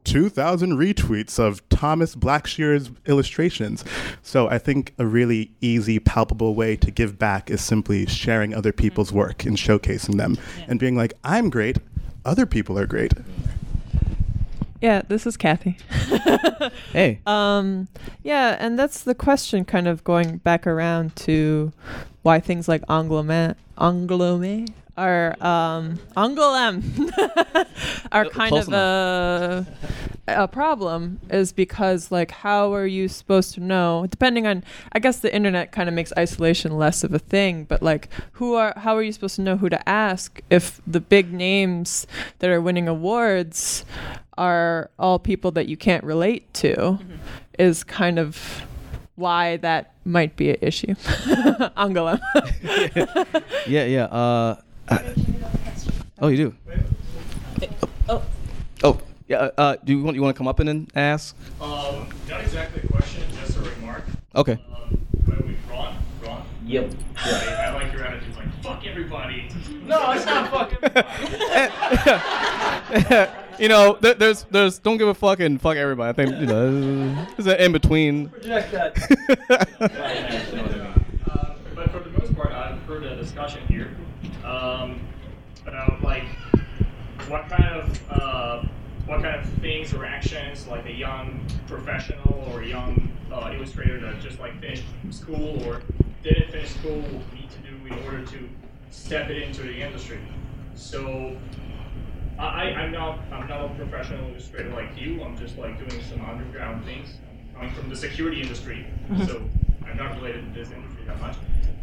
2,000 0.05 0.73
retweets 0.73 1.37
of 1.37 1.67
Thomas 1.69 2.15
Blackshear's 2.15 2.89
illustrations. 3.05 3.85
So 4.23 4.49
I 4.49 4.57
think 4.57 4.95
a 4.97 5.05
really 5.05 5.51
easy, 5.61 5.99
palpable 5.99 6.55
way 6.55 6.75
to 6.77 6.89
give 6.89 7.19
back 7.19 7.51
is 7.51 7.61
simply 7.61 8.07
sharing 8.07 8.55
other 8.55 8.71
people's 8.71 9.09
mm-hmm. 9.09 9.19
work 9.19 9.45
and 9.45 9.55
showcasing 9.55 10.17
them 10.17 10.35
and 10.67 10.79
being 10.79 10.95
like, 10.95 11.13
I'm 11.23 11.51
great, 11.51 11.77
other 12.25 12.47
people 12.47 12.79
are 12.79 12.87
great. 12.87 13.13
Mm-hmm. 13.13 13.52
Yeah, 14.83 15.01
this 15.07 15.25
is 15.25 15.37
Cathy. 15.37 15.77
Hey. 16.91 17.19
Um, 17.25 17.87
yeah, 18.23 18.55
and 18.59 18.77
that's 18.77 19.03
the 19.03 19.15
question, 19.15 19.65
kind 19.65 19.87
of 19.87 20.03
going 20.03 20.37
back 20.37 20.67
around 20.67 21.15
to 21.17 21.73
why 22.21 22.39
things 22.39 22.67
like 22.67 22.85
Anglome, 22.87 23.55
Anglome 23.77 24.67
are 24.95 25.35
um, 25.43 25.99
Angoulême 26.15 26.83
are 28.11 28.25
kind 28.25 28.49
Close 28.49 28.67
of 28.67 28.73
a 28.73 29.67
a 30.27 30.47
problem 30.47 31.19
is 31.29 31.51
because 31.51 32.11
like 32.11 32.31
how 32.31 32.73
are 32.73 32.85
you 32.85 33.09
supposed 33.09 33.53
to 33.53 33.59
know 33.59 34.05
depending 34.09 34.47
on 34.47 34.63
I 34.93 34.99
guess 34.99 35.19
the 35.19 35.33
internet 35.33 35.73
kind 35.73 35.89
of 35.89 35.95
makes 35.95 36.13
isolation 36.17 36.77
less 36.77 37.03
of 37.03 37.13
a 37.13 37.19
thing 37.19 37.65
but 37.65 37.83
like 37.83 38.07
who 38.33 38.53
are 38.53 38.73
how 38.77 38.95
are 38.95 39.03
you 39.03 39.11
supposed 39.11 39.35
to 39.35 39.41
know 39.41 39.57
who 39.57 39.67
to 39.67 39.89
ask 39.89 40.41
if 40.49 40.79
the 40.87 41.01
big 41.01 41.33
names 41.33 42.07
that 42.39 42.49
are 42.49 42.61
winning 42.61 42.87
awards 42.87 43.83
are 44.37 44.89
all 44.99 45.19
people 45.19 45.51
that 45.51 45.67
you 45.67 45.77
can't 45.77 46.03
relate 46.03 46.53
to 46.55 46.99
is 47.59 47.83
kind 47.83 48.17
of 48.19 48.63
why 49.15 49.57
that 49.57 49.93
might 50.05 50.35
be 50.35 50.49
an 50.51 50.57
issue. 50.61 50.95
Angola. 51.77 52.19
yeah, 53.67 53.85
yeah. 53.85 54.05
Uh, 54.05 54.55
I- 54.89 55.13
oh, 56.19 56.27
you 56.29 56.37
do. 56.37 56.55
Oh. 58.09 58.21
Oh, 58.83 58.99
yeah. 59.27 59.37
uh, 59.37 59.51
Uh, 59.57 59.75
do 59.83 59.93
you 59.95 60.03
want 60.03 60.15
you 60.15 60.21
want 60.21 60.35
to 60.35 60.37
come 60.37 60.47
up 60.47 60.59
and 60.59 60.67
then 60.67 60.87
ask? 60.95 61.35
Um, 61.61 62.07
not 62.29 62.41
exactly 62.41 62.81
a 62.83 62.87
question, 62.91 63.23
just 63.39 63.55
a 63.57 63.61
remark. 63.61 64.03
Okay. 64.35 64.57
But 65.25 65.45
we, 65.45 65.55
Ron, 65.69 65.95
Ron. 66.25 66.43
Yep. 66.65 66.91
I, 67.17 67.55
I 67.69 67.73
like 67.73 67.93
your 67.93 68.03
attitude, 68.03 68.35
like 68.35 68.42
fuck 68.63 68.85
everybody. 68.85 69.49
No, 69.85 70.11
it's 70.13 70.25
not 70.25 70.49
fuck 70.49 70.71
everybody. 70.81 71.09
you 73.59 73.67
know, 73.67 73.97
there, 73.99 74.13
there's 74.13 74.43
there's 74.43 74.79
don't 74.79 74.97
give 74.97 75.09
a 75.09 75.13
fuck 75.13 75.41
and 75.41 75.61
fuck 75.61 75.75
everybody. 75.75 76.09
I 76.09 76.13
think 76.13 76.39
you 76.39 76.45
know 76.45 77.25
there's 77.35 77.47
an 77.47 77.59
in 77.59 77.73
between. 77.73 78.29
Project 78.29 78.71
that. 78.71 78.97
Uh, 81.33 81.55
but 81.75 81.89
for 81.89 81.99
the 81.99 82.09
most 82.19 82.35
part, 82.35 82.51
I've 82.51 82.79
heard 82.83 83.03
a 83.03 83.15
discussion 83.15 83.65
here 83.67 83.89
um, 84.45 84.99
about 85.65 86.03
like 86.03 86.25
what 87.27 87.49
kind 87.49 87.65
of 87.65 88.11
uh, 88.11 88.63
what 89.05 89.21
kind 89.21 89.35
of 89.39 89.45
things 89.59 89.93
or 89.93 90.05
actions 90.05 90.67
like 90.67 90.85
a 90.85 90.91
young 90.91 91.45
professional 91.67 92.45
or 92.51 92.61
a 92.61 92.65
young 92.67 93.11
uh, 93.31 93.51
illustrator 93.53 93.99
that 93.99 94.21
just 94.21 94.39
like 94.39 94.59
finished 94.61 94.83
school 95.09 95.61
or 95.67 95.81
didn't 96.23 96.51
finish 96.51 96.69
school 96.75 97.01
need 97.33 97.49
to 97.49 97.57
do 97.59 97.75
in 97.93 98.05
order 98.05 98.25
to 98.25 98.49
step 98.89 99.29
it 99.29 99.41
into 99.41 99.63
the 99.63 99.75
industry. 99.81 100.19
So 100.75 101.35
I, 102.39 102.71
I'm 102.73 102.91
not 102.91 103.19
I'm 103.31 103.47
not 103.47 103.65
a 103.65 103.69
professional 103.75 104.29
illustrator 104.29 104.69
like 104.69 104.99
you. 104.99 105.21
I'm 105.23 105.37
just 105.37 105.57
like 105.57 105.77
doing 105.77 106.01
some 106.03 106.23
underground 106.25 106.85
things. 106.85 107.09
I'm 107.59 107.73
from 107.73 107.89
the 107.89 107.95
security 107.95 108.41
industry, 108.41 108.85
Mhm. 109.09 109.27
so 109.27 109.41
I'm 109.85 109.97
not 109.97 110.15
related 110.15 110.45
to 110.53 110.59
this 110.59 110.71
industry 110.71 111.03
that 111.05 111.19
much. 111.21 111.35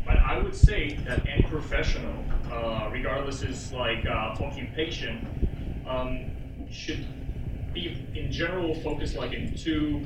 But 0.04 0.16
I 0.16 0.38
would 0.38 0.54
say 0.56 0.94
that 1.06 1.24
any 1.28 1.42
professional, 1.42 2.24
uh, 2.50 2.88
regardless 2.90 3.42
is 3.42 3.70
like 3.72 4.04
uh, 4.06 4.34
occupation, 4.40 5.26
um, 5.86 6.24
should 6.70 7.06
be 7.72 8.06
in 8.14 8.32
general 8.32 8.74
focused 8.76 9.16
like 9.16 9.32
in 9.32 9.54
two 9.56 10.04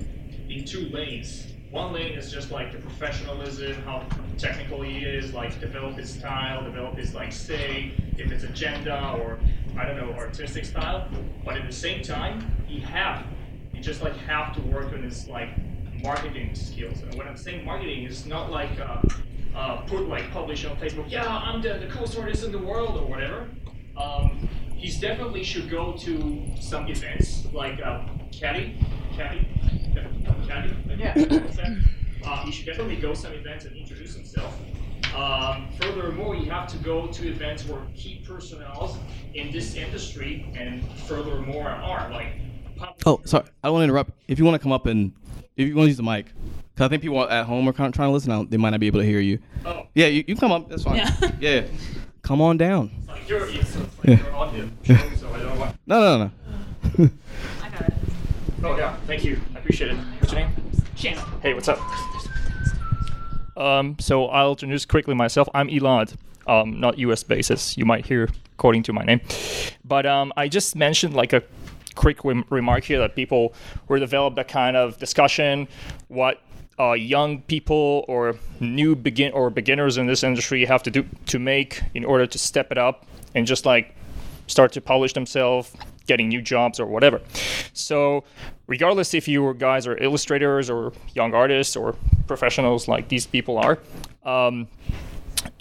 in 0.49 0.65
two 0.65 0.89
lanes. 0.91 1.47
One 1.71 1.93
lane 1.93 2.13
is 2.13 2.31
just 2.31 2.53
like 2.53 2.73
the 2.73 2.79
professionalism, 2.79 3.75
how 3.83 4.07
technical 4.39 4.83
he 4.83 4.99
is, 4.99 5.35
like 5.35 5.59
develop 5.61 5.97
his 5.97 6.13
style, 6.13 6.63
develop 6.63 6.97
his 6.97 7.15
like 7.15 7.33
say, 7.33 7.93
if 8.17 8.31
it's 8.31 8.45
agenda 8.45 9.19
or 9.21 9.41
I 9.77 9.85
don't 9.85 9.97
know, 9.97 10.13
artistic 10.13 10.65
style. 10.65 11.09
But 11.45 11.57
at 11.57 11.67
the 11.67 11.73
same 11.73 12.03
time, 12.03 12.55
he 12.67 12.79
have 12.81 13.27
you 13.73 13.81
just 13.81 14.03
like 14.03 14.17
have 14.19 14.55
to 14.55 14.63
work 14.63 14.93
on 14.93 15.03
his 15.03 15.27
like 15.29 15.51
marketing 16.03 16.55
skills. 16.55 17.03
And 17.03 17.15
when 17.15 17.27
I'm 17.27 17.37
saying 17.37 17.65
marketing, 17.65 18.05
it's 18.05 18.27
not 18.27 18.51
like 18.51 18.79
uh, 18.79 19.01
uh, 19.57 19.77
put 19.83 20.09
like 20.09 20.31
publish 20.31 20.65
on 20.65 20.77
Facebook, 20.77 21.11
yeah, 21.11 21.27
I'm 21.27 21.63
the, 21.63 21.75
the 21.75 21.87
coolest 21.87 22.19
artist 22.19 22.45
in 22.45 22.53
the 22.53 22.59
world 22.59 22.97
or 22.97 23.07
whatever. 23.07 23.49
Um, 23.97 24.49
he's 24.85 25.01
definitely 25.01 25.43
should 25.43 25.71
go 25.71 25.95
to 25.95 26.45
some 26.61 26.87
events 26.89 27.47
like 27.55 27.81
uh, 27.81 28.05
Caddy, 28.31 28.77
Caddy, 29.17 29.49
Caddy, 30.47 30.77
yeah. 30.99 31.15
Uh, 32.27 32.45
he 32.45 32.53
should 32.53 32.67
definitely 32.67 32.97
go 32.97 33.15
some 33.15 33.33
events 33.33 33.65
and 33.65 33.75
introduce 33.77 34.15
himself. 34.15 34.59
Um, 35.15 35.69
furthermore, 35.81 36.35
you 36.35 36.51
have 36.51 36.67
to 36.69 36.77
go 36.79 37.07
to 37.07 37.29
events 37.29 37.67
where 37.67 37.81
key 37.95 38.23
personnel 38.27 38.99
in 39.33 39.51
this 39.53 39.75
industry 39.75 40.51
and 40.55 40.83
furthermore 41.01 41.69
are 41.69 42.11
like 42.11 42.33
Oh, 43.07 43.21
sorry. 43.25 43.45
I 43.63 43.69
don't 43.69 43.75
want 43.75 43.83
to 43.83 43.85
interrupt. 43.85 44.11
If 44.29 44.39
you 44.39 44.45
want 44.45 44.57
to 44.57 44.59
come 44.59 44.73
up 44.73 44.87
and 44.87 45.13
if 45.57 45.69
you 45.69 45.77
want 45.77 45.87
to 45.87 45.91
use 45.91 45.97
the 45.97 46.03
mic, 46.03 46.27
because 46.75 46.87
I 46.87 46.89
think 46.89 47.03
people 47.03 47.23
at 47.23 47.47
home 47.47 47.69
are 47.69 47.73
kind 47.73 47.87
of 47.89 47.95
trying 47.95 48.09
to 48.09 48.13
listen. 48.13 48.33
Out, 48.33 48.51
they 48.51 48.57
might 48.57 48.71
not 48.71 48.81
be 48.81 48.87
able 48.87 49.01
to 49.01 49.07
hear 49.07 49.21
you. 49.21 49.39
Oh. 49.65 49.87
Yeah, 49.95 50.09
you, 50.09 50.25
you 50.27 50.37
come 50.37 50.51
up. 50.51 50.69
That's 50.69 50.83
fine. 50.83 50.97
Yeah. 50.97 51.31
yeah. 51.41 51.67
Come 52.25 52.41
on 52.41 52.57
down. 52.57 52.91
like 53.07 53.29
you're, 53.29 53.47
it's 53.49 53.77
like 53.77 53.87
Yeah. 54.05 54.17
you're 54.25 54.35
on 54.35 54.71
the 54.83 54.95
show, 54.95 55.09
so 55.17 55.33
I 55.33 55.39
don't 55.39 55.59
want. 55.59 55.77
No, 55.87 56.01
no, 56.01 56.31
no. 56.99 57.11
I 57.63 57.69
got 57.71 57.81
it. 57.83 57.93
Oh 58.63 58.77
yeah, 58.77 58.97
thank 59.07 59.25
you. 59.25 59.41
I 59.55 59.59
appreciate 59.59 59.91
it. 59.93 59.97
What's 59.97 60.33
your 60.33 60.41
name? 60.41 60.51
Shannon. 60.97 61.25
Hey, 61.43 61.53
what's 61.55 61.69
up? 61.69 61.79
Um, 63.57 63.97
so 64.01 64.27
I'll 64.27 64.53
introduce 64.53 64.85
quickly 64.85 65.15
myself. 65.15 65.49
I'm 65.55 65.69
Elad, 65.69 66.17
um, 66.47 66.81
not 66.81 66.99
U.S. 66.99 67.23
based, 67.23 67.51
as 67.51 67.77
you 67.77 67.85
might 67.85 68.07
hear 68.07 68.29
according 68.55 68.83
to 68.85 68.93
my 68.93 69.05
name. 69.05 69.21
But 69.85 70.07
um, 70.07 70.33
I 70.37 70.49
just 70.49 70.75
mentioned 70.77 71.15
like 71.15 71.33
a 71.33 71.43
quick 71.95 72.25
rem- 72.25 72.45
remark 72.51 72.85
here 72.85 72.99
that 72.99 73.15
people 73.15 73.55
were 73.87 73.99
developed 74.01 74.39
a 74.39 74.45
kind 74.45 74.77
of 74.77 74.99
discussion 74.99 75.69
what 76.09 76.41
uh, 76.79 76.93
young 76.93 77.43
people 77.43 78.05
or 78.09 78.37
new 78.61 78.97
begin 78.97 79.33
or 79.33 79.51
beginners 79.51 79.97
in 79.97 80.07
this 80.07 80.23
industry 80.23 80.65
have 80.65 80.83
to 80.83 80.91
do 80.91 81.05
to 81.27 81.39
make 81.39 81.83
in 81.95 82.05
order 82.05 82.27
to 82.27 82.39
step 82.39 82.73
it 82.73 82.79
up 82.79 83.07
and 83.35 83.47
just 83.47 83.65
like 83.67 83.95
start 84.47 84.73
to 84.73 84.81
polish 84.81 85.13
themselves, 85.13 85.73
getting 86.07 86.29
new 86.29 86.43
jobs 86.43 86.79
or 86.81 86.87
whatever. 86.87 87.21
So, 87.73 88.25
regardless 88.67 89.15
if 89.15 89.29
you 89.29 89.55
guys 89.55 89.87
are 89.87 89.97
illustrators 89.99 90.69
or 90.69 90.93
young 91.15 91.35
artists 91.35 91.77
or 91.77 91.97
professionals 92.27 92.89
like 92.89 93.09
these 93.09 93.27
people 93.27 93.59
are, 93.59 93.79
um, 94.25 94.69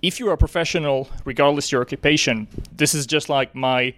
if 0.01 0.19
you're 0.19 0.33
a 0.33 0.37
professional, 0.37 1.09
regardless 1.25 1.71
your 1.71 1.81
occupation, 1.81 2.47
this 2.75 2.93
is 2.93 3.05
just 3.05 3.29
like 3.29 3.53
my 3.55 3.93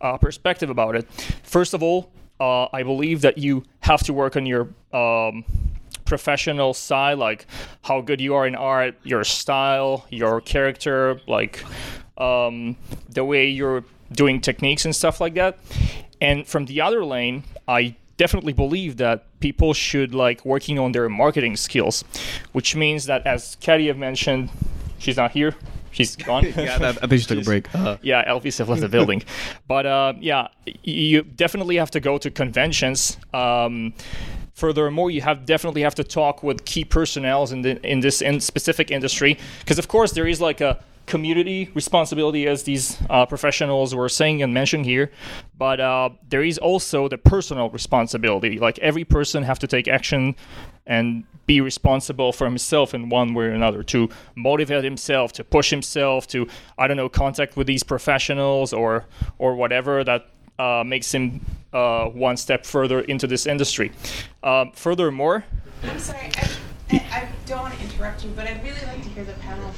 uh, 0.00 0.16
perspective 0.18 0.70
about 0.70 0.94
it. 0.94 1.10
First 1.42 1.74
of 1.74 1.82
all, 1.82 2.10
uh, 2.40 2.66
I 2.72 2.82
believe 2.82 3.20
that 3.22 3.38
you 3.38 3.62
have 3.80 4.02
to 4.04 4.12
work 4.12 4.36
on 4.36 4.46
your 4.46 4.68
um, 4.92 5.44
professional 6.16 6.74
side, 6.74 7.16
like 7.28 7.46
how 7.88 8.00
good 8.08 8.20
you 8.20 8.34
are 8.38 8.46
in 8.50 8.54
art, 8.54 8.94
your 9.12 9.24
style, 9.24 10.04
your 10.10 10.40
character, 10.42 11.20
like 11.26 11.54
um, 12.18 12.76
the 13.16 13.24
way 13.24 13.48
you're 13.48 13.82
doing 14.12 14.40
techniques 14.40 14.84
and 14.84 14.94
stuff 14.94 15.20
like 15.24 15.34
that. 15.34 15.54
And 16.20 16.46
from 16.46 16.66
the 16.66 16.80
other 16.86 17.02
lane, 17.14 17.44
I 17.66 17.96
definitely 18.18 18.52
believe 18.52 18.92
that 18.98 19.18
people 19.40 19.72
should 19.74 20.14
like 20.14 20.44
working 20.44 20.78
on 20.78 20.92
their 20.92 21.08
marketing 21.08 21.56
skills, 21.56 22.04
which 22.56 22.76
means 22.76 23.06
that 23.06 23.26
as 23.26 23.56
Katie 23.60 23.86
have 23.88 23.98
mentioned, 23.98 24.50
she's 24.98 25.16
not 25.16 25.30
here. 25.32 25.54
She's 25.92 26.14
gone. 26.28 26.44
Yeah, 26.56 26.78
I- 26.80 26.88
I 27.04 27.06
think 27.08 27.20
she 27.22 27.26
took 27.26 27.38
a 27.40 27.44
break. 27.52 27.74
Uh. 27.74 27.96
yeah, 28.02 28.30
Elvis 28.32 28.58
have 28.58 28.68
left 28.68 28.82
the 28.82 28.88
building. 28.88 29.22
But 29.66 29.84
uh, 29.86 30.12
yeah, 30.20 30.48
you 30.84 31.22
definitely 31.22 31.76
have 31.76 31.90
to 31.92 32.00
go 32.00 32.18
to 32.18 32.30
conventions. 32.30 33.16
Um, 33.32 33.94
furthermore, 34.54 35.10
you 35.10 35.20
have 35.22 35.44
definitely 35.46 35.82
have 35.82 35.94
to 35.96 36.04
talk 36.04 36.42
with 36.42 36.64
key 36.64 36.84
personnel 36.84 37.44
in 37.50 37.62
the 37.62 37.84
in 37.86 38.00
this 38.00 38.22
in 38.22 38.40
specific 38.40 38.90
industry. 38.90 39.38
Because 39.60 39.78
of 39.78 39.88
course 39.88 40.12
there 40.12 40.26
is 40.26 40.40
like 40.40 40.60
a 40.60 40.82
community 41.06 41.70
responsibility 41.74 42.46
as 42.46 42.62
these 42.62 42.96
uh, 43.10 43.26
professionals 43.26 43.94
were 43.94 44.08
saying 44.08 44.42
and 44.42 44.54
mentioning 44.54 44.84
here. 44.84 45.10
But 45.58 45.80
uh, 45.80 46.10
there 46.28 46.42
is 46.42 46.58
also 46.58 47.08
the 47.08 47.18
personal 47.18 47.70
responsibility. 47.70 48.58
Like 48.58 48.78
every 48.78 49.04
person 49.04 49.42
have 49.42 49.58
to 49.60 49.66
take 49.66 49.88
action 49.88 50.36
and 50.86 51.24
be 51.46 51.60
responsible 51.60 52.32
for 52.32 52.44
himself 52.44 52.94
in 52.94 53.08
one 53.08 53.34
way 53.34 53.46
or 53.46 53.50
another 53.50 53.82
to 53.82 54.08
motivate 54.36 54.84
himself 54.84 55.32
to 55.32 55.44
push 55.44 55.70
himself 55.70 56.26
to 56.26 56.46
i 56.78 56.86
don't 56.86 56.96
know 56.96 57.08
contact 57.08 57.56
with 57.56 57.66
these 57.66 57.82
professionals 57.82 58.72
or 58.72 59.04
or 59.38 59.54
whatever 59.56 60.04
that 60.04 60.28
uh, 60.58 60.82
makes 60.84 61.12
him 61.12 61.44
uh, 61.72 62.06
one 62.06 62.36
step 62.36 62.64
further 62.66 63.00
into 63.00 63.26
this 63.26 63.46
industry. 63.46 63.92
Um, 64.42 64.72
furthermore, 64.72 65.44
I'm 65.82 65.98
sorry, 65.98 66.30
I, 66.36 66.48
I, 66.90 66.96
I 67.12 67.28
don't 67.46 67.60
want 67.62 67.74
to 67.74 67.80
interrupt 67.82 68.24
you, 68.24 68.30
but 68.36 68.46
I'd 68.46 68.62
really 68.62 68.80
like 68.86 69.02
to 69.02 69.08
hear 69.10 69.24
the 69.24 69.32
panel. 69.34 69.72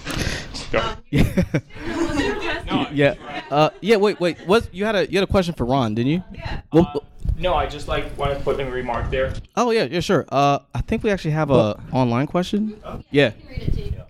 Go. 0.72 0.94
yeah. 2.92 3.14
Uh, 3.50 3.70
yeah. 3.80 3.96
Wait. 3.96 4.20
Wait. 4.20 4.38
What? 4.46 4.68
You 4.74 4.84
had 4.84 4.96
a 4.96 5.10
you 5.10 5.18
had 5.18 5.28
a 5.28 5.30
question 5.30 5.54
for 5.54 5.64
Ron, 5.64 5.94
didn't 5.94 6.10
you? 6.12 6.22
Yeah. 6.32 6.60
Well, 6.72 7.04
no, 7.38 7.54
I 7.54 7.66
just 7.66 7.88
like 7.88 8.16
want 8.18 8.36
to 8.36 8.40
put 8.44 8.58
in 8.60 8.66
a 8.66 8.70
remark 8.70 9.10
there. 9.10 9.32
oh 9.56 9.70
yeah. 9.70 9.84
Yeah. 9.84 10.00
Sure. 10.00 10.24
Uh, 10.30 10.58
I 10.74 10.80
think 10.82 11.02
we 11.02 11.10
actually 11.10 11.32
have 11.32 11.50
a 11.50 11.80
online 11.92 12.26
question. 12.26 12.80
Yeah. 13.10 13.32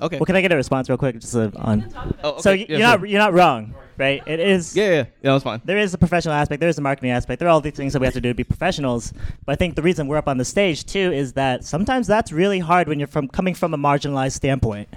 Okay. 0.00 0.18
Well, 0.18 0.26
can 0.26 0.36
I 0.36 0.40
get 0.40 0.52
a 0.52 0.56
response 0.56 0.88
real 0.88 0.98
quick? 0.98 1.18
Just 1.18 1.34
uh, 1.36 1.50
on. 1.56 1.92
Oh, 2.22 2.40
So 2.40 2.50
okay. 2.52 2.62
y- 2.62 2.66
Yeah, 2.68 2.76
you're 2.78 2.78
sure. 2.78 2.98
not 2.98 3.08
you're 3.08 3.20
not 3.20 3.32
wrong, 3.34 3.74
right? 3.96 4.22
It 4.26 4.40
is. 4.40 4.76
Yeah. 4.76 4.84
Yeah. 4.84 4.90
Yeah. 4.92 5.04
That's 5.32 5.44
fine. 5.44 5.60
There 5.64 5.78
is 5.78 5.94
a 5.94 5.98
professional 5.98 6.34
aspect. 6.34 6.60
There 6.60 6.68
is 6.68 6.78
a 6.78 6.82
marketing 6.82 7.10
aspect. 7.10 7.38
There 7.38 7.48
are 7.48 7.50
all 7.52 7.60
these 7.60 7.74
things 7.74 7.92
that 7.92 8.00
we 8.00 8.06
have 8.06 8.14
to 8.14 8.20
do 8.20 8.30
to 8.30 8.34
be 8.34 8.44
professionals. 8.44 9.12
But 9.44 9.52
I 9.52 9.56
think 9.56 9.76
the 9.76 9.82
reason 9.82 10.06
we're 10.08 10.16
up 10.16 10.28
on 10.28 10.38
the 10.38 10.44
stage 10.44 10.84
too 10.84 11.12
is 11.12 11.32
that 11.34 11.64
sometimes 11.64 12.06
that's 12.06 12.32
really 12.32 12.58
hard 12.58 12.88
when 12.88 12.98
you're 12.98 13.08
from 13.08 13.28
coming 13.28 13.54
from 13.54 13.74
a 13.74 13.78
marginalized 13.78 14.32
standpoint, 14.32 14.88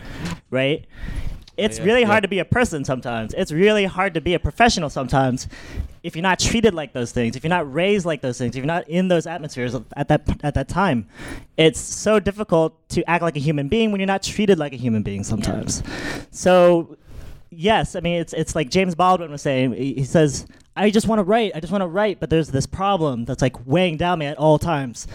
right? 0.50 0.86
It's 1.58 1.80
Yeah, 1.80 1.86
really 1.86 2.02
yeah. 2.02 2.08
hard 2.08 2.22
to 2.22 2.28
be 2.28 2.38
a 2.38 2.46
person 2.46 2.86
sometimes. 2.86 3.34
It's 3.34 3.52
really 3.52 3.86
hard 3.86 4.14
to 4.14 4.22
be 4.22 4.36
a 4.36 4.40
professional 4.40 4.92
sometimes 4.92 5.48
if 6.04 6.16
you're 6.16 6.24
not 6.24 6.40
treated 6.40 6.74
like 6.76 6.94
those 6.94 7.12
things, 7.12 7.36
if 7.36 7.44
you're 7.44 7.50
not 7.50 7.72
raised 7.74 8.06
like 8.06 8.22
those 8.22 8.38
things, 8.38 8.56
if 8.56 8.58
you're 8.58 8.66
not 8.66 8.88
in 8.88 9.08
those 9.08 9.26
atmospheres 9.26 9.76
at 9.96 10.08
that 10.08 10.22
at 10.44 10.54
that 10.54 10.68
time. 10.68 11.08
It's 11.58 11.80
so 11.80 12.20
difficult 12.20 12.88
to 12.90 13.04
act 13.10 13.24
like 13.24 13.36
a 13.36 13.40
human 13.40 13.68
being 13.68 13.92
when 13.92 14.00
you're 14.00 14.08
not 14.08 14.22
treated 14.24 14.60
like 14.60 14.72
a 14.72 14.78
human 14.78 15.02
being 15.02 15.24
sometimes. 15.24 15.82
So 16.32 16.96
yes, 17.50 17.96
I 17.96 18.00
mean 18.00 18.22
it's 18.22 18.34
it's 18.34 18.56
like 18.56 18.70
James 18.70 18.96
Baldwin 18.96 19.32
was 19.32 19.42
saying. 19.42 19.74
He 19.74 20.04
says, 20.04 20.46
"I 20.76 20.90
just 20.90 21.08
want 21.08 21.20
to 21.20 21.24
write. 21.24 21.52
I 21.56 21.60
just 21.60 21.72
want 21.72 21.82
to 21.82 21.88
write, 21.88 22.20
but 22.20 22.30
there's 22.30 22.50
this 22.50 22.66
problem 22.66 23.26
that's 23.26 23.42
like 23.42 23.66
weighing 23.66 23.98
down 23.98 24.20
me 24.20 24.26
at 24.26 24.38
all 24.38 24.60
times." 24.60 25.08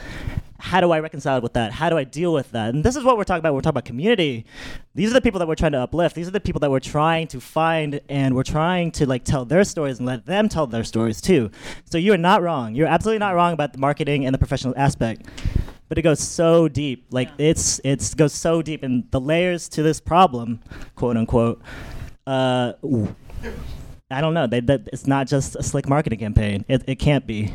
How 0.58 0.80
do 0.80 0.92
I 0.92 1.00
reconcile 1.00 1.40
with 1.40 1.54
that? 1.54 1.72
How 1.72 1.90
do 1.90 1.98
I 1.98 2.04
deal 2.04 2.32
with 2.32 2.52
that? 2.52 2.72
And 2.72 2.84
this 2.84 2.94
is 2.94 3.02
what 3.02 3.18
we're 3.18 3.24
talking 3.24 3.40
about. 3.40 3.52
We're 3.52 3.62
talking 3.62 3.70
about 3.70 3.84
community. 3.84 4.46
These 4.94 5.10
are 5.10 5.14
the 5.14 5.20
people 5.20 5.40
that 5.40 5.48
we're 5.48 5.56
trying 5.56 5.72
to 5.72 5.80
uplift. 5.80 6.14
These 6.14 6.28
are 6.28 6.30
the 6.30 6.38
people 6.38 6.60
that 6.60 6.70
we're 6.70 6.78
trying 6.78 7.26
to 7.28 7.40
find, 7.40 8.00
and 8.08 8.36
we're 8.36 8.44
trying 8.44 8.92
to 8.92 9.06
like 9.06 9.24
tell 9.24 9.44
their 9.44 9.64
stories 9.64 9.98
and 9.98 10.06
let 10.06 10.24
them 10.24 10.48
tell 10.48 10.68
their 10.68 10.84
stories 10.84 11.20
too. 11.20 11.50
So 11.90 11.98
you 11.98 12.12
are 12.12 12.18
not 12.18 12.42
wrong. 12.42 12.76
You're 12.76 12.86
absolutely 12.86 13.18
not 13.18 13.34
wrong 13.34 13.52
about 13.52 13.72
the 13.72 13.80
marketing 13.80 14.24
and 14.24 14.32
the 14.32 14.38
professional 14.38 14.74
aspect 14.76 15.26
but 15.92 15.98
it 15.98 16.02
goes 16.02 16.20
so 16.20 16.68
deep. 16.68 17.04
Like 17.10 17.28
it's 17.36 17.78
it's 17.84 18.14
goes 18.14 18.32
so 18.32 18.62
deep, 18.62 18.82
and 18.82 19.04
the 19.10 19.20
layers 19.20 19.68
to 19.68 19.82
this 19.82 20.00
problem, 20.00 20.60
quote 20.94 21.18
unquote. 21.18 21.60
Uh, 22.26 22.72
ooh, 22.84 23.14
I 24.10 24.20
don't 24.20 24.34
know. 24.34 24.46
They, 24.46 24.60
that 24.60 24.88
it's 24.92 25.06
not 25.06 25.26
just 25.26 25.56
a 25.56 25.62
slick 25.62 25.88
marketing 25.88 26.18
campaign. 26.18 26.64
It 26.68 26.84
it 26.86 26.96
can't 26.96 27.26
be. 27.26 27.54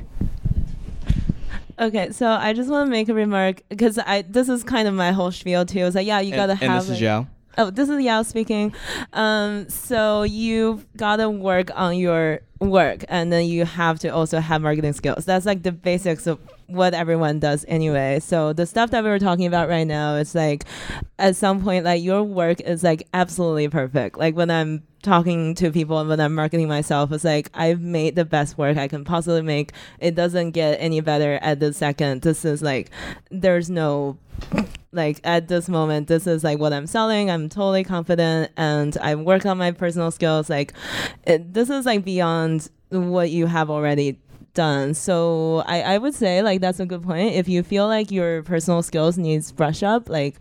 Okay, 1.79 2.11
so 2.11 2.27
I 2.27 2.53
just 2.53 2.71
want 2.71 2.87
to 2.87 2.91
make 2.91 3.07
a 3.07 3.13
remark 3.13 3.61
because 3.69 3.99
I 3.99 4.23
this 4.23 4.49
is 4.49 4.63
kind 4.63 4.87
of 4.87 4.93
my 4.95 5.11
whole 5.11 5.31
spiel 5.31 5.65
too. 5.65 5.79
It's 5.79 5.95
like 5.95 6.07
yeah, 6.07 6.19
you 6.19 6.33
gotta 6.35 6.53
and 6.53 6.61
have. 6.61 6.83
this 6.83 6.95
is 6.95 7.01
Yao. 7.01 7.27
Oh, 7.59 7.69
this 7.69 7.89
is 7.89 8.01
Yao 8.01 8.23
speaking. 8.23 8.73
Um, 9.13 9.69
so 9.69 10.23
you've 10.23 10.85
gotta 10.97 11.29
work 11.29 11.69
on 11.75 11.97
your 11.97 12.41
work, 12.59 13.05
and 13.09 13.31
then 13.31 13.45
you 13.45 13.65
have 13.65 13.99
to 13.99 14.09
also 14.09 14.39
have 14.39 14.61
marketing 14.61 14.93
skills. 14.93 15.25
That's 15.25 15.45
like 15.45 15.63
the 15.63 15.71
basics 15.71 16.25
of 16.25 16.39
what 16.67 16.93
everyone 16.93 17.39
does 17.39 17.65
anyway. 17.67 18.19
So 18.19 18.53
the 18.53 18.65
stuff 18.65 18.91
that 18.91 19.03
we 19.03 19.09
were 19.09 19.19
talking 19.19 19.45
about 19.45 19.69
right 19.69 19.85
now, 19.85 20.15
it's 20.15 20.35
like 20.35 20.65
at 21.17 21.35
some 21.35 21.63
point, 21.63 21.85
like 21.85 22.03
your 22.03 22.23
work 22.23 22.61
is 22.61 22.83
like 22.83 23.07
absolutely 23.13 23.69
perfect. 23.69 24.17
Like 24.17 24.35
when 24.35 24.51
I'm 24.51 24.83
talking 25.01 25.55
to 25.55 25.71
people 25.71 25.99
and 25.99 26.09
when 26.09 26.19
I'm 26.19 26.35
marketing 26.35 26.67
myself, 26.67 27.11
it's 27.11 27.23
like 27.23 27.49
I've 27.53 27.81
made 27.81 28.15
the 28.15 28.25
best 28.25 28.57
work 28.57 28.77
I 28.77 28.87
can 28.87 29.05
possibly 29.05 29.41
make. 29.41 29.71
It 29.99 30.15
doesn't 30.15 30.51
get 30.51 30.77
any 30.81 30.99
better 30.99 31.39
at 31.41 31.59
the 31.59 31.73
second. 31.73 32.21
This 32.21 32.43
is 32.43 32.61
like 32.61 32.91
there's 33.31 33.69
no 33.69 34.17
like 34.91 35.19
at 35.23 35.47
this 35.47 35.67
moment 35.67 36.07
this 36.07 36.27
is 36.27 36.43
like 36.43 36.59
what 36.59 36.71
i'm 36.71 36.87
selling 36.87 37.29
i'm 37.29 37.49
totally 37.49 37.83
confident 37.83 38.51
and 38.55 38.97
i 38.99 39.15
work 39.15 39.45
on 39.45 39.57
my 39.57 39.71
personal 39.71 40.11
skills 40.11 40.49
like 40.49 40.73
it, 41.25 41.53
this 41.53 41.69
is 41.69 41.85
like 41.85 42.05
beyond 42.05 42.69
what 42.89 43.29
you 43.29 43.47
have 43.47 43.69
already 43.69 44.17
done 44.57 44.93
so 44.93 45.63
I, 45.65 45.81
I 45.93 45.97
would 45.97 46.13
say 46.13 46.41
like 46.41 46.59
that's 46.59 46.79
a 46.79 46.85
good 46.85 47.03
point 47.03 47.35
if 47.35 47.47
you 47.47 47.63
feel 47.63 47.87
like 47.87 48.11
your 48.11 48.41
personal 48.43 48.81
skills 48.81 49.17
needs 49.17 49.51
brush 49.51 49.83
up 49.83 50.09
like 50.09 50.35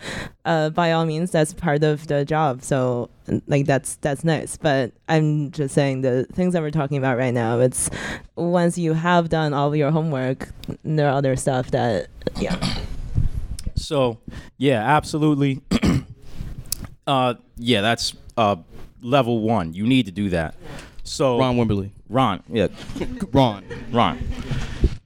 uh, 0.45 0.71
by 0.71 0.93
all 0.93 1.05
means 1.05 1.31
that's 1.31 1.53
part 1.53 1.85
of 1.85 2.07
the 2.07 2.25
job 2.25 2.63
so 2.63 3.11
like 3.47 3.67
that's 3.67 3.97
that's 3.97 4.25
nice 4.25 4.57
but 4.57 4.93
i'm 5.09 5.51
just 5.51 5.75
saying 5.75 6.01
the 6.01 6.25
things 6.33 6.55
that 6.55 6.63
we're 6.63 6.71
talking 6.71 6.97
about 6.97 7.19
right 7.19 7.35
now 7.35 7.61
it's 7.61 7.91
once 8.37 8.79
you 8.79 8.95
have 8.95 9.29
done 9.29 9.53
all 9.53 9.69
of 9.69 9.77
your 9.77 9.91
homework 9.91 10.49
there 10.85 11.07
are 11.09 11.17
other 11.17 11.37
stuff 11.37 11.71
that 11.71 12.09
yeah 12.41 12.57
So, 13.79 14.19
yeah, 14.57 14.81
absolutely. 14.83 15.61
uh, 17.07 17.35
yeah, 17.57 17.83
that's 17.83 18.15
uh, 18.37 18.57
level 19.03 19.41
one. 19.41 19.75
You 19.75 19.87
need 19.87 20.07
to 20.07 20.13
do 20.13 20.31
that. 20.31 20.55
So 21.05 21.39
Ron 21.39 21.57
Wimberly. 21.57 21.91
Ron, 22.09 22.43
yeah, 22.49 22.69
Ron. 23.33 23.65
Ron. 23.91 24.19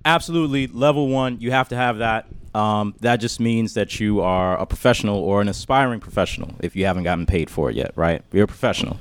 Absolutely, 0.05 0.67
level 0.67 1.09
one. 1.09 1.41
You 1.41 1.51
have 1.51 1.69
to 1.71 1.77
have 1.77 1.99
that. 1.99 2.27
Um, 2.55 2.95
that 3.01 3.17
just 3.17 3.39
means 3.39 3.75
that 3.75 4.01
you 4.01 4.21
are 4.21 4.59
a 4.59 4.67
professional 4.67 5.19
or 5.19 5.41
an 5.41 5.49
aspiring 5.49 6.01
professional. 6.01 6.55
If 6.61 6.75
you 6.75 6.85
haven't 6.85 7.05
gotten 7.05 7.27
paid 7.27 7.49
for 7.49 7.71
it 7.71 7.77
yet, 7.77 7.93
right? 7.95 8.23
You're 8.33 8.45
a 8.45 8.49
professional. 8.49 8.99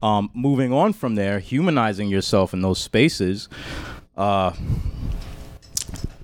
Um, 0.00 0.30
moving 0.32 0.72
on 0.72 0.92
from 0.92 1.16
there, 1.16 1.40
humanizing 1.40 2.08
yourself 2.08 2.54
in 2.54 2.62
those 2.62 2.78
spaces. 2.78 3.48
Uh, 4.16 4.52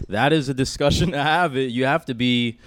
that 0.08 0.32
is 0.32 0.48
a 0.48 0.54
discussion 0.54 1.10
to 1.12 1.22
have. 1.22 1.56
It 1.56 1.70
you 1.70 1.84
have 1.84 2.04
to 2.06 2.14
be. 2.14 2.58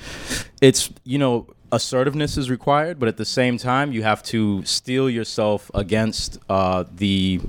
It's 0.62 0.90
you 1.04 1.18
know 1.18 1.48
assertiveness 1.72 2.38
is 2.38 2.50
required, 2.50 3.00
but 3.00 3.08
at 3.08 3.18
the 3.18 3.26
same 3.26 3.58
time 3.58 3.92
you 3.92 4.04
have 4.04 4.24
to 4.24 4.64
steel 4.66 5.10
yourself 5.10 5.70
against 5.74 6.40
uh, 6.50 6.84
the 6.96 7.42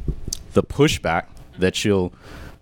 the 0.58 0.64
pushback 0.64 1.26
that 1.60 1.84
you'll 1.84 2.12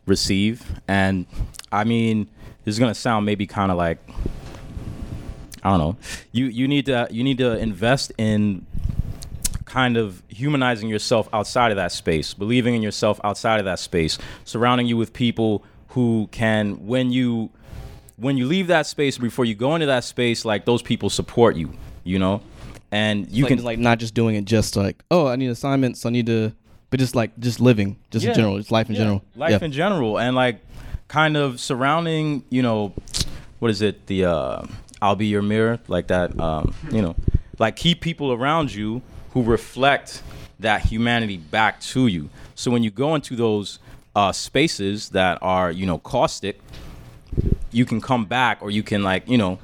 receive. 0.05 0.63
And 0.87 1.25
I 1.73 1.85
mean, 1.85 2.29
this 2.65 2.75
is 2.75 2.79
gonna 2.79 2.95
sound 2.95 3.25
maybe 3.25 3.47
kind 3.47 3.71
of 3.73 3.79
like 3.79 3.99
I 5.63 5.71
don't 5.71 5.79
know. 5.79 5.97
You 6.31 6.45
you 6.47 6.69
need 6.69 6.87
to 6.87 7.09
you 7.11 7.25
need 7.25 7.39
to 7.39 7.57
invest 7.57 8.13
in 8.19 8.67
kind 9.65 9.97
of 9.97 10.23
humanizing 10.29 10.91
yourself 10.91 11.27
outside 11.33 11.71
of 11.71 11.77
that 11.77 11.91
space, 11.91 12.35
believing 12.35 12.75
in 12.75 12.83
yourself 12.83 13.19
outside 13.25 13.61
of 13.61 13.65
that 13.65 13.79
space, 13.79 14.19
surrounding 14.45 14.87
you 14.87 14.99
with 14.99 15.15
people 15.15 15.65
who 15.89 16.29
can 16.33 16.87
when 16.87 17.11
you 17.11 17.49
when 18.19 18.37
you 18.37 18.47
leave 18.47 18.67
that 18.67 18.87
space 18.87 19.17
before 19.17 19.47
you 19.47 19.55
go 19.55 19.75
into 19.75 19.87
that 19.87 20.05
space 20.05 20.45
like 20.45 20.67
those 20.67 20.83
people 20.83 21.09
support 21.09 21.57
you, 21.57 21.73
you 22.05 22.19
know? 22.19 22.43
And 22.93 23.31
you 23.31 23.45
like, 23.45 23.55
can 23.55 23.65
like 23.65 23.79
not 23.79 23.99
just 23.99 24.13
doing 24.13 24.37
it 24.37 24.45
just 24.45 24.77
like 24.77 25.03
oh 25.11 25.27
I 25.27 25.37
need 25.37 25.49
assignments 25.49 26.05
I 26.05 26.11
need 26.11 26.27
to 26.27 26.53
but 26.91 27.01
just 27.01 27.15
like 27.17 27.37
just 27.39 27.61
living 27.61 27.97
just 28.11 28.25
Yeah. 28.25 28.31
in 28.31 28.37
general 28.37 28.59
just 28.59 28.71
life 28.71 28.89
in 28.89 28.95
Yeah. 28.95 29.01
general 29.03 29.23
life 29.35 29.51
yeah. 29.61 29.65
in 29.65 29.73
general 29.73 30.19
and 30.19 30.35
like 30.37 30.61
kind 31.09 31.37
of 31.37 31.61
surrounding 31.61 32.45
you 32.51 32.63
know 32.63 32.93
what 33.59 33.71
is 33.71 33.81
it 33.83 34.07
the 34.07 34.25
uh 34.25 34.63
i'll 35.03 35.17
be 35.17 35.27
your 35.27 35.43
mirror 35.43 35.79
like 35.89 36.07
that 36.09 36.39
um 36.41 36.75
you 36.91 37.03
know 37.03 37.15
like 37.59 37.77
keep 37.77 38.01
people 38.01 38.33
around 38.33 38.73
you 38.75 39.03
who 39.33 39.43
reflect 39.43 40.23
that 40.61 40.81
humanity 40.83 41.37
back 41.37 41.81
to 41.81 42.07
you 42.07 42.29
so 42.55 42.71
when 42.71 42.83
you 42.83 42.91
go 42.91 43.15
into 43.15 43.37
those 43.37 43.79
uh 44.15 44.33
spaces 44.33 45.11
that 45.11 45.39
are 45.43 45.71
you 45.71 45.87
know 45.87 45.99
caustic 45.99 46.59
you 47.73 47.85
can 47.85 48.01
come 48.01 48.25
back 48.25 48.59
or 48.63 48.71
you 48.71 48.83
can 48.83 49.03
like 49.03 49.29
you 49.29 49.37
know 49.39 49.59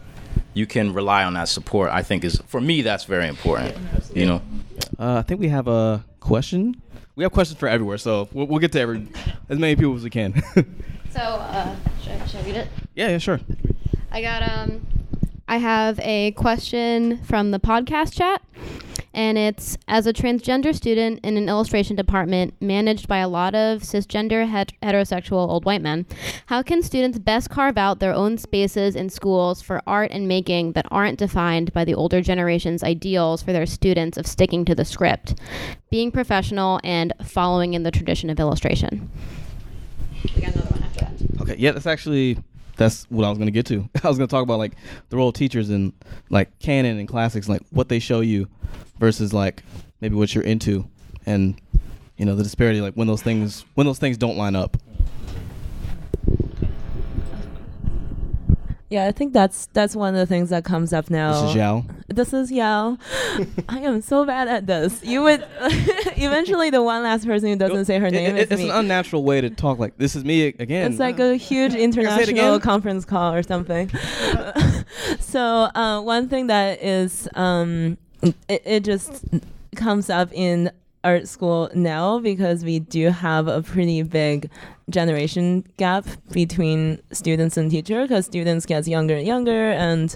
you 0.54 0.66
can 0.66 0.92
rely 0.92 1.24
on 1.24 1.32
that 1.34 1.48
support 1.48 1.90
i 1.90 2.02
think 2.02 2.24
is 2.24 2.36
for 2.46 2.60
me 2.60 2.82
that's 2.82 3.04
very 3.04 3.26
important 3.28 3.74
you 4.14 4.26
know 4.26 4.40
Uh, 4.98 5.18
I 5.18 5.22
think 5.22 5.40
we 5.40 5.48
have 5.48 5.66
a 5.68 6.04
question. 6.20 6.76
We 7.14 7.24
have 7.24 7.32
questions 7.32 7.58
for 7.60 7.68
everywhere, 7.68 7.98
so 7.98 8.28
we'll, 8.32 8.46
we'll 8.46 8.58
get 8.58 8.72
to 8.72 8.80
every 8.80 9.06
as 9.48 9.58
many 9.58 9.76
people 9.76 9.94
as 9.94 10.02
we 10.04 10.10
can. 10.10 10.42
So, 11.12 11.20
uh, 11.20 11.76
should, 12.02 12.12
I, 12.12 12.26
should 12.26 12.40
I 12.40 12.44
read 12.44 12.56
it? 12.56 12.68
yeah, 12.94 13.08
yeah, 13.10 13.18
sure. 13.18 13.38
I 14.10 14.22
got 14.22 14.42
um 14.42 14.86
I 15.52 15.58
have 15.58 16.00
a 16.00 16.30
question 16.30 17.22
from 17.24 17.50
the 17.50 17.60
podcast 17.60 18.14
chat 18.14 18.40
and 19.12 19.36
it's 19.36 19.76
as 19.86 20.06
a 20.06 20.12
transgender 20.14 20.74
student 20.74 21.20
in 21.22 21.36
an 21.36 21.46
illustration 21.46 21.94
department 21.94 22.54
managed 22.62 23.06
by 23.06 23.18
a 23.18 23.28
lot 23.28 23.54
of 23.54 23.82
cisgender 23.82 24.48
het- 24.48 24.72
heterosexual 24.82 25.46
old 25.46 25.66
white 25.66 25.82
men, 25.82 26.06
how 26.46 26.62
can 26.62 26.82
students 26.82 27.18
best 27.18 27.50
carve 27.50 27.76
out 27.76 27.98
their 27.98 28.14
own 28.14 28.38
spaces 28.38 28.96
in 28.96 29.10
schools 29.10 29.60
for 29.60 29.82
art 29.86 30.10
and 30.10 30.26
making 30.26 30.72
that 30.72 30.86
aren't 30.90 31.18
defined 31.18 31.70
by 31.74 31.84
the 31.84 31.94
older 31.94 32.22
generation's 32.22 32.82
ideals 32.82 33.42
for 33.42 33.52
their 33.52 33.66
students 33.66 34.16
of 34.16 34.26
sticking 34.26 34.64
to 34.64 34.74
the 34.74 34.86
script, 34.86 35.34
being 35.90 36.10
professional 36.10 36.80
and 36.82 37.12
following 37.22 37.74
in 37.74 37.82
the 37.82 37.90
tradition 37.90 38.30
of 38.30 38.40
illustration? 38.40 39.10
We 40.34 40.40
got 40.40 40.54
another 40.54 40.70
one 40.70 40.82
after 40.82 41.00
that. 41.00 41.42
Okay, 41.42 41.56
yeah, 41.58 41.72
that's 41.72 41.86
actually 41.86 42.38
that's 42.82 43.04
what 43.04 43.24
I 43.24 43.28
was 43.28 43.38
going 43.38 43.46
to 43.46 43.52
get 43.52 43.66
to. 43.66 43.88
I 44.04 44.08
was 44.08 44.18
going 44.18 44.28
to 44.28 44.30
talk 44.30 44.42
about 44.42 44.58
like 44.58 44.72
the 45.08 45.16
role 45.16 45.28
of 45.28 45.34
teachers 45.34 45.70
and 45.70 45.92
like 46.30 46.58
canon 46.58 46.98
and 46.98 47.08
classics, 47.08 47.48
like 47.48 47.62
what 47.70 47.88
they 47.88 47.98
show 47.98 48.20
you 48.20 48.48
versus 48.98 49.32
like 49.32 49.62
maybe 50.00 50.16
what 50.16 50.34
you're 50.34 50.44
into, 50.44 50.86
and 51.26 51.60
you 52.16 52.24
know 52.24 52.34
the 52.34 52.42
disparity, 52.42 52.80
like 52.80 52.94
when 52.94 53.06
those 53.06 53.22
things 53.22 53.64
when 53.74 53.86
those 53.86 53.98
things 53.98 54.16
don't 54.16 54.36
line 54.36 54.56
up. 54.56 54.76
Yeah, 58.92 59.06
I 59.06 59.12
think 59.12 59.32
that's 59.32 59.66
that's 59.72 59.96
one 59.96 60.14
of 60.14 60.18
the 60.20 60.26
things 60.26 60.50
that 60.50 60.64
comes 60.64 60.92
up 60.92 61.08
now. 61.08 61.32
This 61.40 61.50
is 61.50 61.56
Yao. 61.56 61.84
This 62.08 62.32
is 62.34 62.52
Yao. 62.52 62.98
I 63.70 63.78
am 63.78 64.02
so 64.02 64.26
bad 64.26 64.48
at 64.48 64.66
this. 64.66 65.02
You 65.02 65.22
would 65.22 65.42
eventually 66.18 66.68
the 66.68 66.82
one 66.82 67.02
last 67.02 67.24
person 67.26 67.48
who 67.48 67.56
doesn't 67.56 67.86
say 67.86 67.98
her 67.98 68.08
It- 68.08 68.12
name 68.12 68.36
it- 68.36 68.52
it's 68.52 68.60
me. 68.60 68.68
an 68.68 68.76
unnatural 68.76 69.24
way 69.24 69.40
to 69.40 69.48
talk. 69.48 69.78
Like 69.78 69.96
this 69.96 70.14
is 70.14 70.26
me 70.26 70.48
again. 70.48 70.90
It's 70.90 71.00
like 71.00 71.18
a 71.20 71.36
huge 71.36 71.72
Can 71.72 71.78
I 71.80 71.84
say 71.84 71.84
it 71.84 72.28
international 72.28 72.60
conference 72.60 73.06
call 73.06 73.32
or 73.32 73.42
something. 73.42 73.90
so 75.20 75.40
uh, 75.74 76.02
one 76.02 76.28
thing 76.28 76.48
that 76.48 76.82
is 76.82 77.26
um, 77.34 77.96
it, 78.22 78.62
it 78.66 78.80
just 78.84 79.24
comes 79.74 80.10
up 80.10 80.28
in 80.34 80.70
art 81.04 81.26
school 81.26 81.70
now 81.74 82.18
because 82.18 82.62
we 82.62 82.78
do 82.78 83.08
have 83.08 83.48
a 83.48 83.62
pretty 83.62 84.02
big 84.02 84.50
generation 84.92 85.64
gap 85.76 86.06
between 86.30 87.00
students 87.12 87.56
and 87.56 87.70
teacher 87.70 88.02
because 88.02 88.26
students 88.26 88.66
get 88.66 88.86
younger 88.86 89.16
and 89.16 89.26
younger 89.26 89.72
and 89.72 90.14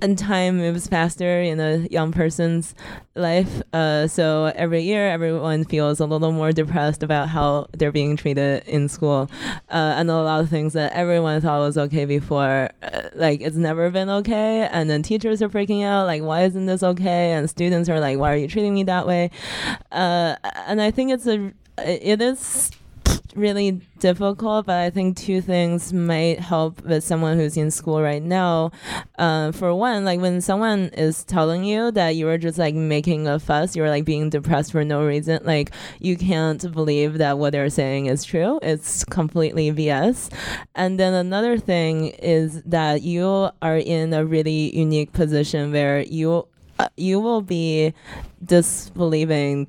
and 0.00 0.18
time 0.18 0.58
moves 0.58 0.86
faster 0.86 1.42
in 1.42 1.60
a 1.60 1.78
young 1.90 2.12
person's 2.12 2.74
life. 3.14 3.62
Uh, 3.72 4.06
so 4.06 4.52
every 4.56 4.82
year 4.82 5.08
everyone 5.08 5.64
feels 5.64 6.00
a 6.00 6.06
little 6.06 6.32
more 6.32 6.52
depressed 6.52 7.02
about 7.02 7.28
how 7.28 7.66
they're 7.76 7.92
being 7.92 8.16
treated 8.16 8.62
in 8.66 8.88
school. 8.88 9.30
Uh, 9.68 9.94
and 9.96 10.10
a 10.10 10.22
lot 10.22 10.40
of 10.40 10.48
things 10.48 10.72
that 10.72 10.92
everyone 10.92 11.40
thought 11.40 11.60
was 11.60 11.76
okay 11.76 12.04
before 12.04 12.70
uh, 12.82 13.08
like 13.14 13.40
it's 13.40 13.56
never 13.56 13.90
been 13.90 14.08
okay 14.08 14.68
and 14.72 14.88
then 14.88 15.02
teachers 15.02 15.42
are 15.42 15.48
freaking 15.48 15.84
out 15.84 16.06
like 16.06 16.22
why 16.22 16.42
isn't 16.42 16.66
this 16.66 16.82
okay? 16.82 17.32
And 17.32 17.48
students 17.48 17.88
are 17.88 18.00
like 18.00 18.18
why 18.18 18.32
are 18.32 18.36
you 18.36 18.48
treating 18.48 18.74
me 18.74 18.84
that 18.84 19.06
way? 19.06 19.30
Uh, 19.90 20.36
and 20.66 20.80
i 20.80 20.90
think 20.90 21.10
it's 21.10 21.26
a 21.26 21.52
it 21.78 22.20
is 22.20 22.70
really 23.34 23.80
difficult, 23.98 24.66
but 24.66 24.76
I 24.76 24.90
think 24.90 25.16
two 25.16 25.40
things 25.40 25.92
might 25.92 26.40
help 26.40 26.82
with 26.82 27.04
someone 27.04 27.36
who's 27.36 27.56
in 27.56 27.70
school 27.70 28.02
right 28.02 28.22
now. 28.22 28.72
Uh, 29.18 29.52
for 29.52 29.74
one, 29.74 30.04
like 30.04 30.20
when 30.20 30.40
someone 30.40 30.90
is 30.94 31.24
telling 31.24 31.64
you 31.64 31.90
that 31.92 32.10
you 32.16 32.28
are 32.28 32.38
just 32.38 32.58
like 32.58 32.74
making 32.74 33.26
a 33.26 33.38
fuss, 33.38 33.76
you're 33.76 33.88
like 33.88 34.04
being 34.04 34.30
depressed 34.30 34.72
for 34.72 34.84
no 34.84 35.04
reason, 35.04 35.40
like 35.44 35.72
you 36.00 36.16
can't 36.16 36.72
believe 36.72 37.18
that 37.18 37.38
what 37.38 37.52
they're 37.52 37.70
saying 37.70 38.06
is 38.06 38.24
true. 38.24 38.58
It's 38.62 39.04
completely 39.04 39.70
BS. 39.72 40.32
And 40.74 40.98
then 40.98 41.14
another 41.14 41.58
thing 41.58 42.08
is 42.08 42.62
that 42.62 43.02
you 43.02 43.50
are 43.60 43.76
in 43.78 44.12
a 44.12 44.24
really 44.24 44.76
unique 44.76 45.12
position 45.12 45.72
where 45.72 46.02
you 46.02 46.46
uh, 46.78 46.88
you 46.96 47.20
will 47.20 47.42
be 47.42 47.92
disbelieving 48.44 49.66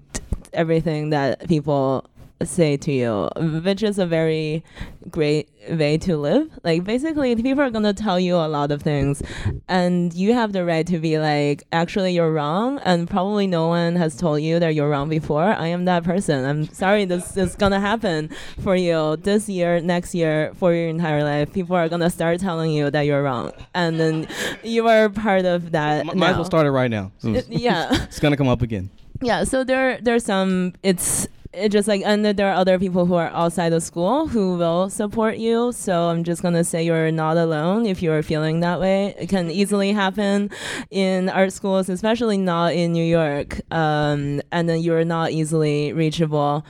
everything 0.54 1.10
that 1.10 1.48
people 1.48 2.06
say 2.44 2.76
to 2.78 2.92
you, 2.92 3.30
which 3.64 3.84
is 3.84 3.98
a 4.00 4.06
very 4.06 4.64
great 5.10 5.50
way 5.70 5.98
to 5.98 6.18
live. 6.18 6.50
Like 6.64 6.84
basically 6.84 7.36
people 7.38 7.62
are 7.62 7.70
gonna 7.70 7.94
tell 7.94 8.20
you 8.20 8.36
a 8.36 8.48
lot 8.48 8.72
of 8.72 8.82
things 8.82 9.22
and 9.70 10.14
you 10.14 10.34
have 10.34 10.52
the 10.52 10.66
right 10.66 10.86
to 10.88 11.00
be 11.00 11.20
like, 11.20 11.64
actually 11.72 12.14
you're 12.14 12.34
wrong 12.34 12.80
and 12.84 13.10
probably 13.10 13.48
no 13.48 13.68
one 13.68 13.96
has 13.96 14.18
told 14.18 14.42
you 14.42 14.60
that 14.60 14.76
you're 14.76 14.90
wrong 14.90 15.08
before. 15.10 15.44
I 15.44 15.68
am 15.68 15.86
that 15.86 16.04
person. 16.04 16.44
I'm 16.44 16.66
sorry 16.74 17.06
this 17.06 17.38
is 17.38 17.56
gonna 17.56 17.80
happen 17.80 18.30
for 18.62 18.76
you 18.76 19.16
this 19.18 19.48
year, 19.48 19.80
next 19.80 20.14
year, 20.14 20.52
for 20.56 20.74
your 20.74 20.90
entire 20.90 21.24
life. 21.24 21.54
People 21.54 21.76
are 21.78 21.88
gonna 21.88 22.10
start 22.10 22.40
telling 22.42 22.72
you 22.72 22.92
that 22.92 23.02
you're 23.04 23.24
wrong. 23.24 23.52
And 23.74 24.00
then 24.00 24.28
you 24.64 24.88
are 24.88 25.08
part 25.10 25.46
of 25.46 25.72
that. 25.72 26.06
Might 26.16 26.32
as 26.32 26.36
well 26.36 26.46
start 26.46 26.66
it 26.68 26.72
right 26.72 26.92
now. 26.92 27.12
So 27.20 27.30
It- 27.36 27.48
yeah. 27.50 28.04
it's 28.04 28.20
gonna 28.20 28.38
come 28.38 28.50
up 28.50 28.62
again. 28.62 28.90
Yeah, 29.22 29.46
so 29.46 29.64
there 29.64 30.00
there's 30.02 30.26
some 30.26 30.74
it's 30.84 31.28
it 31.54 31.70
just 31.70 31.88
like 31.88 32.02
and 32.06 32.26
there 32.26 32.50
are 32.50 32.56
other 32.56 32.80
people 32.80 33.06
who 33.06 33.16
are 33.16 33.30
outside 33.30 33.74
of 33.74 33.84
school 33.84 34.28
who 34.28 34.58
will 34.58 34.90
support 34.90 35.38
you. 35.38 35.72
So 35.72 36.10
I'm 36.10 36.24
just 36.24 36.42
gonna 36.42 36.64
say 36.64 36.84
you're 36.84 37.12
not 37.12 37.38
alone 37.38 37.86
if 37.86 38.02
you're 38.02 38.24
feeling 38.24 38.60
that 38.62 38.80
way. 38.80 39.16
It 39.20 39.30
can 39.30 39.52
easily 39.52 39.92
happen 39.92 40.50
in 40.90 41.30
art 41.30 41.54
schools, 41.54 41.90
especially 41.90 42.38
not 42.38 42.74
in 42.74 42.92
New 42.92 43.06
York. 43.06 43.62
Um, 43.72 44.42
and 44.52 44.68
then 44.68 44.82
you're 44.82 45.06
not 45.06 45.32
easily 45.32 45.94
reachable 45.94 46.66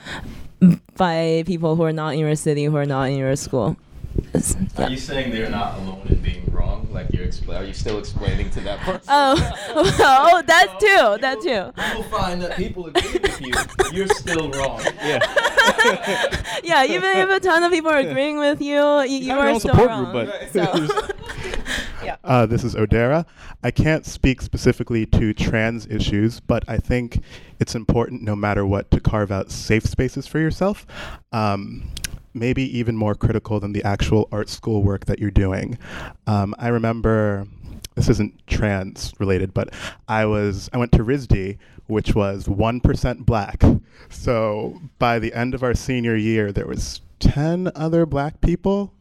by 0.96 1.44
people 1.46 1.76
who 1.76 1.82
are 1.82 1.92
not 1.92 2.14
in 2.14 2.20
your 2.20 2.36
city, 2.36 2.64
who 2.64 2.76
are 2.76 2.86
not 2.86 3.10
in 3.10 3.18
your 3.18 3.36
school. 3.36 3.76
It's- 4.32 4.56
Are 4.76 4.90
you 4.90 4.96
saying 4.96 5.30
they're 5.32 5.50
not 5.50 5.78
alone 5.78 6.06
in 6.08 6.16
being 6.20 6.44
wrong? 6.52 6.88
Like 6.92 7.12
you're 7.12 7.26
expl- 7.26 7.58
are 7.58 7.64
you 7.64 7.72
still 7.72 7.98
explaining 7.98 8.50
to 8.50 8.60
that 8.60 8.78
person? 8.80 9.02
Oh, 9.08 9.34
oh, 9.74 10.42
that 10.46 10.76
too, 10.80 11.20
that 11.20 11.40
too. 11.40 11.94
You'll 11.94 12.02
find 12.10 12.40
that 12.42 12.56
people 12.56 12.86
agree 12.86 13.18
with 13.22 13.40
you. 13.40 13.52
You're 13.92 14.08
still 14.08 14.50
wrong. 14.52 14.80
Yeah. 15.04 15.20
yeah, 16.62 16.84
even 16.84 17.16
if 17.16 17.28
a 17.30 17.40
ton 17.40 17.62
of 17.62 17.72
people 17.72 17.90
are 17.90 17.96
agreeing 17.98 18.38
with 18.38 18.60
you, 18.60 19.00
you, 19.02 19.18
you 19.18 19.28
have 19.30 19.38
your 19.38 19.38
are 19.38 19.48
own 19.48 19.60
still 19.60 19.72
support 19.74 19.88
wrong. 19.88 20.12
group, 20.12 20.28
but- 20.52 20.52
so. 20.52 21.08
Uh, 22.22 22.46
this 22.46 22.64
is 22.64 22.74
Odera. 22.74 23.26
I 23.62 23.70
can't 23.70 24.04
speak 24.06 24.40
specifically 24.40 25.04
to 25.06 25.32
trans 25.34 25.86
issues, 25.86 26.40
but 26.40 26.64
I 26.68 26.78
think 26.78 27.22
it's 27.60 27.74
important, 27.74 28.22
no 28.22 28.34
matter 28.36 28.64
what, 28.64 28.90
to 28.92 29.00
carve 29.00 29.30
out 29.30 29.50
safe 29.50 29.84
spaces 29.84 30.26
for 30.26 30.38
yourself. 30.38 30.86
Um, 31.32 31.90
maybe 32.34 32.78
even 32.78 32.96
more 32.96 33.14
critical 33.14 33.60
than 33.60 33.72
the 33.72 33.82
actual 33.84 34.28
art 34.32 34.48
school 34.48 34.82
work 34.82 35.06
that 35.06 35.18
you're 35.18 35.30
doing. 35.30 35.78
Um, 36.26 36.54
I 36.58 36.68
remember 36.68 37.46
this 37.94 38.08
isn't 38.08 38.46
trans 38.46 39.12
related, 39.18 39.54
but 39.54 39.72
I 40.08 40.26
was 40.26 40.68
I 40.72 40.78
went 40.78 40.92
to 40.92 41.04
RISD, 41.04 41.58
which 41.86 42.14
was 42.14 42.48
one 42.48 42.80
percent 42.80 43.24
black. 43.24 43.62
So 44.10 44.80
by 44.98 45.18
the 45.18 45.32
end 45.32 45.54
of 45.54 45.62
our 45.62 45.74
senior 45.74 46.16
year, 46.16 46.52
there 46.52 46.66
was 46.66 47.00
ten 47.20 47.70
other 47.74 48.04
black 48.04 48.40
people 48.40 48.92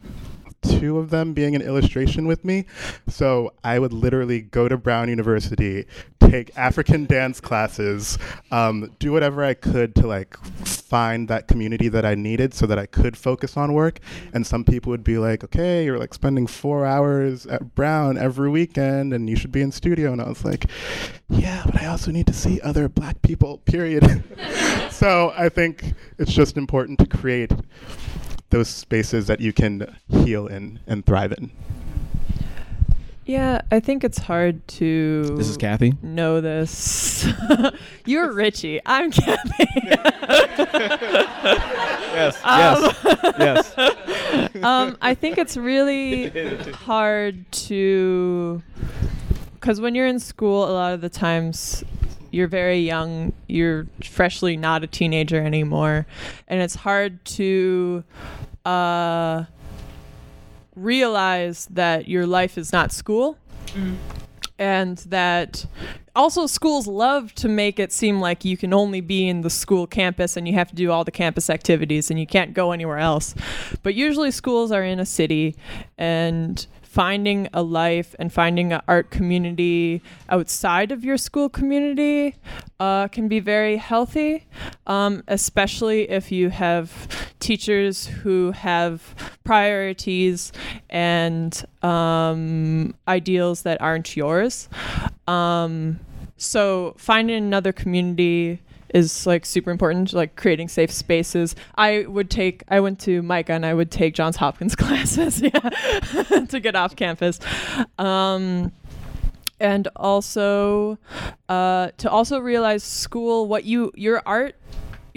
two 0.63 0.97
of 0.97 1.09
them 1.09 1.33
being 1.33 1.55
an 1.55 1.61
illustration 1.61 2.27
with 2.27 2.43
me. 2.43 2.65
So 3.07 3.53
I 3.63 3.79
would 3.79 3.93
literally 3.93 4.41
go 4.41 4.67
to 4.67 4.77
Brown 4.77 5.09
University, 5.09 5.85
take 6.19 6.55
African 6.57 7.05
dance 7.05 7.39
classes, 7.39 8.17
um, 8.51 8.95
do 8.99 9.11
whatever 9.11 9.43
I 9.43 9.53
could 9.53 9.95
to 9.95 10.07
like 10.07 10.37
find 10.65 11.27
that 11.27 11.47
community 11.47 11.89
that 11.89 12.05
I 12.05 12.15
needed 12.15 12.53
so 12.53 12.65
that 12.67 12.79
I 12.79 12.85
could 12.85 13.17
focus 13.17 13.57
on 13.57 13.73
work. 13.73 13.99
And 14.33 14.45
some 14.45 14.63
people 14.63 14.89
would 14.91 15.03
be 15.03 15.17
like, 15.17 15.43
okay, 15.43 15.85
you're 15.85 15.99
like 15.99 16.13
spending 16.13 16.47
four 16.47 16.85
hours 16.85 17.45
at 17.45 17.75
Brown 17.75 18.17
every 18.17 18.49
weekend 18.49 19.13
and 19.13 19.29
you 19.29 19.35
should 19.35 19.51
be 19.51 19.61
in 19.61 19.71
studio. 19.71 20.11
And 20.11 20.21
I 20.21 20.29
was 20.29 20.45
like, 20.45 20.65
yeah, 21.29 21.63
but 21.65 21.81
I 21.81 21.87
also 21.87 22.11
need 22.11 22.27
to 22.27 22.33
see 22.33 22.61
other 22.61 22.87
black 22.89 23.21
people, 23.21 23.59
period. 23.59 24.23
so 24.91 25.33
I 25.35 25.49
think 25.49 25.93
it's 26.17 26.33
just 26.33 26.57
important 26.57 26.99
to 26.99 27.07
create 27.07 27.51
those 28.53 28.69
spaces 28.69 29.25
that 29.25 29.41
you 29.41 29.51
can 29.51 29.95
heal 30.09 30.45
in 30.45 30.79
and 30.85 31.03
thrive 31.05 31.31
in. 31.31 31.51
Yeah, 33.25 33.61
I 33.71 33.79
think 33.79 34.03
it's 34.03 34.19
hard 34.19 34.67
to. 34.67 35.35
This 35.35 35.49
is 35.49 35.57
Cathy. 35.57 35.93
Know 36.03 36.39
this. 36.39 37.27
You're 38.05 38.31
Richie. 38.31 38.79
I'm 38.85 39.11
Cathy. 39.11 39.65
yes. 42.13 42.39
yes. 42.45 43.73
yes. 43.75 44.55
um, 44.63 44.97
I 45.01 45.15
think 45.15 45.39
it's 45.39 45.57
really 45.57 46.29
hard 46.73 47.51
to, 47.51 48.61
because 49.55 49.81
when 49.81 49.95
you're 49.95 50.07
in 50.07 50.19
school, 50.19 50.69
a 50.69 50.73
lot 50.73 50.93
of 50.93 51.01
the 51.01 51.09
times 51.09 51.83
you're 52.33 52.47
very 52.47 52.79
young, 52.79 53.31
you're 53.47 53.87
freshly 54.03 54.57
not 54.57 54.83
a 54.83 54.87
teenager 54.87 55.39
anymore, 55.39 56.05
and 56.47 56.61
it's 56.61 56.75
hard 56.75 57.23
to 57.25 58.03
uh, 58.65 59.45
realize 60.75 61.67
that 61.71 62.07
your 62.07 62.25
life 62.25 62.57
is 62.57 62.71
not 62.71 62.91
school. 62.91 63.37
And 64.59 64.97
that 64.99 65.65
also 66.15 66.45
schools 66.45 66.85
love 66.85 67.33
to 67.35 67.49
make 67.49 67.79
it 67.79 67.91
seem 67.91 68.21
like 68.21 68.45
you 68.45 68.55
can 68.55 68.73
only 68.73 69.01
be 69.01 69.27
in 69.27 69.41
the 69.41 69.49
school 69.49 69.87
campus 69.87 70.37
and 70.37 70.47
you 70.47 70.53
have 70.53 70.69
to 70.69 70.75
do 70.75 70.91
all 70.91 71.03
the 71.03 71.11
campus 71.11 71.49
activities 71.49 72.11
and 72.11 72.19
you 72.19 72.27
can't 72.27 72.53
go 72.53 72.71
anywhere 72.71 72.99
else. 72.99 73.33
But 73.81 73.95
usually 73.95 74.31
schools 74.31 74.71
are 74.71 74.83
in 74.83 74.99
a 74.99 75.05
city 75.05 75.55
and 75.97 76.65
finding 76.93 77.49
a 77.53 77.63
life 77.63 78.15
and 78.19 78.31
finding 78.31 78.71
an 78.71 78.79
art 78.87 79.09
community 79.09 79.99
outside 80.29 80.91
of 80.91 81.03
your 81.03 81.17
school 81.17 81.49
community 81.49 82.35
uh, 82.79 83.07
can 83.07 83.27
be 83.27 83.39
very 83.39 83.77
healthy, 83.77 84.45
um, 84.85 85.23
especially 85.27 86.07
if 86.07 86.31
you 86.31 86.51
have 86.51 87.07
teachers 87.39 88.05
who 88.05 88.51
have 88.51 89.15
priorities 89.43 90.51
and 90.91 91.65
um, 91.81 92.93
ideals 93.07 93.63
that 93.63 93.81
aren't 93.81 94.15
yours. 94.15 94.69
Um, 95.27 95.99
so 96.37 96.93
finding 96.99 97.37
another 97.37 97.73
community 97.73 98.61
is 98.93 99.25
like 99.25 99.45
super 99.45 99.71
important 99.71 100.13
like 100.13 100.35
creating 100.35 100.67
safe 100.67 100.91
spaces. 100.91 101.55
I 101.75 102.05
would 102.07 102.29
take 102.29 102.63
i 102.69 102.79
went 102.79 102.99
to 103.01 103.21
MICA 103.21 103.53
and 103.53 103.65
i 103.65 103.73
would 103.73 103.91
take 103.91 104.13
Johns 104.13 104.37
Hopkins 104.37 104.75
classes 104.83 105.41
yeah 105.41 105.49
to 106.49 106.59
get 106.59 106.75
off 106.75 106.95
campus. 106.95 107.39
Um, 107.97 108.71
and 109.59 109.87
also 109.95 110.97
uh, 111.49 111.89
to 111.97 112.09
also 112.09 112.39
realize 112.39 112.83
school 112.83 113.47
what 113.47 113.65
you 113.65 113.91
your 113.95 114.21
art 114.25 114.55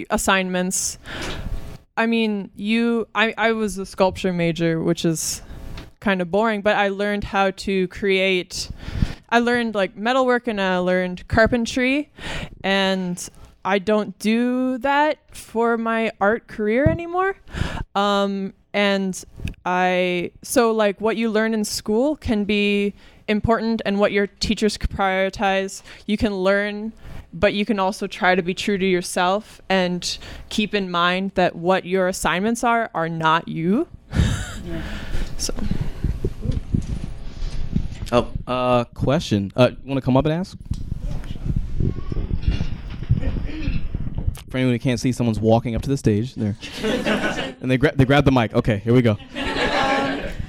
assignments. 0.09 0.97
I 1.95 2.05
mean 2.05 2.51
you 2.55 3.07
i, 3.15 3.33
I 3.37 3.51
was 3.53 3.77
a 3.77 3.85
sculpture 3.85 4.33
major 4.33 4.81
which 4.81 5.05
is 5.05 5.41
kind 5.99 6.21
of 6.21 6.31
boring, 6.31 6.61
but 6.61 6.75
I 6.75 6.89
learned 6.89 7.23
how 7.23 7.51
to 7.51 7.87
create. 7.89 8.69
I 9.29 9.39
learned 9.39 9.75
like 9.75 9.97
metalwork 9.97 10.47
and 10.47 10.61
I 10.61 10.77
learned 10.77 11.27
carpentry, 11.27 12.09
and 12.63 13.29
I 13.67 13.79
don't 13.79 14.17
do 14.17 14.77
that 14.77 15.19
for 15.35 15.77
my 15.77 16.13
art 16.21 16.47
career 16.47 16.85
anymore. 16.85 17.35
Um, 17.95 18.53
and 18.73 19.21
I 19.65 20.31
so 20.41 20.71
like 20.71 21.01
what 21.01 21.17
you 21.17 21.29
learn 21.29 21.53
in 21.53 21.65
school 21.65 22.15
can 22.15 22.45
be 22.45 22.93
important, 23.27 23.81
and 23.85 23.99
what 23.99 24.13
your 24.13 24.25
teachers 24.27 24.77
prioritize, 24.77 25.83
you 26.05 26.15
can 26.15 26.33
learn. 26.33 26.93
But 27.33 27.53
you 27.53 27.65
can 27.65 27.77
also 27.77 28.07
try 28.07 28.35
to 28.35 28.41
be 28.41 28.53
true 28.53 28.77
to 28.77 28.85
yourself 28.85 29.61
and 29.67 30.17
keep 30.47 30.73
in 30.73 30.89
mind 30.89 31.31
that 31.35 31.53
what 31.57 31.83
your 31.83 32.07
assignments 32.07 32.63
are 32.63 32.89
are 32.95 33.09
not 33.09 33.49
you. 33.49 33.87
yeah. 34.13 34.81
So 35.37 35.53
Oh, 38.13 38.31
uh, 38.47 38.85
question. 38.85 39.51
Uh, 39.57 39.71
you 39.71 39.89
want 39.89 39.97
to 39.97 40.05
come 40.05 40.15
up 40.15 40.23
and 40.23 40.33
ask? 40.33 40.57
For 44.49 44.57
anyone 44.57 44.75
who 44.75 44.79
can't 44.79 44.99
see, 44.99 45.11
someone's 45.11 45.41
walking 45.41 45.75
up 45.75 45.81
to 45.81 45.89
the 45.89 45.97
stage 45.97 46.35
there, 46.35 46.55
and 47.61 47.69
they 47.69 47.77
grab 47.77 47.97
they 47.97 48.05
grab 48.05 48.23
the 48.23 48.31
mic. 48.31 48.53
Okay, 48.53 48.77
here 48.77 48.93
we 48.93 49.01
go. 49.01 49.17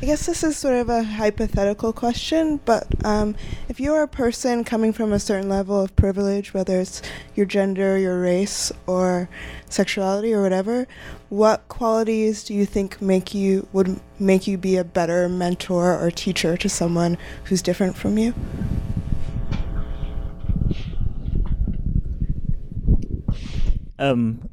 I 0.00 0.06
guess 0.06 0.26
this 0.26 0.44
is 0.44 0.56
sort 0.56 0.76
of 0.76 0.88
a 0.88 1.02
hypothetical 1.02 1.92
question, 1.92 2.60
but 2.64 2.86
um, 3.04 3.34
if 3.68 3.80
you're 3.80 4.04
a 4.04 4.08
person 4.08 4.62
coming 4.62 4.92
from 4.92 5.12
a 5.12 5.18
certain 5.18 5.48
level 5.48 5.80
of 5.82 5.96
privilege, 5.96 6.54
whether 6.54 6.80
it's 6.80 7.02
your 7.34 7.46
gender, 7.46 7.98
your 7.98 8.20
race, 8.20 8.70
or 8.86 9.28
sexuality, 9.68 10.32
or 10.32 10.40
whatever, 10.40 10.86
what 11.30 11.66
qualities 11.66 12.44
do 12.44 12.54
you 12.54 12.64
think 12.64 13.02
make 13.02 13.34
you 13.34 13.66
would 13.72 13.98
make 14.20 14.46
you 14.46 14.56
be 14.56 14.76
a 14.76 14.84
better 14.84 15.28
mentor 15.28 15.98
or 15.98 16.12
teacher 16.12 16.56
to 16.56 16.68
someone 16.68 17.18
who's 17.46 17.60
different 17.60 17.96
from 17.96 18.18
you? 18.18 18.34
Um, 23.98 24.48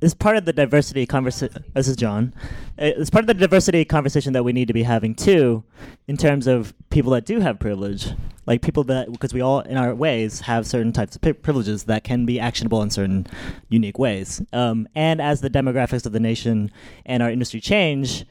is 0.00 0.14
part 0.14 0.36
of 0.36 0.44
the 0.44 0.52
diversity 0.52 1.06
conversation. 1.06 1.64
This 1.74 1.88
is 1.88 1.96
John. 1.96 2.34
Uh, 2.78 2.92
It's 2.96 3.10
part 3.10 3.22
of 3.22 3.28
the 3.28 3.34
diversity 3.34 3.84
conversation 3.84 4.32
that 4.32 4.44
we 4.44 4.52
need 4.52 4.68
to 4.68 4.74
be 4.74 4.82
having 4.82 5.14
too, 5.14 5.64
in 6.08 6.16
terms 6.16 6.46
of 6.46 6.74
people 6.90 7.12
that 7.12 7.24
do 7.24 7.40
have 7.40 7.58
privilege, 7.58 8.08
like 8.46 8.62
people 8.62 8.82
that 8.84 9.12
because 9.12 9.32
we 9.32 9.40
all 9.40 9.60
in 9.60 9.76
our 9.76 9.94
ways 9.94 10.40
have 10.40 10.66
certain 10.66 10.92
types 10.92 11.14
of 11.14 11.22
privileges 11.42 11.84
that 11.84 12.02
can 12.02 12.26
be 12.26 12.40
actionable 12.40 12.82
in 12.82 12.90
certain 12.90 13.26
unique 13.68 13.98
ways. 13.98 14.42
Um, 14.52 14.88
and 14.94 15.20
as 15.20 15.40
the 15.40 15.50
demographics 15.50 16.04
of 16.04 16.12
the 16.12 16.20
nation 16.20 16.72
and 17.06 17.22
our 17.22 17.30
industry 17.30 17.60
change, 17.60 18.24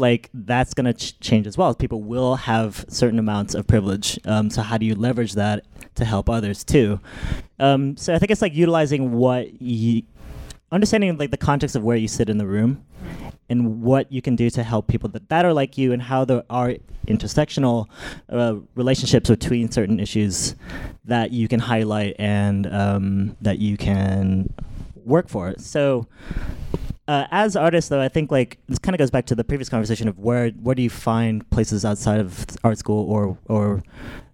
like 0.00 0.30
that's 0.32 0.74
going 0.74 0.86
to 0.86 0.94
ch- 0.94 1.18
change 1.20 1.46
as 1.46 1.56
well. 1.56 1.74
People 1.74 2.02
will 2.02 2.34
have 2.36 2.84
certain 2.88 3.18
amounts 3.18 3.54
of 3.54 3.66
privilege. 3.66 4.18
Um, 4.24 4.50
so 4.50 4.62
how 4.62 4.78
do 4.78 4.86
you 4.86 4.94
leverage 4.94 5.34
that 5.34 5.64
to 5.94 6.04
help 6.04 6.28
others 6.28 6.64
too? 6.64 7.00
Um, 7.58 7.96
so 7.96 8.14
I 8.14 8.18
think 8.18 8.30
it's 8.30 8.42
like 8.42 8.54
utilizing 8.54 9.12
what 9.12 9.60
you, 9.60 10.02
understanding 10.72 11.16
like 11.18 11.30
the 11.30 11.36
context 11.36 11.76
of 11.76 11.82
where 11.82 11.96
you 11.96 12.08
sit 12.08 12.28
in 12.28 12.38
the 12.38 12.46
room, 12.46 12.84
and 13.48 13.82
what 13.82 14.10
you 14.12 14.22
can 14.22 14.36
do 14.36 14.48
to 14.48 14.62
help 14.62 14.86
people 14.86 15.08
that, 15.10 15.28
that 15.28 15.44
are 15.44 15.52
like 15.52 15.76
you, 15.76 15.92
and 15.92 16.00
how 16.00 16.24
there 16.24 16.44
are 16.48 16.74
intersectional 17.08 17.88
uh, 18.28 18.54
relationships 18.76 19.28
between 19.28 19.70
certain 19.70 19.98
issues 19.98 20.54
that 21.04 21.32
you 21.32 21.48
can 21.48 21.58
highlight 21.58 22.14
and 22.18 22.72
um, 22.72 23.36
that 23.40 23.58
you 23.58 23.76
can 23.76 24.52
work 25.04 25.28
for. 25.28 25.54
So 25.58 26.06
uh, 27.10 27.26
as 27.32 27.56
artists, 27.56 27.88
though, 27.88 28.00
I 28.00 28.06
think 28.06 28.30
like 28.30 28.58
this 28.68 28.78
kind 28.78 28.94
of 28.94 29.00
goes 29.00 29.10
back 29.10 29.26
to 29.26 29.34
the 29.34 29.42
previous 29.42 29.68
conversation 29.68 30.06
of 30.06 30.20
where 30.20 30.50
where 30.50 30.76
do 30.76 30.82
you 30.82 30.90
find 30.90 31.48
places 31.50 31.84
outside 31.84 32.20
of 32.20 32.46
art 32.62 32.78
school 32.78 33.10
or 33.10 33.36
or 33.48 33.82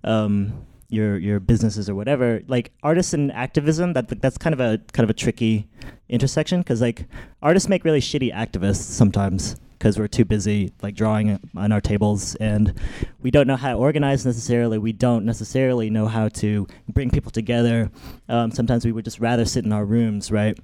um, 0.04 0.52
your 0.90 1.16
your 1.16 1.40
businesses 1.40 1.88
or 1.88 1.94
whatever. 1.94 2.42
Like 2.48 2.72
artists 2.82 3.14
and 3.14 3.32
activism, 3.32 3.94
that 3.94 4.20
that's 4.20 4.36
kind 4.36 4.52
of 4.52 4.60
a 4.60 4.78
kind 4.92 5.04
of 5.04 5.08
a 5.08 5.14
tricky 5.14 5.68
intersection 6.10 6.60
because 6.60 6.82
like 6.82 7.06
artists 7.40 7.66
make 7.66 7.82
really 7.82 8.00
shitty 8.00 8.30
activists 8.34 8.82
sometimes 8.82 9.56
because 9.78 9.98
we're 9.98 10.06
too 10.06 10.26
busy 10.26 10.70
like 10.82 10.94
drawing 10.94 11.40
on 11.56 11.72
our 11.72 11.80
tables 11.80 12.34
and 12.34 12.78
we 13.22 13.30
don't 13.30 13.46
know 13.46 13.56
how 13.56 13.70
to 13.70 13.78
organize 13.78 14.26
necessarily. 14.26 14.76
We 14.76 14.92
don't 14.92 15.24
necessarily 15.24 15.88
know 15.88 16.08
how 16.08 16.28
to 16.28 16.66
bring 16.90 17.08
people 17.08 17.30
together. 17.30 17.90
Um, 18.28 18.50
sometimes 18.50 18.84
we 18.84 18.92
would 18.92 19.06
just 19.06 19.18
rather 19.18 19.46
sit 19.46 19.64
in 19.64 19.72
our 19.72 19.86
rooms 19.86 20.30
right 20.30 20.58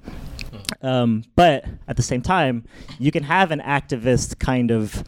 um, 0.82 1.24
but 1.36 1.64
at 1.88 1.96
the 1.96 2.02
same 2.02 2.22
time 2.22 2.64
you 2.98 3.10
can 3.10 3.22
have 3.22 3.50
an 3.50 3.60
activist 3.60 4.38
kind 4.38 4.70
of 4.70 5.02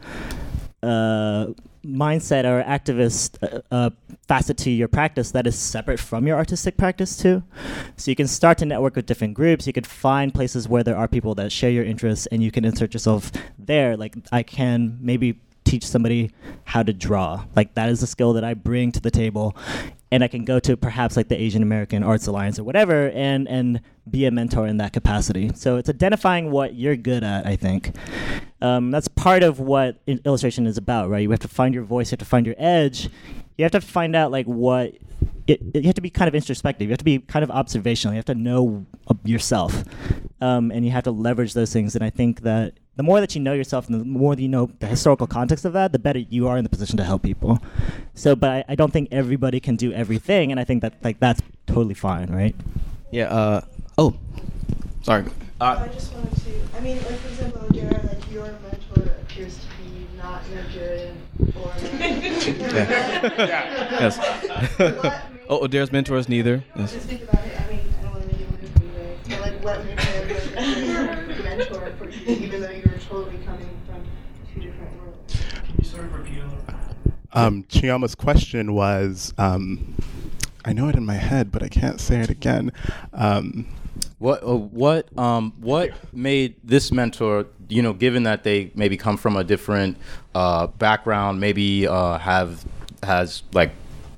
uh, 0.83 1.47
mindset 1.85 2.45
or 2.45 2.63
activist 2.63 3.37
uh, 3.41 3.61
uh, 3.71 3.89
facet 4.27 4.57
to 4.57 4.71
your 4.71 4.87
practice 4.87 5.31
that 5.31 5.45
is 5.45 5.57
separate 5.57 5.99
from 5.99 6.25
your 6.27 6.37
artistic 6.37 6.77
practice 6.77 7.15
too. 7.15 7.43
So 7.95 8.11
you 8.11 8.15
can 8.15 8.27
start 8.27 8.57
to 8.59 8.65
network 8.65 8.95
with 8.95 9.05
different 9.05 9.35
groups. 9.35 9.67
You 9.67 9.73
could 9.73 9.87
find 9.87 10.33
places 10.33 10.67
where 10.67 10.83
there 10.83 10.97
are 10.97 11.07
people 11.07 11.35
that 11.35 11.51
share 11.51 11.69
your 11.69 11.85
interests, 11.85 12.25
and 12.27 12.43
you 12.43 12.51
can 12.51 12.65
insert 12.65 12.93
yourself 12.93 13.31
there. 13.57 13.95
Like 13.95 14.15
I 14.31 14.43
can 14.43 14.97
maybe 14.99 15.39
teach 15.63 15.85
somebody 15.85 16.31
how 16.63 16.83
to 16.83 16.93
draw. 16.93 17.45
Like 17.55 17.73
that 17.75 17.89
is 17.89 18.01
a 18.03 18.07
skill 18.07 18.33
that 18.33 18.43
I 18.43 18.53
bring 18.53 18.91
to 18.93 18.99
the 18.99 19.11
table. 19.11 19.55
And 20.11 20.23
I 20.23 20.27
can 20.27 20.45
go 20.45 20.59
to 20.59 20.77
perhaps 20.77 21.17
like 21.17 21.27
the 21.27 21.41
Asian 21.41 21.63
American 21.63 22.03
Arts 22.03 22.27
Alliance 22.27 22.59
or 22.59 22.63
whatever 22.63 23.09
and 23.09 23.47
and 23.47 23.81
be 24.09 24.25
a 24.25 24.31
mentor 24.31 24.67
in 24.67 24.77
that 24.77 24.93
capacity. 24.93 25.51
So 25.55 25.77
it's 25.77 25.89
identifying 25.89 26.51
what 26.51 26.75
you're 26.75 26.95
good 26.95 27.23
at, 27.23 27.45
I 27.45 27.55
think. 27.55 27.95
Um, 28.61 28.91
that's 28.91 29.07
part 29.07 29.43
of 29.43 29.59
what 29.59 29.97
illustration 30.07 30.67
is 30.67 30.77
about, 30.77 31.09
right? 31.09 31.23
You 31.23 31.31
have 31.31 31.39
to 31.39 31.47
find 31.47 31.73
your 31.73 31.83
voice, 31.83 32.07
you 32.07 32.11
have 32.11 32.19
to 32.19 32.25
find 32.25 32.45
your 32.45 32.55
edge. 32.57 33.09
You 33.57 33.63
have 33.63 33.71
to 33.71 33.81
find 33.81 34.15
out 34.15 34.31
like 34.31 34.45
what 34.45 34.95
it, 35.47 35.61
you 35.73 35.83
have 35.83 35.95
to 35.95 36.01
be 36.01 36.09
kind 36.09 36.27
of 36.27 36.35
introspective. 36.35 36.87
You 36.87 36.91
have 36.91 36.99
to 36.99 37.05
be 37.05 37.19
kind 37.19 37.43
of 37.43 37.51
observational. 37.51 38.13
You 38.13 38.17
have 38.17 38.25
to 38.25 38.35
know 38.35 38.85
uh, 39.07 39.13
yourself, 39.23 39.83
um, 40.41 40.71
and 40.71 40.83
you 40.83 40.91
have 40.91 41.03
to 41.03 41.11
leverage 41.11 41.53
those 41.53 41.71
things. 41.71 41.95
And 41.95 42.03
I 42.03 42.09
think 42.09 42.41
that 42.41 42.73
the 42.95 43.03
more 43.03 43.19
that 43.19 43.35
you 43.35 43.41
know 43.41 43.53
yourself, 43.53 43.87
and 43.87 44.01
the 44.01 44.05
more 44.05 44.35
that 44.35 44.41
you 44.41 44.47
know 44.47 44.71
the 44.79 44.87
historical 44.87 45.27
context 45.27 45.63
of 45.65 45.73
that, 45.73 45.91
the 45.91 45.99
better 45.99 46.19
you 46.19 46.47
are 46.47 46.57
in 46.57 46.63
the 46.63 46.69
position 46.69 46.97
to 46.97 47.03
help 47.03 47.21
people. 47.21 47.59
So, 48.15 48.33
but 48.35 48.49
I, 48.49 48.63
I 48.69 48.75
don't 48.75 48.91
think 48.91 49.09
everybody 49.11 49.59
can 49.59 49.75
do 49.75 49.91
everything, 49.91 50.51
and 50.51 50.59
I 50.59 50.63
think 50.63 50.81
that 50.81 50.93
like 51.03 51.19
that's 51.19 51.41
totally 51.67 51.93
fine, 51.93 52.31
right? 52.31 52.55
Yeah. 53.11 53.25
Uh, 53.25 53.61
oh, 53.97 54.15
sorry. 55.03 55.25
I 55.59 55.87
just 55.89 56.13
wanted 56.13 56.35
to. 56.35 56.77
I 56.77 56.79
mean, 56.79 56.97
like 56.97 57.17
for 57.17 57.27
example, 57.27 57.61
Odera, 57.61 58.03
like 58.07 58.31
your 58.31 58.45
mentor 58.45 59.11
appears 59.21 59.57
to 59.57 59.67
be 59.83 60.07
not 60.17 60.41
Nigerian 61.39 62.61
or. 62.61 63.35
Yes. 63.37 64.17
oh, 65.49 65.59
Odera's 65.67 65.91
mentor 65.91 66.17
is 66.17 66.29
neither. 66.29 66.63
Yes. 66.75 66.93
Just 66.93 67.07
think 67.07 67.23
about 67.23 67.45
it. 67.45 67.59
I 67.59 67.67
mean, 67.69 67.79
I 67.99 68.03
don't 68.03 68.11
want 68.13 68.23
to 68.23 68.27
make 68.31 68.41
it 68.41 68.51
look 68.51 68.61
a 68.63 68.79
good 68.79 68.95
way, 68.95 69.19
but 69.29 69.41
like, 69.41 69.63
what 69.63 69.85
makes 69.85 70.03
him 70.55 71.43
mentor 71.43 71.93
for 71.97 72.09
you, 72.09 72.21
even 72.35 72.61
though 72.61 72.69
you're 72.69 72.97
totally 73.09 73.37
coming 73.45 73.69
from 73.87 74.03
two 74.53 74.61
different 74.61 75.01
worlds? 75.01 75.35
Can 75.65 75.75
you 75.77 75.83
sort 75.83 76.03
of 76.05 76.13
repeat 76.13 76.39
a 76.39 76.43
little? 76.43 76.63
Um, 77.33 77.65
Chioma's 77.67 78.15
question 78.15 78.73
was, 78.73 79.33
um, 79.37 79.95
I 80.63 80.73
know 80.73 80.87
it 80.87 80.95
in 80.95 81.05
my 81.05 81.15
head, 81.15 81.51
but 81.51 81.61
I 81.63 81.67
can't 81.67 81.99
say 81.99 82.21
it 82.21 82.29
again. 82.29 82.71
Um, 83.13 83.67
What 84.17 84.43
uh, 84.43 84.55
what 84.55 85.09
um 85.17 85.53
what 85.59 85.91
made 86.13 86.55
this 86.63 86.91
mentor, 86.91 87.47
you 87.69 87.81
know, 87.81 87.93
given 87.93 88.23
that 88.23 88.43
they 88.43 88.71
maybe 88.75 88.97
come 88.97 89.17
from 89.17 89.35
a 89.35 89.43
different 89.43 89.97
uh, 90.33 90.67
background, 90.67 91.39
maybe 91.39 91.87
uh, 91.87 92.17
have 92.17 92.65
has 93.03 93.43
like 93.53 93.71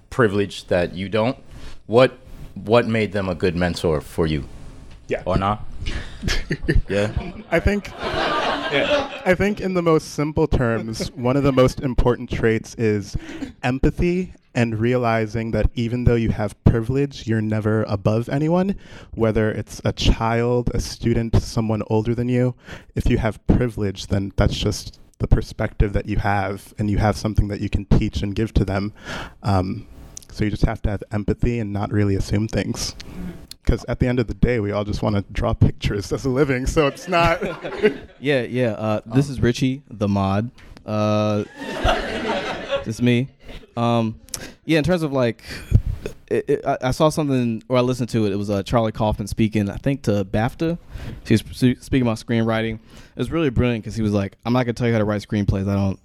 privilege 0.09 0.67
that 0.67 0.93
you 0.93 1.09
don't. 1.09 1.37
What 1.85 2.17
what 2.53 2.87
made 2.87 3.11
them 3.11 3.29
a 3.29 3.35
good 3.35 3.55
mentor 3.55 4.01
for 4.01 4.27
you? 4.27 4.45
Yeah. 5.07 5.23
Or 5.25 5.37
not? 5.37 5.65
yeah. 6.89 7.33
I 7.51 7.59
think. 7.59 7.91
Yeah. 7.97 9.21
I 9.25 9.33
think, 9.33 9.61
in 9.61 9.75
the 9.75 9.81
most 9.81 10.11
simple 10.13 10.47
terms, 10.47 11.09
one 11.11 11.37
of 11.37 11.43
the 11.43 11.53
most 11.53 11.79
important 11.79 12.29
traits 12.29 12.75
is 12.75 13.15
empathy 13.63 14.33
and 14.57 14.79
realizing 14.79 15.51
that 15.51 15.69
even 15.75 16.05
though 16.05 16.15
you 16.15 16.31
have 16.31 16.61
privilege, 16.63 17.27
you're 17.27 17.41
never 17.41 17.83
above 17.83 18.27
anyone, 18.27 18.75
whether 19.13 19.51
it's 19.51 19.79
a 19.85 19.93
child, 19.93 20.71
a 20.73 20.79
student, 20.79 21.39
someone 21.43 21.83
older 21.91 22.15
than 22.15 22.27
you. 22.27 22.55
If 22.95 23.07
you 23.07 23.19
have 23.19 23.45
privilege, 23.45 24.07
then 24.07 24.33
that's 24.35 24.57
just 24.57 24.99
the 25.19 25.27
perspective 25.27 25.93
that 25.93 26.07
you 26.07 26.17
have, 26.17 26.73
and 26.79 26.89
you 26.89 26.97
have 26.97 27.15
something 27.15 27.49
that 27.49 27.61
you 27.61 27.69
can 27.69 27.85
teach 27.85 28.23
and 28.23 28.33
give 28.33 28.51
to 28.55 28.65
them. 28.65 28.93
Um, 29.43 29.87
so 30.31 30.43
you 30.43 30.49
just 30.49 30.65
have 30.65 30.81
to 30.81 30.89
have 30.89 31.03
empathy 31.11 31.59
and 31.59 31.71
not 31.71 31.91
really 31.91 32.15
assume 32.15 32.47
things. 32.47 32.95
Because 33.63 33.85
at 33.87 33.99
the 33.99 34.07
end 34.07 34.19
of 34.19 34.25
the 34.25 34.33
day, 34.33 34.59
we 34.59 34.71
all 34.71 34.85
just 34.85 35.03
want 35.03 35.17
to 35.17 35.23
draw 35.31 35.53
pictures 35.67 36.11
as 36.11 36.25
a 36.25 36.29
living, 36.29 36.65
so 36.65 36.87
it's 36.87 37.07
not. 37.07 37.43
Yeah, 38.19 38.41
yeah. 38.41 38.71
Uh, 38.71 39.01
this 39.05 39.29
is 39.29 39.39
Richie, 39.39 39.83
the 39.91 40.07
mod. 40.07 40.49
Uh, 40.83 41.43
is 42.87 43.01
me. 43.01 43.29
Um, 43.75 44.19
yeah, 44.65 44.77
in 44.77 44.83
terms 44.83 45.03
of 45.03 45.11
like, 45.11 45.43
it, 46.27 46.45
it, 46.49 46.65
I, 46.65 46.77
I 46.81 46.91
saw 46.91 47.09
something 47.09 47.63
or 47.69 47.77
I 47.77 47.81
listened 47.81 48.09
to 48.09 48.25
it. 48.25 48.31
It 48.31 48.35
was 48.35 48.49
uh, 48.49 48.63
Charlie 48.63 48.91
Kaufman 48.91 49.27
speaking, 49.27 49.69
I 49.69 49.77
think, 49.77 50.03
to 50.03 50.25
BAFTA. 50.25 50.77
He 51.25 51.33
was 51.33 51.41
speaking 51.81 52.01
about 52.01 52.17
screenwriting. 52.17 52.75
It 52.75 53.17
was 53.17 53.31
really 53.31 53.49
brilliant 53.49 53.83
because 53.83 53.95
he 53.95 54.01
was 54.01 54.13
like, 54.13 54.37
"I'm 54.45 54.53
not 54.53 54.63
gonna 54.63 54.73
tell 54.73 54.87
you 54.87 54.93
how 54.93 54.99
to 54.99 55.05
write 55.05 55.21
screenplays. 55.21 55.67
I 55.67 55.75
don't, 55.75 55.99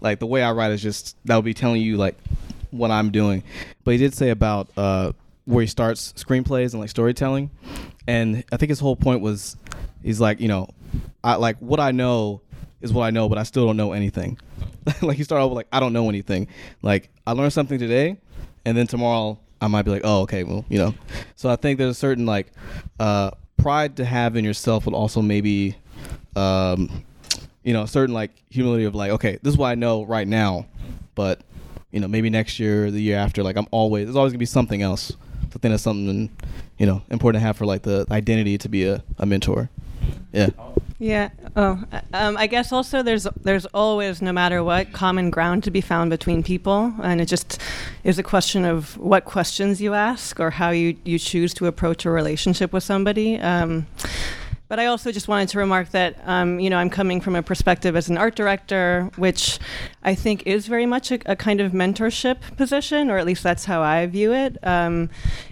like 0.00 0.18
the 0.18 0.26
way 0.26 0.42
I 0.42 0.52
write 0.52 0.72
is 0.72 0.82
just 0.82 1.16
that 1.24 1.36
would 1.36 1.44
be 1.44 1.54
telling 1.54 1.82
you 1.82 1.96
like 1.96 2.16
what 2.70 2.90
I'm 2.90 3.10
doing. 3.10 3.42
But 3.84 3.92
he 3.92 3.98
did 3.98 4.14
say 4.14 4.30
about 4.30 4.70
uh, 4.76 5.12
where 5.44 5.62
he 5.62 5.66
starts 5.66 6.12
screenplays 6.14 6.72
and 6.72 6.80
like 6.80 6.90
storytelling, 6.90 7.50
and 8.06 8.44
I 8.52 8.56
think 8.56 8.70
his 8.70 8.80
whole 8.80 8.96
point 8.96 9.20
was 9.20 9.56
he's 10.02 10.20
like 10.20 10.40
you 10.40 10.48
know, 10.48 10.68
I 11.22 11.36
like 11.36 11.58
what 11.58 11.80
I 11.80 11.92
know 11.92 12.42
is 12.80 12.92
what 12.92 13.04
I 13.04 13.10
know, 13.10 13.28
but 13.28 13.38
I 13.38 13.42
still 13.42 13.66
don't 13.66 13.76
know 13.76 13.92
anything. 13.92 14.38
like 15.02 15.18
you 15.18 15.24
start 15.24 15.42
off 15.42 15.50
with 15.50 15.56
like 15.56 15.68
I 15.72 15.80
don't 15.80 15.92
know 15.92 16.08
anything. 16.08 16.48
Like 16.82 17.10
I 17.26 17.32
learned 17.32 17.52
something 17.52 17.78
today, 17.78 18.16
and 18.64 18.76
then 18.76 18.86
tomorrow 18.86 19.38
I 19.60 19.68
might 19.68 19.82
be 19.82 19.90
like, 19.90 20.02
oh 20.04 20.22
okay, 20.22 20.44
well 20.44 20.64
you 20.68 20.78
know. 20.78 20.94
So 21.36 21.50
I 21.50 21.56
think 21.56 21.78
there's 21.78 21.90
a 21.90 21.98
certain 21.98 22.26
like 22.26 22.52
uh, 22.98 23.30
pride 23.56 23.96
to 23.96 24.04
have 24.04 24.36
in 24.36 24.44
yourself, 24.44 24.84
but 24.84 24.94
also 24.94 25.22
maybe. 25.22 25.76
Um, 26.36 27.04
you 27.62 27.72
know, 27.74 27.82
a 27.82 27.88
certain 27.88 28.14
like 28.14 28.30
humility 28.48 28.84
of 28.84 28.94
like, 28.94 29.10
okay, 29.12 29.38
this 29.42 29.52
is 29.52 29.58
what 29.58 29.68
I 29.68 29.74
know 29.74 30.04
right 30.04 30.26
now, 30.26 30.66
but 31.14 31.42
you 31.90 32.00
know, 32.00 32.08
maybe 32.08 32.30
next 32.30 32.58
year 32.58 32.86
or 32.86 32.90
the 32.90 33.02
year 33.02 33.16
after, 33.16 33.42
like 33.42 33.56
I'm 33.56 33.66
always 33.70 34.06
there's 34.06 34.16
always 34.16 34.32
gonna 34.32 34.38
be 34.38 34.46
something 34.46 34.82
else. 34.82 35.08
So 35.08 35.56
I 35.56 35.58
think 35.58 35.72
that's 35.72 35.82
something 35.82 36.30
you 36.78 36.86
know 36.86 37.02
important 37.10 37.40
to 37.42 37.46
have 37.46 37.56
for 37.56 37.66
like 37.66 37.82
the 37.82 38.06
identity 38.10 38.56
to 38.58 38.68
be 38.68 38.84
a, 38.84 39.02
a 39.18 39.26
mentor. 39.26 39.68
Yeah. 40.32 40.50
Yeah. 41.00 41.30
Oh, 41.56 41.82
um, 42.12 42.36
I 42.36 42.46
guess 42.46 42.72
also 42.72 43.02
there's 43.02 43.26
there's 43.42 43.64
always, 43.72 44.20
no 44.20 44.32
matter 44.32 44.62
what, 44.62 44.92
common 44.92 45.30
ground 45.30 45.64
to 45.64 45.70
be 45.70 45.80
found 45.80 46.10
between 46.10 46.42
people, 46.42 46.92
and 47.02 47.22
it 47.22 47.24
just 47.24 47.58
is 48.04 48.18
a 48.18 48.22
question 48.22 48.66
of 48.66 48.98
what 48.98 49.24
questions 49.24 49.80
you 49.80 49.94
ask 49.94 50.38
or 50.38 50.50
how 50.50 50.68
you 50.68 50.98
you 51.04 51.18
choose 51.18 51.54
to 51.54 51.66
approach 51.66 52.04
a 52.04 52.10
relationship 52.10 52.70
with 52.74 52.84
somebody. 52.84 53.38
Um, 53.40 53.86
but 54.68 54.78
I 54.78 54.86
also 54.86 55.10
just 55.10 55.26
wanted 55.26 55.48
to 55.48 55.58
remark 55.58 55.90
that, 55.90 56.16
um, 56.26 56.60
you 56.60 56.70
know, 56.70 56.76
I'm 56.76 56.90
coming 56.90 57.20
from 57.20 57.34
a 57.34 57.42
perspective 57.42 57.96
as 57.96 58.08
an 58.08 58.16
art 58.16 58.36
director, 58.36 59.10
which 59.16 59.58
I 60.04 60.14
think 60.14 60.46
is 60.46 60.68
very 60.68 60.86
much 60.86 61.10
a, 61.10 61.18
a 61.26 61.34
kind 61.34 61.60
of 61.60 61.72
mentorship 61.72 62.56
position, 62.56 63.10
or 63.10 63.18
at 63.18 63.26
least 63.26 63.42
that's 63.42 63.64
how 63.64 63.82
I 63.82 64.06
view 64.06 64.32
it, 64.32 64.58
um, 64.62 65.10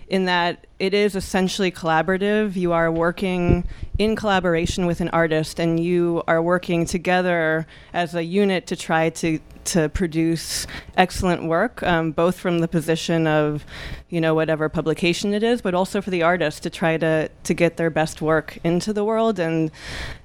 in 0.09 0.25
that 0.25 0.67
it 0.79 0.95
is 0.95 1.15
essentially 1.15 1.71
collaborative. 1.71 2.57
You 2.57 2.73
are 2.73 2.91
working 2.91 3.67
in 3.99 4.17
collaboration 4.17 4.87
with 4.87 5.01
an 5.01 5.09
artist, 5.11 5.59
and 5.59 5.79
you 5.79 6.23
are 6.27 6.41
working 6.41 6.87
together 6.87 7.67
as 7.93 8.15
a 8.15 8.23
unit 8.23 8.67
to 8.69 8.77
try 8.77 9.11
to 9.11 9.39
to 9.65 9.89
produce 9.91 10.67
excellent 10.97 11.45
work, 11.45 11.83
um, 11.83 12.11
both 12.11 12.39
from 12.39 12.61
the 12.61 12.69
position 12.69 13.27
of, 13.27 13.67
you 14.09 14.19
know, 14.19 14.35
whatever 14.35 14.71
publication 14.71 15.35
it 15.35 15.43
is, 15.43 15.61
but 15.61 15.75
also 15.75 16.01
for 16.01 16.09
the 16.09 16.23
artist 16.23 16.63
to 16.63 16.71
try 16.71 16.97
to 16.97 17.29
to 17.45 17.55
get 17.55 17.77
their 17.77 17.91
best 17.91 18.23
work 18.23 18.59
into 18.65 18.93
the 18.93 19.05
world. 19.05 19.39
And 19.39 19.71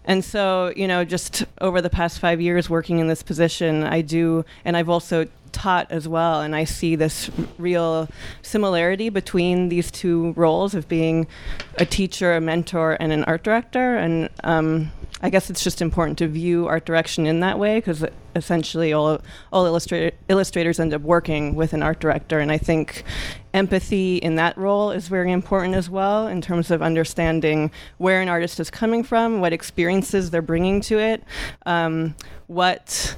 and 0.05 0.23
so, 0.23 0.71
you 0.75 0.87
know, 0.87 1.03
just 1.03 1.45
over 1.59 1.81
the 1.81 1.89
past 1.89 2.19
five 2.19 2.39
years 2.39 2.69
working 2.69 2.99
in 2.99 3.07
this 3.07 3.23
position, 3.23 3.83
I 3.83 4.01
do, 4.01 4.45
and 4.63 4.77
I've 4.77 4.89
also 4.89 5.27
taught 5.53 5.89
as 5.91 6.07
well 6.07 6.41
and 6.41 6.55
i 6.55 6.63
see 6.63 6.95
this 6.95 7.29
real 7.57 8.09
similarity 8.41 9.09
between 9.09 9.69
these 9.69 9.89
two 9.91 10.33
roles 10.33 10.73
of 10.73 10.87
being 10.87 11.27
a 11.77 11.85
teacher 11.85 12.33
a 12.35 12.41
mentor 12.41 12.97
and 12.99 13.11
an 13.13 13.23
art 13.25 13.43
director 13.43 13.95
and 13.95 14.29
um, 14.43 14.91
I 15.23 15.29
guess 15.29 15.49
it's 15.49 15.63
just 15.63 15.81
important 15.81 16.17
to 16.17 16.27
view 16.27 16.67
art 16.67 16.85
direction 16.85 17.25
in 17.25 17.39
that 17.39 17.57
way 17.57 17.77
because 17.77 18.03
essentially 18.35 18.91
all 18.91 19.21
all 19.53 19.65
illustrator, 19.65 20.13
illustrators 20.27 20.81
end 20.81 20.93
up 20.93 21.01
working 21.01 21.55
with 21.55 21.71
an 21.71 21.81
art 21.81 22.01
director, 22.01 22.39
and 22.39 22.51
I 22.51 22.57
think 22.57 23.05
empathy 23.53 24.17
in 24.17 24.35
that 24.35 24.57
role 24.57 24.91
is 24.91 25.07
very 25.07 25.31
important 25.31 25.75
as 25.75 25.89
well 25.89 26.27
in 26.27 26.41
terms 26.41 26.71
of 26.71 26.81
understanding 26.81 27.71
where 27.99 28.21
an 28.21 28.27
artist 28.27 28.59
is 28.59 28.69
coming 28.69 29.01
from, 29.01 29.39
what 29.39 29.53
experiences 29.53 30.29
they're 30.29 30.41
bringing 30.41 30.81
to 30.81 30.99
it, 30.99 31.23
um, 31.65 32.15
what 32.47 33.15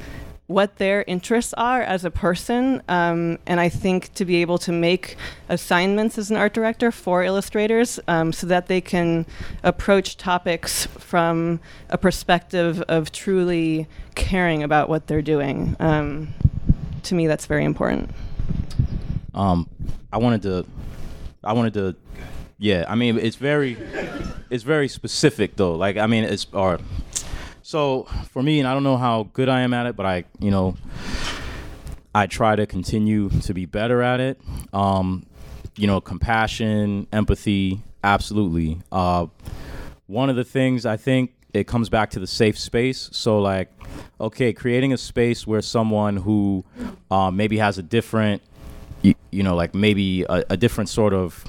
what 0.47 0.75
their 0.77 1.03
interests 1.07 1.53
are 1.53 1.81
as 1.81 2.05
a 2.05 2.11
person. 2.11 2.81
Um, 2.87 3.39
and 3.47 3.59
I 3.59 3.69
think 3.69 4.13
to 4.13 4.25
be 4.25 4.37
able 4.37 4.57
to 4.59 4.71
make 4.71 5.15
assignments 5.49 6.17
as 6.17 6.29
an 6.29 6.37
art 6.37 6.53
director 6.53 6.91
for 6.91 7.23
illustrators 7.23 7.99
um, 8.07 8.31
so 8.31 8.45
that 8.47 8.67
they 8.67 8.79
can 8.79 9.25
approach 9.63 10.17
topics 10.17 10.85
from 10.85 11.59
a 11.89 11.97
perspective 11.97 12.81
of 12.83 13.11
truly 13.11 13.87
caring 14.13 14.61
about 14.61 14.87
what 14.87 15.07
they're 15.07 15.23
doing. 15.23 15.75
Um, 15.79 16.33
to 17.03 17.15
me, 17.15 17.25
that's 17.27 17.47
very 17.47 17.65
important. 17.65 18.11
Um, 19.33 19.67
I 20.13 20.17
wanted 20.17 20.43
to, 20.43 20.65
I 21.43 21.53
wanted 21.53 21.73
to, 21.73 21.95
yeah. 22.59 22.85
I 22.87 22.95
mean, 22.95 23.17
it's 23.17 23.35
very, 23.35 23.77
it's 24.49 24.63
very 24.63 24.87
specific 24.87 25.55
though. 25.55 25.73
Like, 25.73 25.97
I 25.97 26.05
mean, 26.05 26.23
it's 26.23 26.45
or 26.53 26.79
so 27.65 28.03
for 28.29 28.43
me, 28.43 28.59
and 28.59 28.67
I 28.67 28.73
don't 28.75 28.83
know 28.83 28.95
how 28.95 29.23
good 29.33 29.49
I 29.49 29.61
am 29.61 29.73
at 29.73 29.87
it, 29.87 29.95
but 29.95 30.05
I, 30.05 30.25
you 30.39 30.51
know, 30.51 30.77
I 32.13 32.27
try 32.27 32.55
to 32.55 32.67
continue 32.67 33.29
to 33.41 33.53
be 33.55 33.65
better 33.65 34.03
at 34.03 34.19
it. 34.19 34.39
Um, 34.71 35.25
you 35.75 35.87
know, 35.87 35.99
compassion, 35.99 37.07
empathy, 37.11 37.81
absolutely. 38.03 38.81
Uh, 38.91 39.25
one 40.05 40.29
of 40.29 40.35
the 40.35 40.43
things 40.43 40.85
I 40.85 40.95
think 40.95 41.33
it 41.55 41.65
comes 41.65 41.89
back 41.89 42.11
to 42.11 42.19
the 42.19 42.27
safe 42.27 42.59
space. 42.59 43.09
So 43.11 43.39
like, 43.39 43.71
okay, 44.21 44.53
creating 44.53 44.93
a 44.93 44.97
space 44.97 45.47
where 45.47 45.63
someone 45.63 46.17
who 46.17 46.63
uh, 47.09 47.31
maybe 47.31 47.57
has 47.57 47.79
a 47.79 47.83
different, 47.83 48.43
you, 49.01 49.15
you 49.31 49.41
know, 49.41 49.55
like 49.55 49.73
maybe 49.73 50.21
a, 50.21 50.45
a 50.51 50.57
different 50.57 50.91
sort 50.91 51.15
of 51.15 51.43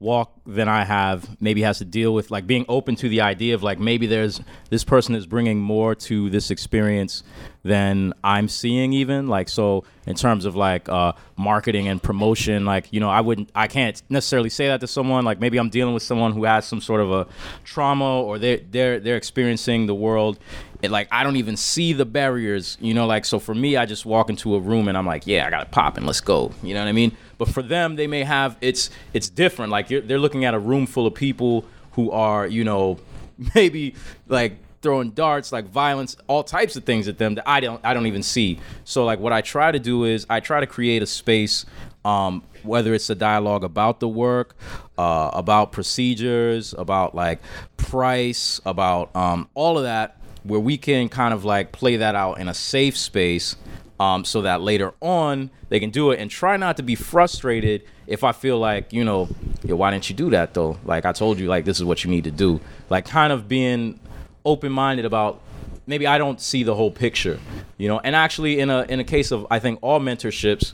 walk 0.00 0.32
than 0.46 0.68
I 0.68 0.84
have 0.84 1.40
maybe 1.40 1.62
has 1.62 1.78
to 1.78 1.84
deal 1.84 2.14
with 2.14 2.30
like 2.30 2.46
being 2.46 2.64
open 2.68 2.94
to 2.96 3.08
the 3.08 3.20
idea 3.20 3.56
of 3.56 3.64
like 3.64 3.80
maybe 3.80 4.06
there's 4.06 4.40
this 4.70 4.84
person 4.84 5.16
is 5.16 5.26
bringing 5.26 5.58
more 5.58 5.96
to 5.96 6.30
this 6.30 6.52
experience 6.52 7.24
than 7.64 8.14
I'm 8.22 8.48
seeing 8.48 8.92
even. 8.92 9.26
Like 9.26 9.48
so 9.48 9.82
in 10.06 10.14
terms 10.14 10.44
of 10.44 10.54
like 10.54 10.88
uh, 10.88 11.14
marketing 11.36 11.88
and 11.88 12.00
promotion 12.00 12.64
like 12.64 12.92
you 12.92 13.00
know 13.00 13.10
I 13.10 13.20
wouldn't 13.22 13.50
I 13.56 13.66
can't 13.66 14.00
necessarily 14.08 14.50
say 14.50 14.68
that 14.68 14.80
to 14.82 14.86
someone. 14.86 15.24
Like 15.24 15.40
maybe 15.40 15.58
I'm 15.58 15.68
dealing 15.68 15.94
with 15.94 16.04
someone 16.04 16.32
who 16.32 16.44
has 16.44 16.64
some 16.64 16.80
sort 16.80 17.00
of 17.00 17.10
a 17.10 17.26
trauma 17.64 18.22
or 18.22 18.38
they 18.38 18.58
they're 18.58 19.00
they're 19.00 19.16
experiencing 19.16 19.86
the 19.86 19.96
world 19.96 20.38
it, 20.82 20.90
like 20.90 21.08
I 21.10 21.24
don't 21.24 21.36
even 21.36 21.56
see 21.56 21.92
the 21.92 22.04
barriers, 22.04 22.76
you 22.80 22.94
know. 22.94 23.06
Like 23.06 23.24
so, 23.24 23.38
for 23.38 23.54
me, 23.54 23.76
I 23.76 23.86
just 23.86 24.06
walk 24.06 24.30
into 24.30 24.54
a 24.54 24.60
room 24.60 24.88
and 24.88 24.96
I'm 24.96 25.06
like, 25.06 25.26
yeah, 25.26 25.46
I 25.46 25.50
got 25.50 25.60
to 25.60 25.66
pop 25.66 25.96
and 25.96 26.06
let's 26.06 26.20
go. 26.20 26.52
You 26.62 26.74
know 26.74 26.80
what 26.80 26.88
I 26.88 26.92
mean? 26.92 27.16
But 27.36 27.48
for 27.48 27.62
them, 27.62 27.96
they 27.96 28.06
may 28.06 28.24
have 28.24 28.56
it's 28.60 28.90
it's 29.12 29.28
different. 29.28 29.72
Like 29.72 29.88
they're 29.88 30.18
looking 30.18 30.44
at 30.44 30.54
a 30.54 30.58
room 30.58 30.86
full 30.86 31.06
of 31.06 31.14
people 31.14 31.64
who 31.92 32.10
are, 32.10 32.46
you 32.46 32.64
know, 32.64 32.98
maybe 33.54 33.94
like 34.28 34.58
throwing 34.80 35.10
darts, 35.10 35.50
like 35.50 35.68
violence, 35.68 36.16
all 36.28 36.44
types 36.44 36.76
of 36.76 36.84
things 36.84 37.08
at 37.08 37.18
them 37.18 37.34
that 37.34 37.48
I 37.48 37.60
don't 37.60 37.80
I 37.84 37.92
don't 37.94 38.06
even 38.06 38.22
see. 38.22 38.60
So 38.84 39.04
like 39.04 39.18
what 39.18 39.32
I 39.32 39.40
try 39.40 39.72
to 39.72 39.78
do 39.78 40.04
is 40.04 40.26
I 40.30 40.40
try 40.40 40.60
to 40.60 40.66
create 40.66 41.02
a 41.02 41.06
space 41.06 41.66
um, 42.04 42.42
whether 42.62 42.94
it's 42.94 43.10
a 43.10 43.14
dialogue 43.14 43.64
about 43.64 44.00
the 44.00 44.08
work, 44.08 44.56
uh, 44.96 45.30
about 45.32 45.72
procedures, 45.72 46.74
about 46.74 47.14
like 47.14 47.40
price, 47.76 48.60
about 48.64 49.14
um, 49.14 49.48
all 49.54 49.76
of 49.76 49.84
that, 49.84 50.17
where 50.48 50.60
we 50.60 50.76
can 50.76 51.08
kind 51.08 51.32
of 51.32 51.44
like 51.44 51.72
play 51.72 51.96
that 51.96 52.14
out 52.14 52.38
in 52.38 52.48
a 52.48 52.54
safe 52.54 52.96
space 52.96 53.56
um, 54.00 54.24
so 54.24 54.42
that 54.42 54.60
later 54.60 54.94
on 55.00 55.50
they 55.68 55.80
can 55.80 55.90
do 55.90 56.10
it 56.10 56.20
and 56.20 56.30
try 56.30 56.56
not 56.56 56.76
to 56.76 56.82
be 56.82 56.94
frustrated 56.94 57.84
if 58.06 58.24
I 58.24 58.32
feel 58.32 58.58
like, 58.58 58.92
you 58.92 59.04
know, 59.04 59.26
why 59.64 59.90
didn't 59.90 60.08
you 60.08 60.16
do 60.16 60.30
that 60.30 60.54
though? 60.54 60.78
Like 60.84 61.04
I 61.04 61.12
told 61.12 61.38
you, 61.38 61.46
like 61.46 61.64
this 61.64 61.78
is 61.78 61.84
what 61.84 62.04
you 62.04 62.10
need 62.10 62.24
to 62.24 62.30
do. 62.30 62.60
Like 62.88 63.04
kind 63.04 63.32
of 63.32 63.48
being 63.48 64.00
open 64.44 64.72
minded 64.72 65.04
about 65.04 65.40
maybe 65.86 66.06
I 66.06 66.18
don't 66.18 66.40
see 66.40 66.62
the 66.62 66.74
whole 66.74 66.90
picture, 66.90 67.38
you 67.76 67.88
know. 67.88 67.98
And 67.98 68.16
actually, 68.16 68.60
in 68.60 68.70
a 68.70 68.82
in 68.88 69.00
a 69.00 69.04
case 69.04 69.30
of 69.30 69.46
I 69.50 69.58
think 69.58 69.80
all 69.82 70.00
mentorships, 70.00 70.72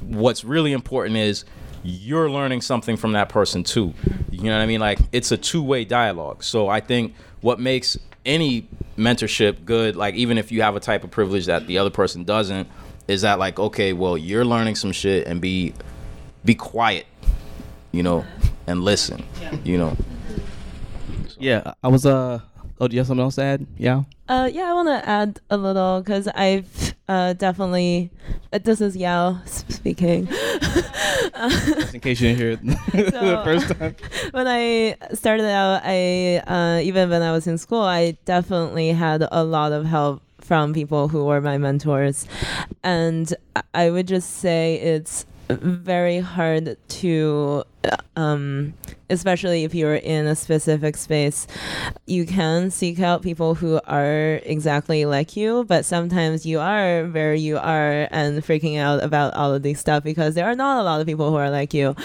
what's 0.00 0.44
really 0.44 0.72
important 0.72 1.16
is 1.16 1.44
you're 1.82 2.30
learning 2.30 2.60
something 2.60 2.96
from 2.96 3.12
that 3.12 3.28
person 3.28 3.64
too. 3.64 3.92
You 4.30 4.44
know 4.44 4.56
what 4.56 4.62
I 4.62 4.66
mean? 4.66 4.80
Like 4.80 4.98
it's 5.12 5.32
a 5.32 5.36
two 5.36 5.62
way 5.62 5.84
dialogue. 5.84 6.42
So 6.44 6.68
I 6.68 6.80
think 6.80 7.14
what 7.40 7.58
makes 7.58 7.98
any 8.30 8.68
mentorship 8.96 9.64
good, 9.64 9.96
like 9.96 10.14
even 10.14 10.38
if 10.38 10.52
you 10.52 10.62
have 10.62 10.76
a 10.76 10.80
type 10.80 11.04
of 11.04 11.10
privilege 11.10 11.46
that 11.46 11.66
the 11.66 11.78
other 11.78 11.90
person 11.90 12.24
doesn't, 12.24 12.68
is 13.08 13.22
that 13.22 13.38
like 13.38 13.58
okay, 13.58 13.92
well 13.92 14.16
you're 14.16 14.44
learning 14.44 14.76
some 14.76 14.92
shit 14.92 15.26
and 15.26 15.40
be 15.40 15.74
be 16.44 16.54
quiet, 16.54 17.06
you 17.92 18.02
know, 18.02 18.24
and 18.66 18.82
listen, 18.84 19.22
you 19.64 19.76
know. 19.76 19.96
Yeah, 21.38 21.74
I 21.82 21.88
was 21.88 22.06
uh. 22.06 22.40
Oh, 22.82 22.88
do 22.88 22.94
you 22.96 23.00
have 23.00 23.08
something 23.08 23.22
else 23.22 23.34
to 23.34 23.42
add? 23.42 23.66
Yeah. 23.76 24.04
Uh, 24.26 24.48
yeah, 24.50 24.70
I 24.70 24.72
want 24.72 24.88
to 24.88 25.06
add 25.06 25.38
a 25.50 25.58
little 25.58 26.00
because 26.00 26.28
I've 26.28 26.94
uh, 27.08 27.34
definitely. 27.34 28.10
Uh, 28.52 28.58
this 28.58 28.80
is 28.80 28.96
Yao 28.96 29.38
speaking. 29.80 30.26
Just 30.26 31.94
in 31.94 32.00
case 32.00 32.20
you 32.20 32.34
didn't 32.34 32.38
hear 32.38 32.50
it 32.52 32.60
So, 33.12 33.20
the 33.36 33.40
first 33.44 33.68
time. 33.78 33.96
when 34.32 34.46
I 34.46 34.96
started 35.14 35.46
out, 35.46 35.80
I 35.84 36.42
uh, 36.46 36.80
even 36.82 37.08
when 37.10 37.22
I 37.22 37.32
was 37.32 37.46
in 37.46 37.56
school, 37.58 37.80
I 37.82 38.16
definitely 38.24 38.90
had 38.92 39.26
a 39.32 39.42
lot 39.44 39.72
of 39.72 39.86
help 39.86 40.22
from 40.40 40.74
people 40.74 41.08
who 41.08 41.24
were 41.24 41.40
my 41.40 41.56
mentors, 41.58 42.26
and 42.82 43.32
I- 43.56 43.62
I 43.74 43.90
would 43.90 44.06
just 44.08 44.30
say 44.38 44.76
it's 44.76 45.24
very 45.56 46.20
hard 46.20 46.76
to 46.88 47.64
um, 48.16 48.74
especially 49.08 49.64
if 49.64 49.74
you're 49.74 49.94
in 49.94 50.26
a 50.26 50.36
specific 50.36 50.96
space, 50.96 51.46
you 52.06 52.26
can 52.26 52.70
seek 52.70 53.00
out 53.00 53.22
people 53.22 53.54
who 53.54 53.80
are 53.86 54.40
exactly 54.44 55.04
like 55.06 55.36
you, 55.36 55.64
but 55.64 55.84
sometimes 55.84 56.44
you 56.44 56.60
are 56.60 57.06
where 57.06 57.34
you 57.34 57.56
are 57.56 58.08
and 58.10 58.42
freaking 58.42 58.78
out 58.78 59.02
about 59.02 59.34
all 59.34 59.54
of 59.54 59.62
these 59.62 59.80
stuff 59.80 60.04
because 60.04 60.34
there 60.34 60.46
are 60.46 60.54
not 60.54 60.80
a 60.80 60.82
lot 60.82 61.00
of 61.00 61.06
people 61.06 61.30
who 61.30 61.36
are 61.36 61.50
like 61.50 61.72
you. 61.72 61.96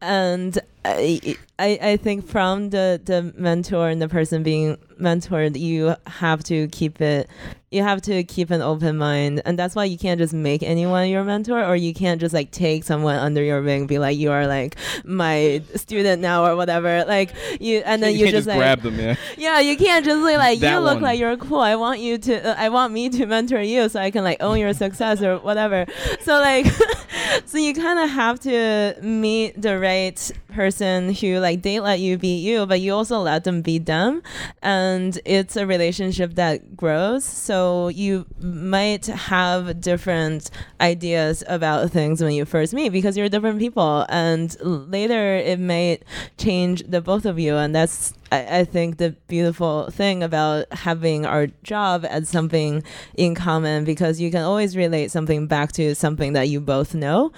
And 0.00 0.58
I, 0.84 1.36
I, 1.58 1.78
I 1.82 1.96
think 1.96 2.26
from 2.26 2.70
the, 2.70 3.00
the 3.04 3.32
mentor 3.36 3.88
and 3.88 4.00
the 4.00 4.08
person 4.08 4.42
being 4.42 4.76
mentored, 5.00 5.58
you 5.58 5.96
have 6.06 6.44
to 6.44 6.68
keep 6.68 7.00
it, 7.00 7.28
you 7.74 7.82
have 7.82 8.00
to 8.02 8.22
keep 8.24 8.50
an 8.50 8.62
open 8.62 8.96
mind. 8.96 9.42
And 9.44 9.58
that's 9.58 9.74
why 9.74 9.84
you 9.84 9.98
can't 9.98 10.18
just 10.18 10.32
make 10.32 10.62
anyone 10.62 11.08
your 11.08 11.24
mentor 11.24 11.64
or 11.64 11.74
you 11.74 11.92
can't 11.92 12.20
just 12.20 12.32
like 12.32 12.50
take 12.52 12.84
someone 12.84 13.16
under 13.16 13.42
your 13.42 13.60
wing, 13.62 13.86
be 13.86 13.98
like, 13.98 14.16
you 14.16 14.30
are 14.30 14.46
like 14.46 14.76
my 15.04 15.60
student 15.74 16.22
now 16.22 16.46
or 16.46 16.54
whatever. 16.56 17.04
Like 17.04 17.34
you, 17.60 17.78
and 17.84 18.02
then 18.02 18.12
You 18.12 18.18
you, 18.18 18.24
can't 18.26 18.34
just, 18.36 18.46
just 18.46 18.48
like, 18.48 18.58
grab 18.58 18.82
them, 18.82 18.98
yeah. 18.98 19.16
Yeah, 19.36 19.60
you 19.60 19.76
can't 19.76 20.04
just 20.04 20.24
say 20.24 20.36
like, 20.38 20.60
you 20.60 20.78
look 20.78 20.94
one. 20.94 21.02
like 21.02 21.18
you're 21.18 21.36
cool. 21.36 21.60
I 21.60 21.74
want 21.76 22.00
you 22.00 22.16
to, 22.18 22.50
uh, 22.50 22.54
I 22.56 22.68
want 22.68 22.92
me 22.92 23.08
to 23.10 23.26
mentor 23.26 23.60
you 23.60 23.88
so 23.88 24.00
I 24.00 24.10
can 24.10 24.22
like 24.22 24.40
own 24.42 24.58
your 24.58 24.72
success 24.72 25.20
or 25.20 25.38
whatever. 25.38 25.86
So 26.20 26.38
like, 26.38 26.66
so 27.46 27.58
you 27.58 27.74
kind 27.74 27.98
of 27.98 28.08
have 28.10 28.38
to 28.40 28.96
meet 29.02 29.60
the 29.60 29.78
right 29.78 30.30
person 30.54 31.12
who 31.12 31.38
like 31.38 31.62
they 31.62 31.80
let 31.80 32.00
you 32.00 32.16
be 32.16 32.38
you 32.38 32.64
but 32.66 32.80
you 32.80 32.92
also 32.92 33.18
let 33.18 33.44
them 33.44 33.60
be 33.60 33.78
them 33.78 34.22
and 34.62 35.18
it's 35.24 35.56
a 35.56 35.66
relationship 35.66 36.34
that 36.34 36.76
grows 36.76 37.24
so 37.24 37.88
you 37.88 38.24
might 38.40 39.06
have 39.06 39.80
different 39.80 40.50
ideas 40.80 41.42
about 41.48 41.90
things 41.90 42.22
when 42.22 42.32
you 42.32 42.44
first 42.44 42.72
meet 42.72 42.90
because 42.90 43.16
you're 43.16 43.28
different 43.28 43.58
people 43.58 44.06
and 44.08 44.56
later 44.60 45.36
it 45.36 45.58
might 45.58 46.02
change 46.38 46.82
the 46.88 47.00
both 47.00 47.26
of 47.26 47.38
you 47.38 47.56
and 47.56 47.74
that's 47.74 48.14
I, 48.34 48.58
I 48.60 48.64
think 48.64 48.96
the 48.98 49.10
beautiful 49.28 49.90
thing 49.90 50.22
about 50.22 50.72
having 50.72 51.24
our 51.24 51.46
job 51.62 52.04
as 52.08 52.28
something 52.28 52.82
in 53.16 53.34
common 53.34 53.84
because 53.84 54.20
you 54.20 54.30
can 54.30 54.42
always 54.42 54.76
relate 54.76 55.10
something 55.10 55.46
back 55.46 55.72
to 55.72 55.94
something 55.94 56.32
that 56.32 56.48
you 56.48 56.60
both 56.60 56.94
know. 56.94 57.32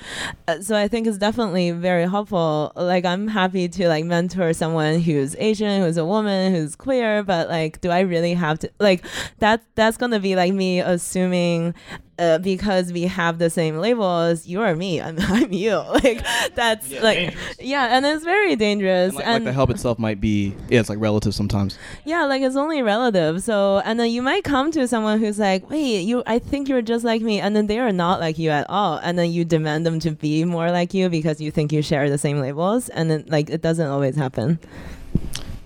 Uh, 0.49 0.61
so 0.61 0.77
I 0.77 0.89
think 0.89 1.07
it's 1.07 1.19
definitely 1.19 1.71
very 1.71 2.09
helpful. 2.09 2.73
Like 2.77 3.05
I'm 3.07 3.29
happy 3.29 3.69
to 3.69 3.89
like 3.89 4.05
mentor 4.05 4.53
someone 4.53 5.01
who's 5.01 5.35
Asian, 5.37 5.83
who's 5.83 5.97
a 5.97 6.05
woman, 6.05 6.55
who's 6.55 6.77
queer, 6.77 7.23
but 7.23 7.49
like 7.49 7.81
do 7.81 7.91
I 7.91 8.01
really 8.01 8.35
have 8.35 8.59
to 8.61 8.71
like 8.79 9.05
that 9.39 9.63
that's 9.75 9.97
gonna 9.97 10.21
be 10.21 10.37
like 10.37 10.53
me 10.53 10.81
assuming 10.81 11.75
uh, 12.19 12.39
because 12.39 12.93
we 12.93 13.03
have 13.03 13.39
the 13.39 13.51
same 13.51 13.77
labels, 13.79 14.47
you 14.47 14.61
are 14.61 14.75
me, 14.75 15.01
I'm, 15.01 15.17
I'm 15.21 15.53
you. 15.53 15.77
Like 16.07 16.25
that's 16.55 16.91
like 17.01 17.35
yeah, 17.59 17.97
and 17.97 18.05
it's 18.07 18.25
very 18.25 18.55
dangerous. 18.55 19.15
Like, 19.15 19.27
and 19.27 19.45
like 19.45 19.51
the 19.51 19.53
help 19.53 19.71
itself 19.71 19.99
might 19.99 20.21
be, 20.21 20.55
yeah, 20.69 20.81
it's 20.81 20.89
like 20.89 21.01
relative 21.01 21.35
sometimes. 21.35 21.79
yeah, 22.05 22.25
like 22.25 22.43
it's 22.43 22.55
only 22.57 22.83
relative. 22.83 23.43
So, 23.43 23.79
and 23.85 23.99
then 23.99 24.11
you 24.11 24.23
might 24.23 24.45
come 24.45 24.71
to 24.73 24.87
someone 24.87 25.19
who's 25.19 25.39
like, 25.39 25.69
"Wait, 25.71 26.03
you 26.03 26.23
I 26.27 26.39
think 26.39 26.69
you're 26.69 26.83
just 26.83 27.05
like 27.05 27.23
me." 27.23 27.41
And 27.41 27.57
then 27.57 27.67
they 27.67 27.79
are 27.79 27.93
not 27.93 28.21
like 28.21 28.39
you 28.39 28.51
at 28.51 28.69
all. 28.69 28.99
And 29.03 29.19
then 29.19 29.33
you 29.33 29.45
demand 29.45 29.87
them 29.87 29.99
to 30.01 30.11
be 30.11 30.45
more 30.45 30.71
like 30.71 30.95
you 30.95 31.09
because 31.09 31.41
you 31.41 31.51
think 31.51 31.73
you 31.73 31.83
share 31.83 32.09
the 32.09 32.19
same 32.19 32.39
labels, 32.39 32.89
and 32.91 33.11
then 33.11 33.25
like 33.29 33.51
it 33.51 33.63
doesn't 33.63 33.89
always 33.89 34.17
happen. 34.17 34.59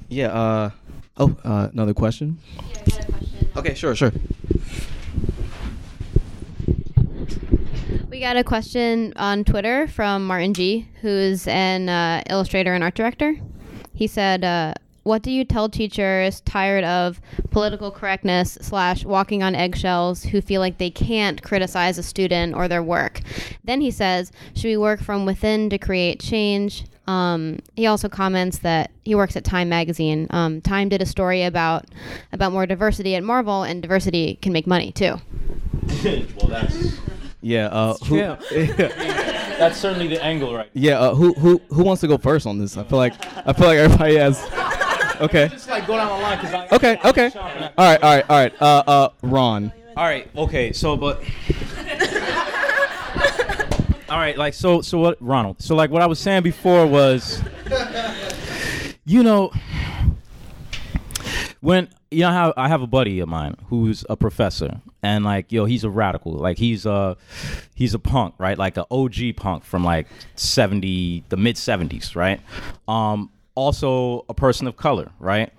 Yeah. 0.09 0.29
Uh, 0.29 0.71
oh, 1.19 1.37
uh, 1.45 1.69
another 1.73 1.95
question. 1.95 2.39
Okay, 3.57 3.75
sure, 3.75 3.95
sure. 3.95 4.13
We 8.11 8.19
got 8.19 8.37
a 8.37 8.43
question 8.43 9.13
on 9.15 9.45
Twitter 9.45 9.87
from 9.87 10.27
Martin 10.27 10.53
G, 10.53 10.89
who's 11.01 11.47
an 11.47 11.89
uh, 11.89 12.25
illustrator 12.29 12.75
and 12.75 12.83
art 12.83 12.97
director. 12.97 13.37
He 13.95 14.09
said, 14.09 14.43
uh, 14.43 14.75
"What 15.05 15.23
do 15.23 15.31
you 15.31 15.45
tell 15.45 15.69
teachers 15.69 16.41
tired 16.41 16.83
of 16.83 17.21
political 17.51 17.93
correctness 17.93 18.59
slash 18.61 19.05
walking 19.05 19.45
on 19.45 19.55
eggshells 19.55 20.25
who 20.25 20.41
feel 20.41 20.61
like 20.61 20.79
they 20.79 20.91
can't 20.91 21.41
criticize 21.45 21.99
a 21.99 22.03
student 22.03 22.57
or 22.57 22.67
their 22.67 22.83
work?" 22.83 23.21
Then 23.63 23.81
he 23.81 23.93
says, 23.93 24.33
"Should 24.57 24.69
we 24.69 24.77
work 24.77 25.01
from 25.01 25.25
within 25.25 25.71
to 25.71 25.79
create 25.79 26.19
change?" 26.19 26.87
Um, 27.07 27.61
he 27.77 27.87
also 27.87 28.09
comments 28.09 28.59
that 28.59 28.91
he 29.05 29.15
works 29.15 29.37
at 29.37 29.45
Time 29.45 29.69
magazine. 29.69 30.27
Um, 30.31 30.61
Time 30.63 30.89
did 30.89 31.01
a 31.01 31.07
story 31.07 31.45
about 31.45 31.85
about 32.33 32.51
more 32.51 32.67
diversity 32.67 33.15
at 33.15 33.23
Marvel, 33.23 33.63
and 33.63 33.81
diversity 33.81 34.37
can 34.43 34.53
make 34.53 34.67
money 34.67 34.91
too. 34.91 35.21
well, 36.05 36.49
that's 36.49 36.99
Yeah. 37.43 37.67
Uh, 37.67 37.95
who, 38.05 38.17
that's 38.17 39.79
certainly 39.79 40.09
the 40.09 40.23
angle, 40.23 40.55
right? 40.55 40.71
yeah. 40.73 40.99
Uh, 40.99 41.15
who 41.15 41.33
who 41.35 41.61
who 41.71 41.85
wants 41.85 42.01
to 42.03 42.09
go 42.09 42.19
first 42.19 42.47
on 42.47 42.59
this? 42.59 42.77
I 42.77 42.85
feel 42.85 42.99
like 42.99 43.15
I 43.47 43.53
feel 43.53 43.67
like 43.67 43.79
everybody 43.79 44.17
has. 44.17 44.45
Okay. 45.21 45.49
Just 45.49 45.69
like 45.69 45.87
go 45.87 45.97
down 45.97 46.09
the 46.09 46.15
line 46.15 46.39
because 46.39 46.55
I. 46.55 46.67
Okay. 46.75 46.99
Okay. 47.05 47.31
All 47.37 47.43
right. 47.77 48.03
All 48.03 48.17
right. 48.17 48.25
All 48.31 48.39
right. 48.39 48.63
Uh, 48.63 48.83
uh, 48.87 49.09
Ron. 49.21 49.71
All 49.95 50.05
right. 50.05 50.27
Okay. 50.35 50.73
So, 50.73 50.97
but. 50.97 51.19
All 54.09 54.19
right. 54.19 54.39
Like 54.39 54.55
so. 54.55 54.81
So 54.81 54.99
what, 54.99 55.19
Ronald? 55.21 55.61
So 55.61 55.75
like 55.75 55.91
what 55.91 56.01
I 56.01 56.07
was 56.07 56.19
saying 56.19 56.43
before 56.43 56.87
was, 56.87 57.43
you 59.05 59.23
know, 59.23 59.53
when 61.61 61.89
you 62.11 62.21
know 62.21 62.31
how 62.31 62.55
I 62.57 62.69
have 62.69 62.83
a 62.83 62.87
buddy 62.87 63.21
of 63.21 63.29
mine 63.29 63.57
who's 63.69 64.05
a 64.09 64.17
professor, 64.17 64.81
and 65.03 65.25
like 65.25 65.53
yo, 65.53 65.65
he's 65.65 65.85
a 65.85 65.91
radical. 65.91 66.33
Like 66.33 66.59
he's 66.59 66.87
a 66.87 67.17
he's 67.75 67.95
a 67.95 67.99
punk, 67.99 68.35
right? 68.39 68.59
Like 68.59 68.77
an 68.77 68.85
OG 68.91 69.37
punk 69.37 69.65
from 69.65 69.85
like 69.85 70.07
seventy, 70.37 71.25
the 71.29 71.37
mid 71.37 71.57
seventies, 71.57 72.17
right? 72.17 72.41
Um, 72.89 73.31
also 73.55 74.25
a 74.29 74.35
person 74.35 74.67
of 74.67 74.77
color, 74.77 75.11
right? 75.19 75.53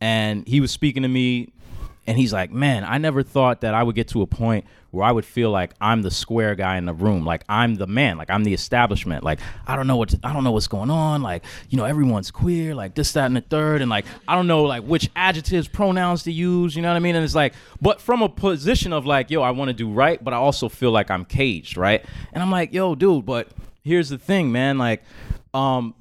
And 0.00 0.46
he 0.46 0.60
was 0.60 0.70
speaking 0.70 1.02
to 1.02 1.08
me 1.08 1.52
and 2.06 2.16
he's 2.16 2.32
like, 2.32 2.50
"Man, 2.52 2.84
I 2.84 2.98
never 2.98 3.22
thought 3.22 3.62
that 3.62 3.74
I 3.74 3.82
would 3.82 3.94
get 3.94 4.08
to 4.08 4.22
a 4.22 4.26
point 4.26 4.64
where 4.96 5.06
I 5.06 5.12
would 5.12 5.26
feel 5.26 5.50
like 5.50 5.74
I'm 5.80 6.02
the 6.02 6.10
square 6.10 6.54
guy 6.54 6.78
in 6.78 6.86
the 6.86 6.94
room, 6.94 7.24
like 7.24 7.44
I'm 7.48 7.74
the 7.74 7.86
man, 7.86 8.16
like 8.16 8.30
I'm 8.30 8.44
the 8.44 8.54
establishment. 8.54 9.24
Like 9.24 9.40
I 9.66 9.76
don't 9.76 9.86
know 9.86 9.96
what 9.96 10.14
I 10.24 10.32
don't 10.32 10.42
know 10.42 10.52
what's 10.52 10.68
going 10.68 10.90
on. 10.90 11.22
Like 11.22 11.44
you 11.68 11.76
know, 11.76 11.84
everyone's 11.84 12.30
queer, 12.30 12.74
like 12.74 12.94
this, 12.94 13.12
that, 13.12 13.26
and 13.26 13.36
the 13.36 13.42
third, 13.42 13.82
and 13.82 13.90
like 13.90 14.06
I 14.26 14.34
don't 14.34 14.46
know 14.46 14.62
like 14.62 14.84
which 14.84 15.10
adjectives, 15.14 15.68
pronouns 15.68 16.22
to 16.24 16.32
use. 16.32 16.74
You 16.74 16.82
know 16.82 16.88
what 16.88 16.96
I 16.96 17.00
mean? 17.00 17.14
And 17.14 17.24
it's 17.24 17.34
like, 17.34 17.52
but 17.80 18.00
from 18.00 18.22
a 18.22 18.28
position 18.28 18.92
of 18.92 19.04
like, 19.04 19.30
yo, 19.30 19.42
I 19.42 19.50
want 19.50 19.68
to 19.68 19.74
do 19.74 19.90
right, 19.90 20.22
but 20.22 20.32
I 20.32 20.38
also 20.38 20.68
feel 20.68 20.92
like 20.92 21.10
I'm 21.10 21.24
caged, 21.24 21.76
right? 21.76 22.04
And 22.32 22.42
I'm 22.42 22.50
like, 22.50 22.72
yo, 22.72 22.94
dude, 22.94 23.26
but 23.26 23.48
here's 23.84 24.08
the 24.08 24.18
thing, 24.18 24.50
man. 24.50 24.78
Like, 24.78 25.02
um, 25.52 25.94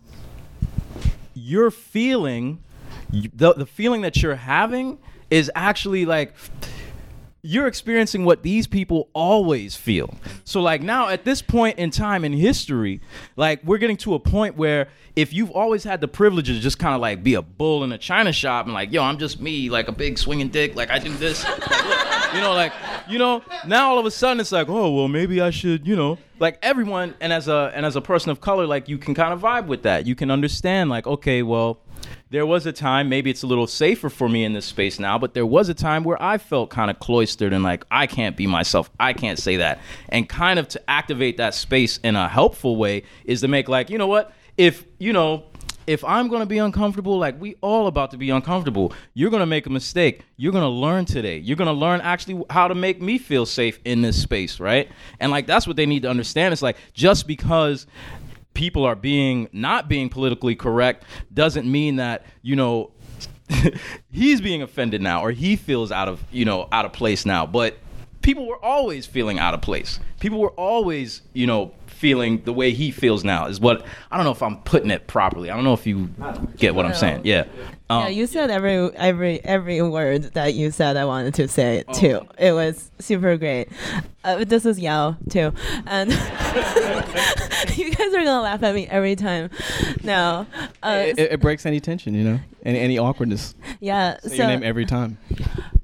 you're 1.34 1.72
feeling 1.72 2.64
the 3.12 3.53
the 3.53 3.66
feeling 3.66 4.01
that 4.01 4.22
you're 4.22 4.36
having 4.36 4.99
is 5.30 5.51
actually 5.55 6.05
like 6.05 6.34
you're 7.47 7.67
experiencing 7.67 8.26
what 8.26 8.41
these 8.41 8.65
people 8.65 9.07
always 9.13 9.76
feel. 9.76 10.11
So 10.45 10.61
like 10.61 10.82
now 10.82 11.09
at 11.09 11.26
this 11.26 11.43
point 11.43 11.78
in 11.78 11.91
time 11.91 12.26
in 12.26 12.34
history, 12.34 13.01
like 13.36 13.63
we're 13.63 13.78
getting 13.78 13.97
to 13.97 14.15
a 14.15 14.19
point 14.19 14.57
where 14.57 14.88
if 15.15 15.32
you've 15.32 15.51
always 15.51 15.84
had 15.84 16.01
the 16.01 16.07
privilege 16.07 16.47
to 16.47 16.59
just 16.59 16.80
kind 16.80 16.95
of 16.95 17.01
like 17.01 17.23
be 17.23 17.36
a 17.36 17.43
bull 17.43 17.84
in 17.84 17.91
a 17.91 17.99
china 17.99 18.34
shop 18.34 18.65
and 18.65 18.73
like, 18.73 18.91
yo, 18.91 19.03
I'm 19.03 19.19
just 19.19 19.39
me, 19.39 19.69
like 19.69 19.88
a 19.88 19.91
big 19.91 20.17
swinging 20.17 20.49
dick, 20.49 20.76
like 20.76 20.89
I 20.89 20.97
do 20.97 21.13
this, 21.17 21.45
you 22.34 22.41
know, 22.41 22.53
like, 22.53 22.73
you 23.07 23.19
know, 23.19 23.43
now 23.67 23.91
all 23.91 23.99
of 23.99 24.07
a 24.07 24.11
sudden 24.11 24.39
it's 24.39 24.51
like, 24.51 24.67
oh 24.67 24.91
well, 24.91 25.07
maybe 25.07 25.39
I 25.39 25.51
should, 25.51 25.86
you 25.86 25.95
know, 25.95 26.17
like 26.39 26.57
everyone, 26.63 27.13
and 27.21 27.32
as 27.32 27.47
a 27.47 27.71
and 27.76 27.86
as 27.86 27.95
a 27.95 28.01
person 28.01 28.32
of 28.32 28.41
color, 28.41 28.65
like 28.65 28.89
you 28.89 28.97
can 28.97 29.13
kind 29.13 29.34
of 29.34 29.41
vibe 29.41 29.67
with 29.67 29.84
that. 29.84 30.05
You 30.05 30.15
can 30.15 30.32
understand, 30.32 30.89
like, 30.89 31.07
okay, 31.07 31.43
well, 31.43 31.80
there 32.30 32.45
was 32.45 32.66
a 32.66 32.72
time 32.72 33.10
maybe 33.10 33.30
it's 33.30 33.43
a 33.43 33.47
little 33.47 33.68
safer 33.68 34.10
for 34.10 34.28
me 34.28 34.43
in 34.43 34.53
this 34.53 34.66
space 34.66 34.99
now 34.99 35.18
but 35.18 35.34
there 35.34 35.45
was 35.45 35.70
a 35.70 35.74
time 35.74 36.03
where 36.03 36.22
i 36.22 36.38
felt 36.38 36.70
kind 36.70 36.91
of 36.91 36.99
cloistered 36.99 37.53
and 37.53 37.64
like 37.64 37.86
i 37.91 38.08
can't 38.08 38.36
be 38.36 38.47
myself 38.47 38.89
i 38.99 39.14
can't 39.14 39.39
say 39.39 39.58
that. 39.58 39.80
And 40.10 40.28
kind 40.28 40.60
of 40.60 40.68
to 40.70 40.89
activate 40.89 41.38
that 41.38 41.53
space 41.53 41.97
in 42.03 42.16
a 42.16 42.28
helpful 42.28 42.76
way 42.76 43.03
is 43.24 43.41
to 43.41 43.47
make 43.47 43.70
like 43.70 43.89
you 43.89 43.97
know 43.97 44.08
what? 44.08 44.34
If 44.58 44.86
you 44.99 45.14
know 45.14 45.45
if 45.88 46.03
i'm 46.03 46.30
to 46.30 46.47
be 46.47 46.58
uncomfortable 46.58 47.20
like 47.20 47.39
we 47.39 47.56
all 47.62 47.86
about 47.86 48.10
to 48.12 48.18
be 48.18 48.32
uncomfortable. 48.32 48.91
You're 49.14 49.30
to 49.41 49.45
make 49.45 49.68
a 49.68 49.70
mistake. 49.70 50.24
You're 50.36 50.51
to 50.64 50.68
learn 50.68 51.06
today. 51.06 51.38
You're 51.38 51.58
to 51.58 51.72
learn 51.72 52.01
actually 52.01 52.43
how 52.49 52.68
to 52.68 52.74
make 52.74 53.01
me 53.01 53.20
feel 53.20 53.45
safe 53.45 53.80
in 53.86 54.01
this 54.01 54.20
space 54.20 54.60
right? 54.60 54.89
And 55.19 55.32
like 55.32 55.45
that's 55.45 55.68
what 55.68 55.76
they 55.76 55.86
need 55.86 56.02
to 56.03 56.10
understand. 56.10 56.53
It's 56.53 56.61
like 56.61 56.77
just 56.94 57.27
because 57.27 57.86
people 58.56 58.84
are 58.84 58.95
being 58.95 59.48
not 59.53 59.88
being 59.88 60.10
politically 60.10 60.56
correct 60.56 61.03
doesn't 61.32 61.72
mean 61.72 61.98
that 61.98 62.26
you 62.41 62.56
know 62.56 62.91
he's 64.11 64.41
being 64.41 64.64
offended 64.64 65.02
now 65.02 65.22
or 65.22 65.30
he 65.30 65.56
feels 65.56 65.91
out 65.91 66.07
of 66.07 66.23
you 66.32 66.44
know 66.45 66.68
out 66.72 66.86
of 66.86 66.91
place 66.91 67.26
now 67.26 67.45
but 67.45 67.77
people 68.26 68.48
were 68.48 68.64
always 68.65 69.06
feeling 69.06 69.38
out 69.38 69.53
of 69.53 69.61
place. 69.61 69.99
People 70.19 70.40
were 70.40 70.52
always, 70.52 71.22
you 71.34 71.45
know, 71.45 71.72
feeling 71.95 72.43
the 72.43 72.53
way 72.53 72.72
he 72.72 72.91
feels 72.91 73.23
now. 73.23 73.47
Is 73.47 73.59
what 73.59 73.85
I 74.11 74.17
don't 74.17 74.26
know 74.26 74.31
if 74.31 74.43
I'm 74.43 74.57
putting 74.61 74.91
it 74.91 75.07
properly. 75.07 75.49
I 75.49 75.55
don't 75.55 75.63
know 75.63 75.73
if 75.73 75.88
you 75.88 76.09
get 76.57 76.76
what 76.76 76.85
I'm 76.85 76.93
saying. 76.93 77.22
Yeah. 77.23 77.45
Um, 77.89 78.03
yeah, 78.03 78.07
you 78.09 78.26
said 78.27 78.49
every 78.49 78.95
every 78.95 79.43
every 79.43 79.81
word 79.81 80.34
that 80.34 80.55
you 80.55 80.72
said. 80.72 80.97
I 80.97 81.05
wanted 81.05 81.35
to 81.35 81.47
say 81.47 81.77
it 81.77 81.93
too. 81.93 82.22
It 82.38 82.51
was 82.51 82.91
super 82.99 83.38
great. 83.38 83.69
Uh, 84.23 84.43
this 84.43 84.65
is 84.65 84.80
Yao 84.80 85.17
too, 85.30 85.53
and 85.85 86.09
you 87.76 87.93
guys 87.93 88.07
are 88.13 88.23
gonna 88.23 88.41
laugh 88.41 88.63
at 88.63 88.73
me 88.73 88.88
every 88.88 89.15
time. 89.15 89.51
No, 90.03 90.47
uh, 90.81 91.03
it, 91.05 91.19
it 91.19 91.39
breaks 91.39 91.65
any 91.65 91.80
tension, 91.80 92.15
you 92.15 92.23
know, 92.23 92.39
any 92.63 92.80
any 92.80 92.97
awkwardness. 92.97 93.53
yeah. 93.80 94.17
Say 94.22 94.30
so 94.30 94.35
your 94.35 94.47
name 94.47 94.63
every 94.63 94.85
time. 94.85 95.19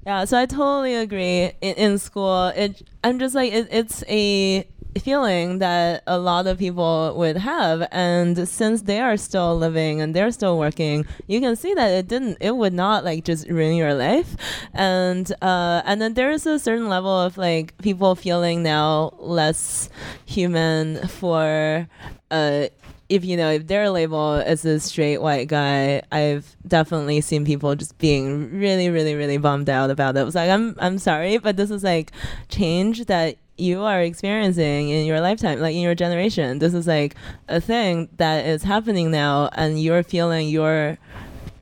Yeah, 0.06 0.26
so 0.26 0.40
I 0.40 0.48
totally 0.48 0.96
agree. 0.96 1.52
In, 1.62 1.76
in 1.76 1.98
school, 2.00 2.48
it 2.48 2.82
I'm 3.04 3.20
just 3.20 3.36
like 3.36 3.54
it, 3.54 3.68
it's 3.70 4.04
a 4.08 4.68
feeling 5.00 5.60
that 5.60 6.04
a 6.08 6.18
lot 6.18 6.48
of 6.48 6.58
people 6.58 7.14
would 7.18 7.38
have, 7.38 7.88
and 7.92 8.48
since 8.48 8.84
they 8.84 9.00
are 9.00 9.18
still 9.18 9.58
living 9.58 10.02
and 10.02 10.16
they're 10.16 10.32
still 10.32 10.58
working, 10.58 11.06
you 11.28 11.40
can 11.40 11.56
see 11.56 11.74
that 11.74 11.88
it 11.88 12.08
didn't. 12.08 12.38
It 12.42 12.56
would 12.56 12.74
not 12.74 13.04
like 13.04 13.24
just 13.24 13.48
ruin 13.48 13.76
your 13.76 13.94
life, 13.94 14.36
and 14.74 15.32
uh, 15.42 15.82
and 15.86 16.02
then 16.02 16.14
there 16.14 16.32
is 16.32 16.46
a 16.46 16.60
certain 16.60 16.90
level 16.90 17.12
of 17.12 17.38
like 17.38 17.78
people 17.80 18.16
feeling 18.16 18.64
now 18.64 19.14
less 19.20 19.90
human 20.26 21.08
for 21.08 21.88
uh 22.30 22.68
if 23.12 23.26
you 23.26 23.36
know 23.36 23.52
if 23.52 23.68
their 23.68 23.90
label 23.90 24.36
is 24.36 24.64
a 24.64 24.80
straight 24.80 25.18
white 25.18 25.50
guy, 25.50 26.02
I've 26.14 26.56
definitely 26.66 27.20
seen 27.20 27.44
people 27.44 27.76
just 27.76 27.98
being 27.98 28.58
really, 28.58 28.90
really, 28.90 29.16
really 29.16 29.38
bummed 29.38 29.70
out 29.70 29.92
about 29.92 30.16
it. 30.16 30.22
It 30.22 30.24
was 30.24 30.36
like, 30.36 30.50
I'm 30.50 30.76
I'm 30.80 30.98
sorry, 30.98 31.38
but 31.38 31.58
this 31.58 31.70
is 31.72 31.84
like 31.84 32.14
change 32.48 33.06
that 33.06 33.36
you 33.62 33.84
are 33.84 34.02
experiencing 34.02 34.90
in 34.90 35.06
your 35.06 35.22
lifetime, 35.22 35.60
like 35.60 35.76
in 35.76 35.82
your 35.82 35.96
generation. 35.96 36.60
This 36.60 36.74
is 36.74 36.88
like 36.88 37.16
a 37.48 37.62
thing 37.62 38.10
that 38.18 38.46
is 38.46 38.64
happening 38.64 39.12
now, 39.12 39.50
and 39.54 39.82
you're 39.82 40.04
feeling 40.04 40.50
your 40.50 40.98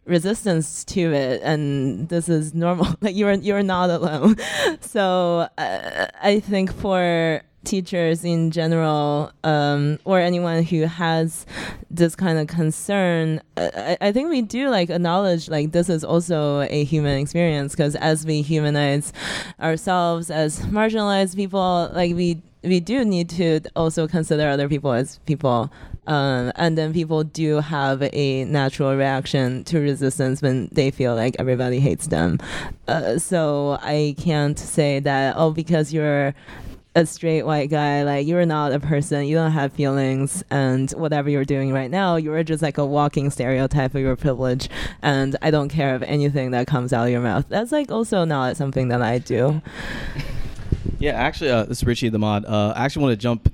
resistance 0.06 0.84
to 0.86 1.14
it 1.14 1.40
and 1.44 2.10
this 2.10 2.28
is 2.28 2.56
normal 2.56 2.88
like 3.02 3.16
you're 3.16 3.34
you're 3.34 3.62
not 3.62 3.92
alone 3.92 4.36
so 4.82 5.48
uh, 5.60 6.08
i 6.24 6.40
think 6.40 6.74
for 6.74 7.44
teachers 7.70 8.26
in 8.26 8.50
general 8.50 9.32
um, 9.44 10.00
or 10.04 10.20
anyone 10.20 10.64
who 10.64 10.82
has 10.82 11.46
this 11.92 12.16
kind 12.16 12.40
of 12.40 12.48
concern 12.48 13.40
I, 13.58 13.96
I 14.02 14.12
think 14.12 14.30
we 14.30 14.42
do 14.42 14.70
like 14.70 14.90
acknowledge 14.90 15.50
like 15.50 15.72
this 15.72 15.88
is 15.88 16.04
also 16.04 16.62
a 16.62 16.84
human 16.84 17.20
experience 17.20 17.74
because 17.74 17.96
as 17.96 18.26
we 18.26 18.42
humanize 18.42 19.14
ourselves 19.62 20.32
as 20.32 20.62
marginalized 20.62 21.36
people 21.36 21.92
like 21.94 22.16
we 22.16 22.42
we 22.64 22.80
do 22.80 23.06
need 23.06 23.30
to 23.30 23.62
also 23.76 24.08
consider 24.08 24.50
other 24.50 24.68
people 24.68 24.92
as 24.92 25.20
people 25.28 25.72
um, 26.08 26.52
and 26.56 26.76
then 26.76 26.92
people 26.92 27.24
do 27.24 27.58
have 27.58 28.02
a 28.02 28.44
natural 28.46 28.96
reaction 28.96 29.64
to 29.66 29.80
resistance 29.80 30.42
when 30.42 30.68
they 30.72 30.90
feel 30.90 31.14
like 31.14 31.36
everybody 31.38 31.80
hates 31.80 32.08
them. 32.08 32.40
Uh, 32.88 33.20
so 33.20 33.78
i 33.84 34.16
can't 34.18 34.58
say 34.58 35.00
that 35.00 35.36
oh 35.38 35.52
because 35.52 35.94
you're 35.94 36.34
a 36.96 37.06
straight 37.06 37.44
white 37.44 37.70
guy, 37.70 38.04
like 38.04 38.26
you're 38.28 38.46
not 38.46 38.72
a 38.72 38.80
person, 38.80 39.26
you 39.26 39.36
don't 39.36 39.52
have 39.52 39.74
feelings, 39.74 40.44
and 40.50 40.90
whatever 40.92 41.30
you're 41.30 41.46
doing 41.46 41.72
right 41.74 41.92
now, 41.92 42.16
you're 42.16 42.44
just 42.44 42.64
like 42.64 42.78
a 42.78 42.86
walking 42.86 43.30
stereotype 43.30 43.94
of 43.96 44.02
your 44.02 44.16
privilege, 44.16 44.70
and 45.02 45.36
I 45.42 45.52
don't 45.52 45.70
care 45.70 45.96
of 45.96 46.04
anything 46.04 46.52
that 46.52 46.68
comes 46.68 46.92
out 46.94 47.06
of 47.06 47.12
your 47.12 47.22
mouth. 47.22 47.46
That's 47.48 47.72
like 47.72 47.92
also 47.92 48.26
not 48.26 48.58
something 48.58 48.88
that 48.90 49.02
I 49.02 49.20
do. 49.20 49.62
Yeah, 51.00 51.14
actually, 51.14 51.50
uh, 51.50 51.64
this 51.64 51.78
is 51.78 51.86
Richie 51.86 52.10
the 52.10 52.20
mod. 52.20 52.44
Uh, 52.46 52.74
I 52.76 52.84
actually 52.84 53.04
want 53.04 53.14
to 53.14 53.18
jump. 53.18 53.54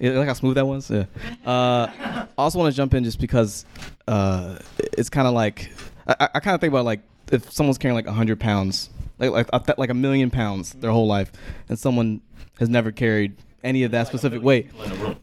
Like 0.00 0.26
how 0.26 0.34
smooth 0.34 0.56
that 0.56 0.66
was. 0.66 0.90
Yeah. 0.90 1.04
Uh, 1.46 1.86
I 1.96 2.26
also 2.36 2.58
want 2.58 2.72
to 2.72 2.76
jump 2.76 2.92
in 2.94 3.04
just 3.04 3.20
because 3.20 3.64
uh, 4.08 4.58
it's 4.78 5.08
kind 5.08 5.28
of 5.28 5.34
like 5.34 5.70
I, 6.08 6.28
I 6.34 6.40
kind 6.40 6.54
of 6.54 6.60
think 6.60 6.72
about 6.72 6.84
like 6.84 7.00
if 7.30 7.50
someone's 7.52 7.78
carrying 7.78 7.94
like 7.94 8.06
hundred 8.06 8.40
pounds, 8.40 8.90
like 9.18 9.30
like 9.30 9.78
like 9.78 9.90
a 9.90 9.94
million 9.94 10.30
pounds 10.30 10.72
their 10.72 10.90
whole 10.90 11.06
life, 11.06 11.30
and 11.68 11.78
someone 11.78 12.20
has 12.62 12.68
never 12.68 12.92
carried 12.92 13.34
any 13.64 13.82
of 13.82 13.90
that 13.90 14.06
specific 14.06 14.40
weight. 14.40 14.70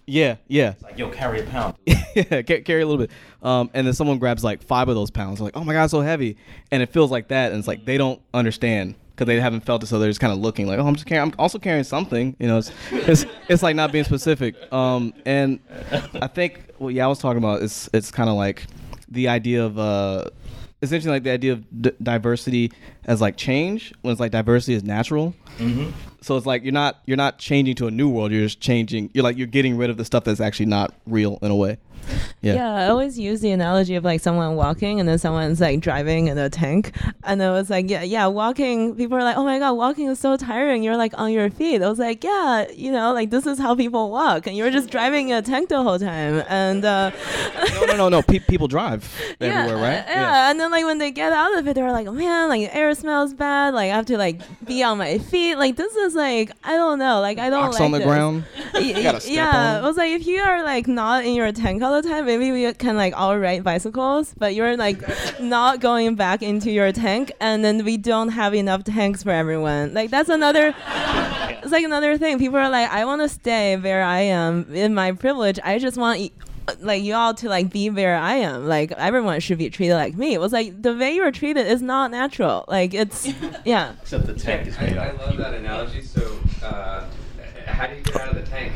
Yeah, 0.06 0.36
yeah. 0.49 0.74
Like, 0.84 0.98
yo, 0.98 1.10
carry 1.10 1.40
a 1.40 1.45
pound. 1.45 1.76
yeah, 1.86 2.41
carry 2.41 2.82
a 2.82 2.86
little 2.86 2.98
bit. 2.98 3.11
Um, 3.41 3.70
and 3.74 3.88
then 3.88 3.94
someone 3.94 4.20
grabs 4.20 4.44
like 4.44 4.61
five 4.61 4.90
of 4.90 4.95
those 4.95 5.10
pounds, 5.10 5.40
like, 5.40 5.56
oh 5.56 5.64
my 5.64 5.72
god, 5.72 5.90
so 5.90 6.02
heavy, 6.02 6.36
and 6.70 6.84
it 6.84 6.91
feels 6.91 7.11
like 7.11 7.30
that, 7.30 7.52
and 7.52 7.60
it's 7.60 7.68
like 7.68 7.86
they 7.86 7.98
don't 7.98 8.22
understand 8.34 8.95
because 9.11 9.28
they 9.28 9.40
haven't 9.40 9.61
felt 9.61 9.84
it, 9.84 9.88
so 9.88 9.99
they're 9.99 10.10
just 10.10 10.20
kind 10.20 10.34
of 10.34 10.40
looking 10.40 10.68
like, 10.68 10.80
oh, 10.80 10.86
I'm 10.86 10.95
just 10.95 11.06
carrying, 11.06 11.32
I'm 11.32 11.40
also 11.40 11.60
carrying 11.60 11.86
something, 11.86 12.36
you 12.40 12.48
know. 12.48 12.57
It's 12.57 12.72
it's, 12.91 13.26
it's 13.48 13.64
like 13.64 13.76
not 13.76 13.94
being 13.94 14.03
specific. 14.03 14.56
Um, 14.74 15.14
and 15.26 15.60
I 16.22 16.28
think 16.28 16.61
what 16.78 16.94
yeah, 16.94 17.06
I 17.06 17.07
was 17.07 17.20
talking 17.20 17.38
about 17.38 17.61
is 17.61 17.90
it's 17.94 18.11
kind 18.11 18.30
of 18.30 18.36
like 18.36 18.66
the 19.10 19.30
idea 19.30 19.66
of 19.66 19.80
uh, 19.80 20.26
essentially 20.82 21.12
like 21.12 21.24
the 21.24 21.32
idea 21.32 21.54
of 21.54 21.82
d- 21.82 21.92
diversity 22.02 22.72
as 23.06 23.22
like 23.22 23.38
change 23.38 23.94
when 24.02 24.12
it's 24.12 24.20
like 24.20 24.32
diversity 24.32 24.74
is 24.74 24.84
natural. 24.84 25.34
Mhm. 25.58 25.92
So 26.22 26.36
it's 26.38 26.46
like 26.46 26.64
you're 26.64 26.74
not 26.74 27.00
you're 27.06 27.18
not 27.18 27.38
changing 27.40 27.76
to 27.76 27.88
a 27.88 27.92
new 27.92 28.10
world. 28.10 28.32
You're 28.32 28.44
just 28.44 28.60
changing. 28.60 29.10
You're 29.14 29.24
like 29.24 29.38
you're 29.38 29.48
getting 29.48 29.78
rid 29.78 29.90
of 29.90 29.98
the 29.98 30.06
stuff 30.06 30.24
that's 30.26 30.42
actually 30.42 30.66
not 30.68 30.94
real 31.06 31.40
in 31.42 31.52
a 31.52 31.56
way. 31.56 31.78
Yeah. 32.42 32.74
I 32.74 32.88
always 32.88 33.20
use 33.20 33.42
the 33.42 33.52
analogy 33.52 33.96
of 33.96 34.04
like 34.04 34.22
someone 34.22 34.56
walking 34.56 35.00
and 35.00 35.08
then 35.08 35.18
someone's 35.18 35.60
like 35.60 35.80
driving 35.82 36.28
in 36.28 36.38
a 36.38 36.50
tank. 36.50 36.96
And 37.24 37.44
I 37.44 37.52
was 37.52 37.70
like, 37.70 37.90
yeah, 37.90 38.04
yeah, 38.04 38.28
walking. 38.28 38.96
People 38.96 39.18
are 39.18 39.24
like, 39.24 39.38
oh 39.38 39.44
my 39.44 39.60
God, 39.60 39.74
walking 39.74 40.08
is 40.08 40.20
so 40.20 40.38
tiring. 40.38 40.84
You're 40.84 40.98
like 40.98 41.14
on 41.18 41.32
your 41.32 41.50
feet. 41.50 41.82
I 41.82 41.90
was 41.90 42.00
like, 42.00 42.24
yeah, 42.24 42.70
you 42.72 42.92
know, 42.92 43.14
like 43.14 43.30
this 43.30 43.46
is 43.46 43.60
how 43.60 43.76
people 43.76 44.10
walk. 44.10 44.48
And 44.48 44.56
you're 44.56 44.72
just 44.72 44.90
driving 44.90 45.34
a 45.34 45.42
tank 45.42 45.70
the 45.70 45.84
whole 45.84 46.00
time. 46.00 46.44
And 46.48 46.86
uh, 46.86 47.12
no, 47.74 47.86
no, 47.86 47.96
no, 47.98 48.10
no. 48.10 48.22
Pe- 48.22 48.40
people 48.40 48.68
drive 48.68 49.04
yeah, 49.40 49.64
everywhere, 49.64 49.82
right? 49.82 50.06
Yeah. 50.08 50.50
And 50.50 50.60
then 50.60 50.72
like 50.72 50.86
when 50.86 50.98
they 50.98 51.12
get 51.12 51.34
out 51.34 51.58
of 51.58 51.68
it, 51.68 51.74
they're 51.74 51.92
like, 51.92 52.08
oh 52.08 52.14
man, 52.14 52.50
like 52.50 52.62
the 52.62 52.76
air 52.76 52.94
smells 52.96 53.34
bad. 53.34 53.74
Like 53.74 53.92
I 53.92 53.96
have 53.96 54.06
to 54.08 54.18
like 54.18 54.42
be 54.66 54.84
on 54.84 54.98
my 54.98 55.18
feet. 55.18 55.56
Like 55.56 55.76
this 55.76 55.96
is 55.96 56.16
like, 56.16 56.52
I 56.64 56.74
don't 56.78 57.00
know. 57.00 57.20
Like 57.20 57.38
I 57.38 57.50
don't 57.50 57.64
Rocks 57.64 57.76
like 57.76 57.84
on 57.84 57.92
the 57.92 58.00
this. 58.00 58.08
ground. 58.08 58.46
You 58.80 59.04
gotta 59.04 59.20
step 59.20 59.36
yeah. 59.36 59.50
on. 59.50 59.84
I 59.84 59.88
was 59.88 59.98
like, 59.98 60.12
if 60.12 60.26
you 60.26 60.40
are 60.42 60.64
like 60.64 60.88
not 60.88 61.26
in 61.26 61.34
your 61.34 61.52
tank 61.52 61.82
all 61.90 62.02
the 62.02 62.07
time, 62.07 62.26
maybe 62.26 62.52
we 62.52 62.72
can 62.74 62.95
like 62.95 63.14
all 63.18 63.38
ride 63.38 63.64
bicycles, 63.64 64.34
but 64.38 64.53
you're 64.56 64.78
like 64.78 65.02
not 65.40 65.80
going 65.80 66.16
back 66.16 66.41
into 66.44 66.70
your 66.72 66.91
tank, 66.91 67.32
and 67.40 67.64
then 67.66 67.84
we 67.84 67.98
don't 67.98 68.30
have 68.30 68.53
enough 68.53 68.84
tanks 68.84 69.24
for 69.24 69.32
everyone. 69.32 69.94
Like 69.94 70.10
that's 70.11 70.30
another. 70.30 70.74
It's 71.61 71.72
like 71.72 71.84
another 71.86 72.18
thing. 72.18 72.40
People 72.40 72.57
are 72.57 72.70
like, 72.70 72.90
I 72.90 73.06
want 73.06 73.22
to 73.22 73.30
stay 73.30 73.76
where 73.78 74.03
I 74.03 74.22
am 74.22 74.74
in 74.74 74.94
my 74.94 75.11
privilege. 75.11 75.60
I 75.64 75.80
just 75.80 75.98
want. 75.98 76.20
y- 76.20 76.32
Like 76.82 77.02
you 77.02 77.16
all 77.16 77.34
to 77.34 77.49
like 77.49 77.72
be 77.72 77.90
where 77.90 78.16
I 78.16 78.36
am. 78.36 78.68
Like 78.68 78.91
everyone 78.91 79.40
should 79.40 79.57
be 79.57 79.72
treated 79.72 79.95
like 79.95 80.14
me. 80.16 80.36
It 80.36 80.40
was 80.40 80.53
like 80.53 80.80
the 80.80 80.94
way 80.95 81.16
you 81.16 81.24
were 81.24 81.32
treated 81.32 81.66
is 81.66 81.82
not 81.82 82.11
natural. 82.11 82.64
Like 82.68 82.94
it's 82.94 83.28
yeah. 83.66 83.94
Except 84.03 84.28
the 84.28 84.36
tank 84.36 84.68
is 84.68 84.78
I, 84.78 84.82
made 84.86 84.98
I 84.98 85.07
out. 85.10 85.18
love 85.18 85.38
that 85.38 85.56
analogy. 85.56 86.03
So, 86.03 86.22
uh, 86.64 87.06
how 87.66 87.88
do 87.88 87.95
you 87.95 88.03
get 88.03 88.16
out 88.22 88.30
of 88.30 88.36
the 88.36 88.44
tank? 88.44 88.72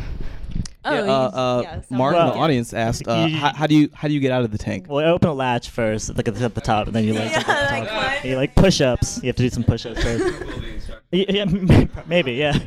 Oh, 0.85 0.93
yeah, 0.93 1.11
uh, 1.11 1.15
uh, 1.15 1.81
Mark 1.89 2.15
in 2.15 2.25
the 2.27 2.33
audience 2.33 2.73
asked, 2.73 3.07
uh, 3.07 3.27
how, 3.29 3.53
how 3.53 3.67
do 3.67 3.75
you 3.75 3.89
how 3.93 4.07
do 4.07 4.13
you 4.13 4.19
get 4.19 4.31
out 4.31 4.43
of 4.43 4.51
the 4.51 4.57
tank? 4.57 4.87
Well, 4.89 5.05
open 5.13 5.29
a 5.29 5.33
latch 5.33 5.69
first, 5.69 6.15
like 6.17 6.27
at 6.27 6.35
the, 6.35 6.43
at 6.43 6.55
the 6.55 6.61
top, 6.61 6.87
and 6.87 6.95
then 6.95 7.05
you 7.05 7.13
like, 7.13 7.31
jump 7.33 7.47
at 7.47 7.83
the 7.83 7.85
top. 7.89 8.25
you 8.25 8.35
like 8.35 8.53
push-ups. 8.55 9.21
You 9.23 9.27
have 9.27 9.35
to 9.37 9.43
do 9.43 9.49
some 9.49 9.63
push-ups 9.63 10.01
first. 10.03 10.43
Y- 11.13 11.25
yeah, 11.29 11.45
maybe, 12.07 12.33
yeah. 12.33 12.57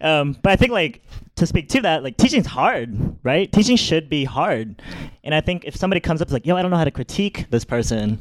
Um, 0.00 0.36
but 0.42 0.52
I 0.52 0.56
think 0.56 0.72
like 0.72 1.02
to 1.36 1.46
speak 1.46 1.70
to 1.70 1.80
that, 1.80 2.02
like 2.02 2.16
teaching's 2.18 2.46
hard, 2.46 3.16
right? 3.24 3.50
Teaching 3.50 3.76
should 3.76 4.08
be 4.10 4.24
hard, 4.24 4.80
and 5.24 5.34
I 5.34 5.40
think 5.40 5.64
if 5.64 5.74
somebody 5.74 6.00
comes 6.00 6.20
up 6.20 6.28
and 6.28 6.32
is 6.32 6.34
like, 6.34 6.46
"Yo, 6.46 6.54
I 6.56 6.62
don't 6.62 6.70
know 6.70 6.76
how 6.76 6.84
to 6.84 6.90
critique 6.90 7.46
this 7.50 7.64
person," 7.64 8.20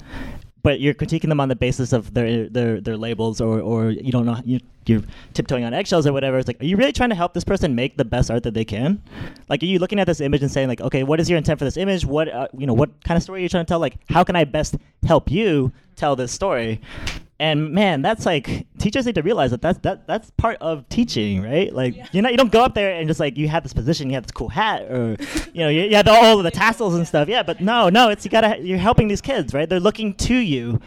but 0.64 0.80
you're 0.80 0.94
critiquing 0.94 1.30
them 1.30 1.40
on 1.40 1.50
the 1.50 1.56
basis 1.56 1.94
of 1.94 2.14
their 2.14 2.50
their 2.50 2.82
their 2.82 2.98
labels, 2.98 3.42
or 3.42 3.60
or 3.60 3.92
you 3.92 4.12
don't 4.12 4.26
know 4.26 4.42
you 4.46 4.60
you're 4.86 5.04
tiptoeing 5.34 5.64
on 5.64 5.74
eggshells 5.74 6.08
or 6.08 6.14
whatever. 6.14 6.38
It's 6.40 6.48
like, 6.48 6.62
are 6.62 6.66
you 6.66 6.76
really 6.76 6.92
trying 6.92 7.10
to 7.10 7.16
help 7.16 7.34
this 7.34 7.44
person 7.44 7.76
make 7.76 7.96
the 7.98 8.06
best 8.06 8.32
art 8.32 8.44
that 8.44 8.54
they 8.54 8.66
can? 8.66 9.02
Like, 9.50 9.64
are 9.64 9.66
you 9.66 9.80
looking 9.80 10.00
at 10.00 10.08
this 10.08 10.20
image 10.20 10.42
and 10.42 10.52
saying 10.52 10.68
like, 10.68 10.82
okay, 10.82 11.04
what 11.04 11.20
is 11.20 11.30
your 11.30 11.38
intent 11.38 11.60
for 11.60 11.66
this 11.66 11.78
image? 11.78 12.06
What 12.06 12.30
uh, 12.30 12.48
you 12.58 12.66
know, 12.66 12.74
what 12.74 12.90
kind 13.04 13.18
of 13.18 13.24
story 13.24 13.42
are 13.42 13.44
you 13.44 13.50
trying 13.50 13.66
to 13.66 13.70
tell? 13.70 13.80
Like, 13.80 13.98
how 14.10 14.24
can 14.24 14.36
I 14.36 14.46
best 14.46 14.76
help 15.06 15.30
you 15.30 15.72
tell 15.96 16.16
this 16.16 16.32
story? 16.32 16.82
And 17.44 17.72
man, 17.72 18.02
that's 18.02 18.26
like 18.26 18.66
teachers 18.78 19.06
need 19.06 19.16
to 19.16 19.22
realize 19.22 19.52
that 19.52 19.62
that's 19.62 19.78
that 19.80 20.08
that's 20.08 20.32
part 20.38 20.58
of 20.62 20.88
teaching, 20.88 21.42
right? 21.44 21.74
Like 21.74 21.98
you 22.14 22.22
know, 22.22 22.30
you 22.30 22.38
don't 22.38 22.54
go 22.54 22.64
up 22.64 22.74
there 22.74 22.94
and 22.94 23.06
just 23.06 23.20
like 23.20 23.36
you 23.38 23.50
have 23.50 23.64
this 23.64 23.74
position, 23.74 24.10
you 24.10 24.14
have 24.14 24.24
this 24.24 24.32
cool 24.32 24.48
hat, 24.48 24.84
or 24.84 25.18
you 25.52 25.60
know, 25.60 25.68
you, 25.68 25.82
you 25.82 25.96
have 25.98 26.08
all 26.08 26.38
of 26.38 26.46
the 26.46 26.52
tassels 26.52 26.96
and 26.96 27.06
stuff. 27.06 27.28
Yeah, 27.28 27.44
but 27.44 27.60
no, 27.60 27.90
no, 27.90 28.08
it's 28.08 28.24
you 28.24 28.32
gotta 28.32 28.62
you're 28.62 28.78
helping 28.78 29.10
these 29.10 29.20
kids, 29.20 29.54
right? 29.54 29.68
They're 29.68 29.82
looking 29.82 30.14
to 30.14 30.36
you 30.36 30.80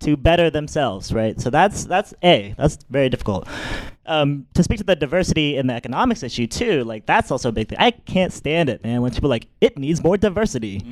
to 0.00 0.16
better 0.16 0.48
themselves, 0.48 1.12
right? 1.12 1.38
So 1.38 1.50
that's 1.50 1.84
that's 1.84 2.14
a 2.24 2.54
that's 2.56 2.78
very 2.88 3.10
difficult. 3.10 3.46
Um, 4.08 4.46
to 4.54 4.62
speak 4.62 4.78
to 4.78 4.84
the 4.84 4.96
diversity 4.96 5.56
in 5.56 5.66
the 5.66 5.74
economics 5.74 6.22
issue 6.22 6.46
too, 6.46 6.82
like 6.84 7.04
that's 7.06 7.30
also 7.30 7.50
a 7.50 7.52
big 7.52 7.68
thing. 7.68 7.78
I 7.78 7.90
can't 7.90 8.32
stand 8.32 8.68
it, 8.70 8.82
man. 8.82 9.02
When 9.02 9.12
people 9.12 9.28
are 9.28 9.36
like 9.36 9.46
it 9.60 9.78
needs 9.78 10.02
more 10.02 10.16
diversity. 10.16 10.82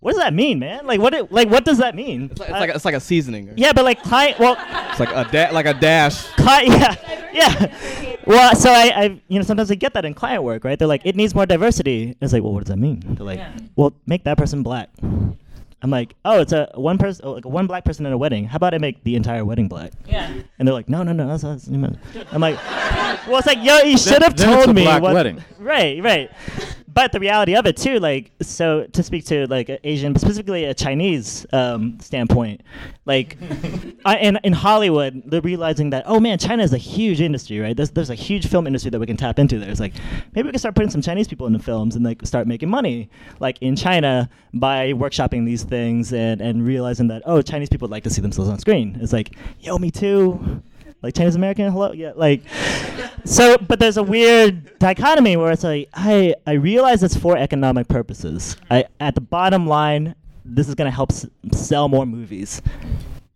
what 0.00 0.12
does 0.12 0.20
that 0.20 0.34
mean, 0.34 0.58
man? 0.58 0.86
Like 0.86 1.00
what? 1.00 1.14
It, 1.14 1.32
like 1.32 1.48
what 1.48 1.64
does 1.64 1.78
that 1.78 1.94
mean? 1.94 2.28
It's 2.30 2.38
like, 2.40 2.50
it's 2.50 2.60
like, 2.60 2.70
a, 2.70 2.74
it's 2.74 2.84
like 2.84 2.94
a 2.94 3.00
seasoning. 3.00 3.48
Or, 3.48 3.54
yeah, 3.56 3.72
but 3.72 3.84
like 3.84 4.02
client. 4.02 4.38
Well, 4.38 4.56
It's 4.90 5.00
like 5.00 5.10
a 5.10 5.26
da- 5.32 5.50
like 5.52 5.66
a 5.66 5.74
dash. 5.74 6.26
Cli- 6.36 6.66
yeah, 6.68 6.94
yeah. 7.32 8.16
Well, 8.26 8.54
so 8.54 8.70
I, 8.70 8.92
I, 8.94 9.20
you 9.28 9.38
know, 9.38 9.42
sometimes 9.42 9.70
I 9.70 9.74
get 9.74 9.94
that 9.94 10.04
in 10.04 10.12
client 10.12 10.42
work, 10.42 10.62
right? 10.62 10.78
They're 10.78 10.86
like, 10.86 11.02
it 11.06 11.16
needs 11.16 11.34
more 11.34 11.46
diversity. 11.46 12.08
And 12.08 12.16
It's 12.20 12.32
like, 12.34 12.42
well, 12.42 12.52
what 12.52 12.60
does 12.64 12.68
that 12.68 12.76
mean? 12.78 13.00
They're 13.16 13.24
like, 13.26 13.40
well, 13.76 13.94
make 14.06 14.24
that 14.24 14.36
person 14.36 14.62
black. 14.62 14.90
I'm 15.82 15.90
like, 15.90 16.14
oh, 16.24 16.40
it's 16.40 16.52
a 16.52 16.70
one 16.74 16.98
person, 16.98 17.24
oh, 17.24 17.32
like 17.32 17.46
one 17.46 17.66
black 17.66 17.84
person 17.84 18.04
in 18.04 18.12
a 18.12 18.18
wedding. 18.18 18.44
How 18.44 18.56
about 18.56 18.74
I 18.74 18.78
make 18.78 19.02
the 19.02 19.16
entire 19.16 19.44
wedding 19.44 19.66
black? 19.66 19.92
Yeah. 20.06 20.30
And 20.58 20.68
they're 20.68 20.74
like, 20.74 20.88
no, 20.88 21.02
no, 21.02 21.12
no, 21.12 21.26
that's, 21.26 21.42
that's 21.42 21.68
I'm 21.68 22.40
like, 22.40 22.56
well, 23.26 23.38
it's 23.38 23.46
like, 23.46 23.62
yo, 23.62 23.78
you 23.78 23.96
should 23.96 24.22
have 24.22 24.36
then 24.36 24.48
it's 24.48 24.56
told 24.56 24.68
a 24.70 24.74
me. 24.74 24.82
black 24.82 25.02
what, 25.02 25.14
wedding. 25.14 25.42
Right, 25.58 26.02
right. 26.02 26.30
But 26.92 27.12
the 27.12 27.20
reality 27.20 27.54
of 27.54 27.66
it 27.66 27.76
too, 27.76 27.98
like, 27.98 28.32
so 28.40 28.86
to 28.86 29.02
speak 29.02 29.24
to 29.26 29.46
like 29.46 29.80
Asian, 29.84 30.16
specifically 30.16 30.64
a 30.64 30.74
Chinese 30.74 31.46
um, 31.52 32.00
standpoint, 32.00 32.62
like, 33.04 33.36
I, 34.04 34.16
in 34.18 34.38
in 34.42 34.52
Hollywood, 34.52 35.22
they're 35.26 35.40
realizing 35.40 35.90
that 35.90 36.04
oh 36.06 36.18
man, 36.18 36.38
China 36.38 36.62
is 36.62 36.72
a 36.72 36.78
huge 36.78 37.20
industry, 37.20 37.60
right? 37.60 37.76
There's 37.76 37.90
there's 37.90 38.10
a 38.10 38.14
huge 38.14 38.48
film 38.48 38.66
industry 38.66 38.90
that 38.90 38.98
we 38.98 39.06
can 39.06 39.16
tap 39.16 39.38
into. 39.38 39.58
There, 39.58 39.70
it's 39.70 39.80
like 39.80 39.94
maybe 40.34 40.46
we 40.46 40.52
can 40.52 40.58
start 40.58 40.74
putting 40.74 40.90
some 40.90 41.02
Chinese 41.02 41.28
people 41.28 41.46
into 41.46 41.58
films 41.58 41.96
and 41.96 42.04
like 42.04 42.26
start 42.26 42.46
making 42.46 42.70
money, 42.70 43.08
like 43.38 43.60
in 43.60 43.76
China 43.76 44.28
by 44.54 44.92
workshopping 44.92 45.44
these 45.46 45.62
things 45.62 46.12
and 46.12 46.40
and 46.40 46.64
realizing 46.64 47.08
that 47.08 47.22
oh, 47.24 47.42
Chinese 47.42 47.68
people 47.68 47.88
like 47.88 48.04
to 48.04 48.10
see 48.10 48.20
themselves 48.20 48.50
on 48.50 48.58
screen. 48.58 48.98
It's 49.00 49.12
like 49.12 49.36
yo, 49.60 49.78
me 49.78 49.90
too 49.90 50.62
like 51.02 51.14
Chinese 51.14 51.34
American, 51.36 51.70
hello, 51.70 51.92
yeah, 51.92 52.12
like. 52.14 52.42
So, 53.24 53.56
but 53.58 53.78
there's 53.78 53.96
a 53.96 54.02
weird 54.02 54.78
dichotomy 54.78 55.36
where 55.36 55.52
it's 55.52 55.64
like 55.64 55.88
I 55.94 56.34
I 56.46 56.52
realize 56.52 57.02
it's 57.02 57.16
for 57.16 57.36
economic 57.36 57.88
purposes. 57.88 58.56
I 58.70 58.84
at 58.98 59.14
the 59.14 59.20
bottom 59.20 59.66
line, 59.66 60.14
this 60.44 60.68
is 60.68 60.74
gonna 60.74 60.90
help 60.90 61.12
s- 61.12 61.26
sell 61.52 61.88
more 61.88 62.06
movies. 62.06 62.62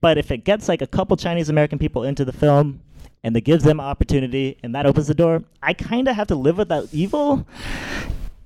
But 0.01 0.19
if 0.19 0.31
it 0.31 0.45
gets 0.45 0.69
like 0.69 0.83
a 0.83 0.87
couple 0.87 1.17
Chinese 1.17 1.49
American 1.49 1.79
people 1.79 2.05
into 2.05 2.25
the 2.25 2.33
film, 2.33 2.81
and 3.23 3.37
it 3.37 3.41
gives 3.43 3.65
them 3.65 3.81
opportunity, 3.81 4.59
and 4.63 4.75
that 4.75 4.85
opens 4.85 5.07
the 5.07 5.15
door, 5.15 5.43
I 5.63 5.73
kind 5.73 6.09
of 6.09 6.17
have 6.17 6.27
to 6.29 6.35
live 6.35 6.59
with 6.59 6.69
that 6.69 6.89
evil. 6.93 7.47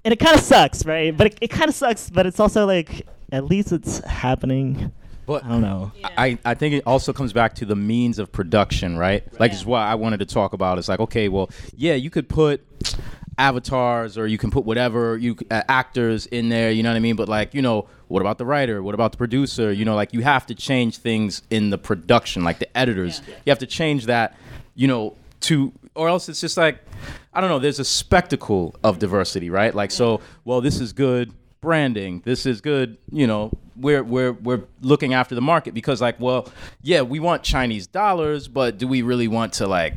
And 0.05 0.13
it 0.13 0.21
kind 0.21 0.37
of 0.37 0.43
sucks, 0.43 0.87
right? 0.87 1.15
But 1.17 1.27
it, 1.29 1.39
it 1.43 1.49
kind 1.49 1.69
of 1.69 1.75
sucks. 1.75 2.11
But 2.11 2.27
it's 2.27 2.39
also 2.41 2.67
like 2.67 3.07
at 3.33 3.45
least 3.45 3.73
it's 3.73 3.99
happening. 4.05 4.93
But 5.29 5.45
I 5.45 5.49
don't 5.49 5.61
know. 5.61 5.93
I, 6.03 6.39
I 6.43 6.55
think 6.55 6.75
it 6.75 6.85
also 6.87 7.13
comes 7.13 7.35
back 7.35 7.55
to 7.57 7.67
the 7.67 7.77
means 7.77 8.19
of 8.19 8.33
production, 8.33 8.97
right? 8.97 9.23
Like, 9.39 9.53
it's 9.53 9.67
what 9.67 9.83
I 9.83 9.95
wanted 9.95 10.21
to 10.21 10.25
talk 10.25 10.55
about. 10.55 10.79
It's 10.79 10.89
like, 10.89 11.01
okay, 11.01 11.29
well, 11.29 11.51
yeah, 11.77 11.93
you 11.93 12.09
could 12.09 12.31
put 12.31 12.65
avatars 13.37 14.17
or 14.17 14.27
you 14.27 14.39
can 14.39 14.51
put 14.51 14.65
whatever 14.65 15.19
you 15.19 15.37
uh, 15.51 15.63
actors 15.69 16.27
in 16.27 16.49
there 16.49 16.73
you 16.73 16.83
know 16.83 16.91
what 16.91 16.97
i 16.97 16.99
mean? 16.99 17.15
But 17.15 17.29
like 17.29 17.55
you 17.55 17.63
know 17.63 17.87
what 18.09 18.21
about 18.21 18.37
the 18.37 18.45
writer? 18.45 18.83
What 18.83 18.95
about 18.97 19.13
the 19.13 19.19
producer? 19.19 19.71
You 19.71 19.85
know 19.85 19.95
like 19.95 20.13
you 20.13 20.23
have 20.23 20.45
to 20.47 20.57
change 20.57 20.97
things 20.97 21.43
in 21.49 21.71
the 21.71 21.79
production 21.79 22.43
like 22.43 22.59
the 22.59 22.77
editors. 22.77 23.23
You 23.45 23.51
have 23.51 23.61
to 23.61 23.67
change 23.67 24.07
that 24.07 24.37
you 24.75 24.89
know 24.89 25.15
to 25.43 25.73
or 25.95 26.09
else 26.09 26.29
it's 26.29 26.41
just 26.41 26.57
like 26.57 26.81
i 27.33 27.41
don't 27.41 27.49
know 27.49 27.61
there's 27.61 27.79
a 27.79 27.85
spectacle 27.85 28.75
of 28.83 28.99
diversity 28.99 29.51
right? 29.51 29.73
Like 29.73 29.93
so 29.93 30.21
well 30.45 30.61
this 30.61 30.81
is 30.81 30.93
good 30.93 31.33
branding 31.61 32.23
this 32.25 32.47
is 32.47 32.61
good 32.61 32.97
you 33.11 33.27
know 33.27 33.51
we're 33.77 34.03
we're 34.03 34.33
we're 34.33 34.63
looking 34.81 35.13
after 35.15 35.35
the 35.35 35.41
market 35.41 35.75
because 35.75 36.01
like 36.01 36.19
well 36.21 36.49
yeah 36.83 37.03
we 37.03 37.19
want 37.19 37.43
chinese 37.43 37.87
dollars 37.87 38.47
but 38.49 38.79
do 38.79 38.87
we 38.87 39.03
really 39.03 39.29
want 39.29 39.53
to 39.53 39.67
like 39.67 39.95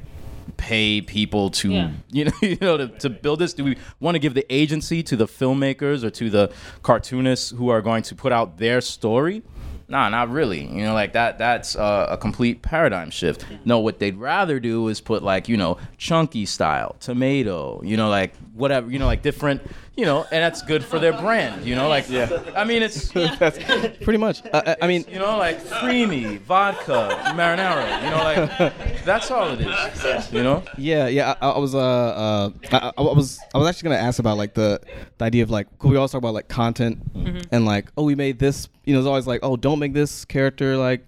pay 0.57 1.01
people 1.01 1.49
to 1.49 1.71
Yeah. 1.71 1.91
you 2.11 2.25
know 2.25 2.31
you 2.41 2.57
know 2.61 2.77
to, 2.77 2.87
to 2.87 3.09
build 3.09 3.39
this? 3.39 3.53
Do 3.53 3.63
we 3.63 3.77
want 3.99 4.15
to 4.15 4.19
give 4.19 4.33
the 4.33 4.45
agency 4.53 5.01
to 5.03 5.15
the 5.15 5.25
filmmakers 5.25 6.03
or 6.03 6.09
to 6.11 6.29
the 6.29 6.51
cartoonists 6.83 7.51
who 7.51 7.69
are 7.69 7.81
going 7.81 8.03
to 8.03 8.15
put 8.15 8.31
out 8.31 8.57
their 8.57 8.81
story? 8.81 9.43
Nah 9.87 10.07
not 10.09 10.29
really 10.29 10.65
you 10.65 10.83
know 10.83 10.93
like 10.93 11.13
that 11.13 11.37
that's 11.37 11.75
uh, 11.75 12.07
a 12.09 12.17
complete 12.17 12.61
paradigm 12.61 13.09
shift. 13.11 13.45
No 13.65 13.79
what 13.79 13.99
they'd 13.99 14.17
rather 14.17 14.59
do 14.59 14.87
is 14.87 15.01
put 15.01 15.23
like 15.23 15.49
you 15.49 15.57
know 15.57 15.77
chunky 15.97 16.45
style 16.45 16.95
tomato 16.99 17.81
you 17.83 17.97
know 17.97 18.09
like 18.09 18.35
whatever 18.53 18.89
you 18.91 18.99
know 18.99 19.07
like 19.07 19.21
different 19.21 19.61
you 19.97 20.05
know 20.05 20.21
and 20.31 20.41
that's 20.43 20.61
good 20.61 20.83
for 20.83 20.99
their 20.99 21.11
brand 21.13 21.65
you 21.65 21.75
know 21.75 21.89
like 21.89 22.09
yeah 22.09 22.29
i 22.55 22.63
mean 22.63 22.81
it's 22.81 23.11
Pretty 24.01 24.17
much. 24.17 24.41
Uh, 24.45 24.61
I- 24.65 24.77
I 24.83 24.87
mean, 24.87 25.05
you 25.09 25.19
know 25.19 25.37
like 25.37 25.63
creamy 25.69 26.37
vodka 26.37 27.09
marinara 27.35 28.03
you 28.03 28.09
know 28.09 28.23
like 28.23 29.03
that's 29.05 29.29
all 29.29 29.49
it 29.51 29.61
is 29.61 30.31
you 30.31 30.43
know 30.43 30.63
Yeah, 30.77 31.07
yeah. 31.07 31.35
I, 31.41 31.49
I 31.49 31.57
was 31.59 31.75
uh, 31.75 31.79
uh 31.79 32.49
I, 32.71 32.91
I 32.97 33.01
was 33.01 33.39
I 33.53 33.57
was 33.57 33.67
actually 33.67 33.89
gonna 33.89 34.01
ask 34.01 34.19
about 34.19 34.37
like 34.37 34.53
the 34.53 34.79
the 35.17 35.25
idea 35.25 35.43
of 35.43 35.49
like 35.49 35.67
could 35.79 35.91
we 35.91 35.97
always 35.97 36.11
talk 36.11 36.19
about 36.19 36.33
like 36.33 36.47
content 36.47 36.99
Mhm. 37.13 37.45
and 37.51 37.65
like 37.65 37.91
oh 37.97 38.03
we 38.03 38.15
made 38.15 38.39
this 38.39 38.69
you 38.85 38.93
know 38.93 38.99
it's 38.99 39.07
always 39.07 39.27
like 39.27 39.41
oh 39.43 39.55
don't 39.57 39.79
make 39.79 39.93
this 39.93 40.23
character 40.25 40.77
like 40.77 41.05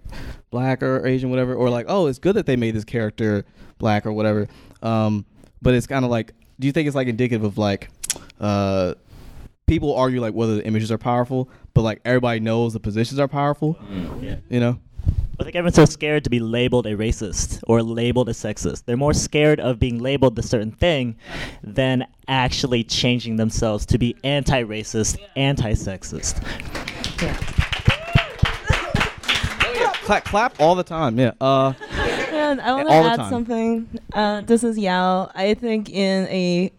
black 0.51 0.84
or 0.84 1.05
Asian 1.07 1.30
whatever 1.30 1.55
or 1.55 1.69
like 1.69 1.85
oh 1.88 2.07
it's 2.07 2.19
good 2.19 2.35
that 2.35 2.45
they 2.45 2.55
made 2.57 2.76
this 2.76 2.84
character 2.85 3.45
black 3.80 4.05
or 4.05 4.11
whatever 4.14 4.47
um 4.81 5.26
but 5.61 5.73
it's 5.73 5.88
kind 5.88 6.03
of 6.05 6.11
like 6.11 6.34
do 6.60 6.68
you 6.68 6.72
think 6.74 6.88
it's 6.88 6.96
like 6.96 7.08
indicative 7.08 7.44
of 7.44 7.58
like 7.58 7.90
uh 8.40 8.94
people 9.68 9.96
argue 9.96 10.22
like 10.22 10.34
whether 10.34 10.56
the 10.56 10.66
images 10.66 10.92
are 10.92 10.98
powerful 10.98 11.50
but 11.74 11.82
like 11.82 12.00
everybody 12.06 12.40
knows 12.40 12.74
the 12.74 12.80
positions 12.80 13.20
are 13.20 13.28
powerful 13.28 13.78
Yeah. 14.22 14.36
you 14.50 14.60
know 14.60 14.80
I 15.40 15.44
think 15.44 15.56
everyone's 15.56 15.76
so 15.76 15.86
scared 15.86 16.24
to 16.26 16.30
be 16.30 16.40
labeled 16.40 16.86
a 16.86 16.96
racist 16.96 17.62
or 17.68 17.82
labeled 17.82 18.30
a 18.30 18.34
sexist. 18.34 18.86
They're 18.86 18.96
more 18.96 19.16
scared 19.16 19.60
of 19.60 19.80
being 19.80 19.98
labeled 20.00 20.38
a 20.38 20.44
certain 20.44 20.72
thing 20.72 21.16
than 21.64 22.06
actually 22.28 22.84
changing 22.84 23.36
themselves 23.38 23.86
to 23.88 23.98
be 23.98 24.16
anti-racist, 24.24 25.18
anti-sexist. 25.36 26.40
Yeah. 27.22 27.36
clap 30.04 30.24
clap 30.26 30.60
all 30.62 30.76
the 30.76 30.84
time 30.84 31.18
yeah 31.18 31.32
uh 31.42 31.74
I 32.60 32.74
want 32.74 32.88
to 32.90 32.94
add 32.94 33.30
something. 33.30 33.88
Uh, 34.14 34.42
this 34.42 34.64
is 34.64 34.78
Yao. 34.78 35.32
I 35.36 35.54
think 35.54 35.90
in 35.90 36.28
a 36.28 36.72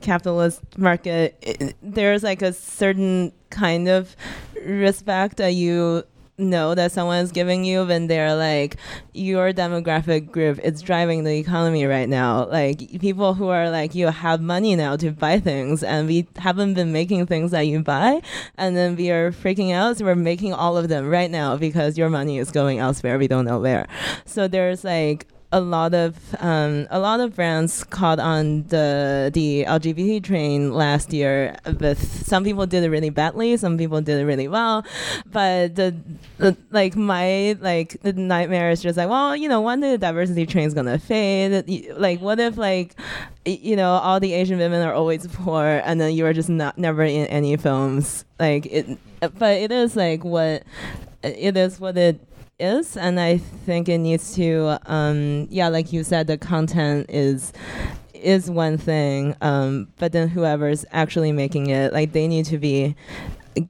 capitalist 0.00 0.62
market, 0.78 1.36
i 1.46 1.74
there's 1.82 2.22
like 2.22 2.42
a 2.42 2.52
certain 2.52 3.32
kind 3.50 3.88
of 3.88 4.16
respect 4.64 5.36
that 5.36 5.54
you 5.54 6.04
know 6.38 6.74
that 6.74 6.92
someone 6.92 7.18
is 7.18 7.32
giving 7.32 7.64
you 7.64 7.84
when 7.84 8.06
they're 8.06 8.34
like 8.34 8.76
your 9.14 9.52
demographic 9.52 10.30
group 10.30 10.58
is 10.60 10.82
driving 10.82 11.24
the 11.24 11.36
economy 11.38 11.86
right 11.86 12.08
now. 12.08 12.46
Like 12.46 13.00
people 13.00 13.34
who 13.34 13.48
are 13.48 13.70
like 13.70 13.94
you 13.94 14.08
have 14.08 14.40
money 14.40 14.76
now 14.76 14.96
to 14.96 15.10
buy 15.10 15.40
things 15.40 15.82
and 15.82 16.06
we 16.06 16.26
haven't 16.36 16.74
been 16.74 16.92
making 16.92 17.26
things 17.26 17.50
that 17.52 17.62
you 17.62 17.80
buy 17.82 18.20
and 18.58 18.76
then 18.76 18.96
we 18.96 19.10
are 19.10 19.32
freaking 19.32 19.72
out 19.72 19.96
so 19.96 20.04
we're 20.04 20.14
making 20.14 20.52
all 20.52 20.76
of 20.76 20.88
them 20.88 21.08
right 21.08 21.30
now 21.30 21.56
because 21.56 21.96
your 21.96 22.10
money 22.10 22.38
is 22.38 22.50
going 22.50 22.78
elsewhere. 22.78 23.18
We 23.18 23.28
don't 23.28 23.44
know 23.44 23.60
where. 23.60 23.86
So 24.24 24.48
there's 24.48 24.84
like 24.84 25.26
a 25.52 25.60
lot 25.60 25.94
of 25.94 26.16
um, 26.40 26.86
a 26.90 26.98
lot 26.98 27.20
of 27.20 27.36
brands 27.36 27.84
caught 27.84 28.18
on 28.18 28.64
the 28.64 29.30
the 29.32 29.64
LGBT 29.66 30.22
train 30.22 30.72
last 30.72 31.12
year. 31.12 31.56
With 31.80 32.26
some 32.26 32.42
people 32.44 32.66
did 32.66 32.82
it 32.82 32.90
really 32.90 33.10
badly, 33.10 33.56
some 33.56 33.78
people 33.78 34.00
did 34.00 34.20
it 34.20 34.24
really 34.24 34.48
well. 34.48 34.84
But 35.26 35.76
the, 35.76 35.94
the 36.38 36.56
like 36.70 36.96
my 36.96 37.56
like 37.60 38.00
the 38.02 38.12
nightmare 38.12 38.70
is 38.70 38.82
just 38.82 38.96
like, 38.96 39.08
well, 39.08 39.36
you 39.36 39.48
know, 39.48 39.60
one 39.60 39.80
day 39.80 39.92
the 39.92 39.98
diversity 39.98 40.46
train 40.46 40.66
is 40.66 40.74
gonna 40.74 40.98
fade. 40.98 41.64
Like, 41.96 42.20
what 42.20 42.40
if 42.40 42.56
like 42.56 42.94
you 43.44 43.76
know 43.76 43.92
all 43.92 44.18
the 44.18 44.32
Asian 44.32 44.58
women 44.58 44.86
are 44.86 44.94
always 44.94 45.26
poor, 45.28 45.80
and 45.84 46.00
then 46.00 46.12
you 46.12 46.26
are 46.26 46.32
just 46.32 46.48
not 46.48 46.76
never 46.76 47.04
in 47.04 47.26
any 47.26 47.56
films. 47.56 48.24
Like 48.40 48.66
it, 48.66 48.98
but 49.20 49.58
it 49.58 49.70
is 49.70 49.94
like 49.96 50.24
what 50.24 50.64
it 51.22 51.56
is 51.56 51.80
what 51.80 51.96
it 51.96 52.20
is 52.58 52.96
and 52.96 53.20
i 53.20 53.36
think 53.36 53.88
it 53.88 53.98
needs 53.98 54.34
to 54.34 54.78
um 54.86 55.46
yeah 55.50 55.68
like 55.68 55.92
you 55.92 56.02
said 56.02 56.26
the 56.26 56.38
content 56.38 57.06
is 57.08 57.52
is 58.14 58.50
one 58.50 58.78
thing 58.78 59.36
um 59.42 59.88
but 59.98 60.12
then 60.12 60.28
whoever's 60.28 60.84
actually 60.92 61.32
making 61.32 61.68
it 61.68 61.92
like 61.92 62.12
they 62.12 62.26
need 62.26 62.46
to 62.46 62.58
be 62.58 62.96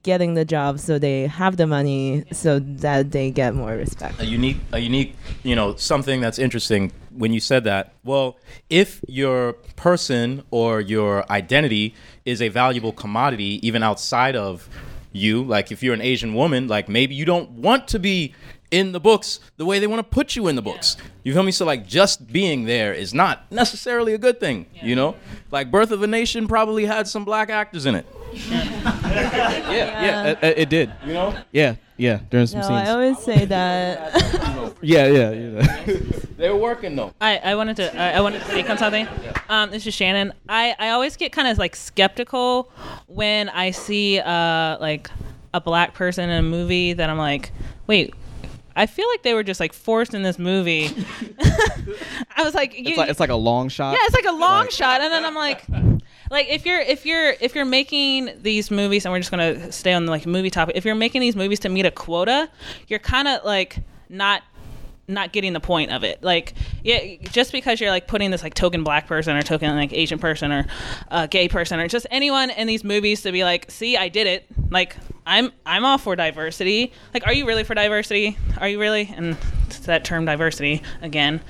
getting 0.03 0.33
the 0.33 0.45
job 0.45 0.79
so 0.79 0.99
they 0.99 1.27
have 1.27 1.57
the 1.57 1.67
money 1.67 2.23
so 2.31 2.59
that 2.59 3.11
they 3.11 3.31
get 3.31 3.55
more 3.55 3.71
respect. 3.71 4.19
A 4.19 4.25
unique 4.25 4.57
a 4.73 4.79
unique 4.79 5.15
you 5.43 5.55
know 5.55 5.75
something 5.75 6.19
that's 6.19 6.39
interesting 6.39 6.91
when 7.11 7.33
you 7.33 7.39
said 7.39 7.63
that. 7.63 7.93
Well 8.03 8.37
if 8.69 9.01
your 9.07 9.53
person 9.75 10.43
or 10.51 10.81
your 10.81 11.29
identity 11.31 11.95
is 12.25 12.41
a 12.41 12.49
valuable 12.49 12.91
commodity 12.91 13.65
even 13.65 13.83
outside 13.83 14.35
of 14.35 14.69
you 15.13 15.43
like 15.43 15.71
if 15.71 15.81
you're 15.81 15.93
an 15.93 16.01
asian 16.01 16.35
woman 16.35 16.67
like 16.67 16.87
maybe 16.87 17.15
you 17.15 17.25
don't 17.25 17.49
want 17.51 17.87
to 17.87 17.97
be 17.97 18.33
in 18.71 18.91
the 18.91 18.99
books 18.99 19.39
the 19.57 19.65
way 19.65 19.79
they 19.79 19.87
want 19.87 19.99
to 19.99 20.03
put 20.03 20.35
you 20.35 20.47
in 20.47 20.55
the 20.55 20.61
books 20.61 20.97
you 21.23 21.33
feel 21.33 21.43
me 21.43 21.51
so 21.51 21.65
like 21.65 21.87
just 21.87 22.27
being 22.31 22.65
there 22.65 22.93
is 22.93 23.13
not 23.13 23.49
necessarily 23.51 24.13
a 24.13 24.17
good 24.17 24.39
thing 24.39 24.65
you 24.83 24.93
know 24.95 25.15
like 25.51 25.71
birth 25.71 25.91
of 25.91 26.03
a 26.03 26.07
nation 26.07 26.47
probably 26.47 26.85
had 26.85 27.07
some 27.07 27.23
black 27.23 27.49
actors 27.49 27.85
in 27.85 27.95
it 27.95 28.05
yeah, 28.49 30.01
yeah, 30.03 30.25
it, 30.27 30.39
it- 30.43 30.57
it 30.59 30.69
did. 30.69 30.91
You 31.05 31.13
know? 31.13 31.35
Yeah, 31.51 31.75
yeah. 31.95 32.19
During 32.29 32.47
some 32.47 32.59
no 32.59 32.67
scenes. 32.67 32.89
i 32.89 32.91
always 32.91 33.17
say 33.19 33.45
that 33.55 34.75
yeah, 34.81 35.07
yeah, 35.07 35.31
yeah. 35.31 35.83
they 36.37 36.49
were 36.49 36.57
working 36.57 36.95
though 36.95 37.13
I, 37.21 37.37
I 37.37 37.55
wanted 37.55 37.77
to 37.77 37.97
I, 37.99 38.11
I 38.17 38.21
wanted 38.21 38.41
to 38.41 38.47
speak 38.51 38.69
on 38.69 38.77
something. 38.77 39.07
Um, 39.49 39.71
this 39.71 39.87
is 39.87 39.93
Shannon. 39.93 40.33
I, 40.49 40.75
I 40.77 40.89
always 40.89 41.15
get 41.15 41.31
kind 41.31 41.47
of 41.47 41.57
like 41.57 41.75
skeptical 41.75 42.69
when 43.07 43.47
I 43.49 43.71
see 43.71 44.19
uh 44.19 44.77
like 44.79 45.09
a 45.53 45.61
black 45.61 45.93
person 45.93 46.29
in 46.29 46.37
a 46.37 46.47
movie 46.47 46.93
that 46.93 47.09
I'm 47.09 47.17
like, 47.17 47.51
wait. 47.87 48.13
I 48.77 48.85
feel 48.85 49.07
like 49.09 49.23
they 49.23 49.33
were 49.33 49.43
just 49.43 49.59
like 49.59 49.73
forced 49.73 50.13
in 50.13 50.21
this 50.23 50.37
movie. 50.39 50.85
I 52.37 52.43
was 52.43 52.53
like, 52.53 52.75
you, 52.77 52.83
It's 52.89 52.97
like, 52.97 53.09
it's 53.09 53.19
like 53.19 53.29
a 53.29 53.35
long 53.35 53.69
shot. 53.69 53.93
yeah, 53.93 53.99
it's 54.03 54.13
like 54.15 54.25
a 54.25 54.31
long 54.37 54.69
shot, 54.69 55.01
and 55.01 55.11
then 55.11 55.25
I'm 55.25 55.35
like, 55.35 55.63
like 56.29 56.47
if 56.47 56.65
you're 56.65 56.79
if 56.79 57.05
you're 57.05 57.31
if 57.41 57.55
you're 57.55 57.65
making 57.65 58.31
these 58.41 58.69
movies, 58.71 59.05
and 59.05 59.11
we're 59.11 59.19
just 59.19 59.31
gonna 59.31 59.71
stay 59.71 59.93
on 59.93 60.05
the 60.05 60.11
like 60.11 60.25
movie 60.25 60.49
topic. 60.49 60.75
If 60.75 60.85
you're 60.85 60.95
making 60.95 61.21
these 61.21 61.35
movies 61.35 61.59
to 61.61 61.69
meet 61.69 61.85
a 61.85 61.91
quota, 61.91 62.49
you're 62.87 62.99
kind 62.99 63.27
of 63.27 63.43
like 63.43 63.79
not 64.09 64.43
not 65.07 65.31
getting 65.31 65.53
the 65.53 65.59
point 65.59 65.91
of 65.91 66.03
it. 66.03 66.21
Like, 66.21 66.53
yeah, 66.83 67.15
just 67.31 67.51
because 67.53 67.79
you're 67.79 67.89
like 67.91 68.07
putting 68.07 68.29
this 68.31 68.43
like 68.43 68.53
token 68.53 68.83
black 68.83 69.07
person 69.07 69.37
or 69.37 69.41
token 69.41 69.73
like 69.75 69.93
Asian 69.93 70.19
person 70.19 70.51
or 70.51 70.65
uh, 71.09 71.27
gay 71.27 71.47
person 71.47 71.79
or 71.79 71.87
just 71.87 72.05
anyone 72.11 72.49
in 72.49 72.67
these 72.67 72.83
movies 72.83 73.21
to 73.21 73.31
be 73.31 73.43
like, 73.43 73.71
see, 73.71 73.95
I 73.95 74.09
did 74.09 74.27
it. 74.27 74.45
Like, 74.69 74.97
I'm 75.25 75.51
I'm 75.65 75.85
all 75.85 75.97
for 75.97 76.15
diversity. 76.15 76.91
Like, 77.13 77.25
are 77.25 77.33
you 77.33 77.45
really 77.47 77.63
for 77.63 77.73
diversity? 77.73 78.37
Are 78.59 78.67
you 78.67 78.79
really? 78.79 79.11
And 79.15 79.37
it's 79.67 79.79
that 79.79 80.03
term 80.03 80.25
diversity 80.25 80.81
again. 81.01 81.41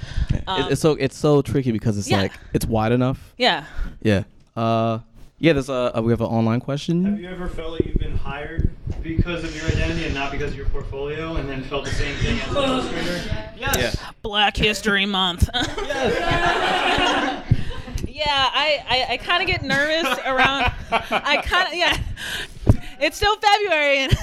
Um, 0.46 0.72
it's 0.72 0.82
so 0.82 0.92
it's 0.94 1.18
so 1.18 1.42
tricky 1.42 1.72
because 1.72 1.98
it's 1.98 2.10
Yeah. 2.10 2.22
like 2.22 2.34
it's 2.54 2.66
wide 2.66 2.92
enough. 2.92 3.34
yeah. 3.38 3.66
Yeah. 4.02 4.24
Uh, 4.56 5.00
yeah. 5.40 5.54
There's 5.54 5.70
a 5.70 5.98
uh, 5.98 6.02
we 6.02 6.12
have 6.12 6.22
an 6.22 6.28
online 6.28 6.60
question. 6.60 7.06
Have 7.06 7.20
you 7.20 7.30
ever 7.30 7.48
felt 7.48 7.74
like 7.74 7.86
you've 7.86 7.98
been 7.98 8.18
hired 8.18 8.70
because 9.02 9.44
of 9.44 9.56
your 9.56 9.66
identity 9.66 10.06
and 10.06 10.14
not 10.14 10.32
because 10.32 10.52
of 10.52 10.58
your 10.58 10.68
portfolio, 10.68 11.36
and 11.36 11.48
then 11.50 11.64
felt 11.64 11.86
the 11.86 11.92
same 11.92 12.16
thing 12.18 12.40
as 12.40 12.50
an 12.50 12.56
illustrator? 12.56 13.52
Yes. 13.58 13.98
Black 14.22 14.56
History 14.58 15.06
Month. 15.06 15.50
yes. 15.54 17.44
yeah, 18.08 18.26
I, 18.54 18.84
I, 18.90 19.14
I 19.14 19.18
kind 19.18 19.42
of 19.42 19.48
get 19.48 19.64
nervous 19.64 20.18
around. 20.26 20.72
I 20.92 21.42
kind 21.44 21.68
of 21.68 21.74
yeah. 21.74 21.98
It's 23.00 23.16
still 23.16 23.36
February, 23.38 24.00
and 24.04 24.14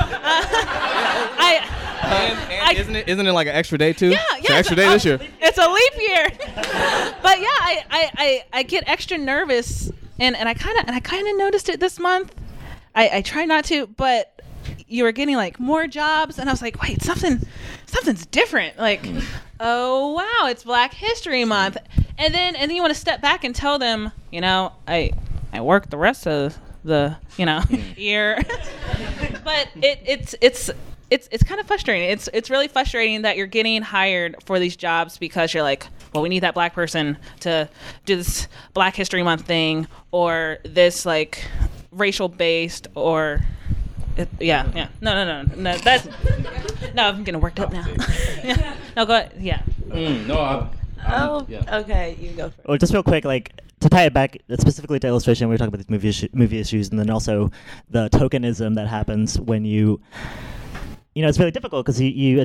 I. 0.00 1.80
And 2.04 2.78
isn't 2.78 2.96
it 2.96 3.08
isn't 3.08 3.26
it 3.26 3.32
like 3.32 3.46
an 3.46 3.54
extra 3.54 3.78
day 3.78 3.92
too? 3.92 4.08
Yeah, 4.10 4.18
It's 4.32 4.48
yeah. 4.48 4.52
an 4.54 4.58
extra 4.58 4.76
day 4.76 4.88
this 4.88 5.04
year. 5.04 5.20
It's 5.40 5.58
a 5.58 5.68
leap 5.68 5.92
year. 6.00 6.26
but 7.22 7.40
yeah, 7.40 7.46
I, 7.48 7.84
I, 7.90 8.10
I, 8.16 8.44
I 8.52 8.62
get 8.64 8.84
extra 8.88 9.16
nervous, 9.18 9.90
and, 10.18 10.36
and 10.36 10.48
I 10.48 10.54
kind 10.54 10.78
of 10.78 10.86
and 10.86 10.96
I 10.96 11.00
kind 11.00 11.26
of 11.28 11.36
noticed 11.36 11.68
it 11.68 11.80
this 11.80 11.98
month. 11.98 12.34
I, 12.94 13.10
I 13.14 13.22
try 13.22 13.44
not 13.44 13.64
to, 13.66 13.86
but 13.88 14.40
you 14.86 15.04
were 15.04 15.12
getting 15.12 15.36
like 15.36 15.58
more 15.58 15.86
jobs, 15.86 16.38
and 16.38 16.48
I 16.48 16.52
was 16.52 16.62
like, 16.62 16.80
wait, 16.82 17.02
something, 17.02 17.40
something's 17.86 18.26
different. 18.26 18.78
Like, 18.78 19.02
mm. 19.02 19.24
oh 19.60 20.12
wow, 20.12 20.48
it's 20.48 20.64
Black 20.64 20.94
History 20.94 21.44
Month, 21.44 21.76
and 22.18 22.32
then 22.32 22.54
and 22.56 22.70
then 22.70 22.76
you 22.76 22.82
want 22.82 22.94
to 22.94 23.00
step 23.00 23.20
back 23.20 23.44
and 23.44 23.54
tell 23.54 23.78
them, 23.78 24.12
you 24.30 24.40
know, 24.40 24.72
I 24.86 25.12
I 25.52 25.60
work 25.60 25.90
the 25.90 25.98
rest 25.98 26.26
of 26.26 26.56
the 26.84 27.16
you 27.36 27.46
know 27.46 27.60
mm. 27.60 27.96
year, 27.96 28.38
but 29.44 29.68
it 29.76 30.00
it's 30.06 30.34
it's 30.40 30.70
it's 31.10 31.28
it's 31.30 31.42
kind 31.42 31.60
of 31.60 31.66
frustrating. 31.66 32.08
It's 32.10 32.28
it's 32.32 32.50
really 32.50 32.68
frustrating 32.68 33.22
that 33.22 33.36
you're 33.36 33.46
getting 33.46 33.82
hired 33.82 34.36
for 34.44 34.58
these 34.58 34.76
jobs 34.76 35.18
because 35.18 35.52
you're 35.54 35.62
like, 35.62 35.86
well, 36.12 36.22
we 36.22 36.28
need 36.28 36.40
that 36.40 36.54
black 36.54 36.74
person 36.74 37.16
to 37.40 37.68
do 38.04 38.16
this 38.16 38.48
Black 38.72 38.94
History 38.96 39.22
Month 39.22 39.42
thing 39.46 39.86
or 40.12 40.58
this 40.64 41.04
like 41.06 41.44
racial 41.92 42.28
based 42.28 42.88
or 42.94 43.40
it, 44.16 44.28
yeah 44.40 44.70
yeah 44.74 44.88
no 45.00 45.24
no 45.24 45.42
no 45.42 45.54
no 45.56 45.76
that's 45.78 46.06
no 46.94 47.04
I'm 47.08 47.24
getting 47.24 47.40
worked 47.40 47.60
up 47.60 47.72
now. 47.72 47.86
yeah. 48.42 48.74
No 48.96 49.04
go 49.06 49.14
ahead. 49.16 49.32
yeah. 49.40 49.60
Mm, 49.88 50.26
no, 50.26 50.38
I, 50.38 50.68
Oh, 51.06 51.46
okay, 51.80 52.16
you 52.20 52.30
go 52.30 52.44
first. 52.50 52.66
Well, 52.66 52.78
just 52.78 52.92
real 52.94 53.02
quick, 53.02 53.24
like 53.24 53.52
to 53.80 53.88
tie 53.90 54.04
it 54.04 54.14
back 54.14 54.38
specifically 54.58 54.98
to 55.00 55.06
illustration, 55.06 55.48
we 55.48 55.52
were 55.54 55.58
talking 55.58 55.68
about 55.68 55.78
these 55.78 55.90
movie 55.90 56.08
issu- 56.08 56.32
movie 56.34 56.58
issues, 56.58 56.88
and 56.90 56.98
then 56.98 57.10
also 57.10 57.50
the 57.90 58.08
tokenism 58.10 58.74
that 58.76 58.86
happens 58.88 59.38
when 59.38 59.64
you, 59.64 60.00
you 61.14 61.22
know, 61.22 61.28
it's 61.28 61.38
really 61.38 61.50
difficult 61.50 61.84
because 61.84 62.00
you, 62.00 62.08
you 62.08 62.40
uh, 62.42 62.44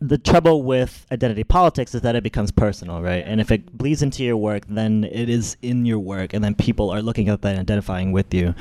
the 0.00 0.18
trouble 0.18 0.62
with 0.62 1.06
identity 1.10 1.42
politics 1.42 1.94
is 1.94 2.02
that 2.02 2.14
it 2.14 2.22
becomes 2.22 2.52
personal, 2.52 3.02
right? 3.02 3.24
And 3.26 3.40
if 3.40 3.50
it 3.50 3.76
bleeds 3.76 4.02
into 4.02 4.22
your 4.22 4.36
work, 4.36 4.62
then 4.68 5.04
it 5.04 5.28
is 5.28 5.56
in 5.60 5.84
your 5.84 5.98
work, 5.98 6.34
and 6.34 6.44
then 6.44 6.54
people 6.54 6.90
are 6.90 7.02
looking 7.02 7.28
at 7.28 7.42
that 7.42 7.50
and 7.50 7.60
identifying 7.60 8.12
with 8.12 8.32
you. 8.32 8.54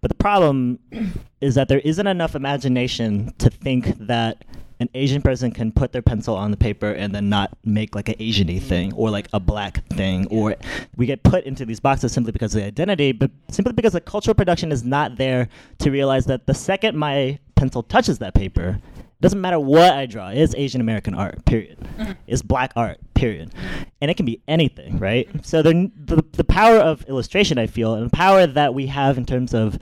But 0.00 0.08
the 0.08 0.16
problem 0.16 0.78
is 1.40 1.54
that 1.54 1.68
there 1.68 1.78
isn't 1.80 2.06
enough 2.06 2.34
imagination 2.34 3.32
to 3.38 3.48
think 3.48 3.96
that 4.06 4.44
an 4.80 4.88
Asian 4.94 5.22
person 5.22 5.52
can 5.52 5.70
put 5.70 5.92
their 5.92 6.02
pencil 6.02 6.34
on 6.34 6.50
the 6.50 6.56
paper 6.56 6.90
and 6.90 7.14
then 7.14 7.28
not 7.28 7.56
make 7.64 7.94
like 7.94 8.08
an 8.08 8.16
Asian-y 8.18 8.54
mm-hmm. 8.54 8.66
thing 8.66 8.92
or 8.94 9.10
like 9.10 9.28
a 9.32 9.38
black 9.38 9.86
thing, 9.90 10.26
or 10.26 10.56
we 10.96 11.06
get 11.06 11.22
put 11.22 11.44
into 11.44 11.64
these 11.64 11.78
boxes 11.78 12.12
simply 12.12 12.32
because 12.32 12.54
of 12.54 12.60
the 12.60 12.66
identity, 12.66 13.12
but 13.12 13.30
simply 13.48 13.72
because 13.72 13.92
the 13.92 14.00
cultural 14.00 14.34
production 14.34 14.72
is 14.72 14.82
not 14.82 15.16
there 15.16 15.48
to 15.78 15.90
realize 15.90 16.26
that 16.26 16.46
the 16.46 16.54
second 16.54 16.96
my 16.96 17.38
pencil 17.54 17.84
touches 17.84 18.18
that 18.18 18.34
paper, 18.34 18.80
doesn't 19.22 19.40
matter 19.40 19.60
what 19.60 19.92
I 19.94 20.06
draw, 20.06 20.28
it's 20.30 20.54
Asian 20.56 20.80
American 20.80 21.14
art, 21.14 21.44
period. 21.44 21.78
It's 22.26 22.42
black 22.42 22.72
art, 22.74 22.98
period. 23.14 23.54
And 24.00 24.10
it 24.10 24.16
can 24.16 24.26
be 24.26 24.40
anything, 24.48 24.98
right? 24.98 25.28
So 25.46 25.62
the, 25.62 25.90
the, 25.96 26.24
the 26.32 26.44
power 26.44 26.76
of 26.76 27.04
illustration, 27.08 27.56
I 27.56 27.68
feel, 27.68 27.94
and 27.94 28.06
the 28.06 28.16
power 28.16 28.48
that 28.48 28.74
we 28.74 28.86
have 28.88 29.16
in 29.16 29.24
terms 29.24 29.54
of 29.54 29.78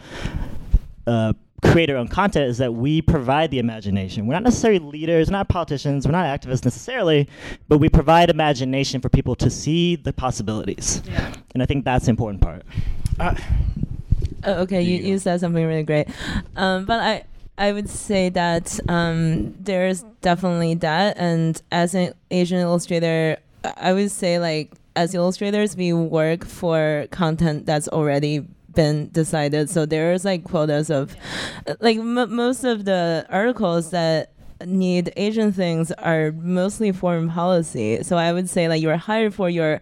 uh, 1.07 1.33
create 1.63 1.89
our 1.89 1.97
own 1.97 2.09
content 2.09 2.51
is 2.51 2.59
that 2.59 2.75
we 2.75 3.01
provide 3.01 3.51
the 3.51 3.59
imagination. 3.59 4.27
We're 4.27 4.35
not 4.35 4.43
necessarily 4.43 4.79
leaders, 4.79 5.29
we're 5.29 5.39
not 5.39 5.49
politicians, 5.49 6.07
we're 6.07 6.13
not 6.13 6.27
activists 6.27 6.65
necessarily, 6.65 7.27
but 7.67 7.79
we 7.79 7.89
provide 7.89 8.29
imagination 8.29 9.01
for 9.01 9.09
people 9.09 9.35
to 9.37 9.49
see 9.49 9.97
the 9.97 10.13
possibilities. 10.13 11.03
And 11.55 11.63
I 11.63 11.67
think 11.67 11.87
that's 11.87 12.05
the 12.05 12.11
important 12.11 12.43
part. 12.43 12.63
Oh, 13.19 13.35
okay, 14.63 14.83
you, 14.83 14.99
you 14.99 15.19
said 15.19 15.41
something 15.41 15.67
really 15.67 15.83
great. 15.83 16.09
Um, 16.57 16.85
but 16.85 17.01
I 17.01 17.25
I 17.61 17.73
would 17.73 17.89
say 17.91 18.31
that 18.31 18.81
um, 18.89 19.53
there's 19.61 20.03
definitely 20.23 20.75
that, 20.77 21.17
and 21.19 21.61
as 21.71 21.95
an 21.95 22.15
Asian 22.31 22.59
illustrator, 22.59 23.37
I- 23.63 23.93
would 23.93 24.11
say 24.11 24.39
like 24.39 24.73
as 24.97 25.15
illustrators, 25.15 25.77
we 25.77 25.93
work 25.93 26.45
for 26.47 27.07
content 27.11 27.67
that's 27.67 27.87
already 27.89 28.47
been 28.75 29.11
decided. 29.11 29.69
So 29.71 29.85
there's 29.85 30.25
like 30.25 30.43
quotas 30.45 30.91
of, 30.91 31.15
like 31.81 31.99
m- 31.99 32.35
most 32.35 32.65
of 32.65 32.87
the 32.87 33.27
articles 33.29 33.91
that 33.91 34.33
need 34.67 35.13
Asian 35.17 35.53
things 35.53 35.93
are 35.93 36.33
mostly 36.33 36.93
foreign 36.93 37.31
policy. 37.31 38.03
So 38.03 38.17
I 38.17 38.33
would 38.33 38.49
say 38.49 38.69
like 38.69 38.83
you're 38.83 38.97
hired 38.97 39.35
for 39.35 39.49
your 39.49 39.81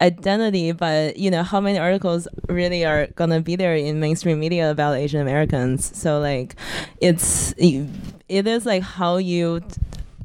identity, 0.00 0.72
but 0.72 1.16
you 1.16 1.30
know 1.30 1.42
how 1.42 1.60
many 1.60 1.78
articles 1.78 2.28
really 2.48 2.84
are 2.84 3.08
gonna 3.16 3.40
be 3.40 3.56
there 3.56 3.74
in 3.74 4.00
mainstream 4.00 4.40
media 4.40 4.70
about 4.70 4.96
Asian 4.96 5.20
Americans. 5.20 5.96
So 5.96 6.20
like, 6.20 6.56
it's 7.00 7.54
it 7.58 8.46
is 8.46 8.66
like 8.66 8.82
how 8.82 9.16
you 9.16 9.62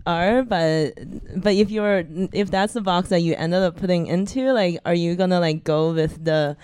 are 0.06 0.44
but 0.44 0.94
but 1.36 1.54
if 1.56 1.72
you're 1.72 2.04
if 2.32 2.52
that's 2.52 2.74
the 2.74 2.82
box 2.82 3.10
that 3.10 3.22
you 3.22 3.34
ended 3.36 3.62
up 3.62 3.76
putting 3.76 4.06
into 4.08 4.52
like 4.54 4.78
are 4.86 4.94
you 4.94 5.16
gonna 5.16 5.40
like 5.40 5.64
go 5.64 5.92
with 5.94 6.24
the 6.24 6.56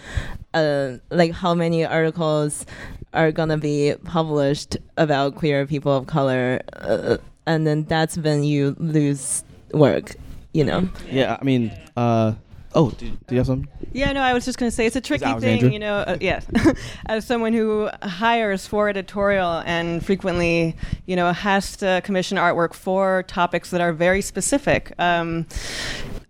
uh 0.53 0.97
like 1.09 1.31
how 1.31 1.53
many 1.53 1.83
articles 1.83 2.65
are 3.13 3.31
gonna 3.31 3.57
be 3.57 3.95
published 4.05 4.77
about 4.97 5.35
queer 5.35 5.65
people 5.65 5.95
of 5.95 6.05
color 6.05 6.61
uh, 6.73 7.17
and 7.45 7.65
then 7.65 7.83
that's 7.85 8.17
when 8.17 8.43
you 8.43 8.75
lose 8.79 9.43
work 9.73 10.15
you 10.53 10.63
know 10.63 10.87
Yeah, 11.09 11.37
I 11.39 11.43
mean, 11.43 11.71
uh, 11.95 12.33
oh, 12.73 12.91
do, 12.91 13.09
do 13.09 13.35
you 13.35 13.37
have 13.37 13.47
something? 13.47 13.69
Yeah, 13.93 14.11
no, 14.13 14.21
I 14.21 14.33
was 14.33 14.45
just 14.45 14.57
going 14.57 14.69
to 14.69 14.75
say 14.75 14.85
it's 14.85 14.95
a 14.95 15.01
tricky 15.01 15.25
Alexandra? 15.25 15.61
thing, 15.61 15.73
you 15.73 15.79
know. 15.79 15.97
Uh, 15.97 16.17
yes, 16.21 16.45
as 17.05 17.25
someone 17.25 17.53
who 17.53 17.89
hires 18.01 18.65
for 18.67 18.89
editorial 18.89 19.61
and 19.65 20.05
frequently, 20.05 20.75
you 21.05 21.15
know, 21.15 21.31
has 21.33 21.75
to 21.77 22.01
commission 22.03 22.37
artwork 22.37 22.73
for 22.73 23.23
topics 23.23 23.71
that 23.71 23.81
are 23.81 23.93
very 23.93 24.21
specific. 24.21 24.93
Um, 24.97 25.45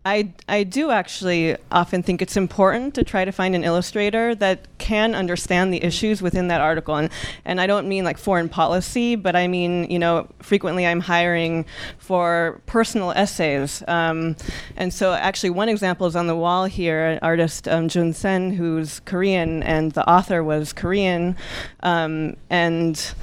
I 0.03 0.33
I 0.47 0.63
do 0.63 0.89
actually 0.89 1.57
often 1.71 2.01
think 2.01 2.23
it's 2.23 2.35
important 2.35 2.95
to 2.95 3.03
try 3.03 3.23
to 3.23 3.31
find 3.31 3.53
an 3.53 3.63
illustrator 3.63 4.33
that 4.35 4.65
can 4.79 5.13
understand 5.13 5.71
the 5.71 5.83
issues 5.83 6.23
within 6.23 6.47
that 6.47 6.59
article, 6.59 6.95
and 6.95 7.11
and 7.45 7.61
I 7.61 7.67
don't 7.67 7.87
mean 7.87 8.03
like 8.03 8.17
foreign 8.17 8.49
policy, 8.49 9.15
but 9.15 9.35
I 9.35 9.47
mean 9.47 9.89
you 9.91 9.99
know 9.99 10.27
frequently 10.39 10.87
I'm 10.87 11.01
hiring 11.01 11.65
for 11.99 12.59
personal 12.65 13.11
essays, 13.11 13.83
um, 13.87 14.35
and 14.75 14.91
so 14.91 15.13
actually 15.13 15.51
one 15.51 15.69
example 15.69 16.07
is 16.07 16.15
on 16.15 16.25
the 16.25 16.35
wall 16.35 16.65
here, 16.65 17.05
an 17.05 17.19
artist 17.21 17.67
um, 17.67 17.87
Jun 17.87 18.11
Sen 18.13 18.53
who's 18.53 19.01
Korean 19.01 19.61
and 19.61 19.91
the 19.91 20.09
author 20.09 20.43
was 20.43 20.73
Korean, 20.73 21.35
um, 21.83 22.37
and 22.49 23.13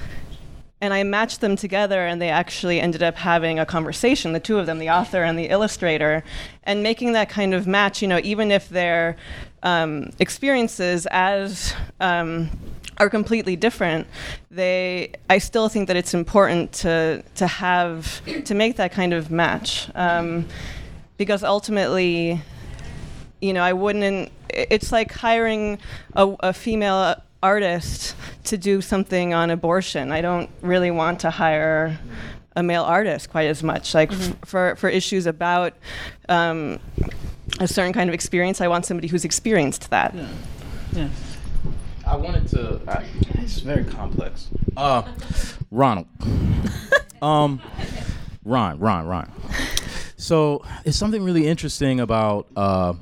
and 0.81 0.95
I 0.95 1.03
matched 1.03 1.41
them 1.41 1.57
together, 1.57 2.07
and 2.07 2.21
they 2.23 2.29
actually 2.29 2.81
ended 2.81 3.03
up 3.03 3.17
having 3.17 3.59
a 3.59 3.67
conversation, 3.67 4.33
the 4.33 4.41
two 4.41 4.59
of 4.59 4.67
them, 4.67 4.79
the 4.79 4.91
author 4.91 5.23
and 5.25 5.39
the 5.39 5.47
illustrator, 5.47 6.23
and 6.63 6.83
making 6.83 7.13
that 7.13 7.29
kind 7.29 7.53
of 7.55 7.67
match, 7.67 8.01
you 8.01 8.09
know, 8.09 8.21
even 8.23 8.51
if 8.51 8.69
their 8.69 9.17
um, 9.63 10.11
experiences 10.21 11.07
as 11.11 11.75
um, 12.01 12.49
are 12.99 13.11
completely 13.11 13.57
different, 13.57 14.07
they, 14.51 15.13
I 15.29 15.39
still 15.39 15.69
think 15.69 15.89
that 15.89 15.97
it's 15.97 16.15
important 16.15 16.73
to, 16.75 17.25
to 17.35 17.47
have, 17.47 18.23
to 18.45 18.55
make 18.55 18.77
that 18.77 18.93
kind 18.93 19.13
of 19.13 19.31
match. 19.31 19.91
Um, 19.95 20.47
because 21.17 21.43
ultimately, 21.43 22.41
you 23.41 23.53
know, 23.53 23.63
I 23.63 23.73
wouldn't. 23.75 24.33
It's 24.49 24.91
like 24.91 25.13
hiring 25.13 25.79
a, 26.15 26.35
a 26.41 26.53
female 26.53 27.21
artist 27.43 28.15
to 28.45 28.59
do 28.59 28.81
something 28.81 29.35
on 29.35 29.51
abortion. 29.51 30.13
I 30.13 30.21
don't 30.21 30.51
really 30.63 30.91
want 30.91 31.21
to 31.21 31.31
hire 31.31 31.99
a 32.57 32.63
male 32.63 32.83
artist 32.83 33.31
quite 33.31 33.47
as 33.47 33.63
much. 33.63 33.95
Like 33.95 34.13
f- 34.13 34.37
for 34.45 34.77
for 34.77 34.89
issues 34.89 35.27
about 35.27 35.75
um, 36.29 36.81
a 37.61 37.69
certain 37.69 37.93
kind 37.93 38.11
of 38.11 38.15
experience, 38.15 38.61
I 38.61 38.69
want 38.69 38.87
somebody 38.87 39.09
who's 39.09 39.25
experienced 39.25 39.91
that. 39.91 40.15
Yeah. 40.93 41.09
I 42.07 42.17
wanted 42.17 42.49
to. 42.49 42.81
Uh, 42.89 43.05
it's 43.35 43.61
very 43.61 43.85
complex. 43.85 44.49
Uh, 44.77 45.03
Ronald. 45.71 46.07
um, 47.23 47.61
Ron, 48.45 48.79
Ron, 48.79 49.07
Ron. 49.07 49.31
So 50.17 50.65
it's 50.85 50.97
something 50.97 51.23
really 51.23 51.47
interesting 51.47 52.01
about. 52.01 52.47
Uh, 52.57 52.95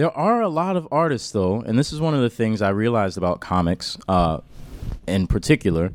there 0.00 0.16
are 0.16 0.40
a 0.40 0.48
lot 0.48 0.76
of 0.76 0.88
artists, 0.90 1.30
though, 1.30 1.60
and 1.60 1.78
this 1.78 1.92
is 1.92 2.00
one 2.00 2.14
of 2.14 2.22
the 2.22 2.30
things 2.30 2.62
I 2.62 2.70
realized 2.70 3.18
about 3.18 3.40
comics, 3.40 3.98
uh, 4.08 4.38
in 5.06 5.26
particular, 5.26 5.92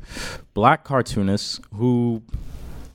black 0.54 0.84
cartoonists 0.84 1.58
who 1.74 2.22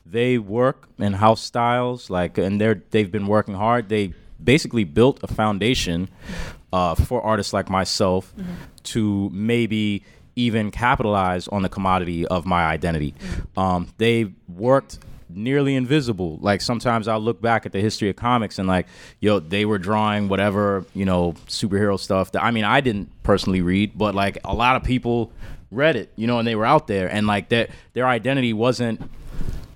they 0.05 0.38
work 0.38 0.88
in 0.99 1.11
house 1.11 1.41
styles, 1.41 2.09
like, 2.09 2.38
and 2.38 2.61
they're 2.61 2.81
they've 2.91 3.11
been 3.11 3.27
working 3.27 3.55
hard. 3.55 3.89
They 3.89 4.13
basically 4.41 4.85
built 4.85 5.19
a 5.21 5.27
foundation 5.27 6.07
uh, 6.71 6.95
for 6.95 7.21
artists 7.21 7.51
like 7.51 7.69
myself 7.69 8.33
to 8.83 9.29
maybe 9.33 10.05
even 10.38 10.71
capitalize 10.71 11.49
on 11.49 11.61
the 11.61 11.67
commodity 11.67 12.25
of 12.25 12.45
my 12.45 12.63
identity. 12.63 13.15
Um, 13.57 13.89
they 13.97 14.31
worked 14.47 14.99
nearly 15.35 15.75
invisible. 15.75 16.37
Like 16.41 16.61
sometimes 16.61 17.07
I'll 17.07 17.19
look 17.19 17.41
back 17.41 17.65
at 17.65 17.71
the 17.71 17.79
history 17.79 18.09
of 18.09 18.15
comics 18.15 18.59
and 18.59 18.67
like, 18.67 18.87
yo, 19.19 19.39
they 19.39 19.65
were 19.65 19.77
drawing 19.77 20.27
whatever, 20.29 20.85
you 20.93 21.05
know, 21.05 21.33
superhero 21.47 21.99
stuff 21.99 22.31
that 22.33 22.43
I 22.43 22.51
mean 22.51 22.63
I 22.63 22.81
didn't 22.81 23.09
personally 23.23 23.61
read, 23.61 23.97
but 23.97 24.15
like 24.15 24.37
a 24.43 24.53
lot 24.53 24.75
of 24.75 24.83
people 24.83 25.31
read 25.71 25.95
it, 25.95 26.11
you 26.15 26.27
know, 26.27 26.39
and 26.39 26.47
they 26.47 26.55
were 26.55 26.65
out 26.65 26.87
there. 26.87 27.07
And 27.07 27.27
like 27.27 27.49
their 27.49 27.69
their 27.93 28.07
identity 28.07 28.53
wasn't 28.53 29.01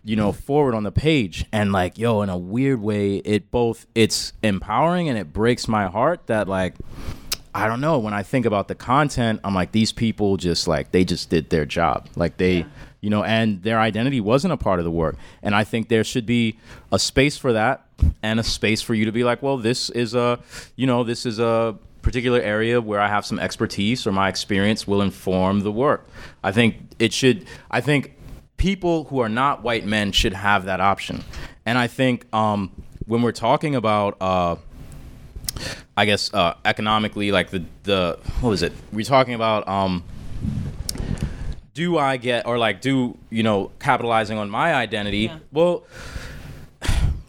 you 0.03 0.15
know 0.15 0.31
forward 0.31 0.75
on 0.75 0.83
the 0.83 0.91
page. 0.91 1.45
And 1.51 1.71
like 1.71 1.97
yo 1.97 2.21
in 2.21 2.29
a 2.29 2.37
weird 2.37 2.81
way 2.81 3.17
it 3.17 3.51
both 3.51 3.87
it's 3.95 4.33
empowering 4.43 5.09
and 5.09 5.17
it 5.17 5.33
breaks 5.33 5.67
my 5.67 5.87
heart 5.87 6.27
that 6.27 6.47
like 6.47 6.75
I 7.53 7.69
don't 7.69 7.79
know. 7.79 7.99
When 7.99 8.13
I 8.13 8.21
think 8.21 8.45
about 8.45 8.67
the 8.67 8.75
content 8.75 9.39
I'm 9.43 9.55
like 9.55 9.71
these 9.71 9.91
people 9.91 10.37
just 10.37 10.67
like 10.67 10.91
they 10.91 11.03
just 11.03 11.29
did 11.29 11.49
their 11.49 11.65
job. 11.65 12.07
Like 12.15 12.37
they 12.37 12.65
you 13.05 13.09
know 13.09 13.23
and 13.23 13.63
their 13.63 13.79
identity 13.79 14.19
wasn't 14.19 14.51
a 14.51 14.57
part 14.57 14.79
of 14.79 14.85
the 14.85 14.91
work 14.91 15.15
and 15.43 15.55
I 15.55 15.63
think 15.63 15.87
there 15.89 16.03
should 16.03 16.25
be 16.25 16.57
a 16.91 16.99
space 16.99 17.37
for 17.37 17.53
that 17.53 17.85
and 18.21 18.39
a 18.39 18.43
space 18.43 18.81
for 18.81 18.93
you 18.93 19.05
to 19.05 19.11
be 19.11 19.23
like 19.23 19.41
well 19.41 19.57
this 19.57 19.89
is 19.91 20.13
a 20.13 20.39
you 20.75 20.87
know 20.87 21.03
this 21.03 21.25
is 21.25 21.39
a 21.39 21.77
particular 22.01 22.39
area 22.39 22.81
where 22.81 22.99
I 22.99 23.07
have 23.07 23.25
some 23.25 23.39
expertise 23.39 24.05
or 24.05 24.11
my 24.11 24.27
experience 24.29 24.87
will 24.87 25.01
inform 25.01 25.61
the 25.61 25.71
work 25.71 26.07
I 26.43 26.51
think 26.51 26.75
it 26.99 27.13
should 27.13 27.45
I 27.71 27.81
think 27.81 28.15
people 28.57 29.05
who 29.05 29.19
are 29.19 29.29
not 29.29 29.63
white 29.63 29.85
men 29.85 30.11
should 30.11 30.33
have 30.33 30.65
that 30.65 30.79
option. 30.81 31.23
And 31.65 31.77
I 31.77 31.87
think 31.87 32.25
um, 32.33 32.71
when 33.05 33.21
we're 33.21 33.31
talking 33.31 33.75
about, 33.75 34.17
uh, 34.21 34.55
I 35.97 36.05
guess, 36.05 36.33
uh, 36.33 36.55
economically, 36.63 37.31
like 37.31 37.49
the, 37.49 37.63
the, 37.83 38.19
what 38.41 38.49
was 38.49 38.63
it? 38.63 38.73
We're 38.91 39.05
talking 39.05 39.33
about, 39.33 39.67
um, 39.67 40.03
do 41.75 41.97
I 41.97 42.17
get, 42.17 42.47
or 42.47 42.57
like, 42.57 42.81
do, 42.81 43.17
you 43.29 43.43
know, 43.43 43.71
capitalizing 43.79 44.39
on 44.39 44.49
my 44.49 44.73
identity? 44.73 45.29
Well, 45.51 45.83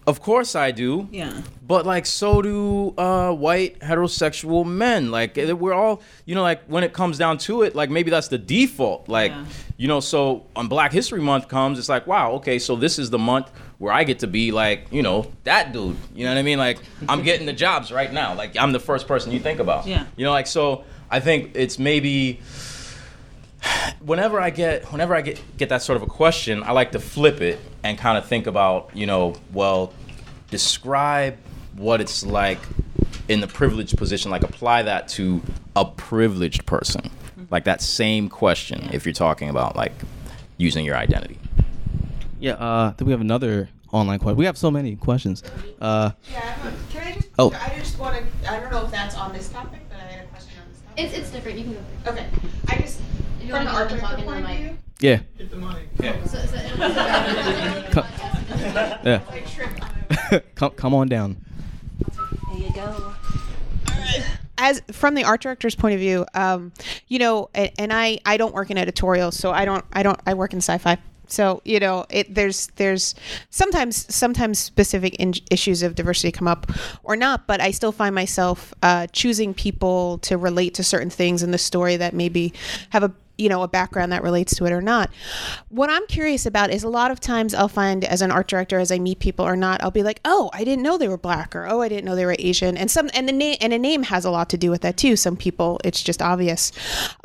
of 0.07 0.23
course 0.23 0.55
I 0.55 0.71
do. 0.71 1.09
Yeah. 1.11 1.43
But 1.67 1.85
like 1.85 2.07
so 2.07 2.41
do 2.41 2.95
uh, 2.97 3.33
white 3.33 3.81
heterosexual 3.81 4.65
men. 4.65 5.11
Like 5.11 5.37
eh, 5.37 5.51
we're 5.51 5.75
all, 5.75 6.01
you 6.25 6.37
know, 6.37 6.43
like 6.43 6.65
when 6.67 6.85
it 6.85 6.93
comes 6.93 7.19
down 7.19 7.39
to 7.39 7.63
it, 7.63 7.75
like 7.75 7.91
maybe 7.91 8.09
that's 8.09 8.29
the 8.29 8.39
default. 8.39 9.09
Like, 9.09 9.33
you 9.77 9.89
know, 9.89 9.99
so 9.99 10.47
on 10.55 10.69
Black 10.69 10.93
History 10.93 11.21
Month 11.21 11.49
comes, 11.49 11.81
it's 11.81 11.89
like, 11.89 12.07
wow, 12.07 12.35
okay, 12.35 12.61
so 12.61 12.77
this 12.77 13.01
is 13.01 13.11
the 13.11 13.19
month 13.19 13.51
where 13.79 13.93
I 13.93 14.05
get 14.05 14.21
to 14.21 14.29
be 14.29 14.53
like, 14.53 14.87
you 14.93 15.03
know, 15.03 15.31
that 15.43 15.73
dude. 15.73 15.97
You 16.15 16.25
know 16.25 16.31
what 16.31 16.39
I 16.39 16.43
mean? 16.43 16.59
Like 16.59 16.79
I'm 17.09 17.25
getting 17.25 17.47
the 17.47 17.53
jobs 17.53 17.91
right 17.91 18.13
now. 18.13 18.35
Like 18.35 18.57
I'm 18.57 18.71
the 18.71 18.81
first 18.81 19.09
person 19.09 19.33
you 19.33 19.41
think 19.41 19.59
about. 19.59 19.89
Yeah. 19.89 20.07
You 20.17 20.25
know, 20.25 20.31
like 20.31 20.47
so 20.47 20.85
I 21.11 21.19
think 21.19 21.51
it's 21.55 21.81
maybe 21.81 22.41
whenever 24.01 24.41
I 24.41 24.51
get 24.51 24.85
whenever 24.93 25.15
I 25.15 25.21
get 25.21 25.41
get 25.57 25.69
that 25.71 25.83
sort 25.83 25.97
of 25.97 26.03
a 26.03 26.07
question, 26.07 26.63
I 26.63 26.73
like 26.73 26.93
to 26.93 27.01
flip 27.01 27.41
it 27.41 27.59
and 27.83 27.99
kind 27.99 28.19
of 28.19 28.27
think 28.27 28.47
about, 28.47 28.91
you 28.95 29.07
know, 29.07 29.35
well, 29.53 29.93
describe 30.51 31.37
what 31.75 32.01
it's 32.01 32.25
like 32.25 32.59
in 33.29 33.41
the 33.41 33.47
privileged 33.47 33.97
position, 33.97 34.31
like 34.31 34.43
apply 34.43 34.83
that 34.83 35.09
to 35.09 35.43
a 35.75 35.85
privileged 35.85 36.67
person. 36.67 37.11
Like 37.51 37.65
that 37.65 37.81
same 37.81 38.29
question 38.29 38.91
if 38.93 39.05
you're 39.07 39.13
talking 39.13 39.49
about 39.49 39.77
like 39.77 39.93
using 40.57 40.85
your 40.85 40.97
identity. 40.97 41.39
Yeah, 42.41 42.55
uh, 42.55 42.93
then 42.97 43.07
we 43.07 43.13
have 43.13 43.21
another 43.21 43.69
online 43.93 44.19
question. 44.19 44.37
We 44.37 44.47
have 44.47 44.59
so 44.59 44.71
many 44.71 44.97
questions. 44.97 45.43
Uh, 45.81 46.11
Yeah, 46.31 46.55
can 46.91 47.03
I 47.07 47.13
just? 47.15 47.29
Oh. 47.39 47.53
I 47.53 47.79
just 47.79 47.99
want 47.99 48.17
to. 48.17 48.53
I 48.53 48.59
don't 48.61 48.71
know 48.71 48.85
if 48.85 48.91
that's 48.91 49.17
on 49.17 49.33
this 49.33 49.49
topic, 49.49 49.81
but 49.89 49.99
I 49.99 50.03
had 50.03 50.25
a 50.25 50.29
question 50.29 50.53
on 50.61 50.69
this 50.71 50.81
topic. 50.81 51.05
It's, 51.05 51.15
it's 51.17 51.31
different. 51.31 51.59
You 51.59 51.65
can 51.65 51.73
go 51.75 51.81
first. 52.05 52.19
Okay. 52.19 52.27
I 52.69 52.77
just 52.81 53.01
If 53.36 53.36
you 53.47 53.53
from 53.55 53.65
the 53.65 53.71
to 53.71 53.77
art 53.77 53.91
talk 53.91 53.99
director 54.17 54.25
the 54.35 54.41
mic. 54.41 54.59
view. 54.59 54.79
yeah. 55.01 55.21
Get 55.39 55.51
the 55.51 55.57
money. 55.57 55.83
So- 56.27 56.39
so- 56.47 56.57
Co- 57.93 58.05
yeah. 59.05 60.41
come, 60.55 60.71
come 60.73 60.95
on 60.95 61.09
down. 61.09 61.37
There 62.51 62.59
you 62.59 62.73
go. 62.73 63.13
As 64.59 64.81
from 64.93 65.15
the 65.15 65.25
art 65.25 65.43
director's 65.43 65.75
point 65.75 65.95
of 65.95 66.01
view, 66.01 66.25
um, 66.35 66.73
you 67.09 67.19
know, 67.19 67.51
and, 67.55 67.71
and 67.79 67.93
I 67.93 68.19
I 68.25 68.37
don't 68.39 68.55
work 68.55 68.71
in 68.71 68.79
editorial, 68.79 69.31
so 69.31 69.53
I 69.53 69.65
don't 69.67 69.85
I 69.93 70.03
don't 70.03 70.19
I 70.27 70.33
work 70.35 70.53
in 70.55 70.59
sci-fi. 70.61 70.97
So 71.29 71.61
you 71.65 71.79
know, 71.79 72.07
it 72.09 72.35
there's 72.35 72.69
there's 72.77 73.15
sometimes 73.51 74.13
sometimes 74.15 74.59
specific 74.59 75.15
in- 75.17 75.35
issues 75.51 75.83
of 75.83 75.95
diversity 75.95 76.33
come 76.33 76.49
up 76.49 76.71
or 77.05 77.17
not, 77.17 77.47
but 77.47 77.61
I 77.61 77.71
still 77.71 77.93
find 77.93 78.15
myself 78.15 78.73
uh, 78.83 79.09
choosing 79.13 79.53
people 79.53 80.19
to 80.19 80.39
relate 80.39 80.73
to 80.75 80.85
certain 80.85 81.11
things 81.11 81.43
in 81.43 81.51
the 81.51 81.59
story 81.59 81.97
that 81.99 82.15
maybe 82.15 82.55
have 82.91 83.03
a 83.03 83.13
you 83.39 83.49
know 83.49 83.63
a 83.63 83.69
background 83.69 84.13
that 84.13 84.23
relates 84.23 84.55
to 84.57 84.65
it 84.67 84.73
or 84.73 84.81
not. 84.81 85.11
What 85.69 85.91
i'm 85.91 86.07
curious 86.07 86.47
about 86.47 86.71
is 86.71 86.83
a 86.83 86.89
lot 86.89 87.11
of 87.11 87.21
times 87.21 87.55
i'll 87.55 87.69
find 87.69 88.05
as 88.05 88.23
an 88.23 88.31
art 88.31 88.49
director 88.49 88.79
as 88.79 88.91
i 88.91 88.99
meet 88.99 89.19
people 89.19 89.47
or 89.47 89.57
not 89.57 89.83
i'll 89.83 89.91
be 89.91 90.03
like 90.03 90.21
oh 90.25 90.51
i 90.53 90.65
didn't 90.65 90.83
know 90.83 90.97
they 90.99 91.09
were 91.09 91.19
black 91.19 91.55
or 91.55 91.67
oh 91.67 91.81
i 91.83 91.89
didn't 91.89 92.05
know 92.05 92.15
they 92.15 92.25
were 92.25 92.37
asian 92.39 92.77
and 92.77 92.91
some 92.91 93.11
and 93.15 93.29
the 93.29 93.33
name 93.33 93.57
and 93.61 93.73
a 93.73 93.79
name 93.79 94.05
has 94.05 94.25
a 94.25 94.31
lot 94.31 94.49
to 94.51 94.57
do 94.57 94.71
with 94.71 94.83
that 94.83 94.97
too. 94.97 95.17
Some 95.17 95.37
people 95.37 95.81
it's 95.85 96.03
just 96.03 96.23
obvious 96.23 96.73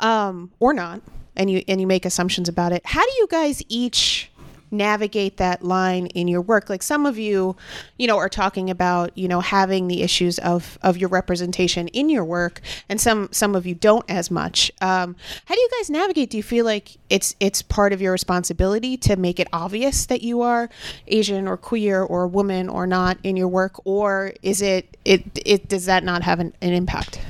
um, 0.00 0.50
or 0.60 0.72
not 0.72 1.00
and 1.36 1.50
you 1.50 1.62
and 1.68 1.80
you 1.80 1.86
make 1.86 2.04
assumptions 2.04 2.48
about 2.48 2.72
it. 2.72 2.82
How 2.84 3.02
do 3.02 3.12
you 3.18 3.26
guys 3.30 3.62
each 3.68 4.30
navigate 4.72 5.36
that 5.36 5.62
line 5.62 6.06
in 6.06 6.26
your 6.26 6.40
work 6.40 6.68
like 6.70 6.82
some 6.82 7.06
of 7.06 7.18
you 7.18 7.54
you 7.98 8.06
know 8.06 8.16
are 8.16 8.28
talking 8.28 8.70
about 8.70 9.16
you 9.16 9.28
know 9.28 9.40
having 9.40 9.88
the 9.88 10.02
issues 10.02 10.38
of 10.40 10.78
of 10.82 10.96
your 10.96 11.08
representation 11.08 11.88
in 11.88 12.08
your 12.08 12.24
work 12.24 12.60
and 12.88 13.00
some 13.00 13.28
some 13.32 13.54
of 13.54 13.66
you 13.66 13.74
don't 13.74 14.04
as 14.10 14.30
much 14.30 14.72
um, 14.80 15.14
how 15.44 15.54
do 15.54 15.60
you 15.60 15.68
guys 15.78 15.90
navigate 15.90 16.30
do 16.30 16.36
you 16.36 16.42
feel 16.42 16.64
like 16.64 16.96
it's 17.10 17.34
it's 17.38 17.62
part 17.62 17.92
of 17.92 18.00
your 18.00 18.12
responsibility 18.12 18.96
to 18.96 19.16
make 19.16 19.38
it 19.38 19.48
obvious 19.52 20.06
that 20.06 20.22
you 20.22 20.40
are 20.40 20.68
asian 21.06 21.46
or 21.46 21.56
queer 21.56 22.02
or 22.02 22.24
a 22.24 22.28
woman 22.28 22.68
or 22.68 22.86
not 22.86 23.18
in 23.22 23.36
your 23.36 23.48
work 23.48 23.80
or 23.84 24.32
is 24.42 24.62
it 24.62 24.96
it 25.04 25.22
it 25.44 25.68
does 25.68 25.84
that 25.86 26.02
not 26.02 26.22
have 26.22 26.40
an, 26.40 26.54
an 26.62 26.72
impact 26.72 27.20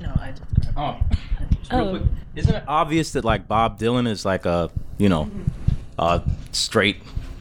No, 0.00 0.08
I. 0.16 0.34
Oh. 0.76 0.98
Just 1.08 1.22
real 1.22 1.23
Oh. 1.70 1.90
quick, 1.90 2.02
isn't 2.36 2.54
it 2.54 2.64
obvious 2.68 3.12
that 3.12 3.24
like 3.24 3.48
Bob 3.48 3.78
Dylan 3.78 4.08
is 4.08 4.24
like 4.24 4.44
a 4.46 4.70
you 4.98 5.08
know 5.08 5.30
a 5.98 6.22
straight 6.52 6.96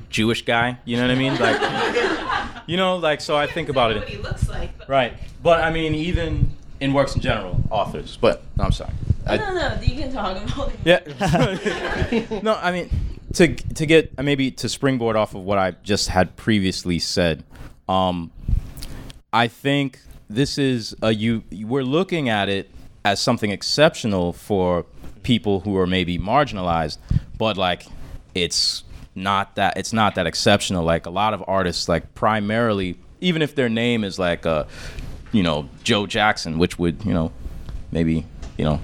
Jewish 0.09 0.43
guy? 0.45 0.77
You 0.85 0.97
know 0.97 1.03
what 1.03 1.11
I 1.11 1.15
mean? 1.15 1.35
Like 1.39 2.63
you 2.67 2.77
know, 2.77 2.97
like 2.97 3.21
so 3.21 3.35
I 3.35 3.47
think 3.47 3.69
about 3.69 3.91
it. 3.91 3.97
what 3.97 4.09
he 4.09 4.17
looks 4.17 4.47
like 4.49 4.71
Right, 4.87 5.13
but 5.41 5.63
I 5.63 5.71
mean 5.71 5.95
even 5.95 6.51
in 6.79 6.93
works 6.93 7.15
in 7.15 7.21
general, 7.21 7.61
authors. 7.69 8.17
But 8.19 8.43
I'm 8.59 8.71
sorry. 8.71 8.91
I- 9.25 9.37
no, 9.37 9.53
no, 9.53 9.81
you 9.81 9.95
can 9.95 10.11
talk 10.11 10.35
about 10.37 10.71
it. 10.85 11.15
Yeah. 11.19 12.39
no, 12.43 12.55
I 12.55 12.71
mean 12.71 12.89
to 13.33 13.55
to 13.55 13.85
get 13.85 14.11
uh, 14.17 14.23
maybe 14.23 14.51
to 14.51 14.69
springboard 14.69 15.15
off 15.15 15.33
of 15.35 15.43
what 15.43 15.57
I 15.57 15.71
just 15.83 16.09
had 16.09 16.35
previously 16.35 16.99
said. 16.99 17.43
Um, 17.89 18.31
I 19.31 19.47
think 19.47 19.99
this 20.29 20.57
is 20.57 20.95
a 21.01 21.13
you. 21.13 21.43
We're 21.51 21.83
looking 21.83 22.29
at 22.29 22.49
it 22.49 22.69
as 23.05 23.19
something 23.19 23.51
exceptional 23.51 24.33
for 24.33 24.85
people 25.23 25.61
who 25.61 25.77
are 25.77 25.87
maybe 25.87 26.17
marginalized, 26.17 26.97
but 27.37 27.57
like 27.57 27.85
it's 28.35 28.83
not 29.15 29.55
that 29.55 29.77
it's 29.77 29.93
not 29.93 30.15
that 30.15 30.27
exceptional. 30.27 30.83
Like 30.83 31.05
a 31.05 31.09
lot 31.09 31.33
of 31.33 31.43
artists, 31.47 31.87
like 31.87 32.13
primarily, 32.15 32.97
even 33.21 33.41
if 33.41 33.55
their 33.55 33.69
name 33.69 34.03
is 34.03 34.17
like 34.19 34.45
uh, 34.45 34.65
you 35.31 35.43
know 35.43 35.69
Joe 35.83 36.05
Jackson, 36.07 36.57
which 36.57 36.79
would 36.79 37.03
you 37.05 37.13
know 37.13 37.31
maybe 37.91 38.25
you 38.57 38.65
know 38.65 38.79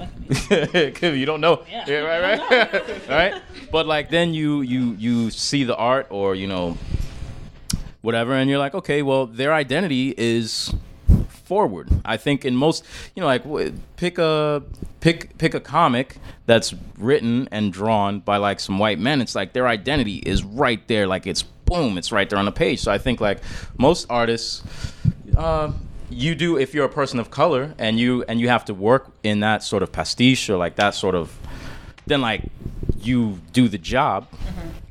you 1.01 1.25
don't 1.25 1.41
know. 1.41 1.63
Yeah, 1.69 1.99
right. 1.99 2.39
Right. 2.39 2.99
Right? 3.09 3.41
But 3.71 3.85
like 3.87 4.09
then 4.09 4.33
you 4.33 4.61
you 4.61 4.95
you 4.99 5.31
see 5.31 5.63
the 5.63 5.75
art 5.75 6.07
or 6.09 6.35
you 6.35 6.47
know 6.47 6.77
whatever 8.01 8.33
and 8.33 8.49
you're 8.49 8.59
like 8.59 8.73
okay 8.73 9.01
well 9.01 9.25
their 9.25 9.53
identity 9.53 10.13
is 10.17 10.73
forward. 11.49 11.89
I 12.05 12.17
think 12.17 12.45
in 12.45 12.55
most, 12.55 12.85
you 13.15 13.21
know, 13.21 13.25
like 13.25 13.43
pick 13.97 14.19
a 14.19 14.61
pick 14.99 15.35
pick 15.39 15.55
a 15.55 15.59
comic 15.59 16.17
that's 16.45 16.75
written 16.99 17.49
and 17.51 17.73
drawn 17.73 18.19
by 18.19 18.37
like 18.37 18.59
some 18.59 18.77
white 18.77 18.99
men. 18.99 19.19
It's 19.19 19.33
like 19.33 19.53
their 19.53 19.67
identity 19.67 20.17
is 20.17 20.43
right 20.43 20.87
there, 20.87 21.07
like 21.07 21.25
it's 21.25 21.41
boom, 21.41 21.97
it's 21.97 22.11
right 22.11 22.29
there 22.29 22.37
on 22.37 22.45
the 22.45 22.51
page. 22.51 22.81
So 22.81 22.91
I 22.91 22.99
think 22.99 23.19
like 23.19 23.39
most 23.77 24.05
artists. 24.09 24.63
Uh, 25.35 25.71
you 26.11 26.33
do 26.33 26.57
if 26.57 26.73
you're 26.73 26.85
a 26.85 26.95
person 27.01 27.19
of 27.19 27.29
color 27.29 27.75
and 27.77 27.99
you 27.99 28.23
and 28.27 28.39
you 28.41 28.49
have 28.49 28.65
to 28.65 28.73
work 28.73 29.11
in 29.21 29.41
that 29.41 29.63
sort 29.63 29.83
of 29.83 29.91
pastiche 29.91 30.49
or 30.49 30.57
like 30.57 30.75
that 30.75 30.95
sort 30.95 31.13
of 31.13 31.37
then 32.07 32.19
like 32.19 32.41
you 33.01 33.39
do 33.53 33.67
the 33.67 33.77
job 33.77 34.27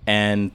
and 0.07 0.53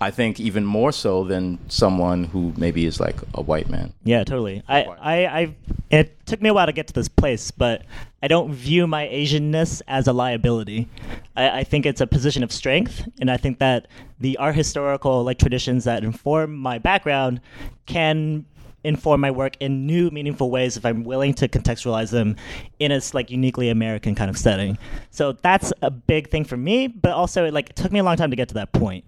I 0.00 0.10
think 0.10 0.40
even 0.40 0.64
more 0.64 0.92
so 0.92 1.24
than 1.24 1.58
someone 1.68 2.24
who 2.24 2.52
maybe 2.56 2.84
is 2.84 3.00
like 3.00 3.16
a 3.34 3.42
white 3.42 3.70
man. 3.70 3.92
Yeah, 4.02 4.24
totally. 4.24 4.62
I, 4.68 4.82
I, 4.82 5.26
I, 5.26 5.54
it 5.90 6.26
took 6.26 6.42
me 6.42 6.48
a 6.48 6.54
while 6.54 6.66
to 6.66 6.72
get 6.72 6.88
to 6.88 6.92
this 6.92 7.08
place, 7.08 7.50
but 7.50 7.82
I 8.22 8.28
don't 8.28 8.52
view 8.52 8.86
my 8.86 9.06
Asianness 9.06 9.82
as 9.86 10.08
a 10.08 10.12
liability. 10.12 10.88
I, 11.36 11.60
I 11.60 11.64
think 11.64 11.86
it's 11.86 12.00
a 12.00 12.06
position 12.06 12.42
of 12.42 12.50
strength, 12.50 13.08
and 13.20 13.30
I 13.30 13.36
think 13.36 13.58
that 13.60 13.88
the 14.20 14.36
art 14.38 14.56
historical 14.56 15.22
like 15.22 15.38
traditions 15.38 15.84
that 15.84 16.04
inform 16.04 16.54
my 16.56 16.78
background 16.78 17.40
can 17.86 18.46
inform 18.84 19.20
my 19.20 19.30
work 19.30 19.56
in 19.60 19.86
new, 19.86 20.10
meaningful 20.10 20.50
ways 20.50 20.76
if 20.76 20.84
I'm 20.84 21.04
willing 21.04 21.34
to 21.34 21.48
contextualize 21.48 22.10
them 22.10 22.36
in 22.78 22.92
a 22.92 23.00
like 23.14 23.30
uniquely 23.30 23.70
American 23.70 24.14
kind 24.14 24.30
of 24.30 24.36
setting. 24.36 24.78
So 25.10 25.32
that's 25.32 25.72
a 25.82 25.90
big 25.90 26.30
thing 26.30 26.44
for 26.44 26.56
me, 26.56 26.88
but 26.88 27.12
also 27.12 27.46
it 27.46 27.54
like 27.54 27.70
it 27.70 27.76
took 27.76 27.90
me 27.90 27.98
a 27.98 28.04
long 28.04 28.16
time 28.16 28.30
to 28.30 28.36
get 28.36 28.48
to 28.48 28.54
that 28.54 28.72
point. 28.72 29.04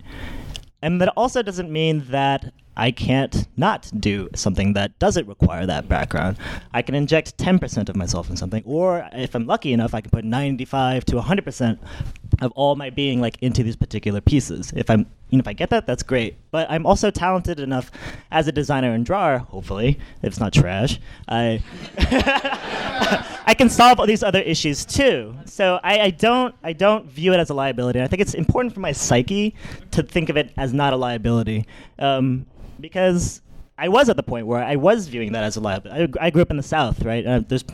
And 0.83 1.01
that 1.01 1.09
also 1.17 1.43
doesn't 1.43 1.71
mean 1.71 2.05
that 2.11 2.53
I 2.77 2.91
can't 2.91 3.49
not 3.57 3.91
do 3.99 4.29
something 4.35 4.75
that 4.75 4.99
doesn't 4.99 5.27
require 5.27 5.65
that 5.65 5.89
background. 5.89 6.37
I 6.75 6.83
can 6.83 6.95
inject 6.95 7.39
10% 7.39 7.89
of 7.89 7.97
myself 7.97 8.29
in 8.29 8.37
something, 8.37 8.63
or 8.67 9.09
if 9.13 9.35
I'm 9.35 9.47
lucky 9.47 9.73
enough, 9.73 9.95
I 9.95 10.03
can 10.03 10.11
put 10.11 10.25
95 10.25 11.07
to 11.07 11.17
100% 11.17 11.79
of 12.43 12.53
all 12.53 12.77
my 12.77 12.91
being 12.91 13.21
like 13.21 13.39
into 13.41 13.63
these 13.63 13.77
particular 13.77 14.21
pieces. 14.21 14.73
If 14.77 14.91
I'm, 14.91 15.07
you 15.31 15.39
know, 15.39 15.41
if 15.41 15.49
I 15.49 15.53
get 15.53 15.71
that, 15.71 15.87
that's 15.87 16.03
great. 16.03 16.37
But 16.51 16.71
I'm 16.71 16.87
also 16.87 17.11
talented 17.11 17.59
enough 17.59 17.91
as 18.31 18.47
a 18.47 18.53
designer 18.53 18.93
and 18.93 19.05
drawer, 19.05 19.39
hopefully, 19.39 19.99
if 20.23 20.25
it's 20.25 20.41
not 20.41 20.53
trash. 20.53 21.01
I 21.29 21.63
I 23.47 23.55
can 23.55 23.69
solve 23.69 23.99
all 23.99 24.07
these 24.07 24.23
other 24.23 24.41
issues 24.41 24.85
too. 24.85 25.37
So 25.45 25.81
I, 25.83 26.01
I 26.01 26.11
don't 26.11 26.55
I 26.63 26.73
don't 26.73 27.07
view 27.07 27.33
it 27.33 27.39
as 27.39 27.51
a 27.51 27.55
liability. 27.55 28.01
I 28.01 28.07
think 28.07 28.23
it's 28.23 28.35
important 28.35 28.73
for 28.73 28.81
my 28.81 28.93
psyche 28.93 29.55
to 29.93 30.03
think 30.03 30.29
of 30.29 30.37
it 30.37 30.53
as 30.57 30.73
not 30.73 30.93
a 30.93 30.97
liability, 30.97 31.67
um, 31.99 32.47
because 32.79 33.43
I 33.79 33.89
was 33.89 34.09
at 34.09 34.17
the 34.17 34.23
point 34.23 34.47
where 34.47 34.63
I 34.63 34.77
was 34.77 35.09
viewing 35.09 35.33
that 35.33 35.43
as 35.43 35.57
a 35.57 35.61
liability. 35.61 36.15
I, 36.21 36.27
I 36.27 36.31
grew 36.31 36.43
up 36.43 36.51
in 36.51 36.57
the 36.57 36.63
South, 36.63 37.03
right? 37.03 37.27
Uh, 37.27 37.41
there's 37.47 37.65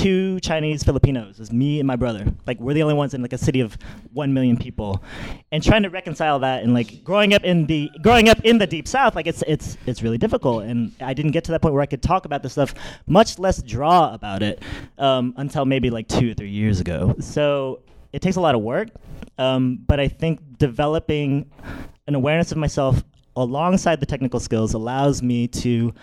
two 0.00 0.40
Chinese 0.40 0.82
Filipinos. 0.82 1.38
It's 1.38 1.52
me 1.52 1.78
and 1.78 1.86
my 1.86 1.96
brother. 1.96 2.32
Like 2.46 2.58
we're 2.58 2.72
the 2.74 2.82
only 2.82 2.94
ones 2.94 3.12
in 3.12 3.20
like 3.22 3.32
a 3.32 3.38
city 3.38 3.60
of 3.60 3.76
one 4.12 4.32
million 4.32 4.56
people, 4.56 5.02
and 5.52 5.62
trying 5.62 5.82
to 5.82 5.90
reconcile 5.90 6.38
that 6.40 6.62
and 6.62 6.72
like 6.72 7.04
growing 7.04 7.34
up 7.34 7.44
in 7.44 7.66
the 7.66 7.90
growing 8.02 8.28
up 8.28 8.40
in 8.44 8.58
the 8.58 8.66
deep 8.66 8.88
South, 8.88 9.14
like 9.14 9.26
it's 9.26 9.42
it's 9.46 9.76
it's 9.86 10.02
really 10.02 10.18
difficult. 10.18 10.64
And 10.64 10.92
I 11.00 11.12
didn't 11.12 11.32
get 11.32 11.44
to 11.44 11.52
that 11.52 11.60
point 11.60 11.74
where 11.74 11.82
I 11.82 11.86
could 11.86 12.02
talk 12.02 12.24
about 12.24 12.42
this 12.42 12.52
stuff, 12.52 12.74
much 13.06 13.38
less 13.38 13.62
draw 13.62 14.14
about 14.14 14.42
it, 14.42 14.62
um, 14.98 15.34
until 15.36 15.64
maybe 15.64 15.90
like 15.90 16.08
two 16.08 16.30
or 16.30 16.34
three 16.34 16.50
years 16.50 16.80
ago. 16.80 17.14
So 17.20 17.80
it 18.12 18.22
takes 18.22 18.36
a 18.36 18.40
lot 18.40 18.54
of 18.54 18.62
work, 18.62 18.88
um, 19.38 19.78
but 19.86 20.00
I 20.00 20.08
think 20.08 20.58
developing 20.58 21.50
an 22.06 22.14
awareness 22.14 22.52
of 22.52 22.58
myself 22.58 23.04
alongside 23.36 24.00
the 24.00 24.06
technical 24.06 24.40
skills 24.40 24.74
allows 24.74 25.22
me 25.22 25.46
to 25.46 25.94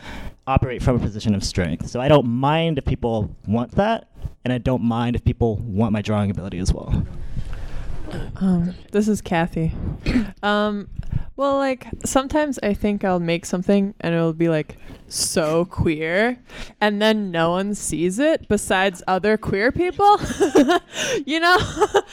operate 0.48 0.82
from 0.82 0.96
a 0.96 1.00
position 1.00 1.36
of 1.36 1.44
strength. 1.44 1.90
So 1.90 2.00
I 2.00 2.08
don't 2.08 2.26
mind 2.26 2.78
if 2.78 2.86
people 2.86 3.36
want 3.46 3.72
that, 3.74 4.10
and 4.44 4.54
I 4.54 4.58
don't 4.58 4.82
mind 4.82 5.16
if 5.16 5.24
people 5.24 5.58
want 5.58 5.92
my 5.92 6.02
drawing 6.02 6.32
ability 6.32 6.58
as 6.60 6.74
well. 6.74 7.06
Um, 8.38 8.76
this 8.92 9.08
is 9.08 9.22
Cathy. 9.22 9.74
um, 10.44 10.88
well, 11.38 11.58
like 11.58 11.88
sometimes 12.04 12.58
I 12.64 12.74
think 12.74 13.04
I'll 13.04 13.20
make 13.20 13.46
something 13.46 13.94
and 14.02 14.16
it'll 14.16 14.34
be 14.34 14.50
like 14.50 14.78
so 15.08 15.66
queer, 15.66 16.38
and 16.82 17.02
then 17.02 17.32
no 17.32 17.52
one 17.52 17.76
sees 17.76 18.20
it 18.20 18.48
besides 18.48 19.02
other 19.08 19.38
queer 19.38 19.72
people. 19.72 20.20
you 21.26 21.40
know, 21.40 21.58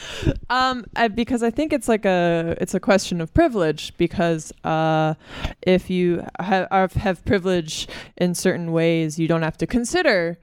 um, 0.49 0.85
I, 0.95 1.07
because 1.07 1.43
I 1.43 1.49
think 1.49 1.73
it's 1.73 1.87
like 1.87 2.05
a 2.05 2.55
it's 2.61 2.73
a 2.73 2.79
question 2.79 3.19
of 3.19 3.33
privilege 3.33 3.95
because 3.97 4.53
uh, 4.63 5.15
if 5.61 5.89
you 5.89 6.25
ha- 6.39 6.67
have, 6.69 7.25
privilege 7.25 7.87
in 8.17 8.35
certain 8.35 8.71
ways, 8.71 9.19
you 9.19 9.27
don't 9.27 9.41
have 9.41 9.57
to 9.57 9.67
consider 9.67 10.37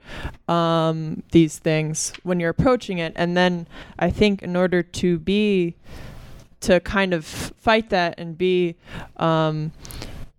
um, 0.47 1.23
these 1.31 1.57
things 1.57 2.13
when 2.23 2.39
you're 2.39 2.49
approaching 2.49 2.97
it, 2.97 3.13
and 3.15 3.35
then 3.35 3.67
I 3.97 4.11
think 4.11 4.43
in 4.43 4.55
order 4.55 4.83
to 4.83 5.19
be 5.19 5.42
to 6.61 6.79
kind 6.81 7.13
of 7.13 7.25
fight 7.25 7.89
that 7.89 8.15
and 8.17 8.37
be 8.37 8.75
um, 9.17 9.71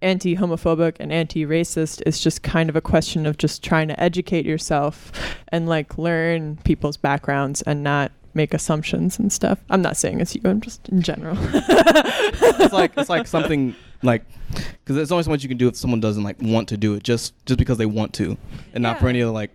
anti 0.02 0.36
homophobic 0.36 0.96
and 1.00 1.12
anti 1.12 1.44
racist 1.44 2.02
is 2.06 2.20
just 2.20 2.42
kind 2.42 2.68
of 2.70 2.76
a 2.76 2.80
question 2.80 3.26
of 3.26 3.36
just 3.38 3.62
trying 3.62 3.88
to 3.88 4.00
educate 4.02 4.44
yourself 4.46 5.12
and 5.48 5.68
like 5.68 5.98
learn 5.98 6.56
people's 6.64 6.96
backgrounds 6.96 7.62
and 7.62 7.82
not 7.82 8.10
make 8.36 8.52
assumptions 8.52 9.18
and 9.18 9.32
stuff. 9.32 9.58
I'm 9.70 9.80
not 9.82 9.96
saying 9.96 10.20
it's 10.20 10.34
you, 10.34 10.40
I'm 10.44 10.60
just 10.60 10.88
in 10.88 11.02
general. 11.02 11.36
it's 11.40 12.72
like 12.72 12.92
it's 12.96 13.08
like 13.08 13.26
something 13.36 13.74
like 14.02 14.24
because 14.50 14.96
there's 14.96 15.12
only 15.12 15.24
so 15.24 15.30
much 15.30 15.42
you 15.42 15.48
can 15.48 15.56
do 15.58 15.68
if 15.68 15.76
someone 15.76 16.00
doesn't 16.00 16.24
like 16.24 16.36
want 16.42 16.68
to 16.68 16.76
do 16.76 16.94
it 16.94 17.02
just 17.02 17.32
just 17.46 17.58
because 17.58 17.78
they 17.78 17.86
want 17.86 18.12
to, 18.14 18.36
and 18.72 18.82
not 18.82 18.98
for 18.98 19.08
any 19.08 19.20
of 19.20 19.30
like 19.32 19.50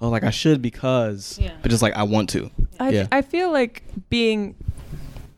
oh 0.00 0.08
like 0.08 0.22
I 0.24 0.30
should 0.30 0.62
because 0.62 1.38
Yeah. 1.40 1.52
but 1.60 1.70
just 1.70 1.82
like 1.82 1.94
I 1.94 2.04
want 2.04 2.30
to. 2.30 2.50
I, 2.78 2.90
yeah. 2.90 3.06
I 3.12 3.20
feel 3.22 3.52
like 3.52 3.82
being 4.08 4.54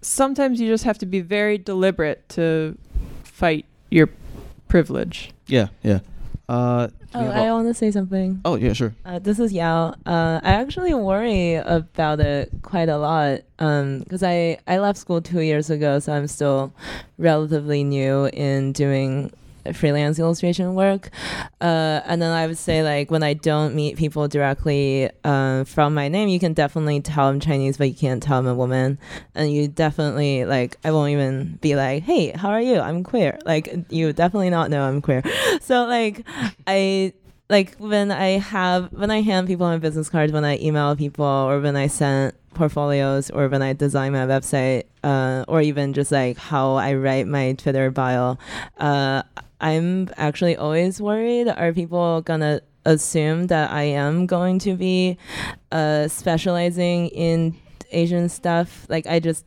sometimes 0.03 0.61
you 0.61 0.69
just 0.69 0.85
have 0.85 0.99
to 0.99 1.07
be 1.07 1.21
very 1.21 1.57
deliberate 1.59 2.29
to 2.31 2.77
fight 3.25 3.65
your 3.91 4.09
privilege. 4.69 5.33
yeah. 5.47 5.69
Yeah. 5.83 6.01
Uh, 6.49 6.89
Oh, 7.15 7.21
we 7.21 7.27
have 7.27 7.37
I 7.37 7.47
a- 7.49 7.53
want 7.53 7.69
to 7.69 7.75
say 7.75 7.91
something. 7.91 8.41
Oh, 8.43 8.55
yeah, 8.57 8.73
sure. 8.73 8.95
Uh, 9.05 9.19
this 9.19 9.39
is 9.39 9.53
Yao. 9.53 9.89
Uh, 10.07 10.41
I 10.43 10.53
actually 10.55 10.95
worry 10.95 11.57
about 11.57 12.21
it 12.21 12.51
quite 12.63 12.89
a 12.89 12.97
lot 12.97 13.41
because 13.59 14.23
I, 14.23 14.57
I 14.67 14.79
left 14.79 14.99
school 14.99 15.21
two 15.21 15.41
years 15.41 15.69
ago, 15.69 15.99
so 15.99 16.11
I'm 16.15 16.27
still 16.27 16.73
relatively 17.19 17.85
new 17.85 18.31
in 18.33 18.73
doing 18.73 19.31
freelance 19.73 20.19
illustration 20.19 20.75
work. 20.75 21.11
Uh, 21.61 22.01
and 22.05 22.21
then 22.21 22.31
I 22.31 22.47
would 22.47 22.59
say, 22.59 22.83
like, 22.83 23.11
when 23.11 23.23
I 23.23 23.35
don't 23.35 23.75
meet 23.75 23.97
people 23.97 24.29
directly 24.29 25.11
uh, 25.25 25.65
from 25.65 25.95
my 25.95 26.09
name, 26.09 26.29
you 26.29 26.39
can 26.39 26.53
definitely 26.53 27.01
tell 27.01 27.29
I'm 27.29 27.41
Chinese, 27.41 27.77
but 27.77 27.89
you 27.89 27.95
can't 27.95 28.23
tell 28.23 28.39
I'm 28.39 28.47
a 28.47 28.55
woman. 28.55 28.99
And 29.35 29.53
you 29.53 29.69
definitely, 29.69 30.45
like, 30.45 30.77
I 30.85 30.91
won't 30.91 31.11
even 31.11 31.59
be 31.61 31.77
like, 31.77 32.03
hey, 32.03 32.33
how 32.33 32.51
are 32.51 32.61
you? 32.61 32.79
I'm 32.79 33.05
queer. 33.05 33.39
Like, 33.45 33.75
you 33.91 34.13
definitely 34.13 34.51
not 34.51 34.71
know 34.71 34.83
I'm 34.83 35.01
queer. 35.01 35.23
So, 35.61 35.85
like, 35.85 36.25
I 36.67 37.13
like 37.53 37.77
when 37.77 38.11
I 38.11 38.39
have 38.39 38.91
when 38.93 39.11
I 39.11 39.21
hand 39.21 39.47
people 39.47 39.67
my 39.67 39.77
business 39.77 40.09
cards, 40.09 40.33
when 40.33 40.45
I 40.45 40.59
email 40.59 40.97
people, 40.97 41.25
or 41.25 41.61
when 41.61 41.77
I 41.77 41.87
send 41.87 42.33
portfolios, 42.55 43.31
or 43.31 43.49
when 43.49 43.63
I 43.63 43.75
design 43.75 44.13
my 44.13 44.27
website, 44.27 44.85
uh, 45.05 45.45
or 45.47 45.61
even 45.61 45.93
just 45.93 46.11
like 46.11 46.39
how 46.39 46.75
I 46.75 46.95
write 46.95 47.27
my 47.27 47.53
Twitter 47.53 47.91
bio, 47.91 48.39
uh, 48.79 49.23
I'm 49.63 50.11
actually 50.17 50.57
always 50.57 51.01
worried: 51.01 51.49
are 51.49 51.73
people 51.73 52.21
gonna 52.23 52.61
assume 52.85 53.47
that 53.47 53.71
I 53.71 53.85
am 53.85 54.27
going 54.27 54.59
to 54.61 54.77
be 54.77 55.17
uh, 55.71 56.09
specializing 56.09 57.09
in 57.09 57.57
Asian 57.93 58.29
stuff? 58.29 58.87
Like 58.89 59.07
I 59.07 59.21
just 59.21 59.45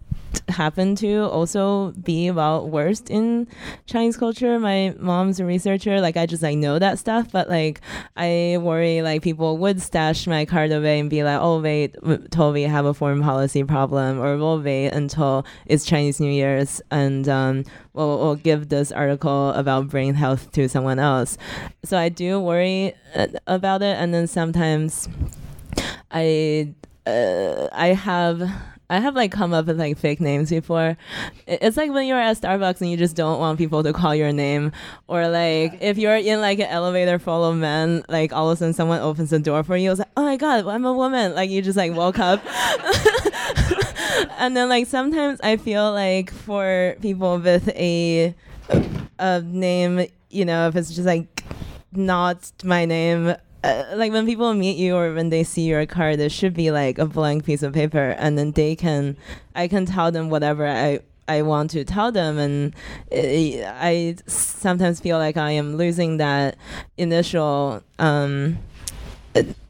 happen 0.49 0.95
to 0.95 1.23
also 1.23 1.91
be 2.03 2.29
well 2.31 2.69
versed 2.69 3.09
in 3.09 3.47
Chinese 3.85 4.17
culture. 4.17 4.59
My 4.59 4.93
mom's 4.99 5.39
a 5.39 5.45
researcher. 5.45 6.01
Like 6.01 6.17
I 6.17 6.25
just 6.25 6.43
like 6.43 6.57
know 6.57 6.79
that 6.79 6.99
stuff, 6.99 7.31
but 7.31 7.49
like 7.49 7.81
I 8.15 8.57
worry 8.59 9.01
like 9.01 9.21
people 9.21 9.57
would 9.57 9.81
stash 9.81 10.27
my 10.27 10.45
card 10.45 10.71
away 10.71 10.99
and 10.99 11.09
be 11.09 11.23
like, 11.23 11.39
oh 11.41 11.61
wait, 11.61 11.95
Toby 12.31 12.63
have 12.63 12.85
a 12.85 12.93
foreign 12.93 13.21
policy 13.21 13.63
problem, 13.63 14.19
or 14.19 14.37
we'll 14.37 14.61
wait 14.61 14.89
until 14.89 15.45
it's 15.65 15.85
Chinese 15.85 16.19
New 16.19 16.31
Year's 16.31 16.81
and 16.91 17.27
um, 17.29 17.63
we'll, 17.93 18.17
we'll 18.19 18.35
give 18.35 18.69
this 18.69 18.91
article 18.91 19.51
about 19.51 19.89
brain 19.89 20.13
health 20.13 20.51
to 20.51 20.67
someone 20.67 20.99
else. 20.99 21.37
So 21.83 21.97
I 21.97 22.09
do 22.09 22.39
worry 22.39 22.93
uh, 23.15 23.27
about 23.47 23.81
it, 23.81 23.97
and 23.97 24.13
then 24.13 24.27
sometimes 24.27 25.09
I 26.11 26.73
uh, 27.05 27.69
I 27.71 27.87
have 27.89 28.41
I 28.89 28.99
have 28.99 29.15
like 29.15 29.31
come 29.31 29.53
up 29.53 29.65
with 29.65 29.79
like 29.79 29.97
fake 29.97 30.21
names 30.21 30.49
before. 30.51 30.95
It's 31.47 31.75
like 31.75 31.91
when 31.91 32.07
you're 32.07 32.19
at 32.19 32.37
Starbucks 32.37 32.81
and 32.81 32.91
you 32.91 32.97
just 32.97 33.15
don't 33.15 33.39
want 33.39 33.57
people 33.57 33.81
to 33.83 33.93
call 33.93 34.13
your 34.13 34.31
name, 34.31 34.71
or 35.07 35.27
like 35.27 35.79
if 35.81 35.97
you're 35.97 36.15
in 36.15 36.39
like 36.39 36.59
an 36.59 36.67
elevator 36.67 37.17
full 37.17 37.43
of 37.45 37.57
men, 37.57 38.03
like 38.09 38.31
all 38.31 38.49
of 38.49 38.55
a 38.55 38.57
sudden 38.57 38.73
someone 38.73 39.01
opens 39.01 39.31
the 39.31 39.39
door 39.39 39.63
for 39.63 39.75
you. 39.75 39.89
It's 39.91 39.99
like, 39.99 40.09
oh 40.15 40.23
my 40.23 40.37
god, 40.37 40.67
I'm 40.67 40.85
a 40.85 40.93
woman. 40.93 41.33
Like 41.33 41.49
you 41.49 41.61
just 41.61 41.77
like 41.77 41.93
woke 41.93 42.19
up. 42.19 42.45
and 44.37 44.55
then 44.55 44.69
like 44.69 44.85
sometimes 44.85 45.41
I 45.41 45.57
feel 45.57 45.91
like 45.91 46.31
for 46.31 46.95
people 47.01 47.39
with 47.39 47.67
a 47.69 48.35
a 49.17 49.41
name, 49.41 50.07
you 50.29 50.45
know, 50.45 50.67
if 50.67 50.75
it's 50.75 50.93
just 50.93 51.07
like 51.07 51.43
not 51.91 52.51
my 52.63 52.85
name. 52.85 53.35
Uh, 53.65 53.95
like 53.95 54.11
when 54.11 54.27
people 54.27 54.53
meet 54.53 54.77
you 54.77 54.95
or 54.95 55.11
when 55.15 55.29
they 55.29 55.43
see 55.43 55.63
your 55.63 55.87
card, 55.87 56.19
it 56.19 56.31
should 56.31 56.53
be 56.53 56.69
like 56.69 56.99
a 56.99 57.05
blank 57.07 57.45
piece 57.45 57.63
of 57.63 57.73
paper, 57.73 58.15
and 58.19 58.37
then 58.37 58.51
they 58.51 58.75
can, 58.75 59.17
I 59.55 59.67
can 59.67 59.87
tell 59.87 60.11
them 60.11 60.29
whatever 60.29 60.67
I 60.67 60.99
I 61.27 61.41
want 61.41 61.71
to 61.71 61.83
tell 61.83 62.11
them, 62.11 62.37
and 62.37 62.75
uh, 63.11 63.65
I 63.81 64.17
sometimes 64.27 64.99
feel 64.99 65.17
like 65.17 65.37
I 65.37 65.51
am 65.51 65.77
losing 65.77 66.17
that 66.17 66.57
initial. 66.97 67.81
Um, 67.97 68.59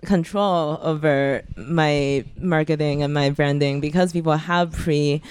control 0.06 0.80
over 0.82 1.42
my 1.58 2.24
marketing 2.38 3.02
and 3.02 3.14
my 3.14 3.30
branding 3.30 3.80
because 3.80 4.14
people 4.14 4.34
have 4.34 4.72
pre 4.72 5.22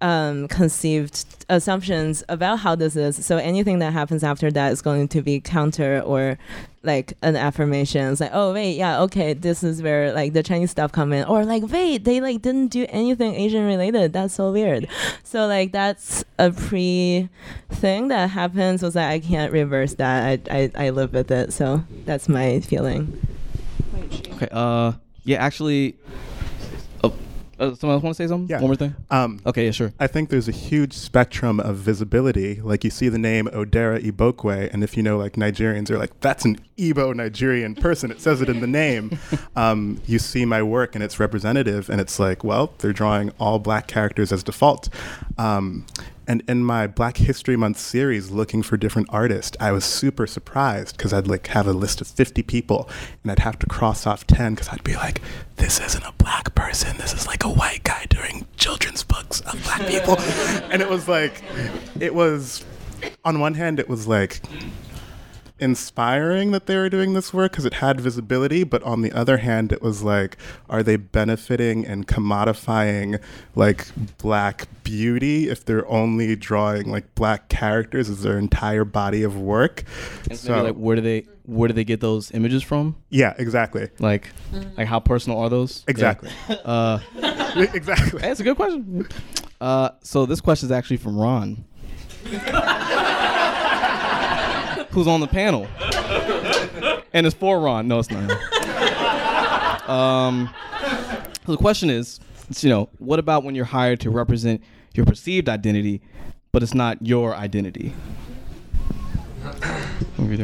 um, 0.00 0.48
conceived 0.48 1.24
assumptions 1.48 2.24
about 2.28 2.60
how 2.60 2.74
this 2.74 2.96
is. 2.96 3.24
So 3.24 3.36
anything 3.36 3.80
that 3.80 3.92
happens 3.92 4.22
after 4.24 4.50
that 4.52 4.72
is 4.72 4.82
going 4.82 5.08
to 5.08 5.22
be 5.22 5.40
counter 5.40 6.00
or 6.00 6.38
like 6.84 7.14
an 7.22 7.36
affirmation. 7.36 8.10
It's 8.10 8.20
like, 8.20 8.30
oh 8.32 8.52
wait, 8.52 8.76
yeah, 8.76 9.00
okay, 9.02 9.34
this 9.34 9.62
is 9.62 9.82
where 9.82 10.12
like 10.12 10.32
the 10.32 10.42
Chinese 10.42 10.70
stuff 10.70 10.92
come 10.92 11.12
in, 11.12 11.24
or 11.24 11.44
like 11.44 11.64
wait, 11.68 12.04
they 12.04 12.20
like 12.20 12.42
didn't 12.42 12.68
do 12.68 12.86
anything 12.88 13.34
Asian 13.34 13.66
related. 13.66 14.12
That's 14.12 14.34
so 14.34 14.52
weird. 14.52 14.88
So 15.24 15.46
like 15.46 15.72
that's 15.72 16.24
a 16.38 16.50
pre 16.50 17.28
thing 17.70 18.08
that 18.08 18.30
happens. 18.30 18.82
Was 18.82 18.94
that 18.94 19.10
I 19.10 19.20
can't 19.20 19.52
reverse 19.52 19.94
that. 19.94 20.40
I 20.50 20.70
I, 20.76 20.86
I 20.86 20.90
live 20.90 21.12
with 21.12 21.30
it. 21.30 21.52
So 21.52 21.84
that's 22.04 22.28
my 22.28 22.60
feeling. 22.60 23.20
Okay. 24.12 24.48
Uh, 24.50 24.92
yeah, 25.24 25.38
actually. 25.38 25.96
Oh, 27.04 27.12
uh, 27.58 27.74
someone 27.74 27.94
else 27.94 28.02
want 28.02 28.16
to 28.16 28.22
say 28.22 28.26
something? 28.28 28.48
Yeah. 28.48 28.56
One 28.60 28.68
more 28.68 28.76
thing. 28.76 28.94
Um, 29.10 29.40
okay. 29.46 29.66
Yeah. 29.66 29.70
Sure. 29.70 29.92
I 30.00 30.06
think 30.06 30.30
there's 30.30 30.48
a 30.48 30.52
huge 30.52 30.92
spectrum 30.94 31.60
of 31.60 31.76
visibility. 31.76 32.60
Like 32.60 32.82
you 32.84 32.90
see 32.90 33.08
the 33.08 33.18
name 33.18 33.46
Odera 33.52 34.02
Igbokwe, 34.02 34.72
and 34.72 34.82
if 34.82 34.96
you 34.96 35.02
know, 35.02 35.18
like 35.18 35.34
Nigerians 35.34 35.90
are 35.90 35.98
like, 35.98 36.18
that's 36.20 36.44
an 36.44 36.58
Igbo 36.76 37.14
Nigerian 37.14 37.74
person. 37.74 38.10
It 38.10 38.20
says 38.20 38.40
it 38.40 38.48
in 38.48 38.60
the 38.60 38.66
name. 38.66 39.18
Um, 39.54 40.00
you 40.06 40.18
see 40.18 40.46
my 40.46 40.62
work, 40.62 40.94
and 40.94 41.04
it's 41.04 41.20
representative, 41.20 41.90
and 41.90 42.00
it's 42.00 42.18
like, 42.18 42.42
well, 42.42 42.72
they're 42.78 42.92
drawing 42.92 43.30
all 43.38 43.58
black 43.58 43.86
characters 43.86 44.32
as 44.32 44.42
default. 44.42 44.88
Um, 45.36 45.84
and 46.26 46.42
in 46.48 46.64
my 46.64 46.86
Black 46.86 47.16
History 47.16 47.56
Month 47.56 47.78
series, 47.78 48.30
looking 48.30 48.62
for 48.62 48.76
different 48.76 49.08
artists, 49.10 49.56
I 49.60 49.72
was 49.72 49.84
super 49.84 50.26
surprised 50.26 50.96
because 50.96 51.12
I'd 51.12 51.26
like 51.26 51.48
have 51.48 51.66
a 51.66 51.72
list 51.72 52.00
of 52.00 52.06
50 52.06 52.42
people, 52.42 52.88
and 53.22 53.32
I'd 53.32 53.40
have 53.40 53.58
to 53.60 53.66
cross 53.66 54.06
off 54.06 54.26
10 54.26 54.54
because 54.54 54.68
I'd 54.68 54.84
be 54.84 54.94
like, 54.94 55.20
this 55.56 55.80
isn't 55.80 56.04
a 56.04 56.12
black 56.18 56.54
person. 56.54 56.96
This 56.98 57.12
is 57.12 57.26
like 57.26 57.44
a 57.44 57.48
white 57.48 57.82
guy 57.84 58.06
doing 58.08 58.46
children's 58.56 59.02
books 59.02 59.40
of 59.40 59.62
black 59.64 59.86
people. 59.86 60.18
and 60.70 60.80
it 60.80 60.88
was 60.88 61.08
like, 61.08 61.42
it 61.98 62.14
was, 62.14 62.64
on 63.24 63.40
one 63.40 63.54
hand, 63.54 63.80
it 63.80 63.88
was 63.88 64.06
like 64.06 64.40
inspiring 65.62 66.50
that 66.50 66.66
they 66.66 66.76
were 66.76 66.88
doing 66.88 67.14
this 67.14 67.32
work 67.32 67.52
because 67.52 67.64
it 67.64 67.74
had 67.74 68.00
visibility, 68.00 68.64
but 68.64 68.82
on 68.82 69.02
the 69.02 69.12
other 69.12 69.38
hand, 69.38 69.70
it 69.70 69.80
was 69.80 70.02
like, 70.02 70.36
are 70.68 70.82
they 70.82 70.96
benefiting 70.96 71.86
and 71.86 72.08
commodifying 72.08 73.22
like 73.54 73.86
black 74.18 74.66
beauty 74.82 75.48
if 75.48 75.64
they're 75.64 75.88
only 75.88 76.34
drawing 76.34 76.90
like 76.90 77.14
black 77.14 77.48
characters 77.48 78.10
as 78.10 78.22
their 78.22 78.36
entire 78.36 78.84
body 78.84 79.22
of 79.22 79.38
work? 79.38 79.84
And 80.28 80.36
so, 80.36 80.56
maybe, 80.56 80.66
like, 80.66 80.76
where 80.76 80.96
do 80.96 81.02
they 81.02 81.26
where 81.44 81.68
do 81.68 81.74
they 81.74 81.84
get 81.84 82.00
those 82.00 82.32
images 82.32 82.62
from? 82.62 82.96
Yeah, 83.10 83.34
exactly. 83.38 83.88
Like, 84.00 84.30
like 84.76 84.88
how 84.88 85.00
personal 85.00 85.38
are 85.38 85.48
those? 85.48 85.84
Exactly. 85.86 86.30
Yeah. 86.48 86.56
Uh, 86.64 87.00
exactly. 87.74 88.20
That's 88.20 88.40
a 88.40 88.44
good 88.44 88.56
question. 88.56 89.08
Uh, 89.60 89.90
so 90.02 90.26
this 90.26 90.40
question 90.40 90.66
is 90.66 90.72
actually 90.72 90.96
from 90.96 91.16
Ron. 91.16 91.64
who's 94.92 95.06
on 95.06 95.20
the 95.20 95.26
panel. 95.26 95.66
and 97.12 97.26
it's 97.26 97.34
for 97.34 97.60
Ron. 97.60 97.88
No, 97.88 97.98
it's 97.98 98.10
not. 98.10 99.88
um, 99.88 100.50
so 101.44 101.52
the 101.52 101.58
question 101.58 101.90
is, 101.90 102.20
it's, 102.48 102.62
you 102.62 102.70
know, 102.70 102.88
what 102.98 103.18
about 103.18 103.44
when 103.44 103.54
you're 103.54 103.64
hired 103.64 104.00
to 104.00 104.10
represent 104.10 104.62
your 104.94 105.06
perceived 105.06 105.48
identity, 105.48 106.02
but 106.52 106.62
it's 106.62 106.74
not 106.74 107.04
your 107.04 107.34
identity? 107.34 107.94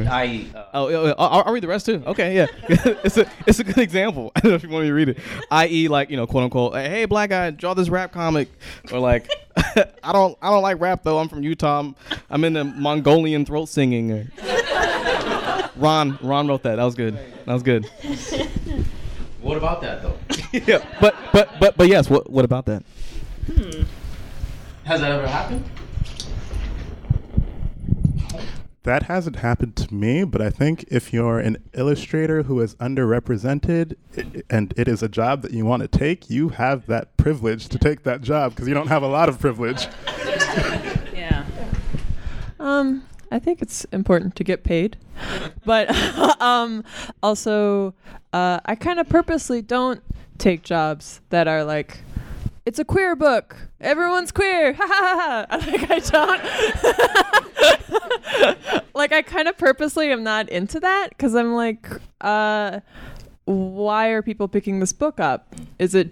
I 0.08 0.46
uh, 0.54 0.64
oh, 0.74 0.88
yeah, 0.88 1.02
yeah, 1.04 1.14
I'll, 1.18 1.44
I'll 1.44 1.52
read 1.52 1.62
the 1.62 1.68
rest 1.68 1.86
too. 1.86 2.02
Okay, 2.06 2.34
yeah, 2.34 2.46
it's 2.68 3.16
a 3.16 3.30
it's 3.46 3.60
a 3.60 3.64
good 3.64 3.78
example. 3.78 4.32
I 4.36 4.40
don't 4.40 4.50
know 4.50 4.56
if 4.56 4.62
you 4.62 4.68
want 4.68 4.84
me 4.84 4.88
to 4.88 4.94
read 4.94 5.10
it. 5.10 5.18
I.e., 5.50 5.88
like 5.88 6.10
you 6.10 6.16
know, 6.16 6.26
quote 6.26 6.44
unquote, 6.44 6.74
hey, 6.74 7.04
black 7.04 7.30
guy, 7.30 7.50
draw 7.50 7.74
this 7.74 7.88
rap 7.88 8.12
comic, 8.12 8.48
or 8.92 8.98
like, 8.98 9.28
I 10.04 10.12
don't 10.12 10.38
I 10.40 10.50
don't 10.50 10.62
like 10.62 10.80
rap 10.80 11.02
though. 11.02 11.18
I'm 11.18 11.28
from 11.28 11.42
Utah. 11.42 11.80
I'm, 11.80 11.96
I'm 12.30 12.44
into 12.44 12.64
Mongolian 12.64 13.44
throat 13.44 13.68
singing. 13.68 14.30
Ron 15.76 16.18
Ron 16.22 16.48
wrote 16.48 16.62
that. 16.62 16.76
That 16.76 16.84
was 16.84 16.94
good. 16.94 17.18
That 17.44 17.52
was 17.52 17.62
good. 17.62 17.86
What 19.40 19.56
about 19.56 19.80
that 19.82 20.02
though? 20.02 20.16
yeah, 20.52 20.84
but 21.00 21.14
but 21.32 21.48
but 21.60 21.76
but 21.76 21.88
yes. 21.88 22.10
What 22.10 22.30
what 22.30 22.44
about 22.44 22.66
that? 22.66 22.82
Hmm. 23.46 23.82
Has 24.84 25.00
that 25.00 25.12
ever 25.12 25.26
happened? 25.26 25.64
That 28.84 29.04
hasn't 29.04 29.36
happened 29.36 29.76
to 29.76 29.92
me, 29.92 30.24
but 30.24 30.40
I 30.40 30.50
think 30.50 30.84
if 30.88 31.12
you're 31.12 31.38
an 31.40 31.58
illustrator 31.74 32.44
who 32.44 32.60
is 32.60 32.74
underrepresented 32.76 33.96
i- 34.16 34.42
and 34.48 34.72
it 34.76 34.88
is 34.88 35.02
a 35.02 35.08
job 35.08 35.42
that 35.42 35.52
you 35.52 35.64
want 35.66 35.82
to 35.82 35.88
take, 35.88 36.30
you 36.30 36.50
have 36.50 36.86
that 36.86 37.16
privilege 37.16 37.68
to 37.68 37.78
take 37.78 38.04
that 38.04 38.22
job 38.22 38.52
because 38.54 38.66
you 38.68 38.74
don't 38.74 38.88
have 38.88 39.02
a 39.02 39.08
lot 39.08 39.28
of 39.28 39.38
privilege. 39.38 39.88
Yeah. 41.14 41.44
Um, 42.60 43.04
I 43.30 43.38
think 43.38 43.60
it's 43.60 43.84
important 43.86 44.34
to 44.36 44.44
get 44.44 44.62
paid, 44.64 44.96
but 45.64 45.90
um, 46.40 46.84
also, 47.22 47.94
uh, 48.32 48.60
I 48.64 48.74
kind 48.76 48.98
of 49.00 49.08
purposely 49.08 49.60
don't 49.62 50.00
take 50.38 50.62
jobs 50.62 51.20
that 51.30 51.46
are 51.48 51.64
like, 51.64 51.98
it's 52.68 52.78
a 52.78 52.84
queer 52.84 53.16
book. 53.16 53.56
Everyone's 53.80 54.30
queer. 54.30 54.74
Ha 54.74 54.86
ha 54.86 55.46
ha. 55.48 55.56
Like 55.56 55.90
I 55.90 56.00
don't. 58.60 58.84
like 58.94 59.10
I 59.10 59.22
kind 59.22 59.48
of 59.48 59.56
purposely 59.56 60.12
am 60.12 60.22
not 60.22 60.50
into 60.50 60.78
that 60.80 61.08
because 61.08 61.34
I'm 61.34 61.54
like, 61.54 61.88
uh, 62.20 62.80
why 63.46 64.08
are 64.08 64.20
people 64.20 64.48
picking 64.48 64.80
this 64.80 64.92
book 64.92 65.18
up? 65.18 65.54
Is 65.78 65.94
it 65.94 66.10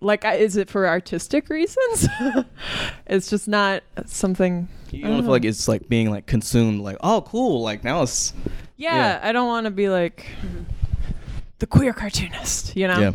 like 0.00 0.24
is 0.24 0.56
it 0.56 0.68
for 0.68 0.88
artistic 0.88 1.48
reasons? 1.48 2.08
it's 3.06 3.30
just 3.30 3.46
not 3.46 3.84
something. 4.06 4.68
You 4.90 5.04
I 5.04 5.06
don't 5.06 5.18
don't 5.18 5.22
feel 5.22 5.30
like 5.30 5.44
it's 5.44 5.68
like 5.68 5.88
being 5.88 6.10
like 6.10 6.26
consumed. 6.26 6.80
Like 6.80 6.96
oh 7.00 7.22
cool. 7.22 7.62
Like 7.62 7.84
now 7.84 8.02
it's 8.02 8.32
Yeah, 8.76 9.20
I 9.22 9.30
don't 9.30 9.46
want 9.46 9.66
to 9.66 9.70
be 9.70 9.88
like 9.88 10.26
the 11.60 11.66
queer 11.68 11.92
cartoonist, 11.92 12.74
you 12.74 12.88
know? 12.88 12.98
Yeah. 12.98 13.12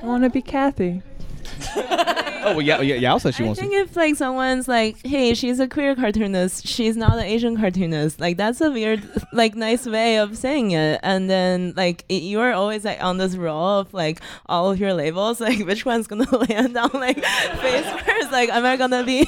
I 0.00 0.06
want 0.06 0.22
to 0.22 0.30
be 0.30 0.42
Cathy. 0.42 1.02
Oh 1.76 2.52
well, 2.56 2.62
yeah 2.62 2.80
yeah 2.80 2.94
yeah. 2.96 3.12
Also 3.12 3.30
she 3.30 3.42
I 3.42 3.46
wants 3.46 3.60
think 3.60 3.72
to. 3.72 3.78
if 3.78 3.96
like 3.96 4.16
someone's 4.16 4.68
like, 4.68 5.04
"Hey, 5.04 5.34
she's 5.34 5.60
a 5.60 5.68
queer 5.68 5.94
cartoonist. 5.94 6.66
She's 6.66 6.96
not 6.96 7.14
an 7.14 7.24
Asian 7.24 7.56
cartoonist." 7.56 8.20
Like 8.20 8.36
that's 8.36 8.60
a 8.60 8.70
weird, 8.70 9.02
like 9.32 9.54
nice 9.54 9.86
way 9.86 10.18
of 10.18 10.36
saying 10.36 10.70
it. 10.72 11.00
And 11.02 11.28
then 11.28 11.74
like 11.76 12.04
it, 12.08 12.22
you 12.22 12.40
are 12.40 12.52
always 12.52 12.84
like 12.84 13.02
on 13.02 13.18
this 13.18 13.36
roll 13.36 13.80
of 13.80 13.92
like 13.94 14.20
all 14.46 14.70
of 14.70 14.78
your 14.80 14.94
labels. 14.94 15.40
Like 15.48 15.60
which 15.66 15.86
one's 15.86 16.06
gonna 16.06 16.28
land 16.48 16.76
on 16.76 16.90
like 16.94 17.22
face 17.60 17.86
first? 18.02 18.30
Like 18.32 18.50
am 18.50 18.64
I 18.66 18.76
gonna 18.76 19.04
be? 19.04 19.26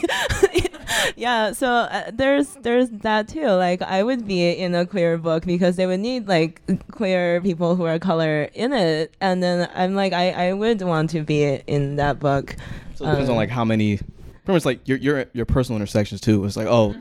yeah. 1.16 1.52
So 1.52 1.66
uh, 1.66 2.10
there's 2.12 2.54
there's 2.62 2.90
that 2.90 3.28
too. 3.28 3.46
Like 3.48 3.82
I 3.82 4.02
would 4.02 4.26
be 4.26 4.50
in 4.50 4.74
a 4.74 4.86
queer 4.86 5.18
book 5.18 5.44
because 5.44 5.76
they 5.76 5.86
would 5.86 6.00
need 6.00 6.28
like 6.28 6.60
queer 6.90 7.40
people 7.40 7.76
who 7.76 7.84
are 7.84 7.98
color 7.98 8.48
in 8.54 8.72
it. 8.72 9.14
And 9.20 9.42
then 9.42 9.68
I'm 9.74 9.94
like 9.94 10.12
I 10.12 10.48
I 10.48 10.52
would 10.52 10.82
want 10.82 11.10
to 11.10 11.22
be 11.22 11.44
in 11.66 11.96
that 11.96 12.18
book. 12.20 12.56
So 12.94 13.04
it 13.04 13.10
depends 13.10 13.28
on 13.30 13.34
Um, 13.34 13.38
like 13.38 13.50
how 13.50 13.64
many. 13.64 13.98
Pretty 14.44 14.56
much 14.56 14.64
like 14.64 14.88
your 14.88 14.96
your 14.98 15.26
your 15.34 15.44
personal 15.46 15.76
intersections 15.76 16.20
too. 16.20 16.44
It's 16.44 16.56
like 16.56 16.66
oh, 16.66 16.94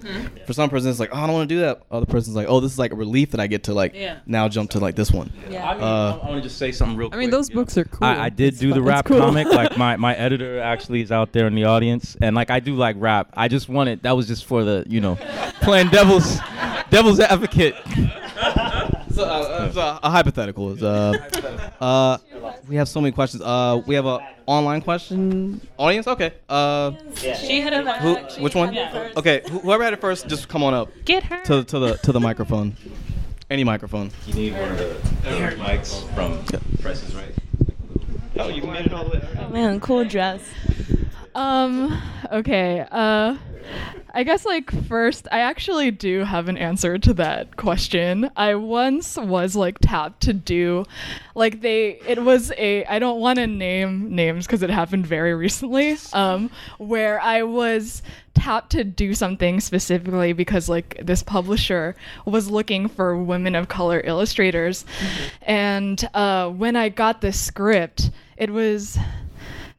for 0.46 0.54
some 0.54 0.70
person 0.70 0.90
it's 0.90 1.00
like 1.00 1.10
oh, 1.14 1.18
I 1.18 1.26
don't 1.26 1.36
want 1.36 1.48
to 1.50 1.56
do 1.56 1.62
that. 1.62 1.82
Other 1.90 2.06
person's 2.06 2.36
like 2.36 2.48
oh 2.50 2.60
this 2.60 2.72
is 2.74 2.78
like 2.80 2.92
a 2.92 2.96
relief 2.96 3.32
that 3.32 3.40
I 3.40 3.48
get 3.48 3.64
to 3.64 3.74
like 3.74 3.94
Yeah. 3.96 4.20
now 4.26 4.48
jump 4.50 4.72
to 4.72 4.80
like 4.80 4.96
this 4.96 5.12
one. 5.12 5.32
I, 5.46 5.50
mean, 5.50 5.58
Uh, 5.58 6.20
I 6.22 6.28
want 6.28 6.36
to 6.36 6.42
just 6.42 6.58
say 6.58 6.72
something 6.72 6.98
real 6.98 7.10
quick. 7.10 7.16
I 7.16 7.18
quick. 7.18 7.24
mean, 7.28 7.30
those 7.32 7.50
books 7.50 7.78
are 7.78 7.86
cool. 7.86 8.06
I, 8.08 8.26
I 8.26 8.30
did 8.30 8.50
It's 8.50 8.60
do 8.60 8.74
the 8.74 8.82
rap 8.82 9.06
cool. 9.06 9.20
comic. 9.20 9.48
Like 9.48 9.78
my, 9.78 9.96
my 9.96 10.14
editor 10.18 10.60
actually 10.60 11.02
is 11.02 11.12
out 11.12 11.32
there 11.32 11.48
in 11.48 11.56
the 11.56 11.64
audience, 11.64 12.18
and 12.22 12.36
like 12.36 12.52
I 12.52 12.60
do 12.60 12.76
like 12.76 12.96
rap. 13.00 13.30
I 13.36 13.48
just 13.48 13.70
wanted 13.70 14.04
that 14.04 14.16
was 14.18 14.28
just 14.28 14.46
for 14.46 14.64
the 14.64 14.86
you 14.90 15.00
know 15.02 15.16
playing 15.62 15.90
devil's 15.90 16.40
devil's 16.90 17.20
advocate. 17.20 17.76
So, 19.20 19.26
uh, 19.26 19.66
it's 19.68 19.76
a, 19.76 20.00
a 20.02 20.10
hypothetical. 20.10 20.72
Is, 20.72 20.82
uh, 20.82 21.14
uh, 21.82 22.18
we 22.70 22.78
have 22.78 22.88
so 22.88 23.02
many 23.02 23.12
questions. 23.12 23.44
Uh, 23.44 23.82
we 23.86 23.96
have 23.96 24.06
a 24.06 24.20
online 24.46 24.82
question. 24.82 25.60
Audience, 25.78 26.08
okay. 26.08 26.32
Uh, 26.48 26.92
She 27.16 27.60
had 27.60 27.74
a 27.74 28.00
who? 28.00 28.16
Which 28.42 28.56
one? 28.56 28.78
Okay, 29.18 29.42
wh- 29.46 29.62
whoever 29.62 29.84
had 29.84 29.92
it 29.94 30.00
first, 30.00 30.30
just 30.30 30.48
come 30.48 30.64
on 30.64 30.74
up. 30.74 30.90
Get 31.04 31.24
her. 31.24 31.44
to 31.46 31.64
to 31.66 31.80
the 31.80 31.98
to 31.98 32.12
the 32.14 32.20
microphone. 32.22 32.78
Any 33.50 33.66
microphone. 33.66 34.12
You 34.28 34.34
need 34.36 34.54
one 34.54 34.72
of 34.72 34.78
the, 34.78 34.86
the 35.24 35.30
mics 35.58 36.08
from 36.16 36.42
Presses, 36.82 37.14
right? 37.16 37.34
Oh, 38.38 38.48
you 38.48 38.62
made 38.64 38.86
it 38.86 38.94
all 38.94 39.04
the 39.04 39.18
way. 39.18 39.28
Oh 39.40 39.50
man, 39.50 39.80
cool 39.82 40.06
dress. 40.06 40.40
Um, 41.36 42.02
okay. 42.32 42.86
Uh, 42.90 43.36
I 44.14 44.24
guess 44.24 44.46
like 44.46 44.72
first, 44.88 45.28
I 45.32 45.40
actually 45.40 45.92
do 45.92 46.24
have 46.24 46.50
an 46.50 46.58
answer 46.58 46.98
to 46.98 47.14
that 47.16 47.58
question. 47.58 48.30
I 48.36 48.56
once 48.56 49.18
was 49.18 49.56
like 49.56 49.78
tapped 49.80 50.22
to 50.24 50.34
do, 50.34 50.86
like 51.36 51.62
they, 51.62 52.00
it 52.08 52.24
was 52.24 52.52
a. 52.58 52.86
I 52.86 53.00
don't 53.00 53.20
want 53.20 53.38
to 53.38 53.48
name 53.48 54.16
names 54.16 54.48
because 54.48 54.64
it 54.64 54.70
happened 54.70 55.06
very 55.06 55.34
recently. 55.36 55.98
Um, 56.14 56.50
where 56.78 57.22
I 57.22 57.44
was 57.44 58.02
tapped 58.34 58.72
to 58.72 58.84
do 58.84 59.14
something 59.14 59.60
specifically 59.60 60.34
because 60.34 60.70
like 60.70 61.00
this 61.04 61.22
publisher 61.22 61.96
was 62.26 62.50
looking 62.50 62.88
for 62.88 63.16
women 63.16 63.54
of 63.54 63.68
color 63.68 64.02
illustrators, 64.04 64.86
and 65.44 66.08
uh, 66.14 66.50
when 66.50 66.76
I 66.76 66.90
got 66.90 67.22
the 67.22 67.32
script, 67.32 68.10
it 68.38 68.50
was 68.50 68.98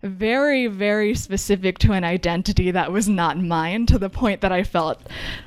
very, 0.02 0.66
very 0.66 1.14
specific 1.14 1.78
to 1.78 1.92
an 1.92 2.04
identity 2.04 2.70
that 2.70 2.92
was 2.92 3.08
not 3.08 3.38
mine 3.38 3.86
to 3.86 3.98
the 3.98 4.10
point 4.10 4.40
that 4.40 4.52
I 4.52 4.64
felt 4.64 5.00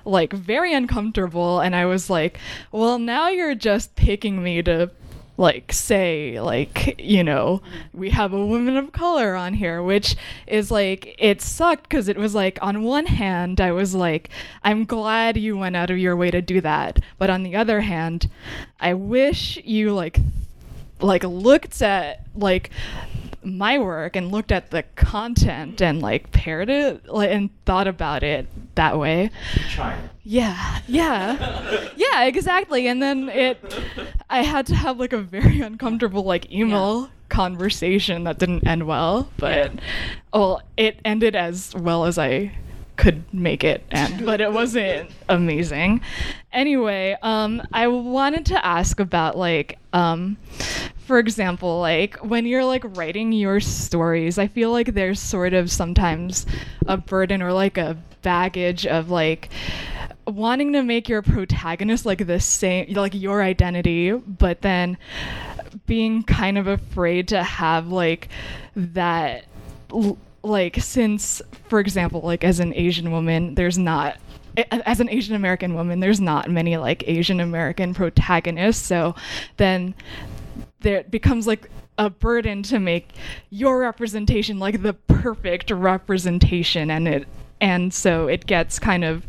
like 0.05 0.33
very 0.33 0.73
uncomfortable. 0.73 1.59
And 1.59 1.75
I 1.75 1.85
was 1.85 2.09
like, 2.09 2.39
well, 2.71 2.99
now 2.99 3.29
you're 3.29 3.55
just 3.55 3.95
picking 3.95 4.43
me 4.43 4.61
to 4.63 4.91
like 5.35 5.73
say 5.73 6.39
like 6.39 6.99
you 7.01 7.23
know 7.23 7.59
we 7.91 8.11
have 8.11 8.33
a 8.33 8.45
woman 8.45 8.77
of 8.77 8.91
color 8.91 9.33
on 9.33 9.55
here 9.55 9.81
which 9.81 10.15
is 10.45 10.69
like 10.69 11.15
it 11.17 11.41
sucked 11.41 11.83
because 11.83 12.07
it 12.07 12.17
was 12.17 12.35
like 12.35 12.59
on 12.61 12.83
one 12.83 13.07
hand 13.07 13.59
i 13.59 13.71
was 13.71 13.95
like 13.95 14.29
i'm 14.63 14.85
glad 14.85 15.35
you 15.35 15.57
went 15.57 15.75
out 15.75 15.89
of 15.89 15.97
your 15.97 16.15
way 16.15 16.29
to 16.29 16.39
do 16.39 16.61
that 16.61 16.99
but 17.17 17.31
on 17.31 17.41
the 17.41 17.55
other 17.55 17.81
hand 17.81 18.29
i 18.79 18.93
wish 18.93 19.57
you 19.63 19.91
like 19.91 20.19
like 21.01 21.23
looked 21.23 21.81
at 21.81 22.25
like 22.35 22.69
my 23.45 23.77
work 23.77 24.15
and 24.15 24.31
looked 24.31 24.51
at 24.51 24.71
the 24.71 24.83
content 24.95 25.81
and 25.81 26.01
like 26.01 26.31
paired 26.31 26.69
it 26.69 27.07
like, 27.07 27.31
and 27.31 27.49
thought 27.65 27.87
about 27.87 28.23
it 28.23 28.47
that 28.75 28.97
way. 28.97 29.29
Yeah, 30.23 30.79
yeah, 30.87 31.89
yeah, 31.95 32.23
exactly. 32.23 32.87
And 32.87 33.01
then 33.01 33.29
it, 33.29 33.59
I 34.29 34.43
had 34.43 34.65
to 34.67 34.75
have 34.75 34.99
like 34.99 35.13
a 35.13 35.19
very 35.21 35.61
uncomfortable 35.61 36.23
like 36.23 36.51
email 36.51 37.09
conversation 37.29 38.23
that 38.25 38.37
didn't 38.39 38.65
end 38.67 38.85
well, 38.87 39.29
but 39.37 39.71
well, 40.33 40.61
it 40.77 40.99
ended 41.03 41.35
as 41.35 41.73
well 41.75 42.05
as 42.05 42.17
I 42.17 42.51
could 42.95 43.23
make 43.33 43.63
it 43.63 43.83
end, 43.91 44.25
but 44.25 44.39
it 44.39 44.53
wasn't 44.53 45.09
amazing. 45.27 46.01
Anyway, 46.51 47.17
um, 47.21 47.61
I 47.73 47.87
wanted 47.87 48.45
to 48.47 48.65
ask 48.65 48.99
about 48.99 49.37
like, 49.37 49.79
um, 49.93 50.37
for 51.05 51.19
example, 51.19 51.79
like 51.79 52.17
when 52.17 52.45
you're 52.45 52.65
like 52.65 52.83
writing 52.97 53.31
your 53.31 53.59
stories, 53.59 54.37
I 54.37 54.47
feel 54.47 54.71
like 54.71 54.93
there's 54.93 55.19
sort 55.19 55.53
of 55.53 55.69
sometimes 55.71 56.45
a 56.87 56.97
burden 56.97 57.41
or 57.41 57.53
like 57.53 57.77
a 57.77 57.97
baggage 58.21 58.87
of 58.87 59.09
like 59.09 59.49
wanting 60.25 60.73
to 60.73 60.81
make 60.81 61.09
your 61.09 61.21
protagonist 61.21 62.05
like 62.05 62.25
the 62.25 62.39
same 62.39 62.93
like 62.93 63.13
your 63.13 63.43
identity 63.43 64.11
but 64.11 64.61
then 64.61 64.97
being 65.85 66.23
kind 66.23 66.57
of 66.57 66.67
afraid 66.67 67.27
to 67.27 67.43
have 67.43 67.87
like 67.87 68.29
that 68.75 69.43
like 70.43 70.77
since 70.79 71.41
for 71.67 71.79
example 71.81 72.21
like 72.21 72.43
as 72.43 72.61
an 72.61 72.73
asian 72.73 73.11
woman 73.11 73.53
there's 73.55 73.77
not 73.77 74.17
as 74.69 75.01
an 75.01 75.09
asian 75.09 75.35
american 75.35 75.73
woman 75.73 75.99
there's 75.99 76.21
not 76.21 76.49
many 76.49 76.77
like 76.77 77.03
asian 77.05 77.41
american 77.41 77.93
protagonists 77.93 78.85
so 78.85 79.13
then 79.57 79.93
there 80.83 80.97
it 80.97 81.11
becomes 81.11 81.47
like 81.47 81.69
a 81.97 82.09
burden 82.09 82.63
to 82.63 82.79
make 82.79 83.09
your 83.49 83.79
representation 83.79 84.59
like 84.59 84.81
the 84.81 84.93
perfect 84.93 85.71
representation 85.71 86.89
and 86.89 87.07
it 87.07 87.27
and 87.61 87.93
so 87.93 88.27
it 88.27 88.45
gets 88.45 88.79
kind 88.79 89.03
of 89.03 89.23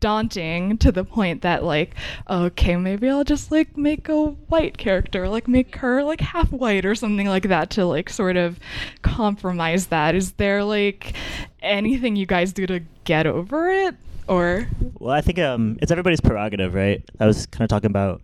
daunting 0.00 0.78
to 0.78 0.92
the 0.92 1.04
point 1.04 1.42
that 1.42 1.64
like 1.64 1.94
okay 2.28 2.76
maybe 2.76 3.08
i'll 3.08 3.24
just 3.24 3.50
like 3.50 3.76
make 3.76 4.08
a 4.08 4.26
white 4.48 4.78
character 4.78 5.28
like 5.28 5.48
make 5.48 5.74
her 5.76 6.02
like 6.04 6.20
half 6.20 6.52
white 6.52 6.84
or 6.84 6.94
something 6.94 7.26
like 7.26 7.44
that 7.44 7.70
to 7.70 7.84
like 7.84 8.08
sort 8.08 8.36
of 8.36 8.60
compromise 9.02 9.86
that 9.86 10.14
is 10.14 10.32
there 10.32 10.62
like 10.62 11.14
anything 11.62 12.16
you 12.16 12.26
guys 12.26 12.52
do 12.52 12.66
to 12.66 12.80
get 13.04 13.26
over 13.26 13.70
it 13.70 13.94
or 14.28 14.68
Well, 14.98 15.14
I 15.14 15.20
think 15.22 15.38
um, 15.38 15.78
it's 15.80 15.90
everybody's 15.90 16.20
prerogative, 16.20 16.74
right? 16.74 17.02
I 17.18 17.26
was 17.26 17.46
kind 17.46 17.62
of 17.62 17.70
talking 17.70 17.90
about, 17.90 18.20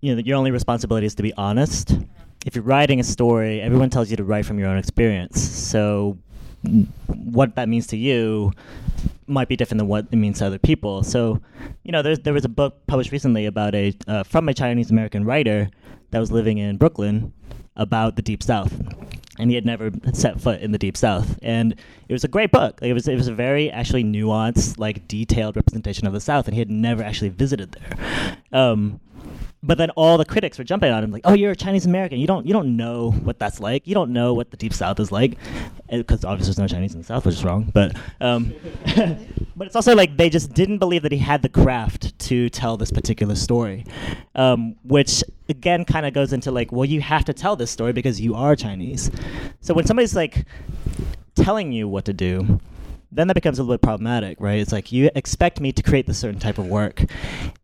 you 0.00 0.14
know, 0.14 0.22
your 0.22 0.36
only 0.36 0.50
responsibility 0.50 1.06
is 1.06 1.14
to 1.16 1.22
be 1.22 1.32
honest. 1.34 1.96
If 2.46 2.54
you're 2.54 2.64
writing 2.64 3.00
a 3.00 3.04
story, 3.04 3.60
everyone 3.60 3.90
tells 3.90 4.10
you 4.10 4.16
to 4.16 4.24
write 4.24 4.46
from 4.46 4.58
your 4.58 4.68
own 4.68 4.78
experience. 4.78 5.40
So, 5.40 6.16
mm, 6.64 6.86
what 7.06 7.54
that 7.56 7.68
means 7.68 7.86
to 7.88 7.98
you 7.98 8.52
might 9.26 9.48
be 9.48 9.56
different 9.56 9.78
than 9.78 9.88
what 9.88 10.06
it 10.10 10.16
means 10.16 10.38
to 10.38 10.46
other 10.46 10.58
people. 10.58 11.02
So, 11.02 11.40
you 11.84 11.92
know, 11.92 12.02
there 12.02 12.32
was 12.32 12.44
a 12.44 12.48
book 12.48 12.86
published 12.86 13.12
recently 13.12 13.46
about 13.46 13.74
a 13.74 13.94
uh, 14.06 14.22
from 14.24 14.48
a 14.48 14.54
Chinese 14.54 14.90
American 14.90 15.24
writer 15.24 15.70
that 16.10 16.18
was 16.18 16.32
living 16.32 16.58
in 16.58 16.76
Brooklyn 16.76 17.32
about 17.76 18.16
the 18.16 18.22
Deep 18.22 18.42
South, 18.42 18.72
and 19.38 19.50
he 19.50 19.54
had 19.54 19.64
never 19.64 19.90
set 20.12 20.40
foot 20.40 20.60
in 20.60 20.72
the 20.72 20.78
Deep 20.78 20.96
South. 20.96 21.38
And 21.42 21.72
it 22.08 22.12
was 22.12 22.24
a 22.24 22.28
great 22.28 22.50
book. 22.50 22.80
It 22.82 22.92
was 22.92 23.06
it 23.06 23.16
was 23.16 23.28
a 23.28 23.34
very 23.34 23.70
actually 23.70 24.04
nuanced, 24.04 24.78
like 24.78 25.06
detailed 25.06 25.56
representation 25.56 26.06
of 26.06 26.12
the 26.12 26.20
South, 26.20 26.46
and 26.46 26.54
he 26.54 26.60
had 26.60 26.70
never 26.70 27.02
actually 27.02 27.30
visited 27.30 27.72
there. 27.72 28.36
Um, 28.52 29.00
but 29.62 29.76
then 29.76 29.90
all 29.90 30.16
the 30.16 30.24
critics 30.24 30.56
were 30.56 30.64
jumping 30.64 30.90
on 30.90 31.04
him 31.04 31.10
like, 31.10 31.22
"Oh, 31.24 31.34
you're 31.34 31.50
a 31.50 31.56
Chinese 31.56 31.84
American. 31.84 32.18
You 32.18 32.26
don't 32.26 32.46
you 32.46 32.52
don't 32.52 32.76
know 32.76 33.10
what 33.10 33.38
that's 33.38 33.60
like. 33.60 33.86
You 33.86 33.94
don't 33.94 34.12
know 34.12 34.32
what 34.32 34.50
the 34.50 34.56
Deep 34.56 34.72
South 34.72 34.98
is 35.00 35.12
like." 35.12 35.36
Because 35.90 36.24
obviously 36.24 36.54
there's 36.54 36.58
no 36.58 36.68
Chinese 36.68 36.94
in 36.94 37.00
the 37.00 37.06
South, 37.06 37.26
which 37.26 37.34
is 37.34 37.44
wrong. 37.44 37.70
But 37.72 37.96
um, 38.20 38.54
but 39.56 39.66
it's 39.66 39.76
also 39.76 39.94
like 39.94 40.16
they 40.16 40.30
just 40.30 40.54
didn't 40.54 40.78
believe 40.78 41.02
that 41.02 41.12
he 41.12 41.18
had 41.18 41.42
the 41.42 41.48
craft 41.48 42.18
to 42.20 42.48
tell 42.48 42.76
this 42.76 42.90
particular 42.90 43.34
story, 43.34 43.84
um, 44.34 44.76
which 44.84 45.22
again 45.48 45.84
kind 45.84 46.06
of 46.06 46.14
goes 46.14 46.32
into 46.32 46.50
like, 46.50 46.72
well, 46.72 46.86
you 46.86 47.00
have 47.02 47.24
to 47.26 47.34
tell 47.34 47.56
this 47.56 47.70
story 47.70 47.92
because 47.92 48.20
you 48.20 48.34
are 48.34 48.56
Chinese. 48.56 49.10
So 49.60 49.74
when 49.74 49.84
somebody's 49.86 50.16
like 50.16 50.46
telling 51.34 51.72
you 51.72 51.86
what 51.86 52.06
to 52.06 52.12
do, 52.12 52.60
then 53.12 53.26
that 53.26 53.34
becomes 53.34 53.58
a 53.58 53.62
little 53.62 53.74
bit 53.74 53.82
problematic, 53.82 54.40
right? 54.40 54.60
It's 54.60 54.72
like 54.72 54.92
you 54.92 55.10
expect 55.14 55.60
me 55.60 55.72
to 55.72 55.82
create 55.82 56.06
this 56.06 56.18
certain 56.18 56.38
type 56.38 56.58
of 56.58 56.66
work, 56.66 57.04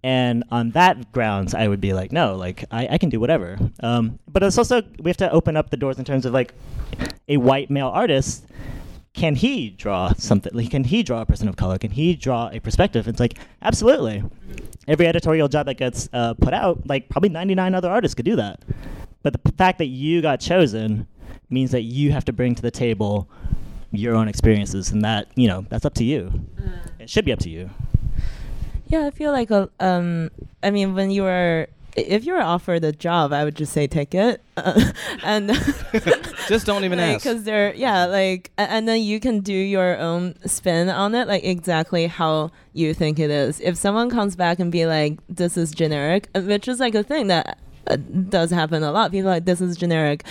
and 0.03 0.45
on 0.51 0.71
that 0.73 1.13
grounds, 1.13 1.55
I 1.55 1.69
would 1.69 1.81
be 1.81 1.93
like, 1.93 2.13
no, 2.13 2.35
like 2.35 2.65
I, 2.71 2.89
I 2.93 2.99
can 2.99 3.11
do 3.11 3.21
whatever. 3.21 3.59
Um, 3.81 4.19
but 4.29 4.43
it's 4.43 4.59
also 4.59 4.83
we 4.99 5.09
have 5.09 5.17
to 5.19 5.31
open 5.31 5.57
up 5.57 5.71
the 5.71 5.77
doors 5.77 5.99
in 5.99 6.05
terms 6.05 6.27
of 6.27 6.33
like 6.33 6.55
a 7.29 7.37
white 7.37 7.71
male 7.71 7.89
artist. 7.89 8.47
Can 9.13 9.35
he 9.35 9.71
draw 9.71 10.13
something? 10.13 10.53
Like, 10.53 10.71
can 10.71 10.85
he 10.85 11.03
draw 11.03 11.23
a 11.23 11.27
person 11.27 11.49
of 11.49 11.57
color? 11.57 11.79
Can 11.79 11.91
he 11.91 12.15
draw 12.15 12.51
a 12.53 12.61
perspective? 12.61 13.09
It's 13.09 13.21
like 13.21 13.39
absolutely. 13.63 14.25
Every 14.89 15.07
editorial 15.07 15.49
job 15.49 15.67
that 15.67 15.79
gets 15.79 16.09
uh, 16.13 16.35
put 16.35 16.55
out, 16.55 16.87
like 16.87 17.09
probably 17.09 17.31
99 17.31 17.75
other 17.75 17.91
artists 17.91 18.15
could 18.15 18.25
do 18.25 18.37
that. 18.37 18.63
But 19.23 19.43
the 19.43 19.53
fact 19.53 19.79
that 19.79 19.87
you 19.87 20.23
got 20.23 20.39
chosen 20.39 21.07
means 21.51 21.71
that 21.71 21.83
you 21.83 22.13
have 22.13 22.25
to 22.27 22.33
bring 22.33 22.55
to 22.55 22.63
the 22.63 22.71
table 22.71 23.29
your 23.97 24.15
own 24.15 24.29
experiences, 24.29 24.91
and 24.91 25.05
that 25.05 25.29
you 25.35 25.49
know 25.49 25.65
that's 25.69 25.85
up 25.85 25.95
to 25.95 26.05
you. 26.05 26.33
It 26.99 27.11
should 27.11 27.25
be 27.25 27.33
up 27.33 27.41
to 27.41 27.51
you. 27.51 27.71
Yeah, 28.89 29.07
I 29.07 29.11
feel 29.11 29.33
like 29.33 29.51
a, 29.51 29.69
um, 29.81 30.31
I 30.63 30.71
mean, 30.71 30.95
when 30.95 31.11
you 31.11 31.23
were, 31.23 31.67
if 31.97 32.25
you 32.25 32.35
were 32.35 32.41
offered 32.43 32.85
a 32.85 32.93
job, 32.93 33.33
I 33.33 33.43
would 33.43 33.57
just 33.57 33.73
say 33.73 33.89
take 33.89 34.15
it, 34.15 34.41
uh, 34.57 34.93
and 35.25 35.51
Just 36.49 36.67
don't 36.67 36.85
even 36.85 37.01
ask. 37.01 37.25
because 37.25 37.43
they're 37.43 37.75
yeah, 37.75 38.05
like, 38.07 38.53
and 38.57 38.87
then 38.87 39.03
you 39.03 39.19
can 39.19 39.41
do 39.41 39.53
your 39.53 39.99
own 39.99 40.37
spin 40.47 40.89
on 40.89 41.17
it, 41.17 41.27
like 41.27 41.43
exactly 41.43 42.07
how 42.07 42.53
you 42.75 42.95
think 42.95 43.19
it 43.19 43.31
is. 43.31 43.59
If 43.61 43.77
someone 43.77 44.09
comes 44.11 44.37
back 44.37 44.61
and 44.61 44.71
be 44.71 44.87
like, 44.87 45.19
"This 45.29 45.57
is 45.57 45.73
generic," 45.73 46.29
uh, 46.37 46.43
which 46.43 46.69
is 46.69 46.79
like 46.81 46.95
a 46.95 47.03
thing 47.03 47.27
that. 47.29 47.59
Uh, 47.89 47.95
does 47.95 48.51
happen 48.51 48.83
a 48.83 48.91
lot. 48.91 49.13
People 49.13 49.29
are 49.29 49.35
like 49.35 49.45
this 49.45 49.61
is 49.61 49.77
generic, 49.77 50.25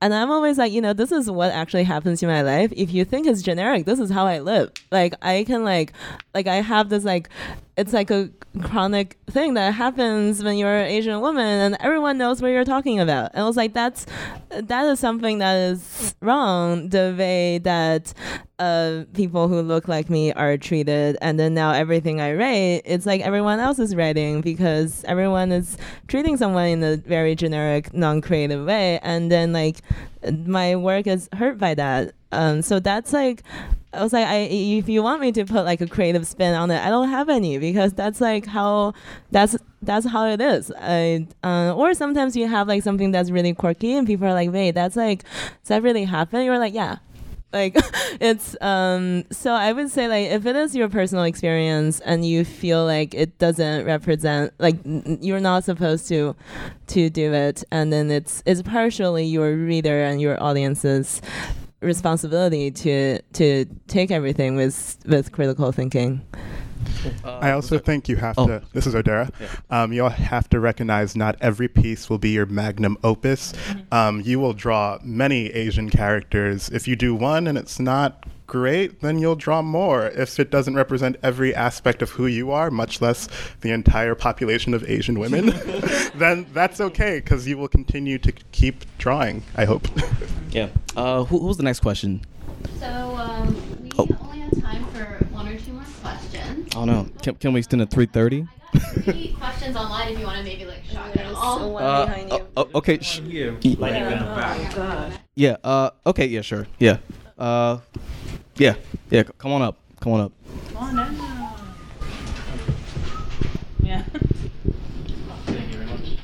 and 0.00 0.14
I'm 0.14 0.30
always 0.30 0.58
like, 0.58 0.72
you 0.72 0.80
know, 0.80 0.92
this 0.92 1.12
is 1.12 1.30
what 1.30 1.50
actually 1.52 1.84
happens 1.84 2.22
in 2.22 2.28
my 2.28 2.42
life. 2.42 2.72
If 2.76 2.92
you 2.92 3.04
think 3.04 3.26
it's 3.26 3.42
generic, 3.42 3.84
this 3.84 3.98
is 3.98 4.10
how 4.10 4.26
I 4.26 4.38
live. 4.38 4.72
Like 4.90 5.14
I 5.22 5.44
can 5.44 5.64
like, 5.64 5.92
like 6.34 6.46
I 6.46 6.56
have 6.56 6.88
this 6.88 7.04
like, 7.04 7.28
it's 7.76 7.92
like 7.92 8.10
a 8.10 8.28
chronic 8.62 9.16
thing 9.30 9.54
that 9.54 9.72
happens 9.72 10.42
when 10.42 10.56
you're 10.56 10.78
an 10.78 10.86
Asian 10.86 11.20
woman, 11.20 11.46
and 11.46 11.76
everyone 11.78 12.18
knows 12.18 12.42
what 12.42 12.48
you're 12.48 12.64
talking 12.64 12.98
about. 12.98 13.30
And 13.34 13.42
I 13.42 13.46
was 13.46 13.56
like, 13.56 13.72
that's 13.72 14.04
that 14.50 14.86
is 14.86 14.98
something 14.98 15.38
that 15.38 15.54
is 15.54 16.14
wrong. 16.20 16.88
The 16.88 17.14
way 17.16 17.58
that 17.58 18.12
uh, 18.58 19.04
people 19.14 19.46
who 19.46 19.62
look 19.62 19.86
like 19.86 20.10
me 20.10 20.32
are 20.32 20.56
treated, 20.56 21.16
and 21.22 21.38
then 21.38 21.54
now 21.54 21.70
everything 21.70 22.20
I 22.20 22.34
write, 22.34 22.82
it's 22.84 23.06
like 23.06 23.20
everyone 23.20 23.60
else 23.60 23.78
is 23.78 23.94
writing 23.94 24.40
because 24.40 25.04
everyone 25.04 25.52
is 25.52 25.78
treating 26.08 26.36
someone 26.36 26.66
in 26.66 26.82
a 26.82 26.96
very 26.96 27.36
generic, 27.36 27.94
non-creative 27.94 28.66
way, 28.66 28.98
and 29.04 29.30
then 29.30 29.52
like 29.52 29.82
my 30.46 30.76
work 30.76 31.06
is 31.06 31.28
hurt 31.32 31.58
by 31.58 31.74
that. 31.74 32.12
Um, 32.32 32.62
so 32.62 32.78
that's 32.80 33.12
like, 33.12 33.42
I 33.92 34.02
was 34.02 34.12
like, 34.12 34.26
I 34.26 34.36
if 34.50 34.88
you 34.88 35.02
want 35.02 35.22
me 35.22 35.32
to 35.32 35.46
put 35.46 35.64
like 35.64 35.80
a 35.80 35.86
creative 35.86 36.26
spin 36.26 36.54
on 36.54 36.70
it, 36.70 36.84
I 36.84 36.90
don't 36.90 37.08
have 37.08 37.28
any 37.30 37.56
because 37.58 37.94
that's 37.94 38.20
like 38.20 38.44
how 38.44 38.92
that's 39.30 39.56
that's 39.80 40.06
how 40.06 40.26
it 40.26 40.40
is. 40.40 40.70
I, 40.78 41.26
uh, 41.42 41.74
or 41.74 41.94
sometimes 41.94 42.36
you 42.36 42.46
have 42.48 42.68
like 42.68 42.82
something 42.82 43.12
that's 43.12 43.30
really 43.30 43.54
quirky 43.54 43.94
and 43.94 44.06
people 44.06 44.26
are 44.26 44.34
like, 44.34 44.52
wait, 44.52 44.72
that's 44.72 44.96
like, 44.96 45.22
does 45.22 45.68
that 45.68 45.82
really 45.82 46.04
happen? 46.04 46.44
You're 46.44 46.58
like, 46.58 46.74
yeah. 46.74 46.98
Like 47.52 47.74
it's 48.20 48.56
um 48.60 49.24
so 49.30 49.52
I 49.52 49.72
would 49.72 49.90
say 49.90 50.06
like 50.08 50.28
if 50.30 50.44
it 50.44 50.54
is 50.56 50.74
your 50.76 50.88
personal 50.88 51.24
experience 51.24 52.00
and 52.00 52.26
you 52.26 52.44
feel 52.44 52.84
like 52.84 53.14
it 53.14 53.38
doesn't 53.38 53.86
represent 53.86 54.52
like 54.58 54.76
n- 54.84 55.18
you're 55.22 55.40
not 55.40 55.64
supposed 55.64 56.08
to 56.08 56.36
to 56.88 57.08
do 57.08 57.32
it 57.32 57.64
and 57.70 57.92
then 57.92 58.10
it's 58.10 58.42
it's 58.44 58.60
partially 58.62 59.24
your 59.24 59.54
reader 59.56 60.02
and 60.02 60.20
your 60.20 60.42
audience's 60.42 61.22
responsibility 61.80 62.70
to 62.70 63.20
to 63.34 63.64
take 63.86 64.10
everything 64.10 64.56
with 64.56 64.98
with 65.06 65.32
critical 65.32 65.72
thinking. 65.72 66.22
I 67.24 67.50
also 67.52 67.78
think 67.78 68.08
you 68.08 68.16
have 68.16 68.36
Oh. 68.38 68.46
to. 68.46 68.62
This 68.72 68.86
is 68.86 68.94
Odera. 68.94 69.30
Um, 69.70 69.92
you'll 69.92 70.08
have 70.08 70.48
to 70.50 70.60
recognize 70.60 71.14
not 71.16 71.36
every 71.40 71.68
piece 71.68 72.08
will 72.08 72.18
be 72.18 72.30
your 72.30 72.46
magnum 72.46 72.96
opus. 73.04 73.52
Um, 73.92 74.20
you 74.22 74.40
will 74.40 74.52
draw 74.54 74.98
many 75.02 75.46
Asian 75.48 75.90
characters. 75.90 76.68
If 76.70 76.88
you 76.88 76.96
do 76.96 77.14
one 77.14 77.46
and 77.46 77.58
it's 77.58 77.78
not 77.78 78.24
great, 78.58 79.00
then 79.00 79.20
you'll 79.20 79.36
draw 79.36 79.62
more. 79.62 80.06
If 80.08 80.40
it 80.40 80.50
doesn't 80.50 80.74
represent 80.74 81.16
every 81.22 81.54
aspect 81.54 82.02
of 82.02 82.10
who 82.10 82.26
you 82.26 82.50
are, 82.50 82.68
much 82.72 83.00
less 83.00 83.28
the 83.60 83.70
entire 83.70 84.16
population 84.16 84.74
of 84.74 84.82
Asian 84.90 85.20
women, 85.20 85.46
then 86.16 86.46
that's 86.52 86.80
okay 86.80 87.18
because 87.20 87.46
you 87.46 87.56
will 87.56 87.68
continue 87.68 88.18
to 88.18 88.32
keep 88.50 88.84
drawing. 88.98 89.44
I 89.56 89.64
hope. 89.64 89.86
Yeah. 90.50 90.68
Uh, 90.96 91.24
who, 91.24 91.40
who's 91.40 91.58
the 91.58 91.62
next 91.62 91.80
question? 91.80 92.22
So 92.80 92.86
um, 92.86 93.54
we 93.82 93.90
Oh. 93.98 94.08
only 94.22 94.38
have 94.38 94.62
time 94.62 94.82
for 94.94 95.04
one 95.26 95.46
or 95.46 95.58
two 95.58 95.74
more 95.74 95.84
questions. 96.02 96.72
Oh 96.74 96.86
no. 96.86 97.06
Can, 97.22 97.34
can 97.34 97.52
we 97.52 97.58
extend 97.60 97.82
to 97.88 97.96
3:30? 97.96 98.48
Three 99.04 99.36
questions 99.38 99.76
online 99.76 100.08
if 100.14 100.18
you 100.18 100.24
want 100.24 100.38
to 100.38 100.44
maybe 100.44 100.64
like 100.64 100.82
shotgun 100.86 101.22
them 101.26 101.36
all. 101.36 101.76
Uh, 101.76 102.28
oh, 102.30 102.46
oh, 102.56 102.68
okay. 102.76 102.98
sh- 103.00 103.20
y- 103.20 103.76
God. 104.74 105.12
Yeah. 105.36 105.56
Uh. 105.62 105.90
Okay. 106.06 106.26
Yeah. 106.26 106.40
Sure. 106.40 106.66
Yeah. 106.78 106.96
Uh. 107.38 107.78
Yeah. 108.56 108.74
Yeah. 109.10 109.22
Come 109.38 109.52
on 109.52 109.62
up. 109.62 109.76
Come 110.00 110.12
on 110.14 110.20
up. 110.20 110.32
Come 110.72 110.76
on 110.76 110.96
down. 110.96 111.54
Yeah. 113.82 114.04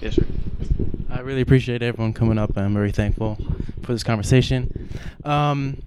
Yes, 0.01 0.17
sir. 0.17 0.27
I 1.09 1.21
really 1.21 1.41
appreciate 1.41 1.81
everyone 1.83 2.13
coming 2.13 2.37
up. 2.37 2.59
I'm 2.59 2.75
very 2.75 2.93
thankful 2.93 3.39
for 3.83 3.93
this 3.95 4.03
conversation. 4.03 4.91
Um, 5.25 5.81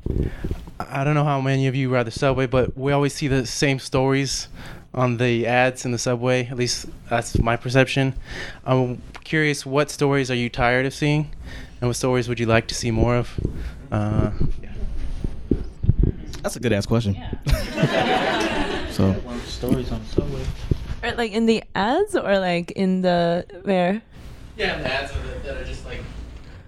I 0.79 1.03
don't 1.03 1.13
know 1.13 1.23
how 1.23 1.39
many 1.39 1.67
of 1.67 1.75
you 1.75 1.89
ride 1.93 2.07
the 2.07 2.11
subway, 2.11 2.47
but 2.47 2.75
we 2.75 2.93
always 2.93 3.13
see 3.13 3.27
the 3.27 3.45
same 3.45 3.77
stories 3.77 4.47
on 4.91 5.17
the 5.17 5.45
ads 5.45 5.85
in 5.85 5.91
the 5.91 5.99
subway. 5.99 6.47
At 6.47 6.57
least 6.57 6.87
that's 7.11 7.37
my 7.37 7.55
perception. 7.57 8.15
I'm 8.65 9.03
curious, 9.23 9.67
what 9.67 9.91
stories 9.91 10.31
are 10.31 10.35
you 10.35 10.49
tired 10.49 10.87
of 10.87 10.95
seeing, 10.95 11.29
and 11.79 11.87
what 11.89 11.95
stories 11.95 12.27
would 12.27 12.39
you 12.39 12.47
like 12.47 12.67
to 12.69 12.73
see 12.75 12.89
more 12.89 13.17
of? 13.17 13.39
Uh, 13.91 14.31
That's 16.47 16.55
a 16.55 16.61
good 16.61 16.71
ass 16.71 16.85
question. 16.85 17.13
Yeah. 17.15 18.87
so. 18.91 19.13
Stories 19.43 19.91
on 19.91 20.01
subway. 20.05 20.41
Or 21.03 21.11
like 21.11 21.33
in 21.33 21.45
the 21.45 21.61
ads 21.75 22.15
or 22.15 22.39
like 22.39 22.71
in 22.71 23.01
the 23.01 23.45
where? 23.63 24.01
Yeah, 24.55 24.79
the 24.79 24.87
ads 24.89 25.11
that 25.43 25.57
are 25.57 25.65
just 25.65 25.83
like. 25.85 25.99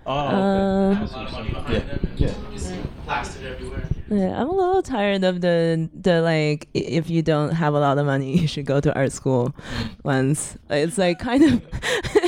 Oh, 0.05 0.11
Uh, 0.11 0.93
Have 0.95 1.09
a 1.11 1.15
lot 1.15 1.27
of 1.27 1.31
money 1.31 1.49
behind 1.51 1.89
them 1.89 1.99
and 2.11 2.19
Yeah. 2.19 2.33
just 2.51 2.73
plastered 3.05 3.45
everywhere. 3.45 3.87
Yeah, 4.09 4.41
I'm 4.41 4.49
a 4.49 4.51
little 4.51 4.81
tired 4.83 5.23
of 5.23 5.39
the 5.39 5.87
the 5.95 6.19
like 6.21 6.67
if 6.73 7.09
you 7.09 7.21
don't 7.21 7.51
have 7.51 7.73
a 7.73 7.79
lot 7.79 7.97
of 7.97 8.05
money, 8.05 8.37
you 8.41 8.47
should 8.49 8.65
go 8.65 8.81
to 8.81 8.93
art 8.93 9.13
school 9.13 9.55
Once 10.03 10.57
It's 10.69 10.97
like 10.97 11.19
kind 11.19 11.41
of 11.45 11.61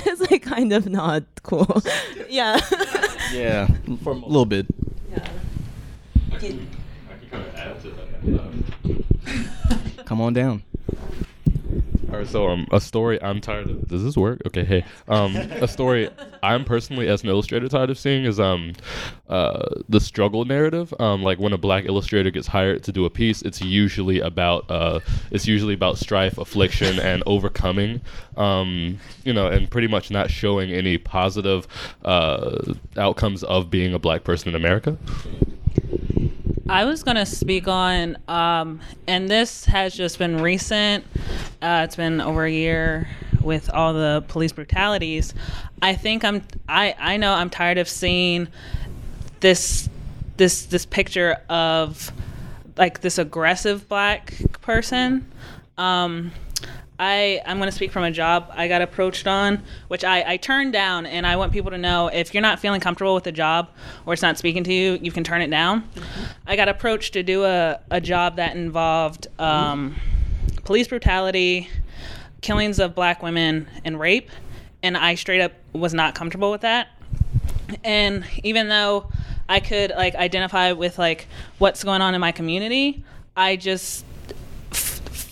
it's 0.07 0.21
like 0.31 0.41
kind 0.43 0.71
of 0.71 0.87
not 0.87 1.23
cool. 1.43 1.81
yeah. 2.29 2.61
Yeah. 3.33 3.67
For 4.05 4.13
a 4.13 4.15
little 4.15 4.45
bit. 4.45 4.67
Come 10.05 10.21
on 10.21 10.33
down. 10.33 10.63
All 12.11 12.17
right, 12.17 12.27
so 12.27 12.49
um, 12.49 12.67
a 12.73 12.81
story 12.81 13.23
I'm 13.23 13.39
tired 13.39 13.69
of. 13.69 13.87
Does 13.87 14.03
this 14.03 14.17
work? 14.17 14.41
Okay, 14.45 14.65
hey, 14.65 14.83
um, 15.07 15.33
a 15.33 15.67
story 15.67 16.09
I'm 16.43 16.65
personally 16.65 17.07
as 17.07 17.23
an 17.23 17.29
illustrator 17.29 17.69
tired 17.69 17.89
of 17.89 17.97
seeing 17.97 18.25
is 18.25 18.37
um, 18.37 18.73
uh, 19.29 19.63
the 19.87 20.01
struggle 20.01 20.43
narrative. 20.43 20.93
Um, 20.99 21.23
like 21.23 21.39
when 21.39 21.53
a 21.53 21.57
black 21.57 21.85
illustrator 21.85 22.29
gets 22.29 22.47
hired 22.47 22.83
to 22.83 22.91
do 22.91 23.05
a 23.05 23.09
piece, 23.09 23.41
it's 23.43 23.61
usually 23.61 24.19
about 24.19 24.69
uh, 24.69 24.99
it's 25.31 25.47
usually 25.47 25.73
about 25.73 25.97
strife, 25.97 26.37
affliction, 26.37 26.99
and 26.99 27.23
overcoming. 27.25 28.01
Um, 28.35 28.99
you 29.23 29.31
know, 29.31 29.47
and 29.47 29.71
pretty 29.71 29.87
much 29.87 30.11
not 30.11 30.29
showing 30.29 30.69
any 30.69 30.97
positive 30.97 31.65
uh, 32.03 32.73
outcomes 32.97 33.41
of 33.43 33.69
being 33.69 33.93
a 33.93 33.99
black 33.99 34.25
person 34.25 34.49
in 34.49 34.55
America. 34.55 34.97
I 36.71 36.85
was 36.85 37.03
gonna 37.03 37.25
speak 37.25 37.67
on, 37.67 38.17
um, 38.29 38.79
and 39.05 39.27
this 39.27 39.65
has 39.65 39.93
just 39.93 40.17
been 40.17 40.41
recent. 40.41 41.03
Uh, 41.61 41.81
it's 41.83 41.97
been 41.97 42.21
over 42.21 42.45
a 42.45 42.49
year 42.49 43.09
with 43.41 43.69
all 43.73 43.93
the 43.93 44.23
police 44.29 44.53
brutalities. 44.53 45.33
I 45.81 45.95
think 45.95 46.23
I'm. 46.23 46.41
I 46.69 46.95
I 46.97 47.17
know 47.17 47.33
I'm 47.33 47.49
tired 47.49 47.77
of 47.77 47.89
seeing 47.89 48.47
this 49.41 49.89
this 50.37 50.65
this 50.67 50.85
picture 50.85 51.41
of 51.49 52.09
like 52.77 53.01
this 53.01 53.17
aggressive 53.17 53.89
black 53.89 54.33
person. 54.61 55.29
Um, 55.77 56.31
I 57.01 57.41
I'm 57.47 57.57
gonna 57.57 57.71
speak 57.71 57.91
from 57.91 58.03
a 58.03 58.11
job 58.11 58.51
I 58.53 58.67
got 58.67 58.83
approached 58.83 59.25
on, 59.25 59.63
which 59.87 60.03
I 60.03 60.23
I 60.33 60.37
turned 60.37 60.71
down, 60.71 61.07
and 61.07 61.25
I 61.25 61.35
want 61.35 61.51
people 61.51 61.71
to 61.71 61.77
know 61.79 62.09
if 62.09 62.31
you're 62.31 62.41
not 62.41 62.59
feeling 62.59 62.79
comfortable 62.79 63.15
with 63.15 63.23
the 63.23 63.31
job 63.31 63.69
or 64.05 64.13
it's 64.13 64.21
not 64.21 64.37
speaking 64.37 64.63
to 64.65 64.73
you, 64.73 64.99
you 65.01 65.11
can 65.11 65.23
turn 65.23 65.41
it 65.41 65.49
down. 65.49 65.89
I 66.45 66.55
got 66.55 66.69
approached 66.69 67.13
to 67.13 67.23
do 67.23 67.43
a 67.43 67.79
a 67.89 67.99
job 67.99 68.35
that 68.35 68.55
involved 68.55 69.27
um, 69.39 69.95
police 70.63 70.87
brutality, 70.87 71.69
killings 72.41 72.77
of 72.77 72.93
black 72.93 73.23
women, 73.23 73.67
and 73.83 73.99
rape, 73.99 74.29
and 74.83 74.95
I 74.95 75.15
straight 75.15 75.41
up 75.41 75.53
was 75.73 75.95
not 75.95 76.13
comfortable 76.13 76.51
with 76.51 76.61
that. 76.61 76.89
And 77.83 78.25
even 78.43 78.69
though 78.69 79.09
I 79.49 79.59
could 79.59 79.89
like 79.89 80.13
identify 80.13 80.73
with 80.73 80.99
like 80.99 81.27
what's 81.57 81.83
going 81.83 82.03
on 82.03 82.13
in 82.13 82.21
my 82.21 82.31
community, 82.31 83.03
I 83.35 83.55
just 83.55 84.05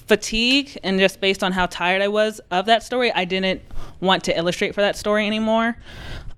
fatigue 0.10 0.76
and 0.84 1.00
just 1.00 1.22
based 1.22 1.44
on 1.44 1.52
how 1.52 1.68
tired 1.68 2.02
I 2.02 2.08
was 2.08 2.42
of 2.50 2.66
that 2.66 2.82
story, 2.84 3.12
I 3.14 3.26
didn't 3.26 3.62
want 4.02 4.24
to 4.24 4.36
illustrate 4.36 4.74
for 4.74 4.82
that 4.82 4.98
story 4.98 5.28
anymore 5.28 5.78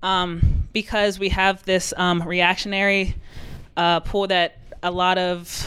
um, 0.02 0.68
because 0.74 1.18
we 1.18 1.30
have 1.30 1.64
this 1.64 1.94
um, 1.96 2.22
reactionary 2.22 3.16
uh, 3.76 4.00
pull 4.00 4.26
that 4.26 4.58
a 4.82 4.90
lot 4.90 5.16
of 5.16 5.66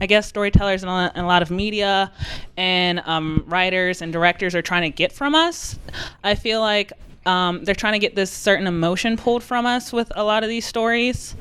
I 0.00 0.06
guess 0.06 0.26
storytellers 0.26 0.82
and 0.82 0.90
a 0.90 0.92
lot, 0.92 1.12
and 1.14 1.24
a 1.24 1.28
lot 1.28 1.42
of 1.42 1.50
media 1.50 2.12
and 2.56 3.00
um, 3.06 3.44
writers 3.46 4.02
and 4.02 4.12
directors 4.12 4.54
are 4.54 4.62
trying 4.62 4.82
to 4.82 4.90
get 4.90 5.12
from 5.12 5.34
us. 5.34 5.78
I 6.24 6.34
feel 6.34 6.60
like 6.60 6.92
um, 7.24 7.64
they're 7.64 7.74
trying 7.74 7.92
to 7.92 8.00
get 8.00 8.16
this 8.16 8.30
certain 8.30 8.66
emotion 8.66 9.16
pulled 9.16 9.44
from 9.44 9.64
us 9.64 9.92
with 9.92 10.12
a 10.16 10.24
lot 10.24 10.42
of 10.42 10.48
these 10.48 10.66
stories 10.66 11.36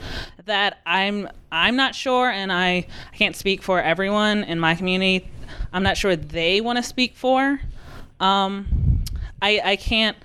that 0.45 0.77
I'm 0.85 1.27
I'm 1.51 1.75
not 1.75 1.95
sure, 1.95 2.29
and 2.29 2.51
I, 2.51 2.87
I 3.11 3.15
can't 3.17 3.35
speak 3.35 3.61
for 3.61 3.81
everyone 3.81 4.43
in 4.43 4.59
my 4.59 4.75
community. 4.75 5.27
I'm 5.73 5.83
not 5.83 5.97
sure 5.97 6.15
they 6.15 6.61
want 6.61 6.77
to 6.77 6.83
speak 6.83 7.15
for. 7.15 7.59
Um, 8.19 9.03
I 9.41 9.61
I 9.63 9.75
can't. 9.75 10.17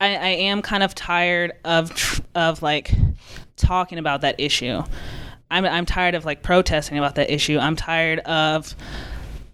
I, 0.00 0.14
I 0.14 0.28
am 0.28 0.62
kind 0.62 0.82
of 0.82 0.94
tired 0.94 1.52
of 1.64 1.94
tr- 1.94 2.22
of 2.34 2.62
like 2.62 2.92
talking 3.56 3.98
about 3.98 4.20
that 4.22 4.38
issue. 4.38 4.82
I'm 5.50 5.64
I'm 5.64 5.86
tired 5.86 6.14
of 6.14 6.24
like 6.24 6.42
protesting 6.42 6.98
about 6.98 7.14
that 7.16 7.30
issue. 7.30 7.58
I'm 7.58 7.76
tired 7.76 8.20
of 8.20 8.74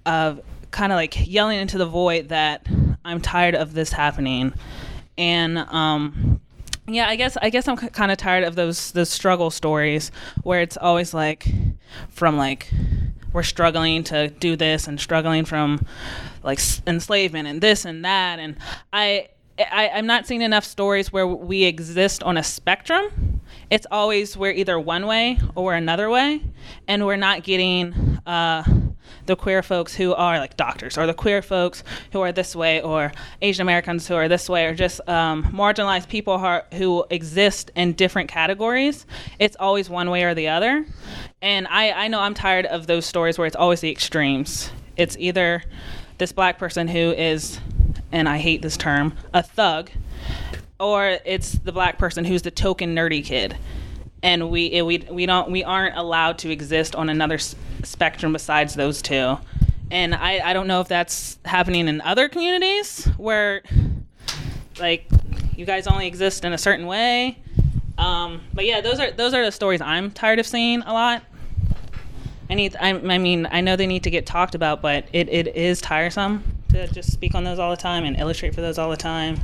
of 0.07 0.41
kind 0.71 0.93
of 0.93 0.97
like 0.97 1.27
yelling 1.27 1.61
into 1.61 1.79
the 1.79 1.87
void 1.87 2.29
that 2.31 2.67
I'm 3.05 3.21
tired 3.21 3.55
of 3.55 3.75
this 3.75 3.93
happening. 3.93 4.53
And 5.17 5.59
um 5.59 6.41
yeah, 6.87 7.09
I 7.09 7.17
guess 7.17 7.37
I 7.41 7.49
guess 7.51 7.69
I'm 7.69 7.77
kind 7.77 8.11
of 8.11 8.19
tired 8.19 8.45
of 8.45 8.57
those 8.57 8.93
those 8.93 9.09
struggle 9.09 9.51
stories 9.51 10.11
where 10.43 10.61
it's 10.61 10.77
always 10.77 11.15
like 11.15 11.47
from 12.09 12.37
like 12.37 12.71
we're 13.35 13.43
struggling 13.43 14.03
to 14.05 14.29
do 14.29 14.57
this 14.57 14.87
and 14.87 14.99
struggling 14.99 15.45
from 15.45 15.85
like 16.43 16.61
enslavement 16.87 17.47
and 17.47 17.61
this 17.61 17.85
and 17.85 18.05
that 18.05 18.39
and 18.39 18.57
I, 18.93 19.29
I 19.59 19.91
I'm 19.95 20.07
not 20.07 20.27
seeing 20.27 20.43
enough 20.43 20.65
stories 20.65 21.13
where 21.13 21.27
we 21.27 21.65
exist 21.65 22.23
on 22.23 22.37
a 22.37 22.43
spectrum. 22.43 23.41
It's 23.71 23.87
always 23.91 24.37
we're 24.37 24.53
either 24.53 24.79
one 24.79 25.07
way 25.07 25.39
or 25.55 25.75
another 25.75 26.11
way, 26.11 26.43
and 26.89 27.07
we're 27.07 27.17
not 27.17 27.45
getting 27.45 27.95
uh, 28.27 28.65
the 29.27 29.37
queer 29.37 29.63
folks 29.63 29.95
who 29.95 30.13
are 30.15 30.39
like 30.39 30.57
doctors, 30.57 30.99
or 30.99 31.07
the 31.07 31.15
queer 31.15 31.41
folks 31.41 31.85
who 32.13 32.21
are 32.21 32.33
this 32.33 32.57
way, 32.57 32.81
or 32.83 33.13
Asian 33.43 33.63
Americans 33.63 34.09
who 34.09 34.15
are 34.15 34.29
this 34.29 34.49
way, 34.49 34.67
or 34.67 34.75
just 34.75 35.01
um, 35.09 35.45
marginalized 35.45 36.09
people 36.09 36.39
who 36.73 37.05
exist 37.11 37.71
in 37.77 37.93
different 37.93 38.29
categories. 38.29 39.07
It's 39.39 39.57
always 39.61 39.89
one 39.89 40.11
way 40.11 40.25
or 40.25 40.35
the 40.35 40.49
other, 40.49 40.85
and 41.41 41.67
I 41.69 41.93
I 41.93 42.09
know 42.09 42.21
I'm 42.21 42.35
tired 42.35 42.67
of 42.67 42.87
those 42.87 43.07
stories 43.07 43.39
where 43.39 43.47
it's 43.47 43.57
always 43.57 43.81
the 43.81 43.91
extremes. 43.91 44.71
It's 44.97 45.17
either 45.19 45.63
this 46.19 46.33
black 46.33 46.59
person 46.59 46.87
who 46.87 47.13
is, 47.13 47.59
and 48.15 48.29
I 48.29 48.39
hate 48.39 48.63
this 48.63 48.77
term, 48.77 49.13
a 49.35 49.43
thug, 49.43 49.91
or 50.79 51.19
it's 51.25 51.53
the 51.53 51.73
black 51.73 51.99
person 51.99 52.25
who's 52.25 52.43
the 52.43 52.51
token 52.51 52.95
nerdy 52.95 53.23
kid. 53.25 53.57
and 54.23 54.51
we 54.51 54.67
it, 54.67 54.87
we 54.87 54.99
we 55.11 55.27
don't 55.27 55.51
we 55.51 55.65
aren't 55.65 55.97
allowed 55.97 56.39
to 56.39 56.51
exist 56.51 56.95
on 56.95 57.11
another 57.11 57.35
s- 57.35 57.57
spectrum 57.83 58.33
besides 58.33 58.75
those 58.75 59.03
two. 59.03 59.37
And 59.91 60.15
I 60.15 60.51
I 60.51 60.53
don't 60.55 60.69
know 60.69 60.81
if 60.81 60.89
that's 60.89 61.39
happening 61.45 61.89
in 61.89 62.01
other 62.01 62.29
communities 62.29 63.05
where 63.17 63.63
like 64.79 65.07
you 65.57 65.67
guys 65.67 65.87
only 65.87 66.07
exist 66.07 66.45
in 66.45 66.53
a 66.53 66.59
certain 66.59 66.87
way. 66.87 67.39
Um, 67.99 68.41
but 68.55 68.65
yeah, 68.65 68.81
those 68.81 69.01
are 69.01 69.11
those 69.11 69.35
are 69.35 69.45
the 69.45 69.53
stories 69.53 69.81
I'm 69.81 70.13
tired 70.13 70.39
of 70.39 70.47
seeing 70.47 70.83
a 70.83 70.93
lot. 70.93 71.25
I 72.49 72.55
need 72.55 72.77
I, 72.81 72.91
I 72.91 73.19
mean 73.19 73.49
I 73.51 73.61
know 73.61 73.75
they 73.75 73.89
need 73.89 74.05
to 74.05 74.11
get 74.11 74.25
talked 74.25 74.55
about, 74.55 74.83
but 74.83 75.07
it, 75.13 75.29
it 75.29 75.57
is 75.57 75.81
tiresome 75.81 76.45
to 76.75 76.87
just 76.89 77.13
speak 77.13 77.35
on 77.35 77.45
those 77.45 77.59
all 77.59 77.71
the 77.71 77.77
time 77.77 78.05
and 78.05 78.17
illustrate 78.19 78.55
for 78.55 78.61
those 78.61 78.79
all 78.79 78.91
the 78.91 78.97
time. 78.97 79.41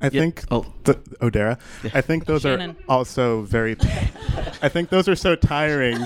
I 0.00 0.08
think 0.08 0.44
oh. 0.50 0.64
the, 0.84 0.94
Odera. 1.20 1.58
I 1.92 2.00
think 2.00 2.26
those 2.26 2.42
Shannon. 2.42 2.76
are 2.88 2.98
also 2.98 3.42
very. 3.42 3.76
I 4.62 4.68
think 4.68 4.90
those 4.90 5.08
are 5.08 5.16
so 5.16 5.34
tiring 5.34 5.98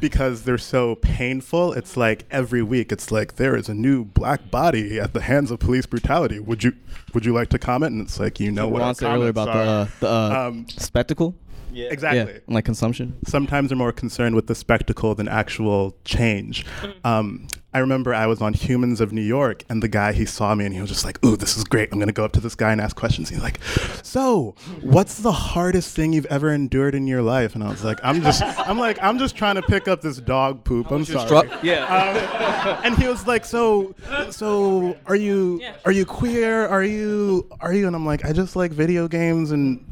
because 0.00 0.42
they're 0.42 0.58
so 0.58 0.96
painful. 0.96 1.72
It's 1.74 1.96
like 1.96 2.24
every 2.30 2.62
week, 2.62 2.90
it's 2.90 3.12
like 3.12 3.36
there 3.36 3.56
is 3.56 3.68
a 3.68 3.74
new 3.74 4.04
black 4.04 4.50
body 4.50 4.98
at 4.98 5.12
the 5.12 5.20
hands 5.20 5.50
of 5.50 5.58
police 5.58 5.86
brutality. 5.86 6.38
Would 6.40 6.64
you 6.64 6.72
Would 7.12 7.24
you 7.24 7.32
like 7.34 7.50
to 7.50 7.58
comment? 7.58 7.92
And 7.92 8.02
it's 8.02 8.18
like 8.18 8.40
you 8.40 8.50
know 8.50 8.68
what 8.68 8.80
Ron 8.80 8.88
our 8.88 8.94
said 8.94 9.14
earlier 9.14 9.32
comments 9.32 9.52
about 9.52 10.00
the, 10.00 10.08
are. 10.08 10.10
uh, 10.10 10.30
the 10.30 10.36
uh, 10.36 10.48
Um, 10.48 10.66
spectacle. 10.68 11.34
Exactly. 11.76 12.34
Yeah, 12.34 12.54
like 12.54 12.64
consumption. 12.64 13.18
Sometimes 13.26 13.68
they're 13.70 13.78
more 13.78 13.92
concerned 13.92 14.34
with 14.34 14.46
the 14.46 14.54
spectacle 14.54 15.14
than 15.14 15.28
actual 15.28 15.96
change. 16.04 16.64
Mm-hmm. 16.80 17.06
Um, 17.06 17.48
I 17.74 17.80
remember 17.80 18.14
I 18.14 18.26
was 18.26 18.40
on 18.40 18.54
Humans 18.54 19.00
of 19.00 19.12
New 19.12 19.20
York, 19.20 19.64
and 19.68 19.82
the 19.82 19.88
guy 19.88 20.12
he 20.12 20.26
saw 20.26 20.54
me, 20.54 20.64
and 20.64 20.72
he 20.72 20.80
was 20.80 20.88
just 20.88 21.04
like, 21.04 21.22
"Ooh, 21.24 21.36
this 21.36 21.56
is 21.56 21.64
great! 21.64 21.88
I'm 21.92 21.98
gonna 21.98 22.12
go 22.12 22.24
up 22.24 22.30
to 22.34 22.40
this 22.40 22.54
guy 22.54 22.70
and 22.70 22.80
ask 22.80 22.94
questions." 22.94 23.28
He's 23.28 23.42
like, 23.42 23.58
"So, 24.04 24.54
what's 24.80 25.18
the 25.18 25.32
hardest 25.32 25.96
thing 25.96 26.12
you've 26.12 26.26
ever 26.26 26.52
endured 26.52 26.94
in 26.94 27.08
your 27.08 27.20
life?" 27.20 27.56
And 27.56 27.64
I 27.64 27.68
was 27.68 27.82
like, 27.82 27.98
"I'm 28.04 28.22
just, 28.22 28.42
I'm 28.68 28.78
like, 28.78 29.02
I'm 29.02 29.18
just 29.18 29.34
trying 29.34 29.56
to 29.56 29.62
pick 29.62 29.88
up 29.88 30.02
this 30.02 30.18
dog 30.18 30.62
poop. 30.62 30.92
I'm 30.92 31.04
sorry." 31.04 31.26
struck? 31.26 31.64
Yeah. 31.64 31.84
Um, 31.84 32.80
and 32.84 32.96
he 32.96 33.08
was 33.08 33.26
like, 33.26 33.44
"So, 33.44 33.96
so 34.30 34.96
are 35.06 35.16
you, 35.16 35.60
are 35.84 35.92
you 35.92 36.06
queer? 36.06 36.68
Are 36.68 36.84
you, 36.84 37.50
are 37.60 37.72
you?" 37.72 37.88
And 37.88 37.96
I'm 37.96 38.06
like, 38.06 38.24
"I 38.24 38.32
just 38.32 38.54
like 38.54 38.70
video 38.70 39.08
games 39.08 39.50
and 39.50 39.84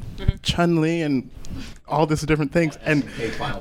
Chun 0.43 0.81
Li 0.81 1.03
and." 1.03 1.29
All 1.93 2.07
these 2.07 2.23
different 2.23 2.53
things 2.53 2.79
and 2.85 3.05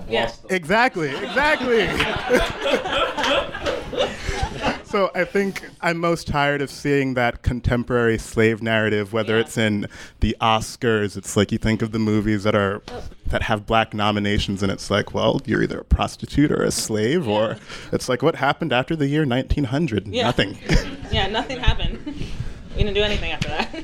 Yeah. 0.09 0.31
exactly 0.49 1.09
exactly 1.09 1.87
so 4.85 5.09
i 5.15 5.23
think 5.25 5.67
i'm 5.81 5.97
most 5.97 6.27
tired 6.27 6.61
of 6.61 6.69
seeing 6.69 7.13
that 7.15 7.41
contemporary 7.43 8.17
slave 8.17 8.61
narrative 8.61 9.11
whether 9.13 9.37
it's 9.37 9.57
in 9.57 9.85
the 10.21 10.35
oscars 10.41 11.15
it's 11.17 11.35
like 11.37 11.51
you 11.51 11.57
think 11.57 11.81
of 11.81 11.91
the 11.91 11.99
movies 11.99 12.43
that 12.43 12.55
are 12.55 12.81
that 13.27 13.43
have 13.43 13.65
black 13.65 13.93
nominations 13.93 14.61
and 14.63 14.71
it's 14.71 14.89
like 14.89 15.13
well 15.13 15.41
you're 15.45 15.63
either 15.63 15.79
a 15.79 15.83
prostitute 15.85 16.51
or 16.51 16.63
a 16.63 16.71
slave 16.71 17.27
or 17.27 17.57
it's 17.91 18.07
like 18.09 18.21
what 18.21 18.35
happened 18.35 18.71
after 18.73 18.95
the 18.95 19.07
year 19.07 19.25
1900 19.25 20.07
Yeah. 20.07 20.23
nothing 20.23 20.57
Yeah, 21.11 21.27
nothing 21.27 21.59
happened. 21.59 21.99
we 22.05 22.77
didn't 22.83 22.93
do 22.93 23.01
anything 23.03 23.31
after 23.33 23.49
that. 23.49 23.83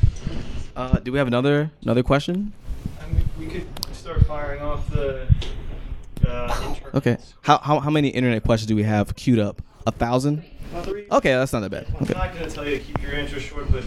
Uh, 0.77 0.99
do 0.99 1.11
we 1.11 1.17
have 1.17 1.27
another 1.27 1.71
another 1.81 2.01
question? 2.03 2.53
We 3.37 3.47
could 3.47 3.67
start 4.07 4.25
firing 4.25 4.61
off 4.61 4.89
the. 4.89 5.27
Uh, 6.25 6.75
Okay. 6.93 7.17
How, 7.41 7.57
how 7.57 7.81
how 7.81 7.89
many 7.89 8.07
internet 8.07 8.41
questions 8.43 8.67
do 8.67 8.75
we 8.75 8.83
have 8.83 9.13
queued 9.15 9.37
up? 9.37 9.61
A 9.85 9.91
thousand? 9.91 10.45
Three. 10.83 11.05
Okay, 11.11 11.33
that's 11.33 11.51
not 11.51 11.59
that 11.59 11.69
bad. 11.69 11.87
I'm 11.89 12.03
Okay. 12.03 12.13
not 12.13 12.33
going 12.33 12.47
to 12.47 12.55
tell 12.55 12.65
you 12.65 12.77
to 12.77 12.83
keep 12.83 13.01
your 13.01 13.11
intro 13.11 13.37
short, 13.39 13.69
but. 13.69 13.83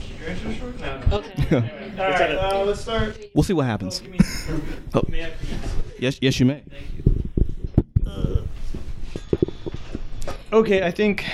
Keep 0.00 0.20
your 0.20 0.28
intro 0.30 0.52
short? 0.54 0.80
No, 0.80 1.00
no. 1.00 1.16
Okay. 1.18 1.92
All 1.98 2.10
right, 2.10 2.30
uh, 2.54 2.64
let's 2.64 2.80
start. 2.80 3.18
We'll 3.34 3.42
see 3.42 3.52
what 3.52 3.66
happens. 3.66 4.02
Oh. 4.94 5.02
Yes, 6.00 6.16
yes, 6.22 6.38
you 6.38 6.46
may. 6.46 6.62
Okay, 10.52 10.86
I 10.86 10.90
think. 10.92 11.24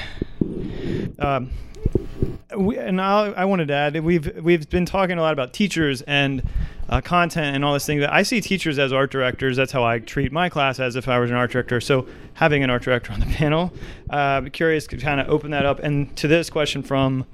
Um, 1.18 1.50
we, 2.56 2.78
and 2.78 3.00
I, 3.00 3.26
I 3.32 3.44
wanted 3.44 3.68
to 3.68 3.74
add 3.74 4.02
we've 4.02 4.42
we've 4.42 4.68
been 4.70 4.86
talking 4.86 5.18
a 5.18 5.20
lot 5.20 5.32
about 5.32 5.52
teachers 5.52 6.02
and 6.02 6.42
uh, 6.88 7.00
content 7.00 7.54
and 7.54 7.64
all 7.64 7.72
this 7.72 7.86
thing. 7.86 8.00
That 8.00 8.12
I 8.12 8.22
see 8.22 8.40
teachers 8.40 8.78
as 8.78 8.92
art 8.92 9.10
directors. 9.10 9.56
That's 9.56 9.72
how 9.72 9.84
I 9.84 9.98
treat 9.98 10.32
my 10.32 10.48
class 10.48 10.80
as 10.80 10.96
if 10.96 11.08
I 11.08 11.18
was 11.18 11.30
an 11.30 11.36
art 11.36 11.50
director. 11.50 11.80
So 11.80 12.06
having 12.34 12.62
an 12.62 12.70
art 12.70 12.82
director 12.82 13.12
on 13.12 13.20
the 13.20 13.26
panel, 13.34 13.72
uh, 14.10 14.42
curious 14.52 14.86
to 14.88 14.96
kind 14.96 15.20
of 15.20 15.28
open 15.28 15.50
that 15.52 15.66
up. 15.66 15.78
And 15.80 16.14
to 16.16 16.28
this 16.28 16.50
question 16.50 16.82
from 16.82 17.26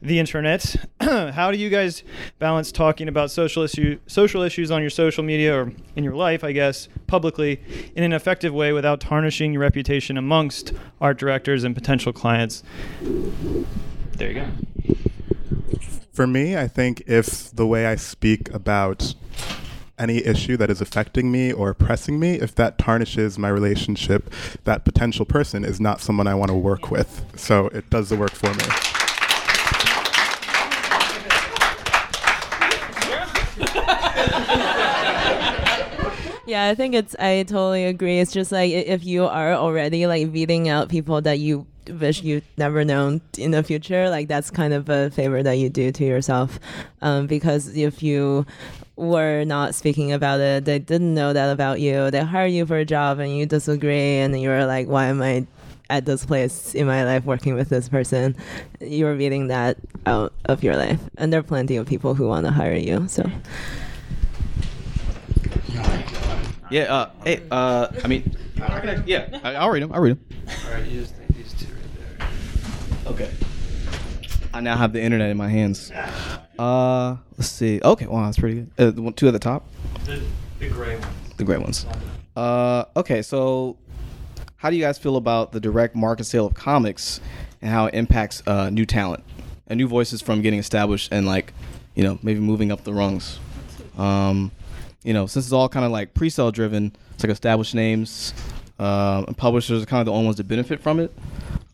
the 0.00 0.18
internet, 0.18 0.76
how 1.00 1.50
do 1.50 1.58
you 1.58 1.70
guys 1.70 2.02
balance 2.38 2.72
talking 2.72 3.08
about 3.08 3.30
social 3.30 3.62
issue 3.62 3.98
social 4.06 4.42
issues 4.42 4.70
on 4.70 4.80
your 4.80 4.90
social 4.90 5.22
media 5.22 5.54
or 5.54 5.72
in 5.96 6.04
your 6.04 6.14
life, 6.14 6.44
I 6.44 6.52
guess, 6.52 6.88
publicly 7.06 7.60
in 7.94 8.04
an 8.04 8.12
effective 8.12 8.54
way 8.54 8.72
without 8.72 9.00
tarnishing 9.00 9.52
your 9.52 9.62
reputation 9.62 10.16
amongst 10.16 10.72
art 11.00 11.18
directors 11.18 11.64
and 11.64 11.74
potential 11.74 12.12
clients? 12.12 12.62
There 14.16 14.30
you 14.30 14.34
go. 14.34 14.46
For 16.12 16.26
me, 16.26 16.58
I 16.58 16.68
think 16.68 17.02
if 17.06 17.50
the 17.52 17.66
way 17.66 17.86
I 17.86 17.96
speak 17.96 18.52
about 18.52 19.14
any 19.98 20.18
issue 20.18 20.58
that 20.58 20.68
is 20.68 20.82
affecting 20.82 21.32
me 21.32 21.50
or 21.50 21.70
oppressing 21.70 22.20
me, 22.20 22.34
if 22.34 22.54
that 22.56 22.76
tarnishes 22.76 23.38
my 23.38 23.48
relationship, 23.48 24.30
that 24.64 24.84
potential 24.84 25.24
person 25.24 25.64
is 25.64 25.80
not 25.80 26.02
someone 26.02 26.26
I 26.26 26.34
want 26.34 26.50
to 26.50 26.54
work 26.54 26.90
with. 26.90 27.24
So 27.34 27.68
it 27.68 27.88
does 27.88 28.10
the 28.10 28.16
work 28.16 28.32
for 28.32 28.52
me. 28.52 28.64
Yeah, 36.44 36.66
I 36.66 36.74
think 36.74 36.94
it's. 36.94 37.16
I 37.18 37.44
totally 37.44 37.86
agree. 37.86 38.18
It's 38.18 38.32
just 38.32 38.52
like 38.52 38.70
if 38.70 39.06
you 39.06 39.24
are 39.24 39.54
already 39.54 40.06
like 40.06 40.30
weeding 40.30 40.68
out 40.68 40.90
people 40.90 41.22
that 41.22 41.38
you 41.38 41.66
wish 41.88 42.22
you 42.22 42.42
never 42.56 42.84
known 42.84 43.20
in 43.38 43.50
the 43.50 43.62
future, 43.62 44.08
like 44.10 44.28
that's 44.28 44.50
kind 44.50 44.72
of 44.72 44.88
a 44.88 45.10
favor 45.10 45.42
that 45.42 45.54
you 45.54 45.68
do 45.70 45.92
to 45.92 46.04
yourself. 46.04 46.58
Um, 47.00 47.26
because 47.26 47.76
if 47.76 48.02
you 48.02 48.46
were 48.96 49.44
not 49.44 49.74
speaking 49.74 50.12
about 50.12 50.40
it, 50.40 50.64
they 50.64 50.78
didn't 50.78 51.14
know 51.14 51.32
that 51.32 51.50
about 51.50 51.80
you. 51.80 52.10
They 52.10 52.20
hire 52.20 52.46
you 52.46 52.66
for 52.66 52.76
a 52.76 52.84
job 52.84 53.18
and 53.18 53.36
you 53.36 53.46
disagree, 53.46 54.18
and 54.18 54.38
you're 54.40 54.66
like, 54.66 54.86
why 54.88 55.06
am 55.06 55.22
I? 55.22 55.46
At 55.90 56.06
this 56.06 56.24
place 56.24 56.74
in 56.74 56.86
my 56.86 57.04
life, 57.04 57.26
working 57.26 57.54
with 57.54 57.68
this 57.68 57.86
person, 57.86 58.34
you're 58.80 59.14
weeding 59.14 59.48
that 59.48 59.76
out 60.06 60.32
of 60.46 60.62
your 60.62 60.74
life, 60.74 60.98
and 61.18 61.30
there 61.30 61.40
are 61.40 61.42
plenty 61.42 61.76
of 61.76 61.86
people 61.86 62.14
who 62.14 62.28
want 62.28 62.46
to 62.46 62.52
hire 62.52 62.72
you. 62.72 63.06
So, 63.08 63.30
Yeah. 66.70 66.82
Uh, 66.84 67.10
hey. 67.24 67.42
Uh, 67.50 67.88
I 68.02 68.08
mean, 68.08 68.34
yeah. 69.04 69.38
I, 69.44 69.54
I'll 69.56 69.68
read 69.70 69.82
them. 69.82 69.92
I'll 69.92 70.00
read 70.00 70.16
them. 70.16 70.38
All 70.66 70.72
right, 70.72 70.86
you 70.86 71.00
just 71.00 71.14
think 71.14 71.36
these 71.36 71.52
two 71.52 71.66
right 71.66 72.18
there. 72.18 72.28
Okay. 73.06 73.30
I 74.54 74.60
now 74.60 74.76
have 74.76 74.92
the 74.92 75.00
internet 75.00 75.30
in 75.30 75.36
my 75.36 75.48
hands. 75.48 75.90
Uh, 76.58 77.16
let's 77.36 77.48
see. 77.48 77.80
Okay. 77.82 78.06
Wow, 78.06 78.26
that's 78.26 78.38
pretty 78.38 78.66
good. 78.76 78.98
Uh, 78.98 79.10
two 79.16 79.28
at 79.28 79.32
the 79.32 79.38
top. 79.38 79.66
The, 80.04 80.22
the 80.58 80.68
gray 80.68 80.98
one. 80.98 81.08
The 81.36 81.44
great 81.44 81.60
ones. 81.60 81.86
Uh, 82.36 82.84
okay, 82.96 83.20
so 83.22 83.76
how 84.56 84.70
do 84.70 84.76
you 84.76 84.82
guys 84.82 84.98
feel 84.98 85.16
about 85.16 85.52
the 85.52 85.60
direct 85.60 85.94
market 85.94 86.24
sale 86.24 86.46
of 86.46 86.54
comics 86.54 87.20
and 87.60 87.70
how 87.70 87.86
it 87.86 87.94
impacts 87.94 88.42
uh, 88.46 88.70
new 88.70 88.86
talent 88.86 89.24
and 89.66 89.78
new 89.78 89.88
voices 89.88 90.22
from 90.22 90.40
getting 90.40 90.58
established 90.58 91.12
and 91.12 91.26
like, 91.26 91.52
you 91.94 92.04
know, 92.04 92.18
maybe 92.22 92.40
moving 92.40 92.70
up 92.70 92.84
the 92.84 92.92
rungs? 92.92 93.38
Um, 93.98 94.52
you 95.02 95.12
know, 95.12 95.26
since 95.26 95.46
it's 95.46 95.52
all 95.52 95.68
kind 95.68 95.84
of 95.84 95.90
like 95.90 96.14
pre-sale 96.14 96.52
driven, 96.52 96.94
it's 97.14 97.24
like 97.24 97.32
established 97.32 97.74
names 97.74 98.32
um, 98.78 99.24
and 99.26 99.36
publishers 99.36 99.82
are 99.82 99.86
kind 99.86 100.00
of 100.00 100.06
the 100.06 100.12
only 100.12 100.26
ones 100.26 100.36
that 100.36 100.48
benefit 100.48 100.80
from 100.80 101.00
it. 101.00 101.12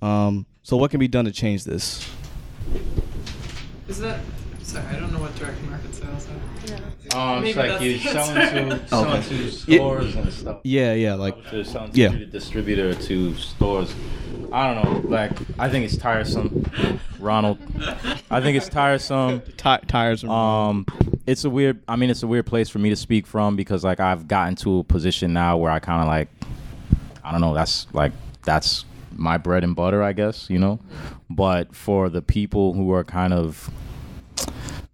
Um, 0.02 0.46
so 0.68 0.76
what 0.76 0.90
can 0.90 1.00
be 1.00 1.08
done 1.08 1.24
to 1.24 1.32
change 1.32 1.64
this? 1.64 2.06
Is 3.88 3.98
that? 4.00 4.20
Sorry, 4.62 4.84
I 4.84 5.00
don't 5.00 5.10
know 5.14 5.18
what 5.20 5.34
direct 5.36 5.62
market 5.62 5.94
sales 5.94 6.28
are. 6.28 7.18
Um, 7.18 7.42
it's 7.42 7.56
Maybe 7.56 7.68
like 7.70 7.80
you're 7.80 7.96
that's- 7.96 8.26
selling 8.26 8.68
that's- 8.68 8.82
to 8.82 8.88
selling 8.88 9.12
Okay. 9.14 9.28
to 9.28 9.44
Yeah. 9.44 9.50
stores 9.78 10.14
and 10.16 10.30
stuff. 10.30 10.56
Yeah, 10.64 10.92
yeah, 10.92 11.14
like 11.14 11.36
Publisher 11.36 11.64
selling 11.64 11.90
yeah. 11.94 12.08
the 12.08 12.26
distributor 12.26 12.92
to 12.92 13.34
stores. 13.36 13.94
I 14.52 14.74
don't 14.74 14.84
know. 14.84 15.08
Like 15.08 15.32
I 15.58 15.70
think 15.70 15.86
it's 15.86 15.96
tiresome, 15.96 16.70
Ronald. 17.18 17.56
I 18.30 18.42
think 18.42 18.58
it's 18.58 18.68
tiresome. 18.68 19.40
Ti- 19.56 19.86
tiresome. 19.86 20.28
Um, 20.28 20.86
it's 21.26 21.46
a 21.46 21.50
weird. 21.50 21.80
I 21.88 21.96
mean, 21.96 22.10
it's 22.10 22.22
a 22.22 22.26
weird 22.26 22.44
place 22.44 22.68
for 22.68 22.78
me 22.78 22.90
to 22.90 22.96
speak 22.96 23.26
from 23.26 23.56
because 23.56 23.84
like 23.84 24.00
I've 24.00 24.28
gotten 24.28 24.54
to 24.56 24.80
a 24.80 24.84
position 24.84 25.32
now 25.32 25.56
where 25.56 25.70
I 25.70 25.78
kind 25.78 26.02
of 26.02 26.08
like, 26.08 26.28
I 27.24 27.32
don't 27.32 27.40
know. 27.40 27.54
That's 27.54 27.86
like 27.94 28.12
that's 28.44 28.84
my 29.18 29.36
bread 29.38 29.64
and 29.64 29.74
butter, 29.74 30.02
I 30.02 30.12
guess. 30.12 30.48
You 30.48 30.58
know, 30.58 30.80
but 31.28 31.74
for 31.74 32.08
the 32.08 32.22
people 32.22 32.72
who 32.74 32.92
are 32.92 33.04
kind 33.04 33.32
of 33.32 33.70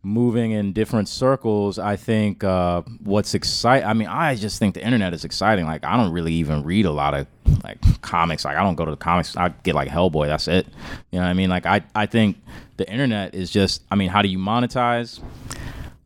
moving 0.03 0.51
in 0.51 0.73
different 0.73 1.09
circles, 1.09 1.79
I 1.79 1.97
think 1.97 2.45
uh, 2.45 2.83
what's 3.03 3.35
exciting. 3.35 3.89
I 3.89 3.95
mean, 3.95 4.09
I 4.09 4.35
just 4.35 4.59
think 4.59 4.75
the 4.75 4.85
internet 4.85 5.15
is 5.15 5.25
exciting. 5.25 5.65
Like, 5.65 5.85
I 5.85 5.97
don't 5.97 6.13
really 6.13 6.35
even 6.35 6.63
read 6.63 6.85
a 6.87 6.91
lot 6.91 7.15
of 7.15 7.27
like 7.63 7.79
comics. 8.03 8.45
Like, 8.45 8.57
I 8.57 8.63
don't 8.63 8.75
go 8.75 8.85
to 8.85 8.91
the 8.91 8.97
comics. 8.97 9.37
I 9.37 9.49
get 9.49 9.75
like 9.75 9.89
Hellboy. 9.89 10.27
That's 10.27 10.49
it. 10.49 10.67
You 11.11 11.19
know 11.19 11.25
what 11.25 11.31
I 11.31 11.35
mean? 11.35 11.51
Like, 11.51 11.67
I 11.67 11.83
I 11.95 12.07
think 12.07 12.37
the 12.77 12.91
internet 12.91 13.35
is 13.35 13.51
just. 13.51 13.83
I 13.91 13.95
mean, 13.95 14.11
how 14.11 14.23
do 14.23 14.29
you 14.29 14.39
monetize? 14.39 15.21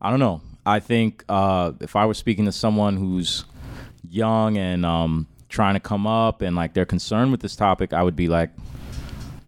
I 0.01 0.11
don't 0.11 0.21
know. 0.21 0.41
I 0.65 0.81
think 0.81 1.25
uh, 1.29 1.73
if 1.81 1.97
I 1.97 2.07
were 2.07 2.15
speaking 2.15 2.45
to 2.45 2.53
someone 2.53 2.97
who's 2.97 3.45
young 4.09 4.59
and 4.59 4.85
um, 4.85 5.27
trying 5.49 5.75
to 5.75 5.81
come 5.81 6.07
up 6.07 6.43
and 6.43 6.55
like 6.55 6.75
they're 6.75 6.87
concerned 6.87 7.31
with 7.31 7.41
this 7.41 7.57
topic, 7.57 7.93
I 7.93 8.03
would 8.03 8.17
be 8.17 8.29
like, 8.29 8.51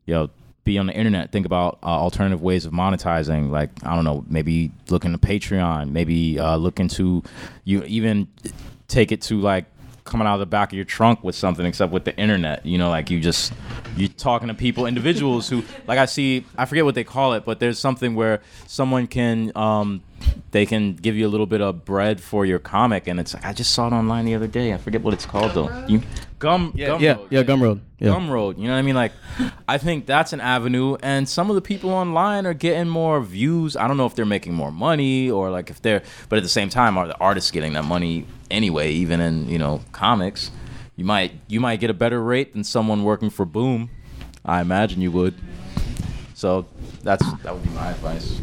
yo, 0.06 0.30
be 0.64 0.78
on 0.78 0.86
the 0.86 0.94
internet. 0.94 1.32
Think 1.32 1.46
about 1.46 1.78
uh, 1.82 1.86
alternative 1.86 2.42
ways 2.42 2.64
of 2.66 2.72
monetizing. 2.72 3.50
Like 3.50 3.70
I 3.84 3.94
don't 3.94 4.04
know, 4.04 4.24
maybe 4.28 4.72
look 4.88 5.04
into 5.04 5.18
Patreon. 5.18 5.90
Maybe 5.90 6.38
uh, 6.38 6.56
look 6.56 6.80
into 6.80 7.22
you 7.64 7.82
even 7.84 8.28
take 8.88 9.12
it 9.12 9.22
to 9.22 9.40
like 9.40 9.66
coming 10.04 10.26
out 10.26 10.34
of 10.34 10.40
the 10.40 10.46
back 10.46 10.70
of 10.70 10.76
your 10.76 10.84
trunk 10.84 11.22
with 11.22 11.34
something 11.34 11.66
except 11.66 11.92
with 11.92 12.04
the 12.04 12.16
internet 12.16 12.64
you 12.64 12.78
know 12.78 12.88
like 12.88 13.10
you 13.10 13.20
just 13.20 13.52
you're 13.96 14.08
talking 14.08 14.48
to 14.48 14.54
people 14.54 14.86
individuals 14.86 15.48
who 15.48 15.62
like 15.86 15.98
i 15.98 16.06
see 16.06 16.44
i 16.56 16.64
forget 16.64 16.84
what 16.84 16.94
they 16.94 17.04
call 17.04 17.32
it 17.34 17.44
but 17.44 17.60
there's 17.60 17.78
something 17.78 18.14
where 18.14 18.40
someone 18.66 19.06
can 19.06 19.52
um 19.56 20.02
they 20.50 20.66
can 20.66 20.94
give 20.94 21.16
you 21.16 21.26
a 21.26 21.30
little 21.30 21.46
bit 21.46 21.60
of 21.60 21.84
bread 21.84 22.20
for 22.20 22.44
your 22.44 22.58
comic 22.58 23.06
and 23.06 23.18
it's 23.18 23.34
like 23.34 23.44
i 23.44 23.52
just 23.52 23.72
saw 23.72 23.86
it 23.86 23.92
online 23.92 24.24
the 24.24 24.34
other 24.34 24.46
day. 24.46 24.72
I 24.72 24.78
forget 24.78 25.02
what 25.02 25.14
it's 25.14 25.26
called 25.26 25.52
though. 25.52 25.70
You 25.86 26.02
gum 26.40 26.72
Yeah, 26.74 26.86
gum 26.88 27.00
yeah, 27.00 27.12
road. 27.14 27.26
yeah, 27.30 27.42
Gumroad. 27.44 27.80
Yeah. 28.00 28.08
Gumroad. 28.08 28.58
You 28.58 28.64
know 28.64 28.72
what 28.72 28.78
I 28.78 28.82
mean? 28.82 28.96
Like, 28.96 29.12
I 29.68 29.78
think 29.78 30.06
that's 30.06 30.32
an 30.32 30.40
avenue, 30.40 30.96
and 31.02 31.28
some 31.28 31.48
of 31.50 31.54
the 31.54 31.60
people 31.62 31.90
online 31.90 32.46
are 32.46 32.54
getting 32.54 32.88
more 32.88 33.20
views. 33.20 33.76
I 33.76 33.86
don't 33.86 33.96
know 33.96 34.06
if 34.06 34.14
they're 34.16 34.26
making 34.26 34.54
more 34.54 34.72
money 34.72 35.30
or 35.30 35.50
like 35.50 35.70
if 35.70 35.80
they're, 35.82 36.02
but 36.28 36.36
at 36.38 36.42
the 36.42 36.48
same 36.48 36.68
time, 36.70 36.98
are 36.98 37.06
the 37.06 37.16
artists 37.18 37.52
getting 37.52 37.74
that 37.74 37.84
money 37.84 38.26
anyway? 38.50 38.90
Even 38.90 39.20
in 39.20 39.48
you 39.48 39.58
know 39.58 39.82
comics, 39.92 40.50
you 40.96 41.04
might 41.04 41.32
you 41.46 41.60
might 41.60 41.78
get 41.78 41.90
a 41.90 41.94
better 41.94 42.20
rate 42.22 42.52
than 42.54 42.64
someone 42.64 43.04
working 43.04 43.30
for 43.30 43.44
Boom. 43.46 43.90
I 44.44 44.60
imagine 44.62 45.00
you 45.02 45.12
would. 45.12 45.34
So 46.34 46.66
that's 47.02 47.24
that 47.42 47.52
would 47.54 47.62
be 47.62 47.70
my 47.70 47.90
advice. 47.90 48.40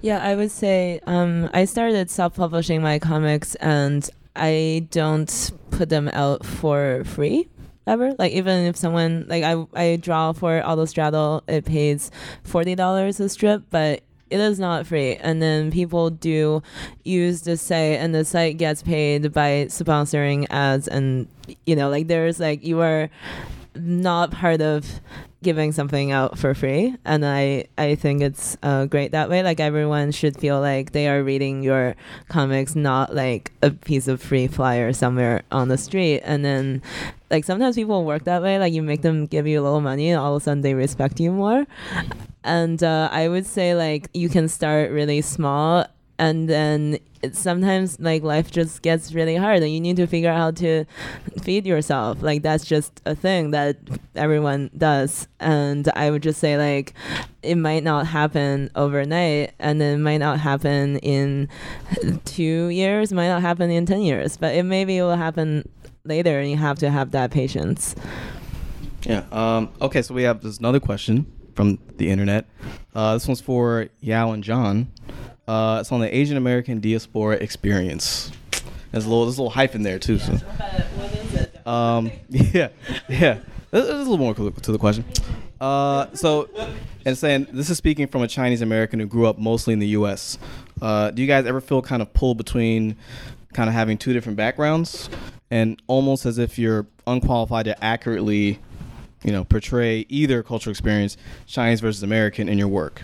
Yeah, 0.00 0.22
I 0.22 0.36
would 0.36 0.52
say 0.52 1.00
um, 1.06 1.50
I 1.52 1.64
started 1.64 2.08
self-publishing 2.10 2.80
my 2.80 3.00
comics, 3.00 3.56
and 3.56 4.08
I 4.36 4.86
don't 4.90 5.52
put 5.70 5.88
them 5.88 6.08
out 6.12 6.44
for 6.44 7.02
free 7.04 7.48
ever. 7.86 8.12
Like 8.18 8.32
even 8.32 8.66
if 8.66 8.76
someone 8.76 9.26
like 9.28 9.44
I 9.44 9.64
I 9.74 9.96
draw 9.96 10.32
for 10.32 10.60
Autostraddle, 10.60 11.42
it 11.48 11.64
pays 11.64 12.10
forty 12.42 12.74
dollars 12.74 13.20
a 13.20 13.28
strip, 13.28 13.64
but 13.70 14.02
it 14.28 14.40
is 14.40 14.58
not 14.58 14.86
free. 14.86 15.16
And 15.16 15.40
then 15.40 15.70
people 15.70 16.10
do 16.10 16.62
use 17.04 17.42
the 17.42 17.56
site, 17.56 18.00
and 18.00 18.14
the 18.14 18.24
site 18.24 18.56
gets 18.58 18.82
paid 18.82 19.32
by 19.32 19.66
sponsoring 19.68 20.46
ads, 20.50 20.88
and 20.88 21.28
you 21.64 21.76
know 21.76 21.88
like 21.88 22.08
there's 22.08 22.40
like 22.40 22.64
you 22.64 22.80
are 22.80 23.08
not 23.74 24.30
part 24.30 24.60
of 24.60 25.00
giving 25.46 25.70
something 25.70 26.10
out 26.10 26.36
for 26.36 26.54
free. 26.54 26.96
And 27.04 27.24
i 27.24 27.66
i 27.78 27.94
think 27.94 28.20
it's 28.20 28.56
uh, 28.64 28.86
great 28.86 29.12
that 29.12 29.30
way. 29.30 29.44
Like 29.44 29.60
everyone 29.60 30.10
should 30.10 30.36
feel 30.36 30.60
like 30.60 30.90
they 30.90 31.06
are 31.06 31.22
reading 31.22 31.62
your 31.62 31.94
comics 32.28 32.74
not 32.74 33.14
like 33.14 33.52
a 33.62 33.70
piece 33.70 34.08
of 34.08 34.20
free 34.20 34.48
flyer 34.48 34.92
somewhere 34.92 35.44
on 35.52 35.68
the 35.68 35.78
street. 35.78 36.20
And 36.24 36.44
then 36.44 36.82
like 37.30 37.44
sometimes 37.44 37.76
people 37.76 38.04
work 38.04 38.24
that 38.24 38.42
way. 38.42 38.58
Like 38.58 38.72
you 38.72 38.82
make 38.82 39.02
them 39.02 39.26
give 39.26 39.46
you 39.46 39.60
a 39.60 39.62
little 39.62 39.80
money 39.80 40.10
and 40.10 40.18
all 40.18 40.34
of 40.34 40.42
a 40.42 40.44
sudden 40.44 40.62
they 40.62 40.74
respect 40.74 41.20
you 41.20 41.30
more. 41.30 41.64
And 42.42 42.82
uh, 42.82 43.08
i 43.12 43.28
would 43.28 43.46
say 43.46 43.74
like 43.74 44.10
you 44.14 44.28
can 44.28 44.48
start 44.48 44.90
really 44.90 45.20
small 45.22 45.86
and 46.18 46.48
then 46.48 46.98
sometimes 47.32 47.98
like 47.98 48.22
life 48.22 48.50
just 48.50 48.82
gets 48.82 49.12
really 49.12 49.36
hard 49.36 49.62
and 49.62 49.72
you 49.72 49.80
need 49.80 49.96
to 49.96 50.06
figure 50.06 50.30
out 50.30 50.36
how 50.36 50.50
to 50.50 50.84
feed 51.42 51.66
yourself 51.66 52.22
like 52.22 52.42
that's 52.42 52.64
just 52.64 53.00
a 53.04 53.14
thing 53.14 53.50
that 53.50 53.76
everyone 54.14 54.70
does 54.76 55.26
and 55.40 55.90
i 55.96 56.10
would 56.10 56.22
just 56.22 56.38
say 56.38 56.56
like 56.56 56.94
it 57.42 57.56
might 57.56 57.82
not 57.82 58.06
happen 58.06 58.70
overnight 58.76 59.52
and 59.58 59.82
it 59.82 59.98
might 59.98 60.18
not 60.18 60.38
happen 60.38 60.98
in 60.98 61.48
two 62.24 62.68
years 62.68 63.12
might 63.12 63.28
not 63.28 63.42
happen 63.42 63.70
in 63.70 63.84
10 63.86 64.02
years 64.02 64.36
but 64.36 64.54
it 64.54 64.62
maybe 64.62 65.00
will 65.00 65.16
happen 65.16 65.68
later 66.04 66.38
and 66.38 66.50
you 66.50 66.56
have 66.56 66.78
to 66.78 66.90
have 66.90 67.10
that 67.10 67.30
patience 67.30 67.94
Yeah. 69.04 69.24
Um, 69.30 69.70
okay, 69.80 70.02
so 70.02 70.14
we 70.14 70.24
have 70.24 70.40
this 70.42 70.58
another 70.58 70.80
question 70.80 71.26
from 71.54 71.78
the 71.96 72.10
internet. 72.10 72.44
Uh, 72.92 73.14
this 73.14 73.28
one's 73.28 73.40
for 73.40 73.88
Yao 74.00 74.32
and 74.32 74.42
John. 74.42 74.90
Uh, 75.46 75.78
it's 75.80 75.92
on 75.92 76.00
the 76.00 76.14
Asian 76.14 76.36
American 76.36 76.80
diaspora 76.80 77.36
experience. 77.36 78.32
There's 78.90 79.04
a 79.04 79.08
little, 79.08 79.24
there's 79.24 79.38
a 79.38 79.42
little 79.42 79.50
hyphen 79.50 79.82
there 79.82 79.98
too. 79.98 80.18
So. 80.18 80.38
Um, 81.64 82.10
yeah, 82.28 82.68
yeah. 83.08 83.40
There's, 83.70 83.88
a 83.88 83.94
little 83.96 84.18
more 84.18 84.34
to 84.34 84.50
the- 84.50 84.78
question. 84.78 85.04
Uh, 85.60 86.06
so, 86.14 86.48
and 87.04 87.16
saying 87.16 87.48
this 87.52 87.70
is 87.70 87.76
speaking 87.78 88.06
from 88.06 88.22
a 88.22 88.28
Chinese 88.28 88.62
American 88.62 89.00
who 89.00 89.06
grew 89.06 89.26
up 89.26 89.38
mostly 89.38 89.72
in 89.72 89.78
the 89.78 89.88
U.S. 89.88 90.38
Uh, 90.80 91.10
do 91.10 91.22
you 91.22 91.28
guys 91.28 91.46
ever 91.46 91.60
feel 91.60 91.82
kind 91.82 92.02
of 92.02 92.12
pulled 92.12 92.36
between 92.38 92.96
kind 93.52 93.68
of 93.68 93.74
having 93.74 93.96
two 93.96 94.12
different 94.12 94.36
backgrounds 94.36 95.08
and 95.50 95.80
almost 95.86 96.26
as 96.26 96.38
if 96.38 96.58
you're 96.58 96.86
unqualified 97.06 97.64
to 97.64 97.84
accurately, 97.84 98.58
you 99.24 99.32
know, 99.32 99.44
portray 99.44 100.04
either 100.08 100.42
cultural 100.42 100.72
experience, 100.72 101.16
Chinese 101.46 101.80
versus 101.80 102.02
American, 102.02 102.48
in 102.48 102.58
your 102.58 102.68
work? 102.68 103.02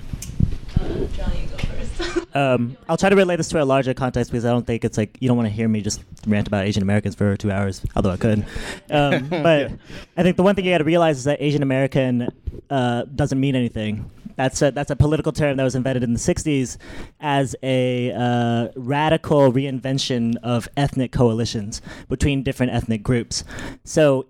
um, 2.35 2.77
I'll 2.89 2.97
try 2.97 3.09
to 3.09 3.16
relate 3.16 3.37
this 3.37 3.49
to 3.51 3.62
a 3.62 3.65
larger 3.65 3.95
context 3.95 4.31
because 4.31 4.45
I 4.45 4.51
don't 4.51 4.66
think 4.66 4.85
it's 4.85 4.99
like 4.99 5.16
you 5.20 5.29
don't 5.29 5.37
want 5.37 5.49
to 5.49 5.55
hear 5.55 5.69
me 5.69 5.81
just 5.81 6.03
rant 6.27 6.49
about 6.49 6.65
Asian 6.65 6.83
Americans 6.83 7.15
for 7.15 7.37
two 7.37 7.51
hours, 7.51 7.83
although 7.97 8.11
I 8.11 8.16
could. 8.16 8.45
Um, 8.91 9.29
but 9.31 9.73
I 10.16 10.23
think 10.23 10.37
the 10.37 10.43
one 10.43 10.55
thing 10.55 10.65
you 10.65 10.73
got 10.73 10.79
to 10.79 10.85
realize 10.85 11.19
is 11.19 11.24
that 11.24 11.41
Asian 11.41 11.62
American 11.62 12.29
uh, 12.70 13.05
doesn't 13.15 13.39
mean 13.41 13.57
anything. 13.57 14.11
That's 14.37 14.62
a 14.62 14.70
that's 14.70 14.91
a 14.91 14.97
political 14.97 15.33
term 15.33 15.57
that 15.59 15.65
was 15.65 15.74
invented 15.74 16.03
in 16.03 16.15
the 16.15 16.19
'60s 16.19 16.79
as 17.20 17.55
a 17.62 18.12
uh, 18.12 18.69
radical 18.77 19.53
reinvention 19.53 20.37
of 20.43 20.69
ethnic 20.77 21.12
coalitions 21.12 21.83
between 22.09 22.43
different 22.43 22.73
ethnic 22.73 23.03
groups. 23.03 23.45
So 23.85 24.27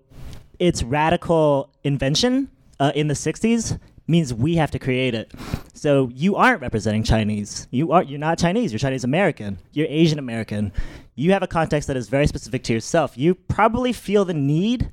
its 0.59 0.83
radical 0.83 1.69
invention 1.83 2.49
uh, 2.79 2.91
in 2.95 3.07
the 3.07 3.13
60s 3.13 3.79
means 4.07 4.33
we 4.33 4.55
have 4.55 4.71
to 4.71 4.79
create 4.79 5.13
it. 5.13 5.31
So 5.73 6.09
you 6.13 6.35
aren't 6.35 6.61
representing 6.61 7.03
Chinese. 7.03 7.67
You 7.71 7.91
are 7.91 8.03
you're 8.03 8.19
not 8.19 8.37
Chinese, 8.37 8.71
you're 8.71 8.79
Chinese 8.79 9.03
American. 9.03 9.57
You're 9.71 9.87
Asian 9.89 10.19
American. 10.19 10.71
You 11.15 11.31
have 11.33 11.43
a 11.43 11.47
context 11.47 11.87
that 11.87 11.97
is 11.97 12.09
very 12.09 12.27
specific 12.27 12.63
to 12.63 12.73
yourself. 12.73 13.17
You 13.17 13.35
probably 13.35 13.93
feel 13.93 14.25
the 14.25 14.33
need 14.33 14.89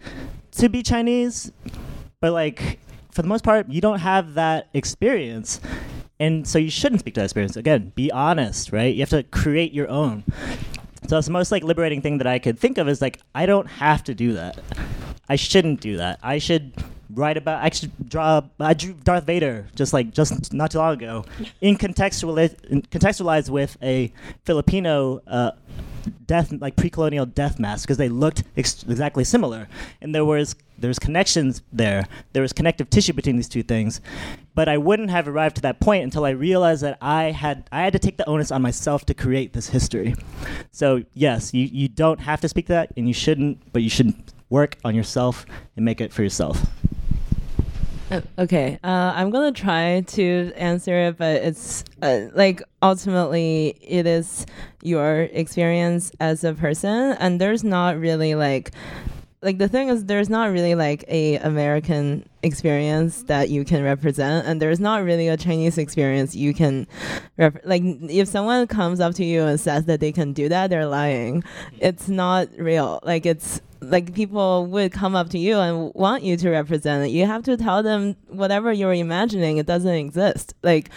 to 0.53 0.69
be 0.69 0.83
Chinese, 0.83 1.53
but 2.21 2.33
like 2.33 2.79
for 3.11 3.23
the 3.23 3.29
most 3.29 3.45
part, 3.45 3.69
you 3.69 3.81
don't 3.81 3.99
have 3.99 4.35
that 4.35 4.69
experience. 4.75 5.61
And 6.19 6.47
so 6.47 6.59
you 6.59 6.71
shouldn't 6.71 7.01
speak 7.01 7.15
to 7.15 7.21
that 7.21 7.25
experience. 7.25 7.57
Again, 7.57 7.93
be 7.95 8.13
honest, 8.13 8.73
right? 8.73 8.95
You 8.95 9.01
have 9.01 9.11
to 9.11 9.23
create 9.23 9.73
your 9.73 9.89
own. 9.89 10.25
So 11.09 11.17
it's 11.17 11.27
the 11.27 11.33
most 11.33 11.51
like 11.51 11.65
liberating 11.65 12.03
thing 12.03 12.19
that 12.19 12.27
I 12.27 12.39
could 12.39 12.59
think 12.59 12.79
of 12.79 12.89
is 12.89 13.01
like 13.01 13.21
I 13.35 13.47
don't 13.47 13.67
have 13.67 14.05
to 14.05 14.15
do 14.15 14.35
that. 14.35 14.59
I 15.29 15.37
shouldn't 15.37 15.81
do 15.81 15.97
that. 15.97 16.19
I 16.23 16.39
should 16.39 16.73
write 17.15 17.37
about. 17.37 17.75
Should 17.75 17.93
draw. 18.09 18.43
I 18.59 18.75
drew 18.75 18.95
Darth 18.95 19.25
Vader 19.25 19.67
just 19.75 19.93
like 19.93 20.13
just 20.13 20.53
not 20.53 20.71
too 20.71 20.79
long 20.79 20.95
ago, 20.95 21.25
in 21.61 21.77
contextualize 21.77 22.55
contextualized 22.89 23.51
with 23.51 23.77
a 23.83 24.13
Filipino. 24.45 25.21
Uh, 25.27 25.53
death 26.27 26.53
like 26.61 26.77
pre-colonial 26.77 27.27
death 27.27 27.59
masks 27.59 27.85
because 27.85 27.99
they 27.99 28.09
looked 28.09 28.45
ex- 28.57 28.83
exactly 28.85 29.25
similar 29.25 29.69
and 30.01 30.15
there 30.15 30.25
was 30.25 30.55
there 30.79 30.89
was 30.89 30.99
connections 30.99 31.63
there 31.73 32.07
there 32.33 32.43
was 32.43 32.53
connective 32.53 32.89
tissue 32.89 33.13
between 33.13 33.37
these 33.37 33.49
two 33.49 33.63
things 33.63 34.01
but 34.55 34.69
i 34.69 34.79
wouldn't 34.79 35.11
have 35.11 35.29
arrived 35.29 35.57
to 35.57 35.63
that 35.63 35.81
point 35.81 36.03
until 36.03 36.25
i 36.25 36.31
realized 36.31 36.83
that 36.83 36.97
i 37.03 37.25
had 37.25 37.69
i 37.73 37.83
had 37.83 37.93
to 37.93 37.99
take 37.99 38.17
the 38.17 38.29
onus 38.29 38.51
on 38.51 38.63
myself 38.63 39.05
to 39.05 39.15
create 39.15 39.53
this 39.53 39.69
history 39.69 40.15
so 40.71 41.03
yes 41.15 41.53
you, 41.53 41.65
you 41.67 41.89
don't 41.89 42.21
have 42.21 42.41
to 42.41 42.49
speak 42.49 42.67
to 42.67 42.73
that 42.73 42.93
and 42.97 43.07
you 43.07 43.15
shouldn't 43.15 43.61
but 43.73 43.83
you 43.83 43.91
should 43.91 44.15
work 44.49 44.77
on 44.85 44.95
yourself 44.95 45.45
and 45.77 45.85
make 45.85 46.01
it 46.01 46.13
for 46.13 46.23
yourself 46.23 46.67
Okay, 48.39 48.79
uh, 48.83 49.13
I'm 49.15 49.31
gonna 49.31 49.53
try 49.53 50.01
to 50.01 50.53
answer 50.57 51.09
it, 51.09 51.19
but 51.19 51.37
it's 51.43 51.85
uh, 52.03 52.27
like 52.35 52.63
ultimately 52.83 53.77
it 53.81 54.07
is 54.07 54.47
your 54.83 55.23
experience 55.33 56.11
as 56.21 56.43
a 56.45 56.55
person, 56.55 57.13
and 57.13 57.41
there's 57.41 57.63
not 57.63 57.99
really 57.99 58.35
like 58.35 58.73
like 59.43 59.59
the 59.59 59.69
thing 59.69 59.89
is 59.89 60.05
there's 60.05 60.29
not 60.29 60.51
really 60.51 60.75
like 60.75 61.05
a 61.09 61.37
American 61.37 62.29
experience 62.43 63.23
that 63.25 63.49
you 63.49 63.65
can 63.65 63.83
represent, 63.85 64.47
and 64.47 64.61
there's 64.61 64.81
not 64.81 65.05
really 65.05 65.29
a 65.29 65.37
Chinese 65.37 65.79
experience 65.79 66.35
you 66.35 66.53
can 66.53 66.87
rep- 67.37 67.65
like 67.65 67.83
if 67.85 68.29
someone 68.29 68.67
comes 68.67 69.01
up 69.01 69.15
to 69.15 69.25
you 69.25 69.43
and 69.43 69.61
says 69.61 69.85
that 69.85 70.01
they 70.01 70.13
can 70.13 70.33
do 70.33 70.49
that, 70.49 70.69
they're 70.69 70.87
lying. 70.87 71.45
It's 71.79 72.09
not 72.09 72.49
real. 72.59 73.01
Like 73.03 73.25
it's 73.25 73.61
like 73.81 74.15
people 74.15 74.67
would 74.67 74.93
come 74.93 75.15
up 75.15 75.31
to 75.31 75.39
you 75.39 75.59
and 75.59 75.93
want 75.95 76.23
you 76.23 76.37
to 76.37 76.51
represent 76.51 77.07
it. 77.07 77.11
You 77.11 77.27
have 77.27 77.43
to 77.45 77.57
tell 77.57 77.83
them 77.83 78.17
whatever 78.29 78.73
you're 78.73 78.95
imagining, 78.95 79.59
it 79.59 79.67
doesn't 79.67 79.95
exist. 79.95 80.55
Like 80.63 80.91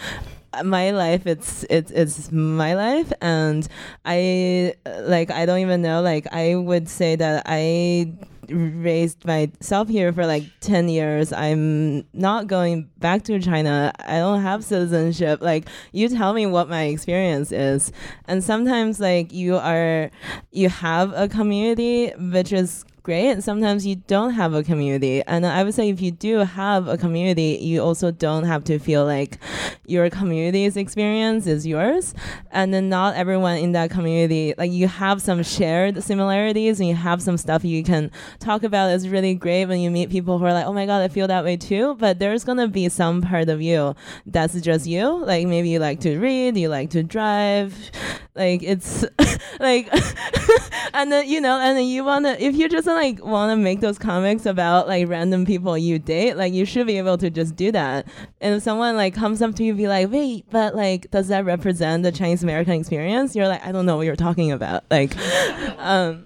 my 0.62 0.92
life 0.92 1.26
it's 1.26 1.64
it's 1.68 1.90
it's 1.90 2.30
my 2.30 2.74
life 2.74 3.12
and 3.20 3.66
i 4.04 4.72
like 5.00 5.28
i 5.32 5.44
don't 5.44 5.58
even 5.58 5.82
know 5.82 6.00
like 6.00 6.32
i 6.32 6.54
would 6.54 6.88
say 6.88 7.16
that 7.16 7.42
i 7.46 8.12
raised 8.50 9.24
myself 9.24 9.88
here 9.88 10.12
for 10.12 10.26
like 10.26 10.44
10 10.60 10.88
years. 10.88 11.32
I'm 11.32 12.04
not 12.12 12.46
going 12.46 12.88
back 12.98 13.24
to 13.24 13.38
China. 13.40 13.92
I 13.98 14.18
don't 14.18 14.42
have 14.42 14.64
citizenship. 14.64 15.40
Like, 15.42 15.68
you 15.92 16.08
tell 16.08 16.32
me 16.32 16.46
what 16.46 16.68
my 16.68 16.84
experience 16.84 17.52
is. 17.52 17.92
And 18.26 18.42
sometimes, 18.42 19.00
like, 19.00 19.32
you 19.32 19.56
are, 19.56 20.10
you 20.52 20.68
have 20.68 21.12
a 21.14 21.28
community, 21.28 22.10
which 22.16 22.52
is 22.52 22.84
great. 23.04 23.42
Sometimes 23.42 23.86
you 23.86 23.96
don't 23.96 24.30
have 24.30 24.54
a 24.54 24.62
community. 24.62 25.22
And 25.26 25.44
I 25.44 25.62
would 25.62 25.74
say 25.74 25.90
if 25.90 26.00
you 26.00 26.10
do 26.10 26.38
have 26.38 26.88
a 26.88 26.96
community, 26.96 27.58
you 27.60 27.82
also 27.82 28.10
don't 28.10 28.44
have 28.44 28.64
to 28.64 28.78
feel 28.78 29.04
like 29.04 29.38
your 29.86 30.08
community's 30.08 30.78
experience 30.78 31.46
is 31.46 31.66
yours. 31.66 32.14
And 32.50 32.72
then 32.72 32.88
not 32.88 33.14
everyone 33.14 33.58
in 33.58 33.72
that 33.72 33.90
community, 33.90 34.54
like 34.56 34.72
you 34.72 34.88
have 34.88 35.20
some 35.20 35.42
shared 35.42 36.02
similarities 36.02 36.80
and 36.80 36.88
you 36.88 36.94
have 36.94 37.20
some 37.20 37.36
stuff 37.36 37.62
you 37.62 37.84
can 37.84 38.10
talk 38.40 38.62
about. 38.62 38.90
It's 38.90 39.06
really 39.06 39.34
great 39.34 39.66
when 39.66 39.80
you 39.80 39.90
meet 39.90 40.08
people 40.08 40.38
who 40.38 40.46
are 40.46 40.54
like, 40.54 40.66
oh 40.66 40.72
my 40.72 40.86
God, 40.86 41.02
I 41.02 41.08
feel 41.08 41.26
that 41.28 41.44
way 41.44 41.58
too. 41.58 41.96
But 41.96 42.18
there's 42.18 42.42
going 42.42 42.58
to 42.58 42.68
be 42.68 42.88
some 42.88 43.20
part 43.20 43.50
of 43.50 43.60
you 43.60 43.94
that's 44.24 44.58
just 44.62 44.86
you. 44.86 45.22
Like 45.26 45.46
maybe 45.46 45.68
you 45.68 45.78
like 45.78 46.00
to 46.00 46.18
read, 46.18 46.56
you 46.56 46.70
like 46.70 46.88
to 46.90 47.02
drive. 47.02 47.90
Like 48.36 48.64
it's 48.64 49.04
like, 49.60 49.88
and 50.94 51.12
then, 51.12 51.28
you 51.28 51.40
know, 51.40 51.60
and 51.60 51.78
then 51.78 51.86
you 51.86 52.02
want 52.04 52.24
to, 52.24 52.42
if 52.42 52.56
you 52.56 52.68
just 52.68 52.86
like 52.86 53.24
want 53.24 53.52
to 53.52 53.56
make 53.56 53.80
those 53.80 53.96
comics 53.96 54.44
about 54.44 54.88
like 54.88 55.08
random 55.08 55.46
people 55.46 55.78
you 55.78 56.00
date, 56.00 56.36
like 56.36 56.52
you 56.52 56.64
should 56.64 56.86
be 56.86 56.98
able 56.98 57.16
to 57.18 57.30
just 57.30 57.54
do 57.54 57.70
that. 57.72 58.06
And 58.40 58.56
if 58.56 58.62
someone 58.62 58.96
like 58.96 59.14
comes 59.14 59.40
up 59.40 59.54
to 59.56 59.64
you, 59.64 59.74
be 59.74 59.86
like, 59.86 60.10
wait, 60.10 60.46
but 60.50 60.74
like, 60.74 61.10
does 61.12 61.28
that 61.28 61.44
represent 61.44 62.02
the 62.02 62.10
Chinese 62.10 62.42
American 62.42 62.74
experience? 62.74 63.36
You're 63.36 63.48
like, 63.48 63.64
I 63.64 63.70
don't 63.70 63.86
know 63.86 63.96
what 63.96 64.06
you're 64.06 64.16
talking 64.16 64.50
about. 64.50 64.82
Like, 64.90 65.16
um, 65.78 66.24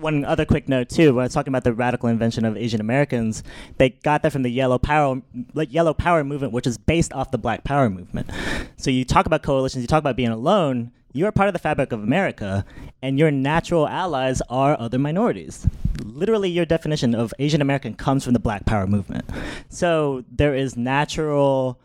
One 0.00 0.24
other 0.24 0.44
quick 0.44 0.68
note 0.68 0.88
too. 0.88 1.14
When 1.14 1.22
I 1.22 1.26
was 1.26 1.34
talking 1.34 1.50
about 1.50 1.64
the 1.64 1.72
radical 1.72 2.08
invention 2.08 2.44
of 2.44 2.56
Asian 2.56 2.80
Americans, 2.80 3.42
they 3.78 3.90
got 3.90 4.22
that 4.22 4.32
from 4.32 4.42
the 4.42 4.50
Yellow 4.50 4.78
Power, 4.78 5.22
like 5.54 5.72
Yellow 5.72 5.92
Power 5.92 6.22
movement, 6.22 6.52
which 6.52 6.66
is 6.66 6.78
based 6.78 7.12
off 7.12 7.30
the 7.30 7.38
Black 7.38 7.64
Power 7.64 7.90
movement. 7.90 8.30
So 8.76 8.90
you 8.90 9.04
talk 9.04 9.26
about 9.26 9.42
coalitions, 9.42 9.82
you 9.82 9.88
talk 9.88 9.98
about 9.98 10.16
being 10.16 10.30
alone. 10.30 10.92
You're 11.12 11.32
part 11.32 11.48
of 11.48 11.52
the 11.54 11.58
fabric 11.58 11.92
of 11.92 12.02
America, 12.02 12.64
and 13.02 13.18
your 13.18 13.30
natural 13.30 13.88
allies 13.88 14.42
are 14.50 14.78
other 14.78 14.98
minorities. 14.98 15.66
Literally, 16.04 16.50
your 16.50 16.66
definition 16.66 17.14
of 17.14 17.32
Asian 17.38 17.62
American 17.62 17.94
comes 17.94 18.24
from 18.24 18.34
the 18.34 18.38
Black 18.38 18.66
Power 18.66 18.86
movement. 18.86 19.24
So 19.68 20.24
there 20.30 20.54
is 20.54 20.76
natural, 20.76 21.78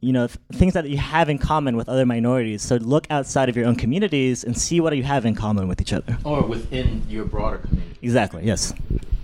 you 0.00 0.12
know, 0.12 0.28
th- 0.28 0.38
things 0.52 0.74
that 0.74 0.88
you 0.88 0.98
have 0.98 1.28
in 1.28 1.38
common 1.38 1.76
with 1.76 1.88
other 1.88 2.06
minorities. 2.06 2.62
So 2.62 2.76
look 2.76 3.06
outside 3.10 3.48
of 3.48 3.56
your 3.56 3.66
own 3.66 3.74
communities 3.76 4.44
and 4.44 4.56
see 4.56 4.80
what 4.80 4.96
you 4.96 5.02
have 5.02 5.26
in 5.26 5.34
common 5.34 5.66
with 5.66 5.80
each 5.80 5.92
other. 5.92 6.16
Or 6.24 6.42
within 6.42 7.02
your 7.08 7.24
broader 7.24 7.58
community. 7.58 7.98
Exactly. 8.02 8.44
Yes. 8.44 8.72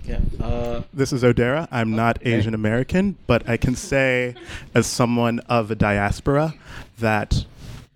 Yeah. 0.05 0.19
Uh, 0.41 0.81
This 0.93 1.13
is 1.13 1.23
Odera. 1.23 1.67
I'm 1.71 1.91
not 1.95 2.19
Asian 2.25 2.53
American, 2.53 3.17
but 3.27 3.47
I 3.47 3.57
can 3.57 3.75
say, 3.75 4.35
as 4.73 4.87
someone 4.87 5.39
of 5.41 5.71
a 5.71 5.75
diaspora, 5.75 6.53
that 6.99 7.45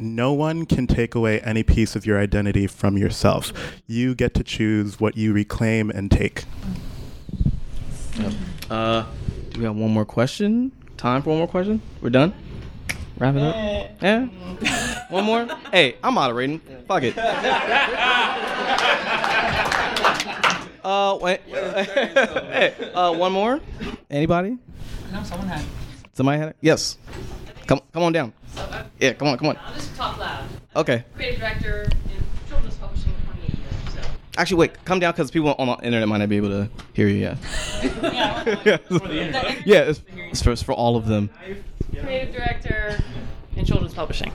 no 0.02 0.34
one 0.34 0.65
can 0.65 0.88
take 0.88 1.15
away 1.15 1.40
any 1.41 1.64
piece 1.64 1.95
of 1.95 2.06
your 2.06 2.19
identity 2.19 2.68
from 2.68 2.98
yourself. 2.98 3.53
You 3.88 4.15
get 4.15 4.34
to 4.36 4.44
choose 4.44 4.99
what 4.99 5.15
you 5.15 5.34
reclaim 5.34 5.90
and 5.90 6.10
take. 6.10 6.45
Uh, 8.69 9.06
do 9.52 9.60
we 9.60 9.65
have 9.65 9.76
one 9.76 9.91
more 9.91 10.06
question? 10.06 10.72
Time 10.98 11.22
for 11.22 11.30
one 11.30 11.40
more 11.40 11.48
question? 11.48 11.82
We're 12.02 12.10
done? 12.10 12.34
Wrap 13.18 13.36
it 13.36 13.41
up? 13.41 13.56
Yeah? 14.02 14.26
one 15.10 15.23
more? 15.23 15.48
Hey, 15.72 15.98
I'm 16.03 16.15
moderating. 16.15 16.60
Fuck 16.88 17.03
it. 17.03 17.15
Uh, 20.84 21.15
wait. 21.22 21.40
hey, 21.48 22.73
uh, 22.95 23.14
one 23.14 23.32
more? 23.32 23.60
Anybody? 24.10 24.57
No, 25.14 25.23
someone 25.23 25.48
had. 25.48 25.64
Somebody 26.14 26.40
had 26.40 26.49
it? 26.49 26.56
Yes. 26.60 26.98
Come, 27.68 27.82
come 27.94 28.02
on 28.02 28.11
down. 28.11 28.34
Yeah, 28.99 29.14
come 29.14 29.30
on, 29.30 29.38
come 29.38 29.48
on. 29.49 29.57
I'll 29.57 29.73
just 29.73 29.95
talk 29.95 30.18
loud. 30.18 30.45
Okay. 30.76 31.03
Creative 31.15 31.40
director 31.40 31.84
in 31.84 32.23
children's 32.48 32.76
publishing 32.76 33.11
for 33.14 33.34
28 33.34 33.49
years. 33.49 33.94
So. 33.94 34.02
Actually, 34.38 34.57
wait. 34.57 34.86
Come 34.86 34.99
down 34.99 35.14
because 35.14 35.32
people 35.32 35.56
on 35.57 35.68
the 35.68 35.86
internet 35.86 36.07
might 36.07 36.19
not 36.19 36.30
be 36.30 36.38
able 36.38 36.49
to 36.49 36.69
hear 36.94 37.07
you. 37.07 37.19
Yeah. 37.19 37.36
yeah. 38.02 38.78
yeah, 39.65 39.80
it's, 39.82 40.02
it's, 40.30 40.41
for, 40.41 40.52
it's 40.52 40.61
for 40.61 40.73
all 40.73 40.95
of 40.95 41.07
them. 41.07 41.30
Creative 41.99 42.34
director 42.34 42.99
in 43.56 43.65
children's 43.65 43.94
publishing. 43.94 44.32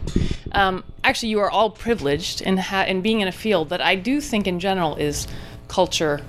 Um, 0.52 0.84
actually, 1.05 1.30
you 1.30 1.40
are 1.40 1.51
all 1.51 1.70
privileged 1.70 2.40
in 2.40 2.56
ha- 2.56 2.84
in 2.84 3.02
being 3.02 3.20
in 3.20 3.28
a 3.28 3.32
field 3.32 3.68
that 3.70 3.80
I 3.80 3.94
do 3.94 4.20
think, 4.20 4.47
in 4.47 4.60
general, 4.60 4.97
is 4.97 5.26
culture 5.68 6.22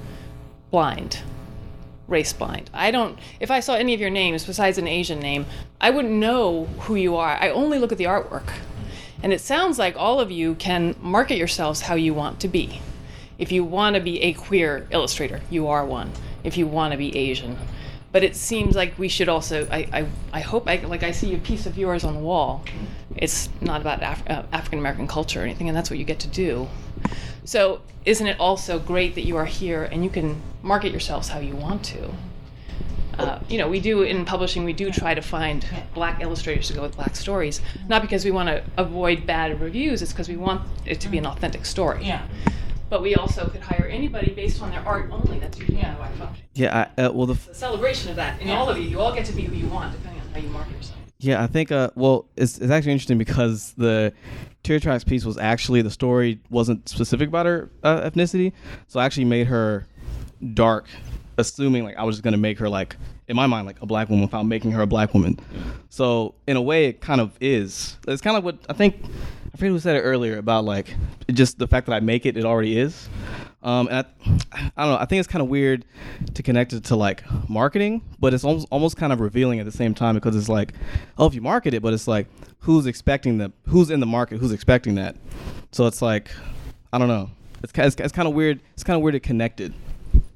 blind, 0.72 1.20
race 2.08 2.34
blind. 2.34 2.70
I 2.74 2.92
don't. 2.92 3.18
If 3.40 3.52
I 3.52 3.60
saw 3.60 3.74
any 3.76 3.94
of 3.94 4.00
your 4.00 4.10
names 4.10 4.46
besides 4.46 4.78
an 4.78 4.88
Asian 4.88 5.20
name, 5.20 5.46
I 5.80 5.90
wouldn't 5.90 6.14
know 6.14 6.66
who 6.80 6.96
you 6.96 7.16
are. 7.16 7.38
I 7.40 7.50
only 7.50 7.80
look 7.80 7.92
at 7.92 7.98
the 7.98 8.06
artwork, 8.06 8.50
and 9.22 9.34
it 9.34 9.42
sounds 9.42 9.78
like 9.78 9.96
all 9.98 10.20
of 10.20 10.32
you 10.32 10.56
can 10.56 10.96
market 11.02 11.38
yourselves 11.38 11.82
how 11.82 11.96
you 11.96 12.14
want 12.14 12.40
to 12.42 12.48
be. 12.48 12.82
If 13.38 13.52
you 13.52 13.64
want 13.64 13.96
to 13.96 14.02
be 14.02 14.22
a 14.24 14.34
queer 14.34 14.88
illustrator, 14.90 15.42
you 15.50 15.68
are 15.68 15.86
one. 15.86 16.12
If 16.44 16.58
you 16.58 16.66
want 16.66 16.94
to 16.94 16.98
be 16.98 17.16
Asian, 17.16 17.58
but 18.12 18.24
it 18.24 18.36
seems 18.36 18.76
like 18.76 18.98
we 18.98 19.10
should 19.10 19.30
also. 19.30 19.68
I 19.70 19.88
I, 19.92 20.08
I 20.34 20.40
hope 20.40 20.68
I 20.68 20.78
like 20.78 21.04
I 21.04 21.12
see 21.12 21.36
a 21.36 21.38
piece 21.38 21.66
of 21.66 21.78
yours 21.78 22.04
on 22.04 22.14
the 22.14 22.20
wall. 22.22 22.64
It's 23.16 23.50
not 23.62 23.82
about 23.82 24.02
Af- 24.02 24.30
uh, 24.30 24.44
African 24.52 24.80
American 24.80 25.08
culture 25.08 25.42
or 25.42 25.44
anything, 25.44 25.68
and 25.68 25.76
that's 25.76 25.90
what 25.90 26.00
you 26.00 26.06
get 26.06 26.20
to 26.20 26.28
do. 26.28 26.68
So, 27.48 27.80
isn't 28.04 28.28
it 28.28 28.38
also 28.42 28.78
great 28.78 29.16
that 29.16 29.24
you 29.26 29.38
are 29.38 29.46
here 29.46 29.86
and 29.86 30.04
you 30.04 30.10
can 30.10 30.42
market 30.64 30.92
yourselves 30.92 31.30
how 31.30 31.40
you 31.40 31.56
want 31.56 31.82
to? 31.86 32.14
Uh, 33.18 33.40
you 33.48 33.58
know, 33.58 33.70
we 33.70 33.80
do 33.80 34.02
in 34.02 34.26
publishing, 34.26 34.66
we 34.66 34.74
do 34.74 34.92
try 34.92 35.14
to 35.14 35.22
find 35.22 35.66
black 35.94 36.22
illustrators 36.22 36.68
to 36.68 36.74
go 36.74 36.82
with 36.82 36.98
black 36.98 37.16
stories, 37.16 37.62
not 37.88 38.02
because 38.02 38.26
we 38.26 38.32
want 38.32 38.50
to 38.50 38.62
avoid 38.76 39.26
bad 39.26 39.62
reviews, 39.62 40.02
it's 40.02 40.12
because 40.12 40.28
we 40.28 40.36
want 40.36 40.62
it 40.86 41.00
to 41.00 41.08
be 41.08 41.18
an 41.18 41.26
authentic 41.26 41.66
story. 41.66 42.04
Yeah. 42.04 42.28
But 42.90 43.02
we 43.02 43.16
also 43.16 43.48
could 43.48 43.62
hire 43.62 43.88
anybody 43.88 44.34
based 44.34 44.62
on 44.62 44.70
their 44.70 44.86
art 44.86 45.10
only. 45.10 45.40
That's 45.40 45.58
usually 45.58 45.78
how 45.78 46.02
I 46.02 46.10
function. 46.18 46.44
Yeah. 46.54 46.90
I, 46.98 47.02
uh, 47.02 47.12
well, 47.14 47.28
the 47.28 47.36
f- 47.36 47.48
The 47.48 47.56
celebration 47.56 48.10
of 48.10 48.18
that 48.18 48.42
in 48.42 48.50
all 48.50 48.68
of 48.68 48.78
you, 48.78 48.84
you 48.84 49.00
all 49.00 49.14
get 49.16 49.26
to 49.26 49.34
be 49.34 49.44
who 49.44 49.56
you 49.56 49.68
want, 49.68 49.94
depending 49.94 50.22
on 50.22 50.28
how 50.34 50.40
you 50.40 50.50
market 50.50 50.76
yourself. 50.76 50.98
Yeah, 51.20 51.42
I 51.42 51.48
think. 51.48 51.72
Uh, 51.72 51.90
well, 51.96 52.28
it's 52.36 52.60
it's 52.60 52.70
actually 52.70 52.92
interesting 52.92 53.18
because 53.18 53.74
the 53.78 54.14
Tear 54.68 54.82
Tracks 54.82 55.06
piece 55.06 55.24
was 55.24 55.38
actually 55.38 55.82
the 55.82 55.90
story 55.90 56.42
wasn't 56.50 56.90
specific 56.90 57.30
about 57.30 57.46
her 57.46 57.70
uh, 57.84 58.02
ethnicity, 58.02 58.52
so 58.90 59.00
I 59.00 59.06
actually 59.06 59.24
made 59.24 59.48
her 59.48 59.88
dark, 60.54 60.90
assuming 61.38 61.86
like 61.86 61.96
I 61.96 62.04
was 62.04 62.18
just 62.18 62.24
gonna 62.26 62.36
make 62.36 62.60
her 62.60 62.68
like 62.68 62.98
in 63.30 63.38
my 63.38 63.48
mind 63.48 63.66
like 63.66 63.82
a 63.82 63.86
black 63.86 64.10
woman 64.10 64.26
without 64.26 64.44
making 64.44 64.72
her 64.72 64.82
a 64.82 64.86
black 64.86 65.14
woman. 65.14 65.40
So 65.88 66.36
in 66.48 66.58
a 66.58 66.62
way, 66.62 66.88
it 66.88 67.00
kind 67.00 67.22
of 67.22 67.38
is. 67.40 67.96
It's 68.10 68.22
kind 68.22 68.36
of 68.36 68.44
what 68.44 68.58
I 68.68 68.74
think. 68.74 69.06
I 69.06 69.58
forget 69.58 69.72
who 69.72 69.80
said 69.80 69.96
it 69.96 70.02
earlier 70.02 70.38
about 70.38 70.66
like 70.66 70.94
just 71.32 71.60
the 71.60 71.68
fact 71.68 71.88
that 71.88 71.94
I 71.94 72.02
make 72.02 72.26
it, 72.26 72.36
it 72.36 72.44
already 72.44 72.78
is. 72.78 73.08
Um, 73.64 73.88
and 73.90 73.98
I, 73.98 74.72
I 74.78 74.84
don't 74.84 74.94
know. 74.94 74.98
I 75.00 75.06
think 75.06 75.20
it's 75.20 75.28
kind 75.28 75.42
of 75.42 75.50
weird 75.50 75.84
to 76.36 76.44
connect 76.44 76.74
it 76.74 76.84
to 76.86 76.96
like 76.96 77.24
marketing, 77.50 78.02
but 78.20 78.34
it's 78.34 78.44
almost 78.44 78.68
almost 78.72 78.98
kind 78.98 79.12
of 79.12 79.20
revealing 79.20 79.60
at 79.60 79.66
the 79.66 79.72
same 79.72 79.94
time 79.94 80.16
because 80.16 80.36
it's 80.36 80.50
like, 80.50 80.74
oh, 81.18 81.26
if 81.26 81.34
you 81.34 81.42
market 81.42 81.74
it, 81.74 81.82
but 81.82 81.94
it's 81.94 82.08
like 82.08 82.28
who's 82.60 82.86
expecting 82.86 83.38
the 83.38 83.52
who's 83.68 83.90
in 83.90 84.00
the 84.00 84.06
market, 84.06 84.38
who's 84.40 84.52
expecting 84.52 84.96
that. 84.96 85.16
So 85.72 85.88
it's 85.88 86.02
like, 86.02 86.32
I 86.94 86.98
don't 86.98 87.08
know. 87.08 87.30
It's 87.64 87.74
it's, 87.76 87.96
it's 87.96 88.14
kind 88.14 88.28
of 88.28 88.34
weird. 88.34 88.60
It's 88.74 88.84
kind 88.84 88.96
of 88.96 89.02
weird 89.02 89.14
to 89.14 89.20
connect 89.20 89.60
it 89.60 89.74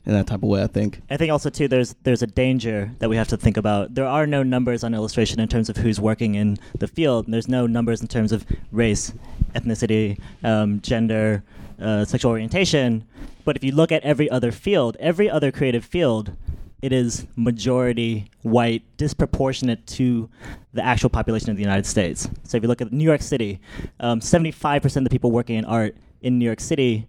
in 0.06 0.14
that 0.14 0.26
type 0.27 0.41
of 0.41 0.49
way. 0.49 0.64
I 0.64 0.68
think. 0.68 1.02
I 1.10 1.18
think 1.18 1.31
also 1.31 1.49
too 1.49 1.68
there's 1.68 1.95
there's 2.03 2.23
a 2.23 2.27
danger 2.27 2.91
that 2.99 3.10
we 3.10 3.15
have 3.15 3.27
to 3.30 3.38
think 3.38 3.57
about. 3.57 3.93
There 3.93 4.07
are 4.07 4.26
no 4.26 4.43
numbers 4.43 4.84
on 4.84 4.93
illustration 4.93 5.39
in 5.39 5.48
terms 5.48 5.69
of 5.69 5.77
who's 5.77 5.99
working 5.99 6.35
in 6.35 6.57
the 6.80 6.88
field. 6.88 7.27
There's 7.27 7.48
no 7.48 7.68
numbers 7.68 8.02
in 8.02 8.07
terms 8.07 8.31
of 8.31 8.45
race, 8.72 9.14
ethnicity, 9.53 10.19
um, 10.43 10.81
gender, 10.81 11.43
uh, 11.82 12.06
sexual 12.06 12.32
orientation. 12.32 13.06
But 13.44 13.56
if 13.56 13.64
you 13.64 13.72
look 13.74 13.91
at 13.91 14.03
every 14.03 14.30
other 14.30 14.52
field, 14.52 14.98
every 14.99 15.30
other 15.30 15.52
creative 15.52 15.84
field, 15.84 16.36
it 16.82 16.91
is 16.91 17.28
majority 17.36 18.30
white, 18.41 18.84
disproportionate 18.98 19.86
to 19.88 20.30
the 20.74 20.84
actual 20.84 21.10
population 21.10 21.49
of 21.49 21.58
the 21.58 21.64
United 21.64 21.86
States. 21.86 22.30
So 22.44 22.58
if 22.58 22.64
you 22.64 22.70
look 22.70 22.82
at 22.82 22.91
New 22.91 23.03
York 23.03 23.22
City, 23.22 23.60
um, 23.99 24.20
75% 24.20 24.95
of 24.98 25.03
the 25.03 25.10
people 25.10 25.32
working 25.32 25.58
in 25.58 25.66
art 25.66 25.95
in 26.22 26.40
New 26.40 26.45
York 26.45 26.60
City 26.60 27.08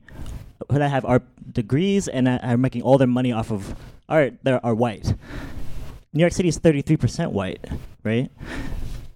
who 0.70 0.78
that 0.78 0.90
have 0.90 1.04
art 1.04 1.22
degrees 1.52 2.08
and 2.08 2.28
are 2.28 2.56
making 2.56 2.82
all 2.82 2.98
their 2.98 3.06
money 3.06 3.32
off 3.32 3.50
of 3.50 3.74
art 4.08 4.34
that 4.42 4.60
are 4.64 4.74
white. 4.74 5.14
New 6.12 6.20
York 6.20 6.32
City 6.32 6.48
is 6.48 6.58
33% 6.58 7.32
white, 7.32 7.64
right? 8.04 8.30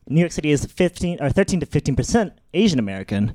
New 0.08 0.20
York 0.20 0.32
City 0.32 0.50
is 0.50 0.64
15 0.64 1.20
or 1.20 1.30
13 1.30 1.60
to 1.60 1.66
15 1.66 1.96
percent 1.96 2.32
Asian 2.54 2.78
American, 2.78 3.34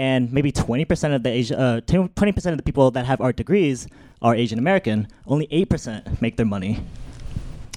and 0.00 0.32
maybe 0.32 0.50
20 0.50 0.86
percent 0.86 1.12
of 1.12 1.22
the 1.22 1.28
Asia, 1.28 1.58
uh, 1.60 1.80
20 1.82 2.32
percent 2.32 2.54
of 2.54 2.56
the 2.56 2.62
people 2.62 2.90
that 2.90 3.04
have 3.04 3.20
art 3.20 3.36
degrees 3.36 3.86
are 4.22 4.34
Asian 4.34 4.58
American. 4.58 5.06
Only 5.26 5.46
8 5.50 5.68
percent 5.68 6.22
make 6.22 6.38
their 6.38 6.46
money. 6.46 6.82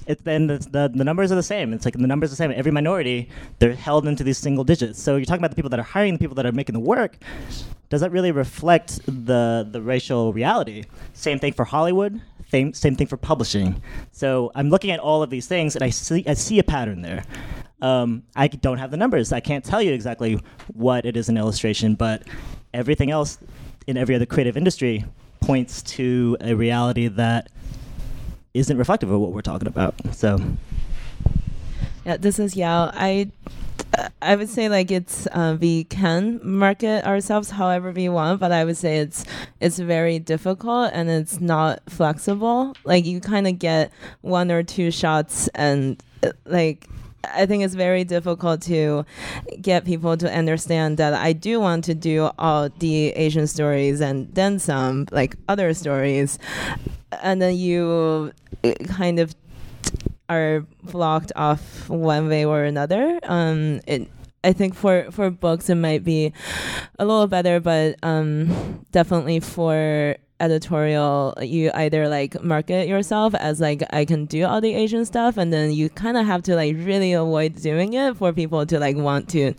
It's 0.07 0.21
then 0.21 0.47
the, 0.47 0.57
the 0.57 0.91
the 0.95 1.03
numbers 1.03 1.33
are 1.33 1.35
the 1.35 1.43
same. 1.43 1.73
It's 1.73 1.83
like 1.83 1.95
the 1.95 2.07
numbers 2.07 2.29
are 2.29 2.35
the 2.35 2.37
same. 2.37 2.51
Every 2.51 2.71
minority 2.71 3.29
they're 3.59 3.75
held 3.75 4.07
into 4.07 4.23
these 4.23 4.37
single 4.37 4.63
digits. 4.63 5.01
So 5.01 5.17
you're 5.17 5.25
talking 5.25 5.41
about 5.41 5.51
the 5.51 5.57
people 5.57 5.69
that 5.71 5.79
are 5.79 5.89
hiring, 5.95 6.13
the 6.13 6.19
people 6.19 6.35
that 6.35 6.45
are 6.45 6.53
making 6.53 6.73
the 6.73 6.85
work. 6.95 7.17
does 7.89 7.99
that 7.99 8.11
really 8.11 8.31
reflect 8.31 9.01
the 9.05 9.67
the 9.69 9.81
racial 9.81 10.31
reality? 10.31 10.85
Same 11.13 11.39
thing 11.39 11.51
for 11.51 11.65
Hollywood. 11.65 12.21
Same, 12.49 12.71
same 12.73 12.95
thing 12.95 13.07
for 13.07 13.17
publishing. 13.17 13.81
So 14.11 14.51
I'm 14.55 14.69
looking 14.69 14.91
at 14.91 14.99
all 14.99 15.23
of 15.23 15.29
these 15.29 15.47
things, 15.47 15.75
and 15.75 15.83
I 15.83 15.89
see 15.89 16.23
I 16.25 16.35
see 16.35 16.57
a 16.59 16.63
pattern 16.63 17.01
there. 17.01 17.23
Um, 17.83 18.23
I 18.35 18.47
don't 18.47 18.77
have 18.77 18.91
the 18.91 18.97
numbers. 18.97 19.33
I 19.33 19.41
can't 19.41 19.63
tell 19.63 19.81
you 19.81 19.91
exactly 19.91 20.39
what 20.73 21.05
it 21.05 21.17
is 21.17 21.27
in 21.27 21.37
illustration, 21.37 21.95
but 21.95 22.23
everything 22.73 23.11
else 23.11 23.37
in 23.85 23.97
every 23.97 24.15
other 24.15 24.25
creative 24.25 24.55
industry 24.55 25.03
points 25.41 25.81
to 25.83 26.37
a 26.39 26.53
reality 26.53 27.09
that 27.09 27.49
isn't 28.53 28.77
reflective 28.77 29.11
of 29.11 29.19
what 29.19 29.33
we're 29.33 29.41
talking 29.41 29.67
about. 29.67 29.95
So, 30.13 30.39
Yeah, 32.05 32.17
this 32.17 32.39
is 32.39 32.55
Yao. 32.55 32.89
I 32.93 33.31
I 34.21 34.35
would 34.35 34.49
say 34.49 34.69
like 34.69 34.89
it's 34.89 35.27
uh, 35.27 35.57
we 35.59 35.83
can 35.83 36.39
market 36.41 37.05
ourselves 37.05 37.51
however 37.51 37.91
we 37.91 38.09
want, 38.09 38.39
but 38.39 38.51
I 38.51 38.63
would 38.63 38.77
say 38.77 38.97
it's 38.99 39.25
it's 39.59 39.77
very 39.77 40.19
difficult 40.19 40.91
and 40.93 41.09
it's 41.09 41.39
not 41.39 41.81
flexible. 41.89 42.75
Like 42.85 43.05
you 43.05 43.19
kind 43.19 43.47
of 43.47 43.59
get 43.59 43.91
one 44.21 44.51
or 44.51 44.63
two 44.63 44.89
shots 44.89 45.49
and 45.49 46.01
like 46.45 46.87
I 47.23 47.45
think 47.45 47.63
it's 47.63 47.75
very 47.75 48.03
difficult 48.03 48.61
to 48.63 49.05
get 49.61 49.85
people 49.85 50.17
to 50.17 50.31
understand 50.31 50.97
that 50.97 51.13
I 51.13 51.33
do 51.33 51.59
want 51.59 51.85
to 51.85 51.95
do 51.95 52.29
all 52.37 52.69
the 52.69 53.09
Asian 53.09 53.47
stories 53.47 54.01
and 54.01 54.33
then 54.33 54.59
some 54.59 55.07
like 55.11 55.35
other 55.47 55.73
stories, 55.73 56.37
and 57.21 57.41
then 57.41 57.55
you 57.55 58.33
uh, 58.63 58.73
kind 58.85 59.19
of 59.19 59.35
are 60.29 60.65
blocked 60.83 61.31
off 61.35 61.89
one 61.89 62.27
way 62.27 62.45
or 62.45 62.63
another. 62.63 63.19
Um, 63.23 63.81
it, 63.87 64.09
I 64.43 64.51
think 64.51 64.75
for, 64.75 65.09
for 65.11 65.29
books 65.29 65.69
it 65.69 65.75
might 65.75 66.03
be 66.03 66.33
a 66.99 67.05
little 67.05 67.27
better, 67.27 67.59
but 67.59 67.95
um, 68.03 68.85
definitely 68.91 69.39
for 69.39 70.17
editorial, 70.43 71.33
you 71.41 71.71
either 71.73 72.07
like 72.09 72.41
market 72.43 72.87
yourself 72.87 73.33
as 73.35 73.61
like 73.61 73.81
I 73.91 74.05
can 74.05 74.25
do 74.25 74.45
all 74.45 74.59
the 74.59 74.73
Asian 74.73 75.05
stuff, 75.05 75.37
and 75.37 75.53
then 75.53 75.71
you 75.71 75.89
kind 75.89 76.17
of 76.17 76.25
have 76.25 76.43
to 76.43 76.55
like 76.55 76.75
really 76.77 77.13
avoid 77.13 77.55
doing 77.55 77.93
it 77.93 78.17
for 78.17 78.33
people 78.33 78.65
to 78.65 78.79
like 78.79 78.97
want 78.97 79.29
to 79.29 79.53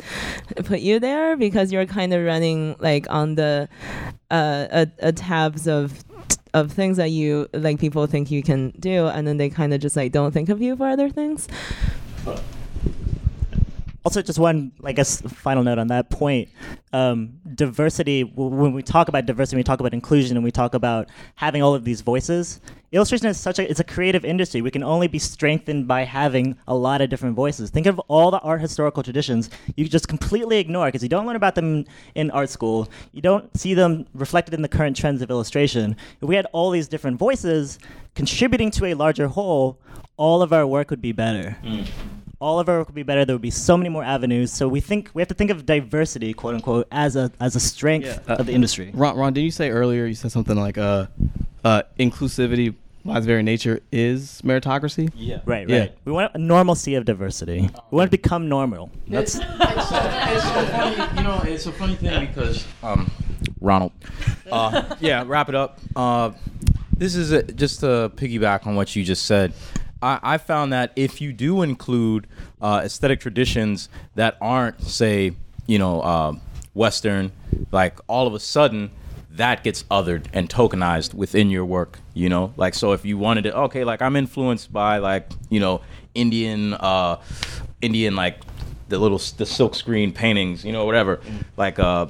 put 0.64 0.80
you 0.80 1.00
there 1.00 1.36
because 1.36 1.72
you're 1.72 1.86
kind 1.86 2.12
of 2.12 2.24
running 2.24 2.76
like 2.80 3.06
on 3.10 3.34
the 3.34 3.68
uh, 4.30 4.66
a, 4.70 5.08
a 5.08 5.12
tabs 5.12 5.66
of 5.66 6.04
of 6.52 6.70
things 6.70 6.96
that 6.98 7.10
you 7.10 7.48
like 7.52 7.80
people 7.80 8.06
think 8.06 8.30
you 8.30 8.42
can 8.42 8.70
do 8.78 9.08
and 9.08 9.26
then 9.26 9.38
they 9.38 9.50
kind 9.50 9.74
of 9.74 9.80
just 9.80 9.96
like 9.96 10.12
don't 10.12 10.30
think 10.32 10.48
of 10.48 10.62
you 10.62 10.76
for 10.76 10.86
other 10.86 11.10
things 11.10 11.48
also 14.04 14.22
just 14.22 14.38
one 14.38 14.72
i 14.84 14.92
guess 14.92 15.20
final 15.22 15.62
note 15.62 15.78
on 15.78 15.88
that 15.88 16.10
point. 16.10 16.48
Um, 16.92 17.40
diversity 17.54 18.22
w- 18.22 18.50
when 18.50 18.72
we 18.72 18.82
talk 18.82 19.08
about 19.08 19.26
diversity 19.26 19.56
we 19.56 19.64
talk 19.64 19.80
about 19.80 19.92
inclusion 19.92 20.36
and 20.36 20.44
we 20.44 20.52
talk 20.52 20.74
about 20.74 21.08
having 21.34 21.62
all 21.62 21.74
of 21.74 21.84
these 21.84 22.02
voices 22.02 22.60
illustration 22.94 23.26
is 23.26 23.38
such 23.38 23.58
a 23.58 23.68
it's 23.68 23.80
a 23.80 23.84
creative 23.84 24.24
industry. 24.24 24.62
We 24.62 24.70
can 24.70 24.84
only 24.84 25.08
be 25.08 25.18
strengthened 25.18 25.88
by 25.88 26.04
having 26.04 26.56
a 26.68 26.74
lot 26.74 27.00
of 27.00 27.10
different 27.10 27.34
voices. 27.34 27.70
Think 27.70 27.86
of 27.86 27.98
all 28.06 28.30
the 28.30 28.38
art 28.40 28.60
historical 28.60 29.02
traditions 29.02 29.50
you 29.76 29.88
just 29.88 30.06
completely 30.06 30.58
ignore 30.58 30.86
because 30.86 31.02
you 31.02 31.08
don't 31.08 31.26
learn 31.26 31.36
about 31.36 31.56
them 31.56 31.84
in 32.14 32.30
art 32.30 32.50
school. 32.50 32.88
You 33.12 33.20
don't 33.20 33.54
see 33.56 33.74
them 33.74 34.06
reflected 34.14 34.54
in 34.54 34.62
the 34.62 34.68
current 34.68 34.96
trends 34.96 35.22
of 35.22 35.30
illustration. 35.30 35.96
If 36.20 36.28
we 36.28 36.36
had 36.36 36.46
all 36.52 36.70
these 36.70 36.86
different 36.86 37.18
voices 37.18 37.78
contributing 38.14 38.70
to 38.72 38.86
a 38.86 38.94
larger 38.94 39.26
whole 39.26 39.80
all 40.16 40.42
of 40.42 40.52
our 40.52 40.64
work 40.64 40.90
would 40.90 41.02
be 41.02 41.10
better 41.10 41.56
all 42.40 42.58
of 42.60 42.68
our 42.68 42.78
work 42.78 42.88
would 42.88 42.94
be 42.94 43.02
better. 43.02 43.24
There 43.24 43.34
would 43.34 43.42
be 43.42 43.50
so 43.50 43.76
many 43.76 43.88
more 43.88 44.04
avenues. 44.04 44.52
So 44.52 44.68
we 44.68 44.80
think 44.80 45.10
we 45.14 45.22
have 45.22 45.28
to 45.28 45.34
think 45.34 45.50
of 45.50 45.64
diversity, 45.66 46.32
quote 46.34 46.54
unquote, 46.54 46.86
as 46.90 47.16
a 47.16 47.30
as 47.40 47.56
a 47.56 47.60
strength 47.60 48.06
Uh, 48.28 48.34
of 48.34 48.46
the 48.46 48.52
industry. 48.52 48.90
Ron, 48.94 49.16
Ron, 49.16 49.32
did 49.32 49.42
you 49.42 49.50
say 49.50 49.70
earlier? 49.70 50.06
You 50.06 50.14
said 50.14 50.32
something 50.32 50.56
like 50.56 50.78
uh, 50.78 51.06
uh, 51.64 51.82
inclusivity 51.98 52.74
by 53.04 53.18
its 53.18 53.26
very 53.26 53.42
nature 53.42 53.80
is 53.92 54.40
meritocracy. 54.42 55.12
Yeah. 55.14 55.40
Right. 55.44 55.68
Yeah. 55.68 55.78
Right. 55.80 55.98
We 56.06 56.12
want 56.12 56.34
a 56.34 56.38
normalcy 56.38 56.94
of 56.94 57.04
diversity. 57.04 57.68
We 57.90 57.96
want 57.96 58.08
to 58.10 58.16
become 58.16 58.48
normal. 58.48 58.90
That's 59.08 59.34
it's 59.34 59.88
so 59.88 60.64
funny, 60.66 61.18
you 61.18 61.22
know, 61.22 61.42
it's 61.44 61.66
a 61.66 61.72
funny 61.72 61.96
thing 61.96 62.26
because 62.26 62.64
um, 62.82 63.10
Ronald. 63.60 63.92
Uh, 64.50 64.94
yeah, 65.00 65.22
wrap 65.26 65.48
it 65.50 65.54
up. 65.54 65.80
Uh, 65.94 66.30
this 66.96 67.14
is 67.14 67.32
a, 67.32 67.42
just 67.42 67.80
to 67.80 68.10
piggyback 68.16 68.66
on 68.66 68.74
what 68.74 68.94
you 68.96 69.04
just 69.04 69.26
said. 69.26 69.52
I, 70.04 70.20
I 70.34 70.38
found 70.38 70.72
that 70.72 70.92
if 70.96 71.20
you 71.20 71.32
do 71.32 71.62
include 71.62 72.26
uh, 72.60 72.82
aesthetic 72.84 73.20
traditions 73.20 73.88
that 74.14 74.36
aren't, 74.40 74.82
say, 74.82 75.32
you 75.66 75.78
know, 75.78 76.02
uh, 76.02 76.34
Western, 76.74 77.32
like 77.72 77.98
all 78.06 78.26
of 78.26 78.34
a 78.34 78.40
sudden 78.40 78.90
that 79.30 79.64
gets 79.64 79.82
othered 79.84 80.26
and 80.32 80.48
tokenized 80.48 81.14
within 81.14 81.50
your 81.50 81.64
work. 81.64 81.98
You 82.12 82.28
know, 82.28 82.52
like 82.56 82.74
so 82.74 82.92
if 82.92 83.04
you 83.04 83.18
wanted 83.18 83.42
to, 83.44 83.56
okay, 83.62 83.84
like 83.84 84.02
I'm 84.02 84.14
influenced 84.14 84.72
by 84.72 84.98
like 84.98 85.30
you 85.50 85.58
know 85.58 85.80
Indian, 86.14 86.74
uh, 86.74 87.20
Indian 87.80 88.14
like 88.14 88.38
the 88.88 88.98
little 88.98 89.18
the 89.36 89.46
silk 89.46 89.74
screen 89.74 90.12
paintings, 90.12 90.64
you 90.64 90.72
know, 90.72 90.84
whatever, 90.84 91.20
like 91.56 91.78
uh 91.78 92.06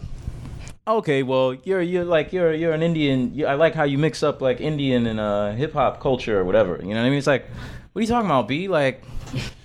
okay, 0.87 1.23
well, 1.23 1.55
you're 1.65 1.81
you're 1.81 2.05
like 2.05 2.33
you're 2.33 2.53
you're 2.53 2.73
an 2.73 2.83
Indian. 2.83 3.35
You, 3.35 3.47
I 3.47 3.55
like 3.55 3.75
how 3.75 3.85
you 3.85 3.99
mix 3.99 4.23
up 4.23 4.41
like 4.41 4.61
Indian 4.61 5.07
and 5.07 5.21
uh, 5.21 5.53
hip 5.53 5.73
hop 5.73 6.01
culture 6.01 6.39
or 6.39 6.45
whatever. 6.45 6.79
You 6.83 6.91
know 6.91 7.01
what 7.01 7.07
I 7.07 7.11
mean? 7.11 7.19
It's 7.19 7.27
like, 7.27 7.47
what 7.95 8.01
are 8.01 8.03
you 8.03 8.07
talking 8.09 8.27
about, 8.27 8.47
B? 8.49 8.69
Like, 8.69 9.03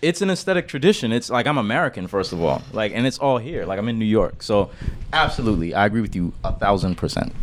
it's 0.02 0.22
an 0.22 0.30
aesthetic 0.30 0.68
tradition. 0.68 1.12
It's 1.12 1.30
like 1.30 1.46
I'm 1.46 1.58
American 1.58 2.08
first 2.08 2.32
of 2.32 2.42
all, 2.42 2.62
like, 2.72 2.92
and 2.96 3.06
it's 3.06 3.18
all 3.20 3.38
here. 3.38 3.66
Like 3.66 3.78
I'm 3.80 3.90
in 3.90 4.00
New 4.00 4.06
York, 4.06 4.42
so 4.42 4.70
absolutely, 5.12 5.74
I 5.74 5.86
agree 5.86 6.02
with 6.02 6.16
you 6.16 6.32
a 6.44 6.54
thousand 6.54 6.96
percent. 6.96 7.34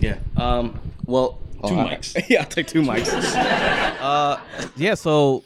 Yeah. 0.00 0.18
Um. 0.36 0.78
Well, 1.06 1.38
Two 1.66 1.74
I- 1.78 1.94
mics. 1.96 2.20
yeah, 2.28 2.40
I'll 2.40 2.46
take 2.46 2.66
two 2.66 2.82
mics. 2.82 3.08
uh, 4.00 4.38
yeah. 4.76 4.94
So 4.94 5.44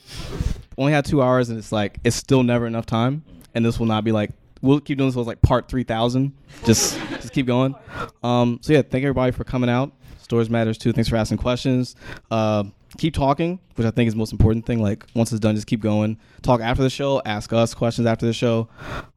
only 0.78 0.93
had 0.93 1.05
two 1.05 1.22
hours, 1.22 1.48
and 1.51 1.59
it's 1.59 1.72
like 1.72 1.98
it's 2.05 2.16
still 2.16 2.43
never 2.43 2.66
enough 2.66 2.86
time, 2.86 3.24
and 3.55 3.64
this 3.64 3.78
will 3.78 3.86
not 3.86 4.05
be 4.05 4.12
like 4.12 4.30
we'll 4.60 4.80
keep 4.80 4.98
doing 4.98 5.10
this 5.10 5.16
as 5.16 5.26
like 5.26 5.43
part 5.43 5.68
three 5.68 5.84
thousand. 5.84 6.32
Just 6.64 6.98
just 7.10 7.32
keep 7.32 7.47
going. 7.47 7.74
Um. 8.22 8.59
So 8.62 8.72
yeah, 8.72 8.82
thank 8.82 9.05
everybody 9.05 9.32
for 9.32 9.44
coming 9.44 9.70
out. 9.70 9.93
Stories 10.22 10.51
matters 10.51 10.78
too. 10.78 10.93
Thanks 10.93 11.09
for 11.09 11.16
asking 11.16 11.39
questions. 11.39 11.94
Uh, 12.30 12.64
keep 12.98 13.14
talking, 13.14 13.59
which 13.74 13.86
I 13.86 13.90
think 13.90 14.09
is 14.09 14.16
most 14.16 14.32
important 14.32 14.66
thing. 14.66 14.81
Like 14.81 15.06
once 15.14 15.32
it's 15.32 15.40
done, 15.40 15.55
just 15.55 15.66
keep 15.66 15.81
going. 15.81 16.19
Talk 16.43 16.60
after 16.60 16.82
the 16.82 16.90
show. 16.90 17.23
Ask 17.24 17.52
us 17.52 17.74
questions 17.74 18.06
after 18.06 18.27
the 18.27 18.32
show. 18.32 18.69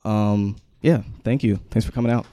Um. 0.04 0.58
Yeah. 0.82 1.02
Thank 1.24 1.44
you. 1.44 1.60
Thanks 1.72 1.86
for 1.86 1.92
coming 1.92 2.12
out. 2.12 2.26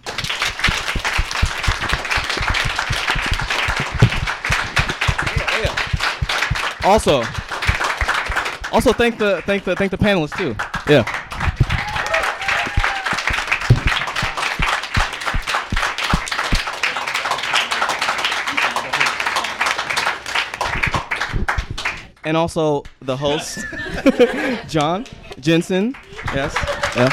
Also, 6.85 7.23
also 8.73 8.93
thank 8.93 9.19
the 9.19 9.41
thank 9.47 9.63
the 9.65 9.77
thank 9.77 9.93
the 9.93 9.99
panelists 9.99 10.37
too. 10.37 10.57
Yeah. 10.91 11.05
And 22.25 22.37
also 22.37 22.85
the 23.01 23.17
host, 23.17 23.59
John 24.69 25.07
Jensen. 25.41 25.95
Yes. 26.35 26.55
Yeah. 26.97 27.09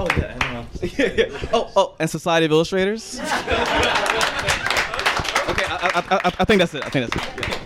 Oh 0.00 0.06
yeah, 0.16 0.34
I 0.34 0.38
don't 0.38 0.52
know. 0.52 0.66
yeah, 0.82 1.12
yeah. 1.16 1.48
Oh, 1.52 1.70
oh, 1.76 1.94
and 1.98 2.08
Society 2.08 2.46
of 2.46 2.52
Illustrators. 2.52 3.18
okay, 3.20 3.26
I, 5.66 5.90
I, 5.94 6.02
I, 6.10 6.32
I 6.38 6.44
think 6.44 6.60
that's 6.60 6.74
it. 6.74 6.84
I 6.84 6.88
think 6.88 7.10
that's 7.10 7.26
it. 7.26 7.48
Yeah. 7.48 7.57